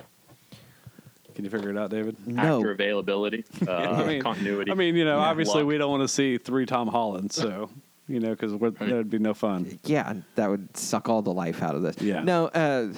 Can 1.34 1.44
you 1.44 1.50
figure 1.50 1.70
it 1.70 1.76
out, 1.76 1.90
David? 1.90 2.16
No. 2.26 2.56
Actor 2.58 2.70
availability, 2.70 3.44
uh, 3.68 3.70
I 3.72 4.06
mean, 4.06 4.22
continuity. 4.22 4.70
I 4.70 4.74
mean, 4.74 4.96
you 4.96 5.04
know, 5.04 5.18
Yeah. 5.18 5.24
obviously 5.26 5.60
Luck. 5.62 5.68
we 5.68 5.76
don't 5.78 5.90
want 5.90 6.02
to 6.02 6.08
see 6.08 6.38
three 6.38 6.64
Tom 6.66 6.88
Hollands, 6.88 7.34
so 7.34 7.68
you 8.08 8.20
know, 8.20 8.30
because 8.30 8.52
that 8.52 8.80
would 8.80 9.10
be 9.10 9.18
no 9.18 9.34
fun. 9.34 9.78
Yeah, 9.84 10.14
that 10.36 10.48
would 10.48 10.74
suck 10.76 11.08
all 11.10 11.20
the 11.22 11.32
life 11.34 11.62
out 11.62 11.74
of 11.74 11.82
this. 11.82 12.00
Yeah. 12.00 12.22
No, 12.22 12.46
uh, 12.46 12.88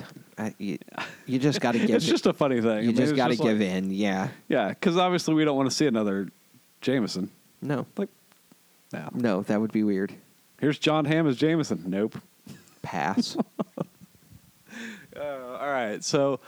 you, 0.59 0.79
you 1.27 1.39
just 1.41 1.61
got 1.61 1.73
to 1.73 1.79
give. 1.81 1.91
It's 1.97 2.07
it- 2.07 2.11
just 2.11 2.27
a 2.27 2.33
funny 2.33 2.61
thing. 2.61 2.71
I 2.71 2.81
You 2.81 2.87
mean, 2.89 2.97
just 2.97 3.17
got 3.17 3.29
to 3.29 3.35
like- 3.35 3.43
give 3.43 3.61
in. 3.61 3.91
Yeah. 3.91 4.29
Yeah, 4.49 4.69
because 4.69 4.97
obviously 4.97 5.35
we 5.35 5.45
don't 5.45 5.57
want 5.57 5.69
to 5.69 5.75
see 5.75 5.87
another 5.87 6.29
Jameson. 6.81 7.31
No. 7.61 7.87
Like, 7.97 8.09
no. 8.93 9.09
No, 9.13 9.43
that 9.43 9.61
would 9.61 9.73
be 9.73 9.83
weird. 9.85 10.13
Here's 10.61 10.79
John 10.79 11.05
Hamm 11.05 11.27
as 11.27 11.37
Jameson. 11.37 11.85
Nope. 11.87 12.17
Pass. 12.83 13.37
Uh, 15.17 15.57
all 15.61 15.67
right. 15.71 16.05
So 16.05 16.39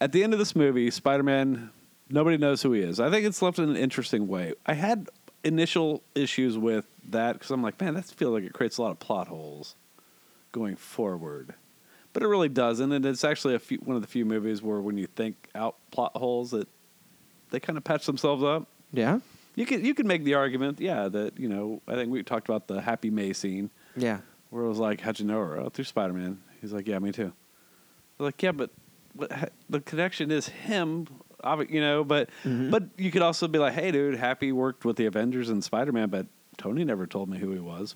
at 0.00 0.12
the 0.12 0.22
end 0.22 0.32
of 0.32 0.38
this 0.38 0.54
movie, 0.54 0.90
Spider 0.92 1.24
Man, 1.24 1.70
nobody 2.08 2.36
knows 2.36 2.62
who 2.62 2.70
he 2.72 2.80
is. 2.80 3.00
I 3.00 3.10
think 3.10 3.26
it's 3.26 3.42
left 3.42 3.58
in 3.58 3.68
an 3.68 3.76
interesting 3.76 4.28
way. 4.28 4.54
I 4.64 4.74
had 4.74 5.08
initial 5.42 6.02
issues 6.14 6.56
with 6.56 6.84
that 7.08 7.32
because 7.32 7.50
I'm 7.50 7.62
like, 7.62 7.80
man, 7.80 7.94
that 7.94 8.04
feels 8.04 8.32
like 8.32 8.44
it 8.44 8.52
creates 8.52 8.78
a 8.78 8.82
lot 8.82 8.92
of 8.92 9.00
plot 9.00 9.26
holes 9.26 9.74
going 10.52 10.76
forward. 10.76 11.54
But 12.12 12.22
it 12.22 12.28
really 12.28 12.50
doesn't. 12.50 12.92
And 12.92 13.04
it's 13.04 13.24
actually 13.24 13.54
a 13.56 13.58
few, 13.58 13.78
one 13.78 13.96
of 13.96 14.02
the 14.02 14.08
few 14.08 14.24
movies 14.24 14.62
where 14.62 14.78
when 14.80 14.98
you 14.98 15.06
think 15.08 15.48
out 15.56 15.74
plot 15.90 16.12
holes, 16.14 16.52
that 16.52 16.68
they 17.50 17.58
kind 17.58 17.76
of 17.76 17.82
patch 17.82 18.06
themselves 18.06 18.44
up. 18.44 18.68
yeah. 18.92 19.18
You 19.54 19.66
can 19.66 19.84
you 19.84 19.94
can 19.94 20.06
make 20.06 20.24
the 20.24 20.34
argument, 20.34 20.80
yeah, 20.80 21.08
that 21.08 21.38
you 21.38 21.48
know. 21.48 21.82
I 21.86 21.94
think 21.94 22.10
we 22.10 22.22
talked 22.22 22.48
about 22.48 22.68
the 22.68 22.80
Happy 22.80 23.10
May 23.10 23.32
scene 23.32 23.70
Yeah. 23.96 24.18
where 24.50 24.64
it 24.64 24.68
was 24.68 24.78
like, 24.78 25.00
"How'd 25.02 25.18
you 25.20 25.26
know 25.26 25.38
her?" 25.40 25.58
Oh, 25.60 25.68
through 25.68 25.84
Spider 25.84 26.12
Man. 26.14 26.40
He's 26.60 26.72
like, 26.72 26.86
"Yeah, 26.88 26.98
me 26.98 27.12
too." 27.12 27.32
They're 28.16 28.26
like, 28.26 28.42
"Yeah, 28.42 28.52
but, 28.52 28.70
but 29.14 29.52
the 29.68 29.80
connection 29.80 30.30
is 30.30 30.48
him, 30.48 31.06
you 31.68 31.80
know." 31.80 32.02
But 32.02 32.30
Mhm. 32.44 32.70
but 32.70 32.84
you 32.96 33.10
could 33.10 33.20
also 33.22 33.46
be 33.46 33.58
like, 33.58 33.74
"Hey, 33.74 33.90
dude, 33.90 34.16
Happy 34.16 34.52
worked 34.52 34.84
with 34.86 34.96
the 34.96 35.04
Avengers 35.06 35.50
and 35.50 35.62
Spider 35.62 35.92
Man, 35.92 36.08
but 36.08 36.26
Tony 36.56 36.82
never 36.84 37.06
told 37.06 37.28
me 37.28 37.38
who 37.38 37.50
he 37.52 37.58
was." 37.60 37.94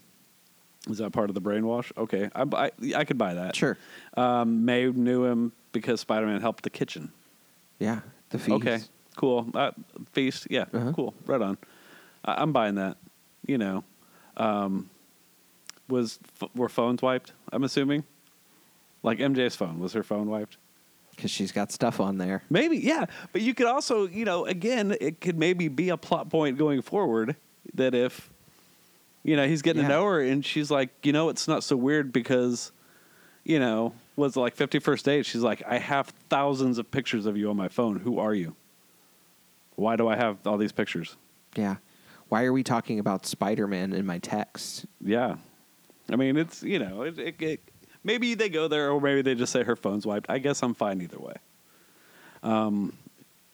Is 0.90 0.98
that 0.98 1.12
part 1.12 1.30
of 1.30 1.34
the 1.34 1.40
brainwash? 1.40 1.90
Okay, 1.96 2.28
I 2.34 2.42
I, 2.52 2.70
I 2.96 3.04
could 3.04 3.18
buy 3.18 3.32
that. 3.34 3.56
Sure. 3.56 3.76
Um, 4.16 4.64
May 4.66 4.86
knew 4.90 5.24
him 5.24 5.52
because 5.72 6.00
Spider 6.00 6.26
Man 6.26 6.40
helped 6.42 6.62
the 6.64 6.70
kitchen. 6.70 7.12
Yeah. 7.78 8.00
The 8.30 8.38
feast. 8.38 8.50
Okay, 8.56 8.80
cool. 9.16 9.48
Uh, 9.54 9.72
feast, 10.12 10.46
yeah, 10.50 10.66
Uh-huh. 10.72 10.92
cool. 10.94 11.14
Right 11.26 11.40
on. 11.42 11.58
I, 12.24 12.42
I'm 12.42 12.52
buying 12.52 12.76
that. 12.76 12.96
You 13.46 13.58
know, 13.58 13.84
um, 14.36 14.90
was 15.88 16.18
f- 16.40 16.48
were 16.54 16.68
phones 16.68 17.02
wiped? 17.02 17.32
I'm 17.52 17.64
assuming. 17.64 18.04
Like 19.02 19.18
MJ's 19.18 19.54
phone 19.56 19.78
was 19.78 19.92
her 19.92 20.02
phone 20.02 20.28
wiped? 20.28 20.56
Because 21.14 21.30
she's 21.30 21.52
got 21.52 21.70
stuff 21.72 22.00
on 22.00 22.18
there. 22.18 22.42
Maybe, 22.50 22.76
yeah. 22.78 23.06
But 23.32 23.40
you 23.42 23.54
could 23.54 23.66
also, 23.66 24.06
you 24.06 24.24
know, 24.24 24.44
again, 24.46 24.94
it 25.00 25.20
could 25.20 25.38
maybe 25.38 25.68
be 25.68 25.88
a 25.90 25.96
plot 25.96 26.28
point 26.28 26.58
going 26.58 26.82
forward 26.82 27.36
that 27.74 27.94
if 27.94 28.30
You 29.24 29.34
know, 29.36 29.46
he's 29.48 29.62
getting 29.62 29.82
Yeah. 29.82 29.88
to 29.88 29.94
know 29.94 30.04
her, 30.04 30.20
and 30.20 30.44
she's 30.44 30.70
like, 30.70 30.90
you 31.02 31.12
know, 31.12 31.30
it's 31.30 31.48
not 31.48 31.64
so 31.64 31.76
weird 31.76 32.12
because, 32.12 32.70
you 33.44 33.58
know, 33.58 33.92
was 34.14 34.36
like 34.36 34.56
51st 34.56 35.02
date? 35.02 35.26
She's 35.26 35.42
like, 35.42 35.62
I 35.66 35.78
have 35.78 36.08
thousands 36.30 36.78
of 36.78 36.88
pictures 36.92 37.26
of 37.26 37.36
you 37.36 37.50
on 37.50 37.56
my 37.56 37.66
phone. 37.68 37.98
Who 38.00 38.18
are 38.20 38.34
you? 38.34 38.54
Why 39.76 39.96
do 39.96 40.08
I 40.08 40.16
have 40.16 40.38
all 40.46 40.58
these 40.58 40.72
pictures? 40.72 41.16
Yeah. 41.54 41.76
Why 42.28 42.44
are 42.44 42.52
we 42.52 42.62
talking 42.62 42.98
about 42.98 43.24
Spider 43.24 43.66
Man 43.66 43.92
in 43.92 44.04
my 44.04 44.18
text? 44.18 44.86
Yeah. 45.00 45.36
I 46.10 46.16
mean, 46.16 46.36
it's, 46.36 46.62
you 46.62 46.78
know, 46.78 47.02
it, 47.02 47.18
it, 47.18 47.42
it, 47.42 47.60
maybe 48.02 48.34
they 48.34 48.48
go 48.48 48.68
there 48.68 48.90
or 48.90 49.00
maybe 49.00 49.22
they 49.22 49.34
just 49.34 49.52
say 49.52 49.62
her 49.62 49.76
phone's 49.76 50.06
wiped. 50.06 50.28
I 50.28 50.38
guess 50.38 50.62
I'm 50.62 50.74
fine 50.74 51.00
either 51.00 51.18
way. 51.18 51.34
Um, 52.42 52.92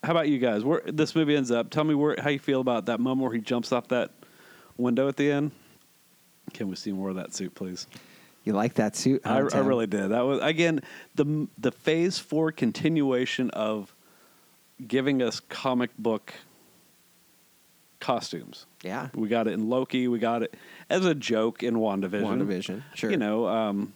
how 0.02 0.12
about 0.12 0.28
you 0.28 0.38
guys? 0.38 0.64
Where 0.64 0.82
this 0.86 1.14
movie 1.14 1.36
ends 1.36 1.50
up? 1.50 1.70
Tell 1.70 1.84
me 1.84 1.94
where 1.94 2.16
how 2.18 2.30
you 2.30 2.38
feel 2.38 2.60
about 2.60 2.86
that 2.86 2.98
moment 2.98 3.22
where 3.22 3.34
he 3.34 3.40
jumps 3.40 3.72
off 3.72 3.88
that 3.88 4.10
window 4.76 5.08
at 5.08 5.16
the 5.16 5.30
end. 5.30 5.52
Can 6.52 6.68
we 6.68 6.76
see 6.76 6.92
more 6.92 7.10
of 7.10 7.16
that 7.16 7.34
suit, 7.34 7.54
please? 7.54 7.86
You 8.44 8.52
like 8.52 8.74
that 8.74 8.96
suit? 8.96 9.22
I, 9.24 9.38
I 9.38 9.58
really 9.58 9.86
did. 9.86 10.10
That 10.10 10.22
was 10.22 10.40
again 10.42 10.80
the 11.14 11.46
the 11.58 11.70
Phase 11.70 12.18
Four 12.18 12.50
continuation 12.50 13.50
of 13.50 13.91
giving 14.86 15.22
us 15.22 15.40
comic 15.40 15.90
book 15.98 16.32
costumes. 18.00 18.66
Yeah. 18.82 19.08
We 19.14 19.28
got 19.28 19.46
it 19.46 19.52
in 19.52 19.68
Loki. 19.68 20.08
We 20.08 20.18
got 20.18 20.42
it 20.42 20.54
as 20.90 21.04
a 21.06 21.14
joke 21.14 21.62
in 21.62 21.76
WandaVision. 21.76 22.22
WandaVision, 22.24 22.82
sure. 22.94 23.10
You 23.10 23.16
know, 23.16 23.46
um, 23.46 23.92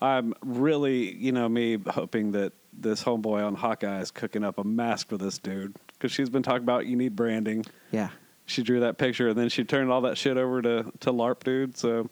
I'm 0.00 0.34
really, 0.44 1.12
you 1.14 1.32
know, 1.32 1.48
me 1.48 1.78
hoping 1.88 2.32
that 2.32 2.52
this 2.72 3.02
homeboy 3.02 3.44
on 3.44 3.56
Hawkeye 3.56 4.00
is 4.00 4.10
cooking 4.12 4.44
up 4.44 4.58
a 4.58 4.64
mask 4.64 5.08
for 5.08 5.16
this 5.16 5.38
dude 5.38 5.74
because 5.94 6.12
she's 6.12 6.30
been 6.30 6.44
talking 6.44 6.62
about 6.62 6.86
you 6.86 6.94
need 6.96 7.16
branding. 7.16 7.64
Yeah. 7.90 8.10
She 8.46 8.62
drew 8.62 8.80
that 8.80 8.98
picture 8.98 9.28
and 9.30 9.38
then 9.38 9.48
she 9.48 9.64
turned 9.64 9.90
all 9.90 10.02
that 10.02 10.16
shit 10.16 10.36
over 10.36 10.62
to 10.62 10.92
to 11.00 11.12
LARP 11.12 11.42
dude. 11.42 11.76
So 11.76 12.08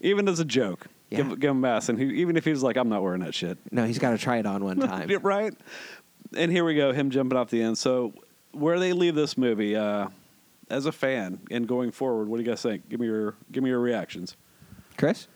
even 0.00 0.26
as 0.26 0.40
a 0.40 0.44
joke, 0.44 0.86
Yeah. 1.10 1.18
give, 1.18 1.38
give 1.40 1.50
him 1.50 1.58
a 1.58 1.60
mask. 1.60 1.90
And 1.90 1.98
he, 1.98 2.06
even 2.22 2.36
if 2.38 2.44
he's 2.46 2.62
like, 2.62 2.76
I'm 2.78 2.88
not 2.88 3.02
wearing 3.02 3.20
that 3.20 3.34
shit, 3.34 3.58
No, 3.70 3.84
he's 3.84 3.98
got 3.98 4.12
to 4.12 4.18
try 4.18 4.38
it 4.38 4.46
on 4.46 4.64
one 4.64 4.78
time. 4.80 5.08
Right? 5.22 5.54
And 6.36 6.50
here 6.50 6.64
we 6.64 6.74
go, 6.74 6.92
him 6.92 7.10
jumping 7.10 7.38
off 7.38 7.50
the 7.50 7.62
end. 7.62 7.78
So 7.78 8.12
where 8.52 8.78
they 8.78 8.92
leave 8.92 9.14
this 9.14 9.38
movie, 9.38 9.76
uh, 9.76 10.08
as 10.70 10.86
a 10.86 10.92
fan 10.92 11.40
and 11.50 11.66
going 11.66 11.90
forward, 11.90 12.28
what 12.28 12.38
do 12.38 12.42
you 12.42 12.48
guys 12.48 12.62
think? 12.62 12.88
Give 12.88 13.00
me 13.00 13.06
your 13.06 13.34
give 13.52 13.62
me 13.62 13.70
your 13.70 13.80
reactions. 13.80 14.36
Chris? 14.96 15.28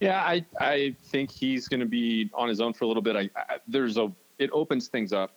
Yeah, 0.00 0.22
I 0.22 0.44
I 0.60 0.96
think 1.04 1.30
he's 1.30 1.68
going 1.68 1.80
to 1.80 1.86
be 1.86 2.30
on 2.34 2.48
his 2.48 2.60
own 2.60 2.72
for 2.72 2.84
a 2.84 2.88
little 2.88 3.02
bit. 3.02 3.16
I, 3.16 3.30
I 3.36 3.58
there's 3.66 3.96
a 3.96 4.12
it 4.38 4.50
opens 4.52 4.88
things 4.88 5.12
up 5.12 5.32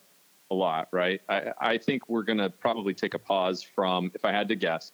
a 0.49 0.55
lot, 0.55 0.87
right? 0.91 1.21
I 1.29 1.53
I 1.59 1.77
think 1.77 2.07
we're 2.09 2.23
going 2.23 2.37
to 2.37 2.49
probably 2.49 2.93
take 2.93 3.13
a 3.13 3.19
pause 3.19 3.63
from 3.63 4.11
if 4.13 4.25
I 4.25 4.31
had 4.31 4.47
to 4.49 4.55
guess. 4.55 4.91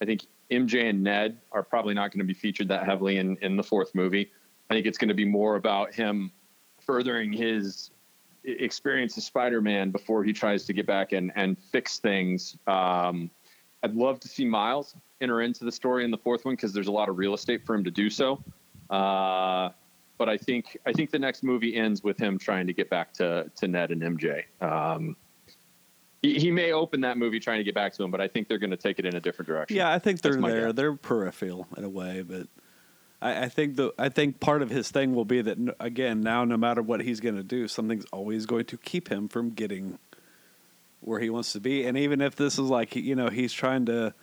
I 0.00 0.04
think 0.04 0.26
MJ 0.50 0.88
and 0.88 1.02
Ned 1.02 1.38
are 1.52 1.62
probably 1.62 1.94
not 1.94 2.12
going 2.12 2.20
to 2.20 2.24
be 2.24 2.34
featured 2.34 2.68
that 2.68 2.84
heavily 2.84 3.18
in 3.18 3.36
in 3.38 3.56
the 3.56 3.62
fourth 3.62 3.94
movie. 3.94 4.30
I 4.70 4.74
think 4.74 4.86
it's 4.86 4.98
going 4.98 5.08
to 5.08 5.14
be 5.14 5.24
more 5.24 5.56
about 5.56 5.94
him 5.94 6.30
furthering 6.80 7.32
his 7.32 7.90
experience 8.44 9.16
as 9.18 9.24
Spider-Man 9.24 9.90
before 9.90 10.24
he 10.24 10.32
tries 10.32 10.64
to 10.66 10.72
get 10.72 10.86
back 10.86 11.12
and 11.12 11.32
and 11.34 11.58
fix 11.58 11.98
things. 11.98 12.56
Um, 12.66 13.30
I'd 13.82 13.94
love 13.94 14.20
to 14.20 14.28
see 14.28 14.44
Miles 14.44 14.94
enter 15.20 15.42
into 15.42 15.64
the 15.64 15.72
story 15.72 16.04
in 16.04 16.10
the 16.10 16.18
fourth 16.18 16.44
one 16.44 16.54
because 16.54 16.72
there's 16.72 16.88
a 16.88 16.92
lot 16.92 17.08
of 17.08 17.18
real 17.18 17.34
estate 17.34 17.64
for 17.64 17.74
him 17.74 17.84
to 17.84 17.90
do 17.90 18.10
so. 18.10 18.42
Uh, 18.90 19.70
but 20.16 20.28
I 20.28 20.36
think 20.36 20.76
I 20.86 20.92
think 20.92 21.10
the 21.10 21.18
next 21.18 21.42
movie 21.42 21.76
ends 21.76 22.02
with 22.02 22.18
him 22.18 22.38
trying 22.38 22.66
to 22.66 22.72
get 22.72 22.90
back 22.90 23.12
to 23.14 23.50
to 23.56 23.68
Ned 23.68 23.90
and 23.90 24.02
MJ. 24.02 24.44
Um, 24.60 25.16
he, 26.22 26.38
he 26.38 26.50
may 26.50 26.72
open 26.72 27.00
that 27.02 27.16
movie 27.16 27.38
trying 27.38 27.58
to 27.58 27.64
get 27.64 27.74
back 27.74 27.92
to 27.94 28.02
him, 28.02 28.10
but 28.10 28.20
I 28.20 28.26
think 28.26 28.48
they're 28.48 28.58
going 28.58 28.70
to 28.70 28.76
take 28.76 28.98
it 28.98 29.06
in 29.06 29.14
a 29.14 29.20
different 29.20 29.46
direction. 29.46 29.76
Yeah, 29.76 29.92
I 29.92 30.00
think 30.00 30.20
they're 30.20 30.34
there. 30.34 30.66
guess. 30.66 30.74
They're 30.74 30.94
peripheral 30.94 31.68
in 31.76 31.84
a 31.84 31.88
way, 31.88 32.22
but 32.22 32.48
I, 33.20 33.44
I 33.44 33.48
think 33.48 33.76
the 33.76 33.92
I 33.98 34.08
think 34.08 34.40
part 34.40 34.62
of 34.62 34.70
his 34.70 34.90
thing 34.90 35.14
will 35.14 35.24
be 35.24 35.42
that 35.42 35.58
again 35.80 36.20
now 36.20 36.44
no 36.44 36.56
matter 36.56 36.82
what 36.82 37.00
he's 37.00 37.20
going 37.20 37.36
to 37.36 37.42
do, 37.42 37.68
something's 37.68 38.06
always 38.12 38.46
going 38.46 38.66
to 38.66 38.76
keep 38.76 39.08
him 39.08 39.28
from 39.28 39.50
getting 39.50 39.98
where 41.00 41.20
he 41.20 41.30
wants 41.30 41.52
to 41.52 41.60
be. 41.60 41.84
And 41.84 41.96
even 41.96 42.20
if 42.20 42.36
this 42.36 42.54
is 42.54 42.68
like 42.68 42.94
you 42.96 43.14
know 43.14 43.28
he's 43.28 43.52
trying 43.52 43.86
to 43.86 44.14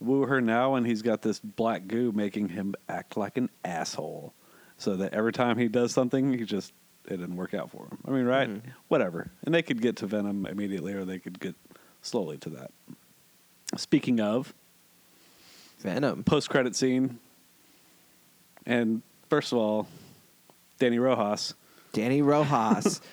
woo 0.00 0.26
her 0.26 0.40
now, 0.40 0.74
and 0.74 0.86
he's 0.86 1.02
got 1.02 1.22
this 1.22 1.40
black 1.40 1.86
goo 1.86 2.12
making 2.12 2.50
him 2.50 2.74
act 2.88 3.16
like 3.16 3.36
an 3.36 3.50
asshole, 3.64 4.34
so 4.78 4.96
that 4.96 5.14
every 5.14 5.32
time 5.32 5.58
he 5.58 5.68
does 5.68 5.92
something, 5.92 6.32
he 6.32 6.44
just 6.44 6.72
it 7.06 7.16
didn't 7.18 7.36
work 7.36 7.54
out 7.54 7.70
for 7.70 7.84
him. 7.84 7.98
I 8.06 8.10
mean, 8.10 8.24
right? 8.24 8.48
Mm-hmm. 8.48 8.68
Whatever. 8.88 9.30
And 9.44 9.54
they 9.54 9.62
could 9.62 9.82
get 9.82 9.96
to 9.96 10.06
Venom 10.06 10.46
immediately, 10.46 10.94
or 10.94 11.04
they 11.04 11.18
could 11.18 11.38
get 11.38 11.54
slowly 12.02 12.38
to 12.38 12.50
that. 12.50 12.70
Speaking 13.76 14.20
of 14.20 14.54
Venom. 15.80 16.24
post 16.24 16.48
credit 16.48 16.76
scene. 16.76 17.18
And 18.66 19.02
first 19.28 19.52
of 19.52 19.58
all, 19.58 19.86
Dani 20.80 21.00
Rojas. 21.00 21.54
Dani 21.92 22.24
Rojas. 22.24 23.00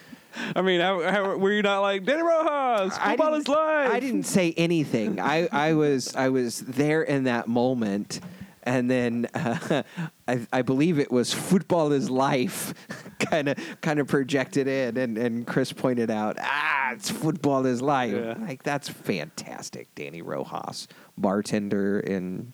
I 0.56 0.62
mean, 0.62 0.80
how, 0.80 1.02
how, 1.02 1.36
were 1.36 1.52
you 1.52 1.62
not 1.62 1.82
like 1.82 2.04
Dani 2.04 2.24
Rojas? 2.24 2.98
Football 2.98 3.34
is 3.36 3.48
life. 3.48 3.92
I 3.92 4.00
didn't 4.00 4.24
say 4.24 4.54
anything. 4.56 5.20
I, 5.20 5.48
I 5.52 5.74
was 5.74 6.16
I 6.16 6.30
was 6.30 6.60
there 6.60 7.02
in 7.04 7.26
that 7.26 7.48
moment, 7.48 8.22
and 8.64 8.90
then 8.90 9.28
uh, 9.34 9.84
I, 10.28 10.48
I 10.54 10.62
believe 10.62 11.00
it 11.00 11.12
was 11.12 11.34
"Football 11.34 11.92
is 11.92 12.10
Life," 12.10 12.74
kind 13.20 13.50
of 13.50 13.58
kind 13.82 14.00
of 14.00 14.08
projected 14.08 14.68
in, 14.68 14.98
and, 14.98 15.18
and 15.18 15.46
Chris 15.46 15.74
pointed 15.74 16.10
out, 16.10 16.38
ah, 16.40 16.94
it's 16.94 17.10
"Football 17.10 17.66
is 17.66 17.82
Life." 17.82 18.14
Yeah. 18.14 18.36
Like 18.40 18.64
that's 18.64 18.88
fantastic. 18.88 19.94
Dani 19.96 20.22
Rojas, 20.24 20.88
bartender 21.18 22.00
in 22.00 22.54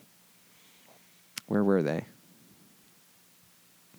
where 1.45 1.63
were 1.63 1.83
they? 1.83 2.05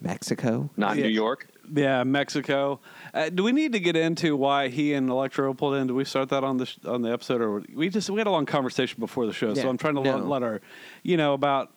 Mexico. 0.08 0.70
not 0.76 0.96
Yeah. 0.96 1.04
New 1.04 1.10
York. 1.10 1.46
Yeah, 1.72 2.02
Mexico. 2.04 2.80
Uh, 3.12 3.28
do 3.28 3.42
we 3.42 3.52
need 3.52 3.72
to 3.72 3.80
get 3.80 3.94
into 3.94 4.36
why 4.36 4.68
he 4.68 4.94
and 4.94 5.10
Electro 5.10 5.52
pulled 5.52 5.74
in? 5.74 5.86
Do 5.86 5.94
we 5.94 6.04
start 6.04 6.30
that 6.30 6.42
on 6.42 6.56
the 6.56 6.66
sh- 6.66 6.78
on 6.86 7.02
the 7.02 7.12
episode, 7.12 7.42
or 7.42 7.62
we 7.74 7.90
just 7.90 8.08
we 8.08 8.18
had 8.18 8.26
a 8.26 8.30
long 8.30 8.46
conversation 8.46 9.00
before 9.00 9.26
the 9.26 9.32
show? 9.34 9.48
Yeah, 9.48 9.62
so 9.62 9.68
I'm 9.68 9.76
trying 9.76 9.94
to 9.96 10.02
no. 10.02 10.16
let, 10.16 10.26
let 10.26 10.42
our, 10.42 10.60
you 11.02 11.16
know, 11.18 11.34
about 11.34 11.70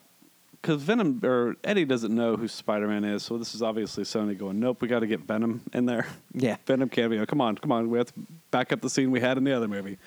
because 0.62 0.82
Venom 0.82 1.20
or 1.24 1.56
Eddie 1.64 1.86
doesn't 1.86 2.14
know 2.14 2.38
who 2.38 2.48
Spider 2.48 2.88
Man 2.88 3.04
is, 3.04 3.24
so 3.24 3.38
this 3.38 3.54
is 3.54 3.62
obviously 3.62 4.04
Sony 4.04 4.38
going, 4.38 4.60
nope, 4.60 4.82
we 4.82 4.88
got 4.88 5.00
to 5.00 5.08
get 5.08 5.22
Venom 5.22 5.62
in 5.74 5.86
there. 5.86 6.08
Yeah. 6.34 6.58
Venom 6.66 6.88
cameo. 6.88 7.26
Come 7.26 7.42
on, 7.42 7.58
come 7.58 7.72
on. 7.72 7.90
We 7.90 7.98
have 7.98 8.08
to 8.08 8.14
back 8.52 8.72
up 8.72 8.80
the 8.82 8.90
scene 8.90 9.12
we 9.12 9.20
had 9.20 9.38
in 9.38 9.44
the 9.44 9.54
other 9.54 9.68
movie. 9.68 9.98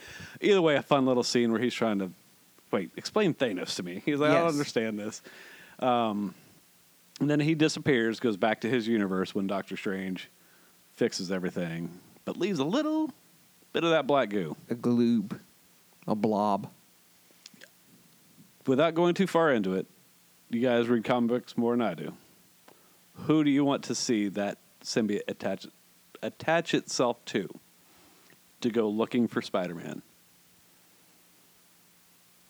Either 0.41 0.63
way, 0.63 0.77
a 0.77 0.83
fun 0.83 1.07
little 1.07 1.25
scene 1.25 1.51
where 1.53 1.61
he's 1.61 1.75
trying 1.75 1.99
to 1.99 2.11
wait, 2.71 2.91
explain 2.97 3.35
Thanos 3.35 3.77
to 3.77 3.83
me. 3.83 4.03
He's 4.05 4.19
like, 4.19 4.31
I 4.31 4.41
don't 4.41 4.49
understand 4.49 4.99
this. 4.99 5.23
Um, 5.81 6.35
and 7.21 7.31
then 7.31 7.41
he 7.41 7.55
disappears, 7.55 8.21
goes 8.21 8.37
back 8.37 8.61
to 8.63 8.69
his 8.69 8.89
universe 8.89 9.35
when 9.35 9.47
Doctor 9.47 9.77
Strange 9.77 10.31
fixes 10.95 11.31
everything, 11.31 11.91
but 12.25 12.37
leaves 12.37 12.59
a 12.59 12.65
little 12.65 13.11
bit 13.73 13.85
of 13.85 13.91
that 13.91 14.07
black 14.07 14.31
goo. 14.31 14.57
A 14.71 14.75
gloob, 14.75 15.39
a 16.07 16.15
blob. 16.15 16.69
Without 18.67 18.95
going 18.95 19.15
too 19.15 19.27
far 19.27 19.53
into 19.53 19.75
it, 19.75 19.87
you 20.51 20.61
guys 20.61 20.89
read 20.89 21.05
comic 21.05 21.29
books 21.29 21.57
more 21.57 21.73
than 21.73 21.83
I 21.83 21.95
do. 21.95 22.15
Who 23.15 23.45
do 23.45 23.51
you 23.51 23.65
want 23.65 23.85
to 23.85 23.95
see 23.95 24.29
that 24.29 24.59
symbiote 24.83 25.23
attach 25.29 25.67
attach 26.23 26.75
itself 26.75 27.23
to 27.27 27.49
to 28.61 28.71
go 28.71 28.89
looking 28.89 29.29
for 29.29 29.43
Spider-Man? 29.43 30.03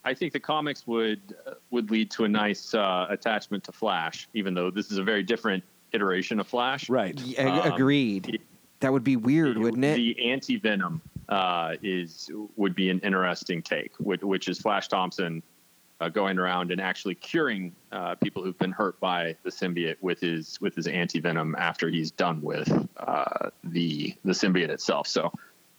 I 0.04 0.14
think 0.14 0.32
the 0.32 0.40
comics 0.40 0.86
would 0.86 1.20
uh, 1.46 1.54
would 1.70 1.90
lead 1.90 2.10
to 2.12 2.24
a 2.24 2.28
nice 2.28 2.74
uh, 2.74 3.06
attachment 3.08 3.64
to 3.64 3.72
Flash, 3.72 4.28
even 4.34 4.54
though 4.54 4.70
this 4.70 4.90
is 4.90 4.98
a 4.98 5.02
very 5.02 5.22
different 5.22 5.64
iteration 5.92 6.40
of 6.40 6.46
Flash. 6.46 6.88
Right. 6.88 7.18
Um, 7.38 7.72
agreed. 7.72 8.40
That 8.80 8.92
would 8.92 9.04
be 9.04 9.16
weird, 9.16 9.56
The- 9.56 9.60
wouldn't 9.60 9.84
it? 9.84 9.96
The 9.96 10.30
anti 10.30 10.56
venom 10.56 11.00
uh, 11.28 11.76
is 11.82 12.30
would 12.56 12.74
be 12.74 12.90
an 12.90 13.00
interesting 13.00 13.62
take, 13.62 13.92
which, 13.98 14.22
which 14.22 14.48
is 14.48 14.58
Flash 14.60 14.88
Thompson 14.88 15.42
uh, 16.00 16.08
going 16.08 16.38
around 16.38 16.70
and 16.70 16.80
actually 16.80 17.14
curing 17.14 17.74
uh, 17.92 18.14
people 18.16 18.42
who've 18.42 18.58
been 18.58 18.72
hurt 18.72 18.98
by 19.00 19.36
the 19.42 19.50
symbiote 19.50 19.96
with 20.00 20.20
his 20.20 20.60
with 20.60 20.74
his 20.74 20.86
anti 20.86 21.20
venom 21.20 21.54
after 21.58 21.88
he's 21.88 22.10
done 22.10 22.42
with 22.42 22.70
uh, 22.98 23.50
the 23.62 24.14
the 24.24 24.32
symbiote 24.32 24.68
itself. 24.68 25.06
So 25.06 25.32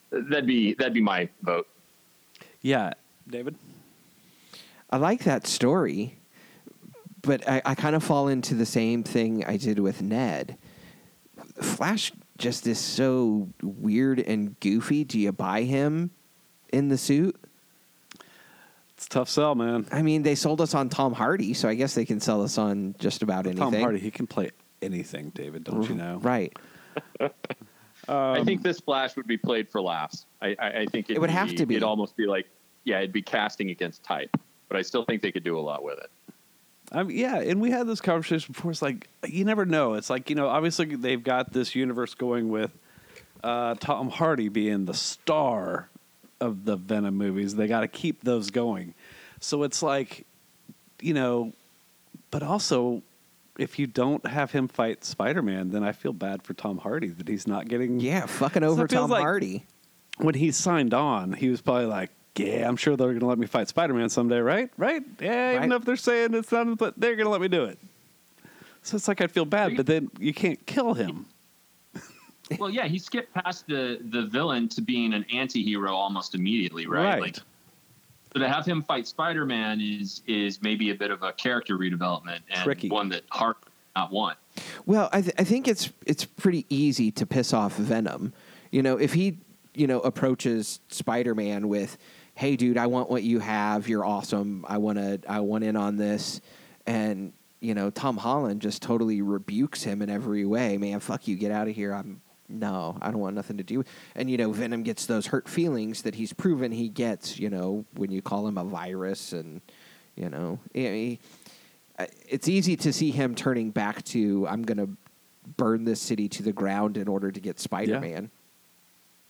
that'd 0.10 0.48
be 0.48 0.74
that'd 0.74 0.94
be 0.94 1.02
my 1.02 1.30
vote. 1.44 1.68
Yeah, 2.62 2.94
David. 3.30 3.56
I 4.96 4.98
like 4.98 5.26
that 5.26 5.46
story, 5.46 6.18
but 7.22 7.46
I, 7.50 7.62
I 7.66 7.76
kind 7.76 7.98
of 7.98 8.04
fall 8.04 8.30
into 8.30 8.56
the 8.56 8.66
same 8.66 9.04
thing 9.04 9.44
I 9.44 9.58
did 9.58 9.78
with 9.78 10.02
Ned. 10.02 10.58
Flash 11.62 12.14
just 12.38 12.66
is 12.66 12.80
so 12.80 13.50
weird 13.62 14.22
and 14.22 14.58
goofy. 14.62 15.04
Do 15.04 15.20
you 15.20 15.34
buy 15.34 15.64
him 15.64 16.12
in 16.72 16.88
the 16.88 16.98
suit? 16.98 17.36
It's 18.92 19.08
a 19.08 19.10
tough 19.10 19.28
sell, 19.28 19.54
man. 19.54 19.86
I 19.92 20.02
mean, 20.02 20.24
they 20.24 20.34
sold 20.34 20.62
us 20.62 20.74
on 20.74 20.88
Tom 20.88 21.12
Hardy, 21.12 21.54
so 21.54 21.68
I 21.68 21.76
guess 21.76 21.94
they 21.94 22.06
can 22.06 22.22
sell 22.22 22.42
us 22.42 22.58
on 22.58 22.96
just 22.98 23.22
about 23.22 23.48
anything. 23.48 23.72
Tom 23.72 23.82
Hardy, 23.82 24.00
he 24.00 24.12
can 24.12 24.28
play 24.28 24.52
anything, 24.82 25.32
David. 25.32 25.66
Don't 25.66 25.84
you 25.84 25.90
mm-hmm. 25.90 25.98
know? 25.98 26.20
Right. 26.20 26.58
I 28.08 28.46
think 28.46 28.64
this 28.64 28.80
Flash 28.80 29.18
would 29.18 29.28
be 29.28 29.36
played 29.36 29.70
for 29.70 29.82
laughs. 29.82 30.26
I, 30.42 30.56
I, 30.58 30.68
I 30.68 30.86
think 30.86 31.10
It 31.10 31.20
would 31.20 31.30
have 31.30 31.54
to 31.56 31.66
be. 31.66 31.76
It'd 31.76 31.84
almost 31.84 32.16
be 32.16 32.28
like 32.28 32.48
yeah, 32.86 33.00
it'd 33.00 33.12
be 33.12 33.22
casting 33.22 33.72
against 33.72 34.04
type. 34.04 34.30
But 34.68 34.78
I 34.78 34.82
still 34.82 35.04
think 35.06 35.22
they 35.22 35.32
could 35.32 35.44
do 35.44 35.58
a 35.58 35.62
lot 35.62 35.84
with 35.84 35.98
it. 36.00 36.10
I 36.92 37.04
mean, 37.04 37.18
yeah, 37.18 37.40
and 37.40 37.60
we 37.60 37.72
had 37.72 37.88
this 37.88 38.00
conversation 38.02 38.54
before. 38.54 38.72
It's 38.72 38.82
like 38.82 39.08
you 39.28 39.44
never 39.46 39.66
know. 39.66 39.94
It's 39.96 40.10
like 40.10 40.30
you 40.30 40.36
know, 40.36 40.48
obviously 40.48 40.96
they've 40.96 41.24
got 41.24 41.52
this 41.52 41.74
universe 41.76 42.14
going 42.14 42.50
with 42.50 42.72
uh, 43.44 43.76
Tom 43.80 44.10
Hardy 44.10 44.50
being 44.50 44.86
the 44.86 44.94
star 44.94 45.90
of 46.40 46.66
the 46.66 46.76
Venom 46.76 47.16
movies. 47.16 47.56
They 47.56 47.68
got 47.68 47.82
to 47.82 47.88
keep 47.88 48.24
those 48.24 48.52
going. 48.52 48.94
So 49.40 49.64
it's 49.64 49.82
like, 49.82 50.26
you 51.02 51.14
know, 51.14 51.54
but 52.32 52.44
also 52.44 53.02
if 53.58 53.80
you 53.80 53.88
don't 53.88 54.26
have 54.26 54.52
him 54.52 54.68
fight 54.68 55.04
Spider 55.06 55.42
Man, 55.42 55.70
then 55.72 55.84
I 55.84 55.92
feel 55.94 56.12
bad 56.14 56.44
for 56.44 56.54
Tom 56.54 56.78
Hardy 56.78 57.08
that 57.08 57.28
he's 57.28 57.48
not 57.48 57.68
getting. 57.68 58.00
Yeah, 58.00 58.26
fucking 58.26 58.64
So 58.64 58.68
it 58.68 58.72
over 58.72 58.88
feels 58.88 59.02
Tom 59.04 59.10
like- 59.10 59.22
Hardy. 59.22 59.66
When 60.18 60.36
he 60.36 60.52
signed 60.52 60.94
on, 60.94 61.34
he 61.34 61.50
was 61.50 61.62
probably 61.62 61.88
like, 61.88 62.10
"Yeah, 62.38 62.68
I'm 62.68 62.78
sure 62.78 62.96
they're 62.96 63.08
going 63.08 63.20
to 63.20 63.26
let 63.26 63.40
me 63.40 63.48
fight 63.48 63.68
Spider 63.68 63.94
Man 63.94 64.10
someday, 64.10 64.40
right? 64.40 64.70
Right? 64.78 65.04
Yeah, 65.20 65.58
even 65.58 65.72
if 65.72 65.86
they're 65.86 65.96
saying 65.96 66.34
it's 66.34 66.52
not, 66.52 66.78
but 66.78 66.94
they're 66.98 67.16
going 67.16 67.26
to 67.26 67.32
let 67.32 67.42
me 67.42 67.48
do 67.48 67.66
it." 67.66 67.80
So 68.84 68.98
it's 68.98 69.08
like 69.08 69.22
I 69.22 69.28
feel 69.28 69.46
bad, 69.46 69.76
but 69.76 69.88
then 69.88 70.12
you 70.20 70.34
can't 70.34 70.64
kill 70.68 70.94
him. 70.94 71.26
well, 72.60 72.70
yeah, 72.70 72.86
he 72.86 73.00
skipped 73.00 73.34
past 73.34 73.66
the 73.68 74.00
the 74.10 74.24
villain 74.28 74.68
to 74.70 74.82
being 74.82 75.14
an 75.14 75.26
anti-hero 75.34 75.94
almost 75.94 76.36
immediately, 76.36 76.86
right? 76.86 77.04
Right. 77.04 77.22
Like, 77.22 77.36
so 77.36 78.40
to 78.40 78.48
have 78.50 78.66
him 78.66 78.84
fight 78.84 79.08
Spider-Man 79.08 79.80
is 79.82 80.22
is 80.28 80.62
maybe 80.62 80.92
a 80.92 80.96
bit 80.96 81.10
of 81.10 81.24
a 81.24 81.32
character 81.34 81.78
redevelopment 81.78 82.40
and 82.50 82.64
Tricky. 82.64 82.90
one 82.90 83.10
that 83.10 83.24
Hart 83.32 83.62
did 83.64 83.72
not 83.96 84.12
want. 84.12 84.38
Well, 84.86 85.10
I, 85.14 85.22
th- 85.22 85.36
I 85.40 85.44
think 85.44 85.68
it's 85.68 85.90
it's 86.06 86.26
pretty 86.26 86.66
easy 86.70 87.12
to 87.12 87.26
piss 87.26 87.54
off 87.54 87.78
Venom. 87.78 88.34
You 88.72 88.84
know, 88.84 88.98
if 88.98 89.14
he 89.14 89.38
you 89.74 89.88
know 89.88 90.00
approaches 90.02 90.80
Spider-Man 90.90 91.70
with, 91.70 91.98
"Hey, 92.36 92.56
dude, 92.56 92.78
I 92.78 92.88
want 92.88 93.10
what 93.10 93.24
you 93.24 93.40
have. 93.40 93.88
You're 93.88 94.06
awesome. 94.06 94.66
I 94.68 94.78
want 94.78 94.98
to. 94.98 95.20
I 95.28 95.40
want 95.40 95.64
in 95.64 95.76
on 95.76 95.98
this," 95.98 96.42
and 96.86 97.34
you 97.60 97.74
know, 97.74 97.90
Tom 97.90 98.18
Holland 98.18 98.62
just 98.62 98.82
totally 98.82 99.22
rebukes 99.22 99.84
him 99.84 100.02
in 100.02 100.10
every 100.10 100.46
way. 100.46 100.78
Man, 100.78 101.00
fuck 101.00 101.28
you. 101.28 101.36
Get 101.36 101.52
out 101.52 101.68
of 101.68 101.76
here. 101.76 101.94
I'm 101.94 102.22
no, 102.48 102.98
I 103.02 103.10
don't 103.10 103.20
want 103.20 103.36
nothing 103.36 103.58
to 103.58 103.64
do. 103.64 103.84
And 104.16 104.30
you 104.30 104.38
know, 104.38 104.52
Venom 104.52 104.84
gets 104.84 105.06
those 105.06 105.28
hurt 105.28 105.50
feelings 105.50 106.04
that 106.04 106.16
he's 106.16 106.32
proven 106.34 106.72
he 106.72 106.90
gets. 106.90 107.40
You 107.40 107.50
know, 107.50 107.86
when 107.96 108.12
you 108.12 108.22
call 108.22 108.48
him 108.48 108.58
a 108.58 108.64
virus, 108.64 109.34
and 109.34 109.62
you 110.16 110.30
know, 110.30 110.60
he, 110.74 111.20
it's 112.28 112.48
easy 112.48 112.76
to 112.78 112.94
see 112.94 113.12
him 113.12 113.36
turning 113.36 113.72
back 113.72 114.04
to 114.06 114.48
I'm 114.48 114.64
going 114.64 114.78
to 114.78 114.90
burn 115.58 115.86
this 115.86 116.02
city 116.02 116.28
to 116.30 116.44
the 116.44 116.54
ground 116.54 116.98
in 116.98 117.08
order 117.08 117.32
to 117.32 117.40
get 117.40 117.60
Spider-Man. 117.60 118.30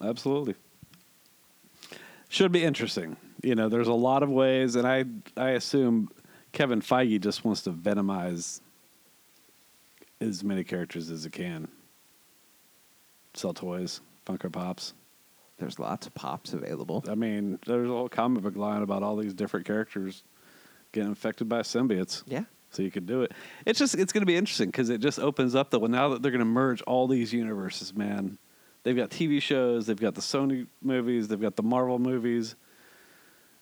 Absolutely. 0.02 0.56
Should 2.36 2.52
be 2.52 2.66
interesting. 2.66 3.16
You 3.42 3.56
know, 3.56 3.70
there's 3.70 3.88
a 3.88 3.94
lot 3.94 4.22
of 4.22 4.30
ways, 4.30 4.76
and 4.76 4.86
I 4.86 5.06
I 5.38 5.52
assume 5.52 6.10
Kevin 6.52 6.82
Feige 6.82 7.22
just 7.22 7.46
wants 7.46 7.62
to 7.62 7.72
venomize 7.72 8.60
as 10.20 10.44
many 10.44 10.66
characters 10.66 11.10
as 11.10 11.24
he 11.24 11.30
can. 11.30 11.70
Sell 13.36 13.54
toys, 13.54 14.02
Funko 14.26 14.52
Pops. 14.52 14.94
There's 15.60 15.80
lots 15.80 16.08
of 16.08 16.14
pops 16.14 16.52
available. 16.52 17.06
I 17.10 17.16
mean, 17.16 17.58
there's 17.66 17.90
a 17.90 17.94
whole 17.94 18.10
comic 18.10 18.44
book 18.44 18.58
line 18.58 18.82
about 18.82 19.02
all 19.02 19.16
these 19.16 19.34
different 19.34 19.66
characters 19.66 20.26
getting 20.92 21.08
infected 21.08 21.48
by 21.48 21.62
symbiotes. 21.62 22.24
Yeah. 22.28 22.44
So 22.70 22.82
you 22.84 22.92
could 22.92 23.06
do 23.06 23.22
it. 23.22 23.32
It's 23.66 23.80
just 23.80 23.96
it's 23.96 24.12
going 24.12 24.24
to 24.24 24.26
be 24.26 24.36
interesting 24.36 24.68
because 24.68 24.90
it 24.90 25.00
just 25.00 25.20
opens 25.20 25.56
up 25.56 25.70
the 25.70 25.80
well 25.80 25.90
now 25.90 26.10
that 26.10 26.22
they're 26.22 26.32
going 26.32 26.40
to 26.40 26.46
merge 26.46 26.82
all 26.82 27.08
these 27.08 27.32
universes. 27.32 27.96
Man, 27.96 28.38
they've 28.86 28.96
got 28.96 29.10
TV 29.10 29.42
shows, 29.42 29.88
they've 29.88 30.00
got 30.00 30.16
the 30.16 30.22
Sony 30.22 30.68
movies, 30.82 31.28
they've 31.28 31.42
got 31.42 31.58
the 31.58 31.64
Marvel 31.64 32.00
movies, 32.00 32.56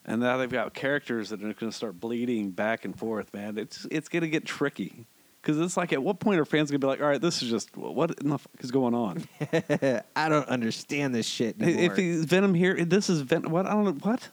and 0.05 0.21
now 0.21 0.37
they've 0.37 0.51
got 0.51 0.71
characters 0.75 1.29
that 1.29 1.39
are 1.39 1.53
going 1.53 1.71
to 1.71 1.71
start 1.71 1.99
bleeding 1.99 2.51
back 2.51 2.85
and 2.85 2.95
forth. 2.95 3.33
Man, 3.33 3.57
it's 3.57 3.87
it's 3.89 4.09
going 4.09 4.21
to 4.21 4.29
get 4.29 4.45
tricky 4.45 5.07
because 5.41 5.59
it's 5.59 5.75
like 5.75 5.93
at 5.93 6.03
what 6.03 6.19
point 6.19 6.39
are 6.39 6.45
fans 6.45 6.69
going 6.69 6.79
to 6.79 6.85
be 6.85 6.89
like, 6.89 7.01
all 7.01 7.07
right, 7.07 7.21
this 7.21 7.41
is 7.41 7.49
just 7.49 7.75
what 7.75 8.11
in 8.19 8.29
the 8.29 8.37
fuck 8.37 8.51
is 8.59 8.69
going 8.69 8.93
on? 8.93 9.23
I 10.15 10.29
don't 10.29 10.47
understand 10.47 11.15
this 11.15 11.25
shit 11.25 11.59
anymore. 11.59 11.97
if 11.97 12.25
Venom 12.25 12.53
here, 12.53 12.85
this 12.85 13.09
is 13.09 13.21
Venom. 13.21 13.51
What 13.51 13.65
I 13.65 13.71
don't 13.71 13.85
know 13.85 13.91
what. 14.03 14.29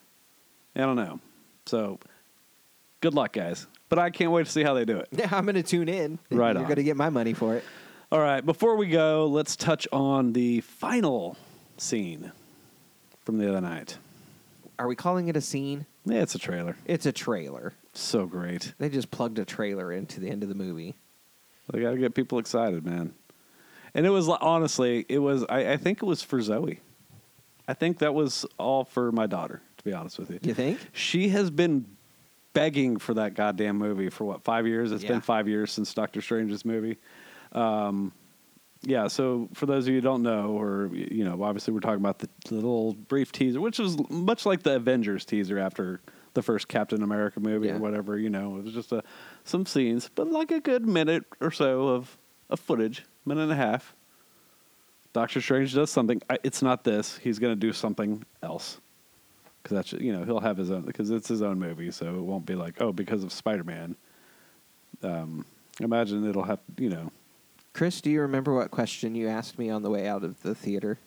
I 0.75 0.81
don't 0.81 0.97
know. 0.97 1.21
So, 1.67 1.99
good 3.01 3.15
luck, 3.15 3.33
guys. 3.33 3.67
But 3.89 3.99
I 3.99 4.11
can't 4.11 4.31
wait 4.31 4.47
to 4.47 4.53
see 4.53 4.63
how 4.63 4.75
they 4.75 4.85
do 4.85 4.99
it. 4.99 5.09
yeah, 5.11 5.29
I'm 5.33 5.45
going 5.45 5.57
to 5.57 5.63
tune 5.63 5.89
in. 5.89 6.19
Right 6.31 6.55
You're 6.55 6.65
going 6.65 6.77
to 6.77 6.85
get 6.85 6.97
my 6.97 7.11
money 7.11 7.33
for 7.33 7.57
it. 7.57 7.65
All 8.13 8.19
right, 8.21 8.45
before 8.45 8.75
we 8.77 8.89
go, 8.89 9.27
let's 9.27 9.55
touch 9.55 9.87
on 9.93 10.33
the 10.33 10.61
final 10.63 11.37
scene 11.77 12.33
from 13.25 13.39
the 13.39 13.49
other 13.49 13.61
night. 13.61 13.99
Are 14.79 14.89
we 14.89 14.97
calling 14.97 15.29
it 15.29 15.37
a 15.37 15.41
scene? 15.41 15.87
Yeah, 16.05 16.23
it's 16.23 16.35
a 16.35 16.39
trailer. 16.39 16.77
It's 16.87 17.07
a 17.07 17.13
trailer. 17.13 17.73
So 17.93 18.27
great. 18.27 18.75
They 18.79 18.89
just 18.89 19.11
plugged 19.13 19.39
a 19.39 19.45
trailer 19.45 19.93
into 19.93 20.19
the 20.19 20.29
end 20.29 20.43
of 20.43 20.49
the 20.49 20.55
movie. 20.57 20.95
They 21.73 21.81
got 21.83 21.93
to 21.93 21.99
get 21.99 22.15
people 22.15 22.39
excited, 22.41 22.85
man. 22.85 23.15
And 23.95 24.07
it 24.07 24.11
was 24.11 24.29
honestly, 24.29 25.05
it 25.09 25.19
was. 25.19 25.45
I, 25.49 25.73
I 25.73 25.77
think 25.77 26.03
it 26.03 26.07
was 26.07 26.23
for 26.23 26.41
Zoe. 26.41 26.81
I 27.69 27.75
think 27.75 27.99
that 27.99 28.15
was 28.15 28.45
all 28.59 28.85
for 28.85 29.13
my 29.13 29.27
daughter. 29.27 29.61
To 29.79 29.85
be 29.85 29.93
honest 29.93 30.19
with 30.19 30.31
you, 30.31 30.39
You 30.43 30.53
think? 30.55 30.79
she 30.93 31.29
has 31.31 31.51
been 31.51 31.87
begging 32.53 32.99
for 32.99 33.15
that 33.15 33.35
goddamn 33.35 33.79
movie 33.79 34.11
for 34.11 34.25
what 34.25 34.43
five 34.43 34.67
years? 34.67 34.91
It's 34.93 35.03
Yeah. 35.05 35.11
been 35.11 35.21
five 35.21 35.47
years 35.49 35.71
since 35.73 35.95
Doctor 35.95 36.21
Strange's 36.21 36.65
movie. 36.65 36.99
Um, 37.53 38.13
yeah. 38.83 39.09
So 39.09 39.49
for 39.55 39.67
those 39.67 39.85
of 39.85 39.89
you 39.89 39.97
who 39.97 40.01
don't 40.01 40.23
know, 40.23 40.51
or 40.59 40.91
you 40.95 41.25
know, 41.25 41.43
obviously 41.43 41.75
we're 41.75 41.81
talking 41.81 42.01
about 42.01 42.19
the, 42.19 42.29
the 42.49 42.55
little 42.55 42.95
brief 42.95 43.33
teaser, 43.33 43.61
which 43.61 43.79
was 43.79 43.97
much 44.11 44.47
like 44.47 44.63
the 44.63 44.77
Avengers 44.77 45.25
teaser 45.25 45.59
after 45.59 46.01
the 46.35 46.43
first 46.43 46.69
Captain 46.69 47.03
America 47.03 47.41
movie 47.41 47.67
Yeah. 47.69 47.75
or 47.75 47.79
whatever. 47.79 48.17
You 48.19 48.31
know, 48.31 48.57
it 48.57 48.65
was 48.65 48.73
just 48.73 48.93
a 48.93 49.03
some 49.45 49.67
scenes, 49.67 50.11
but 50.15 50.29
like 50.31 50.51
a 50.51 50.61
good 50.61 50.87
minute 50.87 51.25
or 51.41 51.51
so 51.51 51.89
of 51.89 52.17
of 52.49 52.59
footage, 52.61 53.05
minute 53.27 53.43
and 53.43 53.53
a 53.53 53.57
half. 53.57 53.95
Doctor 55.13 55.41
Strange 55.41 55.75
does 55.75 55.91
something. 55.91 56.23
I, 56.31 56.39
it's 56.45 56.63
not 56.63 56.85
this. 56.85 57.17
He's 57.19 57.39
going 57.41 57.53
to 57.53 57.59
do 57.59 57.73
something 57.73 58.25
else 58.45 58.81
because 59.63 59.75
that's 59.75 59.93
you 59.93 60.13
know 60.13 60.25
he'll 60.25 60.41
have 60.41 60.57
his 60.57 60.71
own 60.71 60.83
because 60.83 61.11
it's 61.11 61.29
his 61.29 61.43
own 61.43 61.59
movie, 61.59 61.91
so 61.91 62.07
it 62.15 62.21
won't 62.23 62.47
be 62.47 62.55
like 62.55 62.81
oh 62.81 62.93
because 62.93 63.25
of 63.25 63.33
Spider 63.33 63.65
Man. 63.65 63.97
Um, 65.03 65.45
imagine 65.81 66.29
it'll 66.29 66.45
have 66.45 66.61
you 66.79 66.91
know 66.91 67.11
Chris, 67.73 68.01
do 68.01 68.11
you 68.11 68.21
remember 68.21 68.55
what 68.55 68.71
question 68.71 69.15
you 69.15 69.29
asked 69.29 69.59
me 69.59 69.71
on 69.71 69.83
the 69.83 69.91
way 69.91 70.07
out 70.07 70.25
of 70.25 70.43
the 70.43 70.55
theater? 70.55 70.99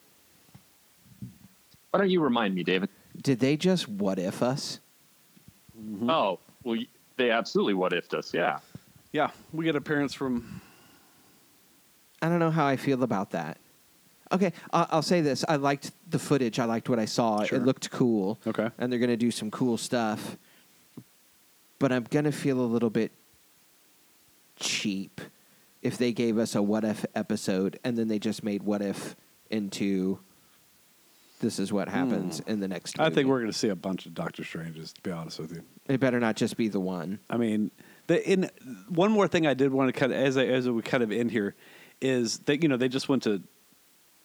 Why 1.92 2.00
don't 2.00 2.10
you 2.10 2.22
remind 2.22 2.56
me, 2.56 2.64
David? 2.64 2.90
Did 3.22 3.40
they 3.40 3.58
just 3.58 3.88
what 3.88 4.18
if 4.18 4.42
us? 4.42 4.80
Mm-hmm. 5.80 6.10
Oh, 6.10 6.40
well, 6.64 6.80
they 7.18 7.30
absolutely 7.30 7.74
what 7.76 7.94
if 7.94 8.12
us. 8.14 8.34
Yeah. 8.34 8.60
yeah 9.12 9.30
we 9.52 9.66
get 9.66 9.76
appearance 9.76 10.14
from 10.14 10.62
I 12.22 12.30
don't 12.30 12.40
know 12.40 12.52
how 12.52 12.66
I 12.66 12.78
feel 12.78 13.04
about 13.04 13.32
that. 13.32 13.58
Okay, 14.32 14.54
I'll, 14.72 14.88
I'll 14.90 15.02
say 15.02 15.20
this: 15.20 15.44
I 15.48 15.58
liked 15.58 15.92
the 16.10 16.18
footage. 16.18 16.58
I 16.58 16.66
liked 16.66 16.88
what 16.88 16.98
I 16.98 17.06
saw. 17.06 17.44
Sure. 17.44 17.60
It 17.60 17.66
looked 17.66 17.92
cool. 17.92 18.40
Okay. 18.48 18.70
and 18.80 18.92
they're 18.92 19.00
going 19.00 19.10
to 19.10 19.18
do 19.18 19.30
some 19.30 19.52
cool 19.52 19.78
stuff. 19.78 20.38
But 21.80 21.92
I'm 21.92 22.06
going 22.10 22.26
to 22.26 22.32
feel 22.32 22.62
a 22.62 22.66
little 22.66 22.90
bit 22.90 23.12
cheap 24.56 25.20
if 25.84 25.98
they 25.98 26.14
gave 26.14 26.38
us 26.38 26.56
a 26.56 26.64
what 26.64 26.84
if 26.84 27.06
episode 27.14 27.78
and 27.84 27.98
then 27.98 28.08
they 28.08 28.18
just 28.18 28.44
made 28.44 28.64
what 28.64 28.82
if 28.82 29.16
into 29.52 30.20
this 31.42 31.60
is 31.60 31.74
what 31.74 31.90
happens 31.90 32.40
in 32.48 32.62
the 32.62 32.70
next. 32.70 32.96
Hmm. 32.96 33.04
I 33.04 33.10
think 33.10 33.28
we're 33.28 33.40
going 33.40 33.52
to 33.52 33.58
see 33.58 33.68
a 33.68 33.76
bunch 33.76 34.06
of 34.06 34.14
Doctor 34.14 34.46
Stranges. 34.46 34.94
To 34.94 35.02
be 35.02 35.12
honest 35.12 35.40
with 35.40 35.52
you, 35.52 35.62
It 35.88 36.00
better 36.00 36.20
not 36.22 36.38
just 36.38 36.56
be 36.56 36.70
the 36.70 36.80
one. 36.80 37.20
I 37.30 37.36
mean, 37.36 37.70
the 38.08 38.28
in 38.28 38.50
one 38.88 39.12
more 39.12 39.28
thing 39.28 39.46
I 39.46 39.54
did 39.54 39.74
want 39.74 39.94
to 39.94 40.00
kind 40.00 40.14
of 40.14 40.18
as 40.18 40.38
I, 40.38 40.46
as 40.46 40.70
we 40.70 40.82
kind 40.82 41.04
of 41.04 41.12
end 41.12 41.32
here 41.32 41.54
is 42.00 42.40
that 42.40 42.64
you 42.64 42.70
know 42.70 42.78
they 42.78 42.88
just 42.88 43.10
went 43.10 43.24
to 43.24 43.44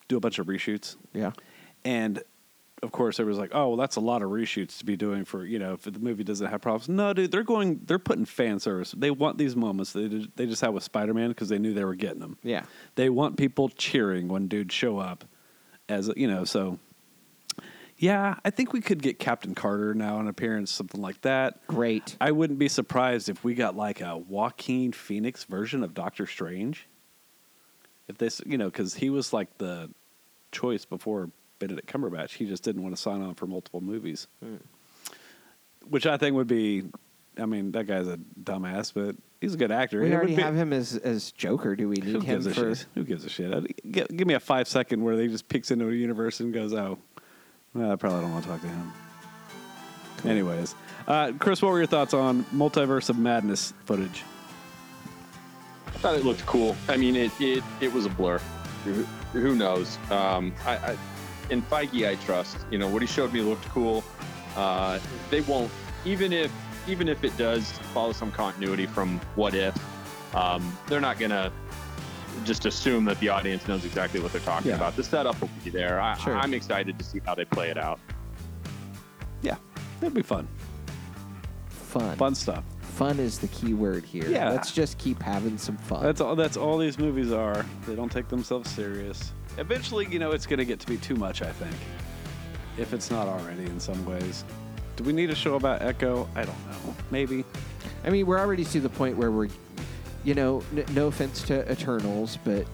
do 0.06 0.16
a 0.16 0.20
bunch 0.20 0.38
of 0.38 0.46
reshoots 0.46 0.96
Yeah. 1.12 1.32
And 1.84 2.22
of 2.82 2.92
course, 2.92 3.18
everyone's 3.18 3.40
like, 3.40 3.50
"Oh, 3.54 3.68
well, 3.68 3.76
that's 3.76 3.96
a 3.96 4.00
lot 4.00 4.22
of 4.22 4.30
reshoots 4.30 4.78
to 4.78 4.84
be 4.84 4.96
doing 4.96 5.24
for 5.24 5.44
you 5.44 5.58
know 5.58 5.72
if 5.74 5.82
the 5.82 5.98
movie 5.98 6.24
doesn't 6.24 6.46
have 6.46 6.60
problems." 6.60 6.88
No, 6.88 7.12
dude, 7.12 7.30
they're 7.30 7.42
going, 7.42 7.80
they're 7.84 7.98
putting 7.98 8.24
fan 8.24 8.58
service. 8.60 8.92
They 8.96 9.10
want 9.10 9.38
these 9.38 9.56
moments. 9.56 9.92
They 9.92 10.08
did- 10.08 10.32
they 10.36 10.46
just 10.46 10.60
had 10.60 10.68
with 10.70 10.82
Spider 10.84 11.14
Man 11.14 11.28
because 11.30 11.48
they 11.48 11.58
knew 11.58 11.74
they 11.74 11.84
were 11.84 11.94
getting 11.94 12.20
them. 12.20 12.38
Yeah. 12.42 12.64
They 12.94 13.08
want 13.10 13.36
people 13.36 13.68
cheering 13.68 14.28
when 14.28 14.48
dudes 14.48 14.74
show 14.74 14.98
up, 14.98 15.24
as 15.88 16.10
you 16.16 16.28
know. 16.28 16.44
So, 16.44 16.78
yeah, 17.96 18.36
I 18.44 18.50
think 18.50 18.72
we 18.72 18.80
could 18.80 19.02
get 19.02 19.18
Captain 19.18 19.54
Carter 19.54 19.92
now 19.94 20.20
an 20.20 20.28
appearance, 20.28 20.70
something 20.70 21.00
like 21.00 21.20
that. 21.22 21.66
Great. 21.66 22.16
I 22.20 22.30
wouldn't 22.30 22.58
be 22.60 22.68
surprised 22.68 23.28
if 23.28 23.42
we 23.42 23.54
got 23.54 23.76
like 23.76 24.00
a 24.00 24.16
Joaquin 24.16 24.92
Phoenix 24.92 25.44
version 25.44 25.82
of 25.82 25.94
Doctor 25.94 26.26
Strange. 26.26 26.86
If 28.06 28.16
this, 28.18 28.40
you 28.46 28.56
know, 28.56 28.66
because 28.70 28.94
he 28.94 29.10
was 29.10 29.32
like 29.32 29.58
the 29.58 29.90
choice 30.52 30.84
before 30.84 31.30
Benedict 31.58 31.90
Cumberbatch. 31.92 32.32
He 32.32 32.46
just 32.46 32.62
didn't 32.62 32.82
want 32.82 32.94
to 32.94 33.00
sign 33.00 33.22
on 33.22 33.34
for 33.34 33.46
multiple 33.46 33.80
movies, 33.80 34.26
which 35.88 36.06
I 36.06 36.16
think 36.16 36.34
would 36.36 36.46
be. 36.46 36.84
I 37.38 37.46
mean, 37.46 37.72
that 37.72 37.86
guy's 37.86 38.08
a 38.08 38.18
dumbass, 38.42 38.92
but 38.92 39.14
he's 39.40 39.54
a 39.54 39.56
good 39.56 39.70
actor. 39.70 40.00
We 40.00 40.08
It 40.10 40.14
already 40.14 40.34
be- 40.36 40.42
have 40.42 40.54
him 40.56 40.72
as 40.72 40.96
as 40.96 41.30
Joker. 41.32 41.76
Do 41.76 41.88
we 41.88 42.00
Who 42.00 42.14
need 42.14 42.22
him 42.22 42.42
gives 42.42 42.46
a 42.46 42.50
for? 42.54 42.74
shit? 42.74 42.86
Who 42.94 43.04
gives 43.04 43.24
a 43.24 43.28
shit? 43.28 43.52
I'd- 43.54 43.74
Give, 43.90 44.08
give 44.08 44.26
me 44.26 44.34
a 44.34 44.40
five 44.40 44.66
second 44.68 45.02
where 45.04 45.16
they 45.16 45.28
just 45.28 45.48
picks 45.48 45.70
into 45.70 45.88
a 45.88 45.92
universe 45.92 46.40
and 46.40 46.52
goes, 46.52 46.72
"Oh, 46.72 46.98
well, 47.74 47.92
I 47.92 47.96
probably 47.96 48.22
don't 48.22 48.32
want 48.32 48.44
to 48.44 48.50
talk 48.50 48.60
to 48.62 48.66
him." 48.68 48.92
Anyways, 50.24 50.74
uh, 51.06 51.30
Chris, 51.38 51.62
what 51.62 51.70
were 51.70 51.78
your 51.78 51.86
thoughts 51.86 52.12
on 52.12 52.42
Multiverse 52.46 53.08
of 53.08 53.18
Madness 53.18 53.72
footage? 53.84 54.24
I 55.86 55.90
thought 56.00 56.16
it 56.16 56.24
looked 56.24 56.44
cool. 56.44 56.76
I 56.88 56.96
mean, 56.96 57.14
it 57.14 57.30
it, 57.40 57.62
it 57.80 57.92
was 57.92 58.04
a 58.04 58.10
blur. 58.10 58.38
Who, 58.84 59.04
who 59.32 59.54
knows? 59.54 59.96
Um, 60.10 60.52
I, 60.66 60.72
I 60.76 60.96
in 61.50 61.62
Feige, 61.62 62.08
I 62.08 62.14
trust. 62.16 62.56
You 62.70 62.78
know 62.78 62.88
what 62.88 63.02
he 63.02 63.08
showed 63.08 63.32
me 63.32 63.40
looked 63.40 63.66
cool. 63.70 64.04
Uh, 64.56 64.98
they 65.30 65.40
won't 65.42 65.70
even 66.04 66.32
if 66.32 66.50
even 66.88 67.08
if 67.08 67.22
it 67.24 67.36
does 67.36 67.70
follow 67.94 68.12
some 68.12 68.30
continuity 68.32 68.86
from 68.86 69.18
What 69.34 69.54
If. 69.54 69.74
Um, 70.34 70.76
they're 70.86 71.00
not 71.00 71.18
gonna 71.18 71.50
just 72.44 72.66
assume 72.66 73.04
that 73.06 73.18
the 73.20 73.28
audience 73.28 73.66
knows 73.66 73.84
exactly 73.84 74.20
what 74.20 74.30
they're 74.32 74.40
talking 74.42 74.68
Yeah. 74.70 74.76
about. 74.76 74.94
The 74.96 75.02
setup 75.02 75.40
will 75.40 75.50
be 75.64 75.70
there. 75.70 76.00
I, 76.00 76.16
Sure. 76.18 76.36
I'm 76.36 76.54
excited 76.54 76.98
to 76.98 77.04
see 77.04 77.20
how 77.26 77.34
they 77.34 77.44
play 77.44 77.68
it 77.70 77.76
out. 77.78 77.98
Yeah, 79.42 79.56
it'll 80.00 80.10
be 80.14 80.22
fun. 80.22 80.46
Fun. 81.68 82.16
Fun 82.16 82.34
stuff. 82.34 82.64
Fun 82.80 83.18
is 83.20 83.38
the 83.38 83.48
key 83.48 83.74
word 83.74 84.04
here. 84.04 84.28
Yeah. 84.28 84.50
Let's 84.50 84.72
just 84.72 84.98
keep 84.98 85.22
having 85.22 85.56
some 85.58 85.76
fun. 85.76 86.02
That's 86.02 86.20
all. 86.20 86.34
That's 86.36 86.56
all 86.56 86.78
these 86.78 86.98
movies 86.98 87.32
are. 87.32 87.64
They 87.86 87.94
don't 87.94 88.10
take 88.10 88.28
themselves 88.28 88.70
serious. 88.70 89.32
Eventually, 89.58 90.06
you 90.10 90.18
know, 90.18 90.30
it's 90.32 90.46
going 90.46 90.58
to 90.58 90.64
get 90.64 90.80
to 90.80 90.86
be 90.86 90.96
too 90.96 91.16
much. 91.16 91.42
I 91.42 91.52
think, 91.52 91.74
if 92.78 92.92
it's 92.92 93.10
not 93.10 93.26
already 93.28 93.64
in 93.64 93.80
some 93.80 94.04
ways. 94.06 94.44
Do 94.96 95.04
we 95.04 95.12
need 95.12 95.30
a 95.30 95.34
show 95.34 95.54
about 95.56 95.82
Echo? 95.82 96.28
I 96.34 96.44
don't 96.44 96.66
know. 96.70 96.94
Maybe. 97.10 97.44
I 98.04 98.10
mean, 98.10 98.26
we're 98.26 98.38
already 98.38 98.64
to 98.66 98.80
the 98.80 98.88
point 98.88 99.16
where 99.16 99.30
we're, 99.30 99.48
you 100.24 100.34
know, 100.34 100.62
n- 100.76 100.84
no 100.92 101.06
offense 101.08 101.42
to 101.42 101.70
Eternals, 101.70 102.38
but 102.44 102.66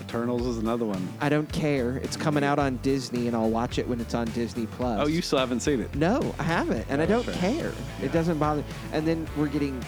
Eternals 0.00 0.46
is 0.46 0.58
another 0.58 0.84
one. 0.84 1.06
I 1.20 1.28
don't 1.28 1.50
care. 1.52 1.96
It's 1.98 2.16
coming 2.16 2.42
out 2.42 2.58
on 2.58 2.76
Disney, 2.78 3.26
and 3.28 3.36
I'll 3.36 3.50
watch 3.50 3.78
it 3.78 3.86
when 3.86 4.00
it's 4.00 4.14
on 4.14 4.26
Disney 4.30 4.66
Plus. 4.66 5.00
Oh, 5.00 5.06
you 5.08 5.22
still 5.22 5.38
haven't 5.38 5.60
seen 5.60 5.80
it? 5.80 5.94
No, 5.94 6.34
I 6.38 6.42
haven't, 6.44 6.86
and 6.88 7.00
Oh, 7.00 7.04
I 7.04 7.06
don't 7.06 7.26
right. 7.26 7.36
care. 7.36 7.72
Yeah. 8.00 8.06
It 8.06 8.12
doesn't 8.12 8.38
bother. 8.38 8.64
And 8.92 9.06
then 9.06 9.28
we're 9.36 9.46
getting 9.48 9.80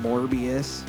Morbius, 0.00 0.82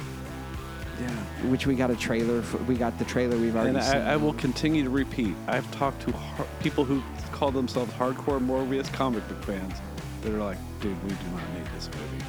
Yeah. 1.02 1.10
which 1.50 1.66
we 1.68 1.76
got 1.76 1.90
a 1.92 1.96
trailer. 1.96 2.42
For, 2.42 2.58
we 2.64 2.76
got 2.76 2.98
the 3.00 3.06
trailer. 3.06 3.38
We've 3.38 3.56
already 3.56 3.76
And 3.78 3.84
seen. 3.86 4.02
I, 4.02 4.14
I 4.14 4.16
will 4.18 4.34
continue 4.34 4.84
to 4.84 4.90
repeat. 4.90 5.36
I've 5.48 5.70
talked 5.72 6.02
to 6.04 6.12
har- 6.12 6.48
people 6.60 6.86
who 6.86 7.02
call 7.32 7.52
themselves 7.52 7.92
hardcore 7.94 8.40
Morbius 8.40 8.92
comic 8.94 9.28
book 9.28 9.44
fans 9.44 9.74
that 10.22 10.34
are 10.34 10.38
like, 10.44 10.58
dude, 10.82 11.02
we 11.04 11.10
do 11.10 11.16
not 11.34 11.42
need 11.54 11.66
this 11.76 11.90
movie. 11.90 12.24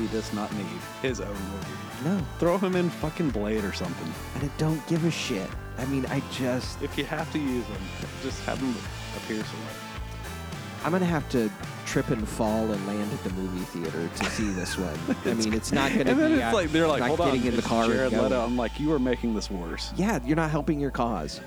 He 0.00 0.06
does 0.08 0.32
not 0.32 0.52
need 0.54 0.66
his 1.02 1.20
own 1.20 1.28
movie. 1.28 1.66
No, 2.04 2.20
Throw 2.38 2.58
him 2.58 2.74
in 2.76 2.90
fucking 2.90 3.30
Blade 3.30 3.64
or 3.64 3.72
something. 3.72 4.12
and 4.34 4.50
I 4.50 4.52
don't 4.58 4.84
give 4.88 5.04
a 5.04 5.10
shit. 5.10 5.48
I 5.78 5.84
mean, 5.86 6.04
I 6.06 6.20
just. 6.32 6.80
If 6.82 6.96
you 6.98 7.04
have 7.04 7.30
to 7.32 7.38
use 7.38 7.64
him, 7.66 7.80
just 8.22 8.42
have 8.44 8.58
him 8.58 8.74
appear 9.16 9.42
somewhere. 9.44 9.74
I'm 10.84 10.92
gonna 10.92 11.06
have 11.06 11.28
to 11.30 11.50
trip 11.86 12.10
and 12.10 12.28
fall 12.28 12.70
and 12.70 12.86
land 12.86 13.10
at 13.10 13.24
the 13.24 13.30
movie 13.30 13.64
theater 13.64 14.08
to 14.16 14.24
see 14.30 14.50
this 14.50 14.76
one. 14.76 15.16
I 15.24 15.34
mean, 15.34 15.54
it's 15.54 15.72
not 15.72 15.90
gonna 15.90 16.10
and 16.10 16.20
then 16.20 16.34
be. 16.34 16.40
it's 16.40 16.54
like 16.54 16.70
they're 16.72 16.86
like, 16.86 17.02
hold 17.02 17.20
on, 17.20 17.32
getting 17.32 17.46
in 17.46 17.56
the 17.56 17.62
car. 17.62 17.86
Jared. 17.86 18.12
Leto. 18.12 18.44
I'm 18.44 18.56
like, 18.56 18.78
you 18.78 18.92
are 18.92 18.98
making 18.98 19.34
this 19.34 19.50
worse. 19.50 19.92
Yeah, 19.96 20.20
you're 20.24 20.36
not 20.36 20.50
helping 20.50 20.78
your 20.78 20.90
cause. 20.90 21.40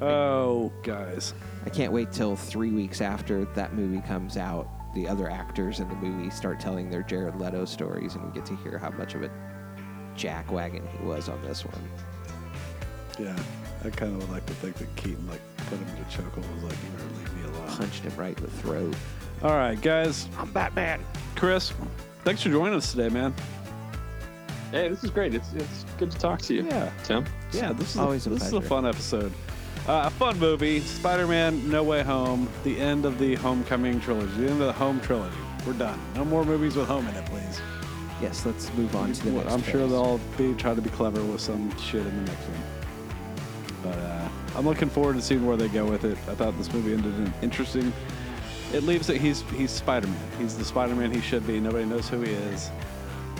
Oh, 0.00 0.72
guys. 0.82 1.34
I 1.66 1.70
can't 1.70 1.92
wait 1.92 2.12
till 2.12 2.36
three 2.36 2.70
weeks 2.70 3.00
after 3.00 3.44
that 3.54 3.74
movie 3.74 4.00
comes 4.06 4.36
out. 4.36 4.68
The 4.94 5.08
other 5.08 5.28
actors 5.28 5.80
in 5.80 5.88
the 5.88 5.94
movie 5.96 6.30
start 6.30 6.60
telling 6.60 6.90
their 6.90 7.02
Jared 7.02 7.36
Leto 7.40 7.64
stories, 7.64 8.14
and 8.14 8.24
we 8.24 8.32
get 8.32 8.46
to 8.46 8.56
hear 8.56 8.78
how 8.78 8.90
much 8.90 9.14
of 9.14 9.24
a 9.24 9.30
jackwagon 10.16 10.82
he 10.96 11.04
was 11.04 11.28
on 11.28 11.42
this 11.42 11.64
one. 11.64 11.88
Yeah, 13.18 13.36
I 13.84 13.90
kind 13.90 14.12
of 14.12 14.18
would 14.18 14.30
like 14.30 14.46
to 14.46 14.54
think 14.54 14.76
that 14.76 14.94
Keaton 14.96 15.26
like 15.28 15.40
put 15.68 15.78
him 15.78 15.88
in 15.96 16.02
a 16.02 16.06
chokehold. 16.06 16.54
Was 16.54 16.64
like, 16.64 16.76
you 16.82 16.90
better 16.90 17.04
leave 17.04 17.16
me 17.16 17.23
alone. 17.23 17.23
Punched 17.76 18.02
him 18.02 18.12
right 18.16 18.36
in 18.36 18.44
the 18.44 18.50
throat. 18.50 18.94
All 19.42 19.56
right, 19.56 19.80
guys. 19.80 20.28
I'm 20.38 20.50
Batman. 20.52 21.04
Chris, 21.36 21.72
thanks 22.24 22.42
for 22.42 22.48
joining 22.48 22.74
us 22.74 22.90
today, 22.92 23.08
man. 23.08 23.34
Hey, 24.70 24.88
this 24.88 25.04
is 25.04 25.10
great. 25.10 25.34
It's 25.34 25.52
it's 25.52 25.84
good 25.98 26.10
to 26.10 26.18
talk 26.18 26.40
to 26.42 26.54
you. 26.54 26.64
Yeah. 26.64 26.90
Tim. 27.04 27.24
Yeah, 27.52 27.72
this 27.72 27.90
is 27.94 27.96
Always 28.00 28.26
a, 28.26 28.30
a 28.30 28.34
this 28.34 28.46
is 28.46 28.52
a 28.52 28.60
fun 28.60 28.86
episode. 28.86 29.32
Uh, 29.86 30.04
a 30.06 30.10
fun 30.10 30.38
movie, 30.38 30.80
Spider-Man: 30.80 31.70
No 31.70 31.82
Way 31.82 32.02
Home, 32.02 32.48
the 32.62 32.80
end 32.80 33.04
of 33.04 33.18
the 33.18 33.34
Homecoming 33.34 34.00
trilogy, 34.00 34.32
the 34.32 34.50
end 34.50 34.60
of 34.60 34.66
the 34.66 34.72
Home 34.72 35.00
trilogy. 35.00 35.36
We're 35.66 35.74
done. 35.74 36.00
No 36.14 36.24
more 36.24 36.44
movies 36.44 36.76
with 36.76 36.86
home 36.86 37.06
in 37.06 37.14
it, 37.14 37.26
please. 37.26 37.60
Yes, 38.20 38.44
let's 38.46 38.72
move 38.74 38.94
on 38.96 39.12
to 39.12 39.24
the 39.24 39.30
next. 39.30 39.52
I'm 39.52 39.62
sure 39.62 39.86
they'll 39.86 40.20
be 40.38 40.54
trying 40.54 40.76
to 40.76 40.82
be 40.82 40.90
clever 40.90 41.22
with 41.22 41.40
some 41.40 41.76
shit 41.78 42.06
in 42.06 42.24
the 42.24 42.32
next 42.32 42.44
one. 42.44 42.62
But 43.82 43.98
uh, 43.98 44.28
I'm 44.56 44.64
looking 44.66 44.88
forward 44.88 45.16
to 45.16 45.22
seeing 45.22 45.44
where 45.46 45.56
they 45.56 45.68
go 45.68 45.84
with 45.84 46.04
it. 46.04 46.16
I 46.28 46.34
thought 46.34 46.56
this 46.58 46.72
movie 46.72 46.92
ended 46.92 47.14
in 47.14 47.32
interesting. 47.42 47.92
It 48.72 48.84
leaves 48.84 49.08
it. 49.10 49.20
He's 49.20 49.42
he's 49.50 49.70
Spider-Man. 49.70 50.16
He's 50.38 50.56
the 50.56 50.64
Spider-Man 50.64 51.10
he 51.12 51.20
should 51.20 51.46
be. 51.46 51.60
Nobody 51.60 51.84
knows 51.84 52.08
who 52.08 52.20
he 52.20 52.32
is. 52.32 52.70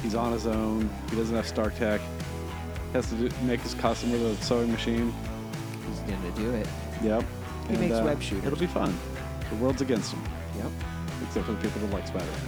He's 0.03 0.15
on 0.15 0.33
his 0.33 0.47
own. 0.47 0.89
He 1.11 1.17
doesn't 1.17 1.35
have 1.35 1.47
Stark 1.47 1.77
Tech. 1.77 2.01
Has 2.93 3.09
to 3.09 3.15
do, 3.17 3.31
make 3.45 3.61
his 3.61 3.75
costume 3.75 4.13
with 4.13 4.23
a 4.23 4.45
sewing 4.45 4.71
machine. 4.71 5.13
He's 5.89 6.01
gonna 6.01 6.31
do 6.37 6.53
it. 6.53 6.69
Yep. 7.03 7.25
He 7.71 7.77
makes 7.77 7.95
uh, 7.95 8.03
web 8.05 8.21
shooters. 8.23 8.45
It'll 8.47 8.59
be 8.59 8.67
fun. 8.67 8.97
The 9.51 9.57
world's 9.57 9.83
against 9.83 10.13
him, 10.13 10.23
Yep. 10.57 10.67
except 11.23 11.47
for 11.47 11.53
the 11.53 11.59
people 11.59 11.81
that 11.81 11.93
like 11.93 12.07
Spider-Man. 12.07 12.41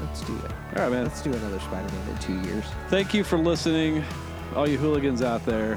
Let's 0.00 0.22
do 0.22 0.34
it. 0.36 0.50
All 0.76 0.82
right, 0.84 0.90
man. 0.92 1.04
Let's 1.04 1.20
do 1.22 1.32
another 1.32 1.60
Spider-Man 1.60 2.08
in 2.08 2.18
two 2.18 2.40
years. 2.48 2.64
Thank 2.88 3.12
you 3.14 3.22
for 3.22 3.38
listening, 3.38 4.02
all 4.56 4.68
you 4.68 4.78
hooligans 4.78 5.22
out 5.22 5.44
there. 5.44 5.76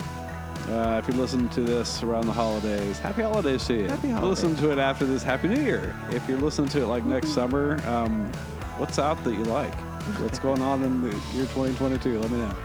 Uh, 0.70 1.01
if 1.03 1.14
you 1.14 1.20
listen 1.20 1.49
to 1.49 1.61
this 1.61 2.03
around 2.03 2.26
the 2.26 2.32
holidays, 2.32 2.97
happy 2.99 3.22
holidays 3.22 3.66
to 3.68 3.74
you. 3.74 3.88
Happy 3.88 4.07
If 4.07 4.16
holidays. 4.16 4.43
Listen 4.43 4.55
to 4.64 4.72
it 4.72 4.78
after 4.78 5.05
this, 5.05 5.22
happy 5.22 5.49
New 5.49 5.61
Year. 5.61 5.95
If 6.11 6.28
you're 6.28 6.38
listening 6.39 6.70
to 6.70 6.82
it 6.84 6.88
like 6.88 7.03
next 7.03 7.30
summer, 7.30 7.82
um, 7.88 8.32
what's 8.78 8.97
out 8.97 9.22
that 9.26 9.34
you 9.34 9.43
like? 9.43 9.74
What's 10.22 10.39
going 10.39 10.61
on 10.61 10.84
in 10.84 11.01
the 11.01 11.09
year 11.34 11.45
2022? 11.47 12.20
Let 12.20 12.32
me 12.32 12.38
know. 12.38 12.55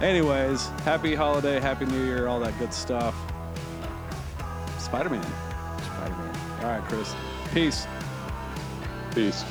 Anyways, 0.00 0.66
happy 0.84 1.14
holiday, 1.14 1.60
happy 1.60 1.84
New 1.84 2.04
Year, 2.04 2.26
all 2.26 2.40
that 2.40 2.58
good 2.58 2.72
stuff. 2.72 3.14
Spider 4.78 5.10
Man. 5.10 5.22
Spider-Man. 5.84 6.36
All 6.62 6.70
right, 6.70 6.82
Chris. 6.88 7.14
Peace. 7.52 7.86
Peace. 9.14 9.44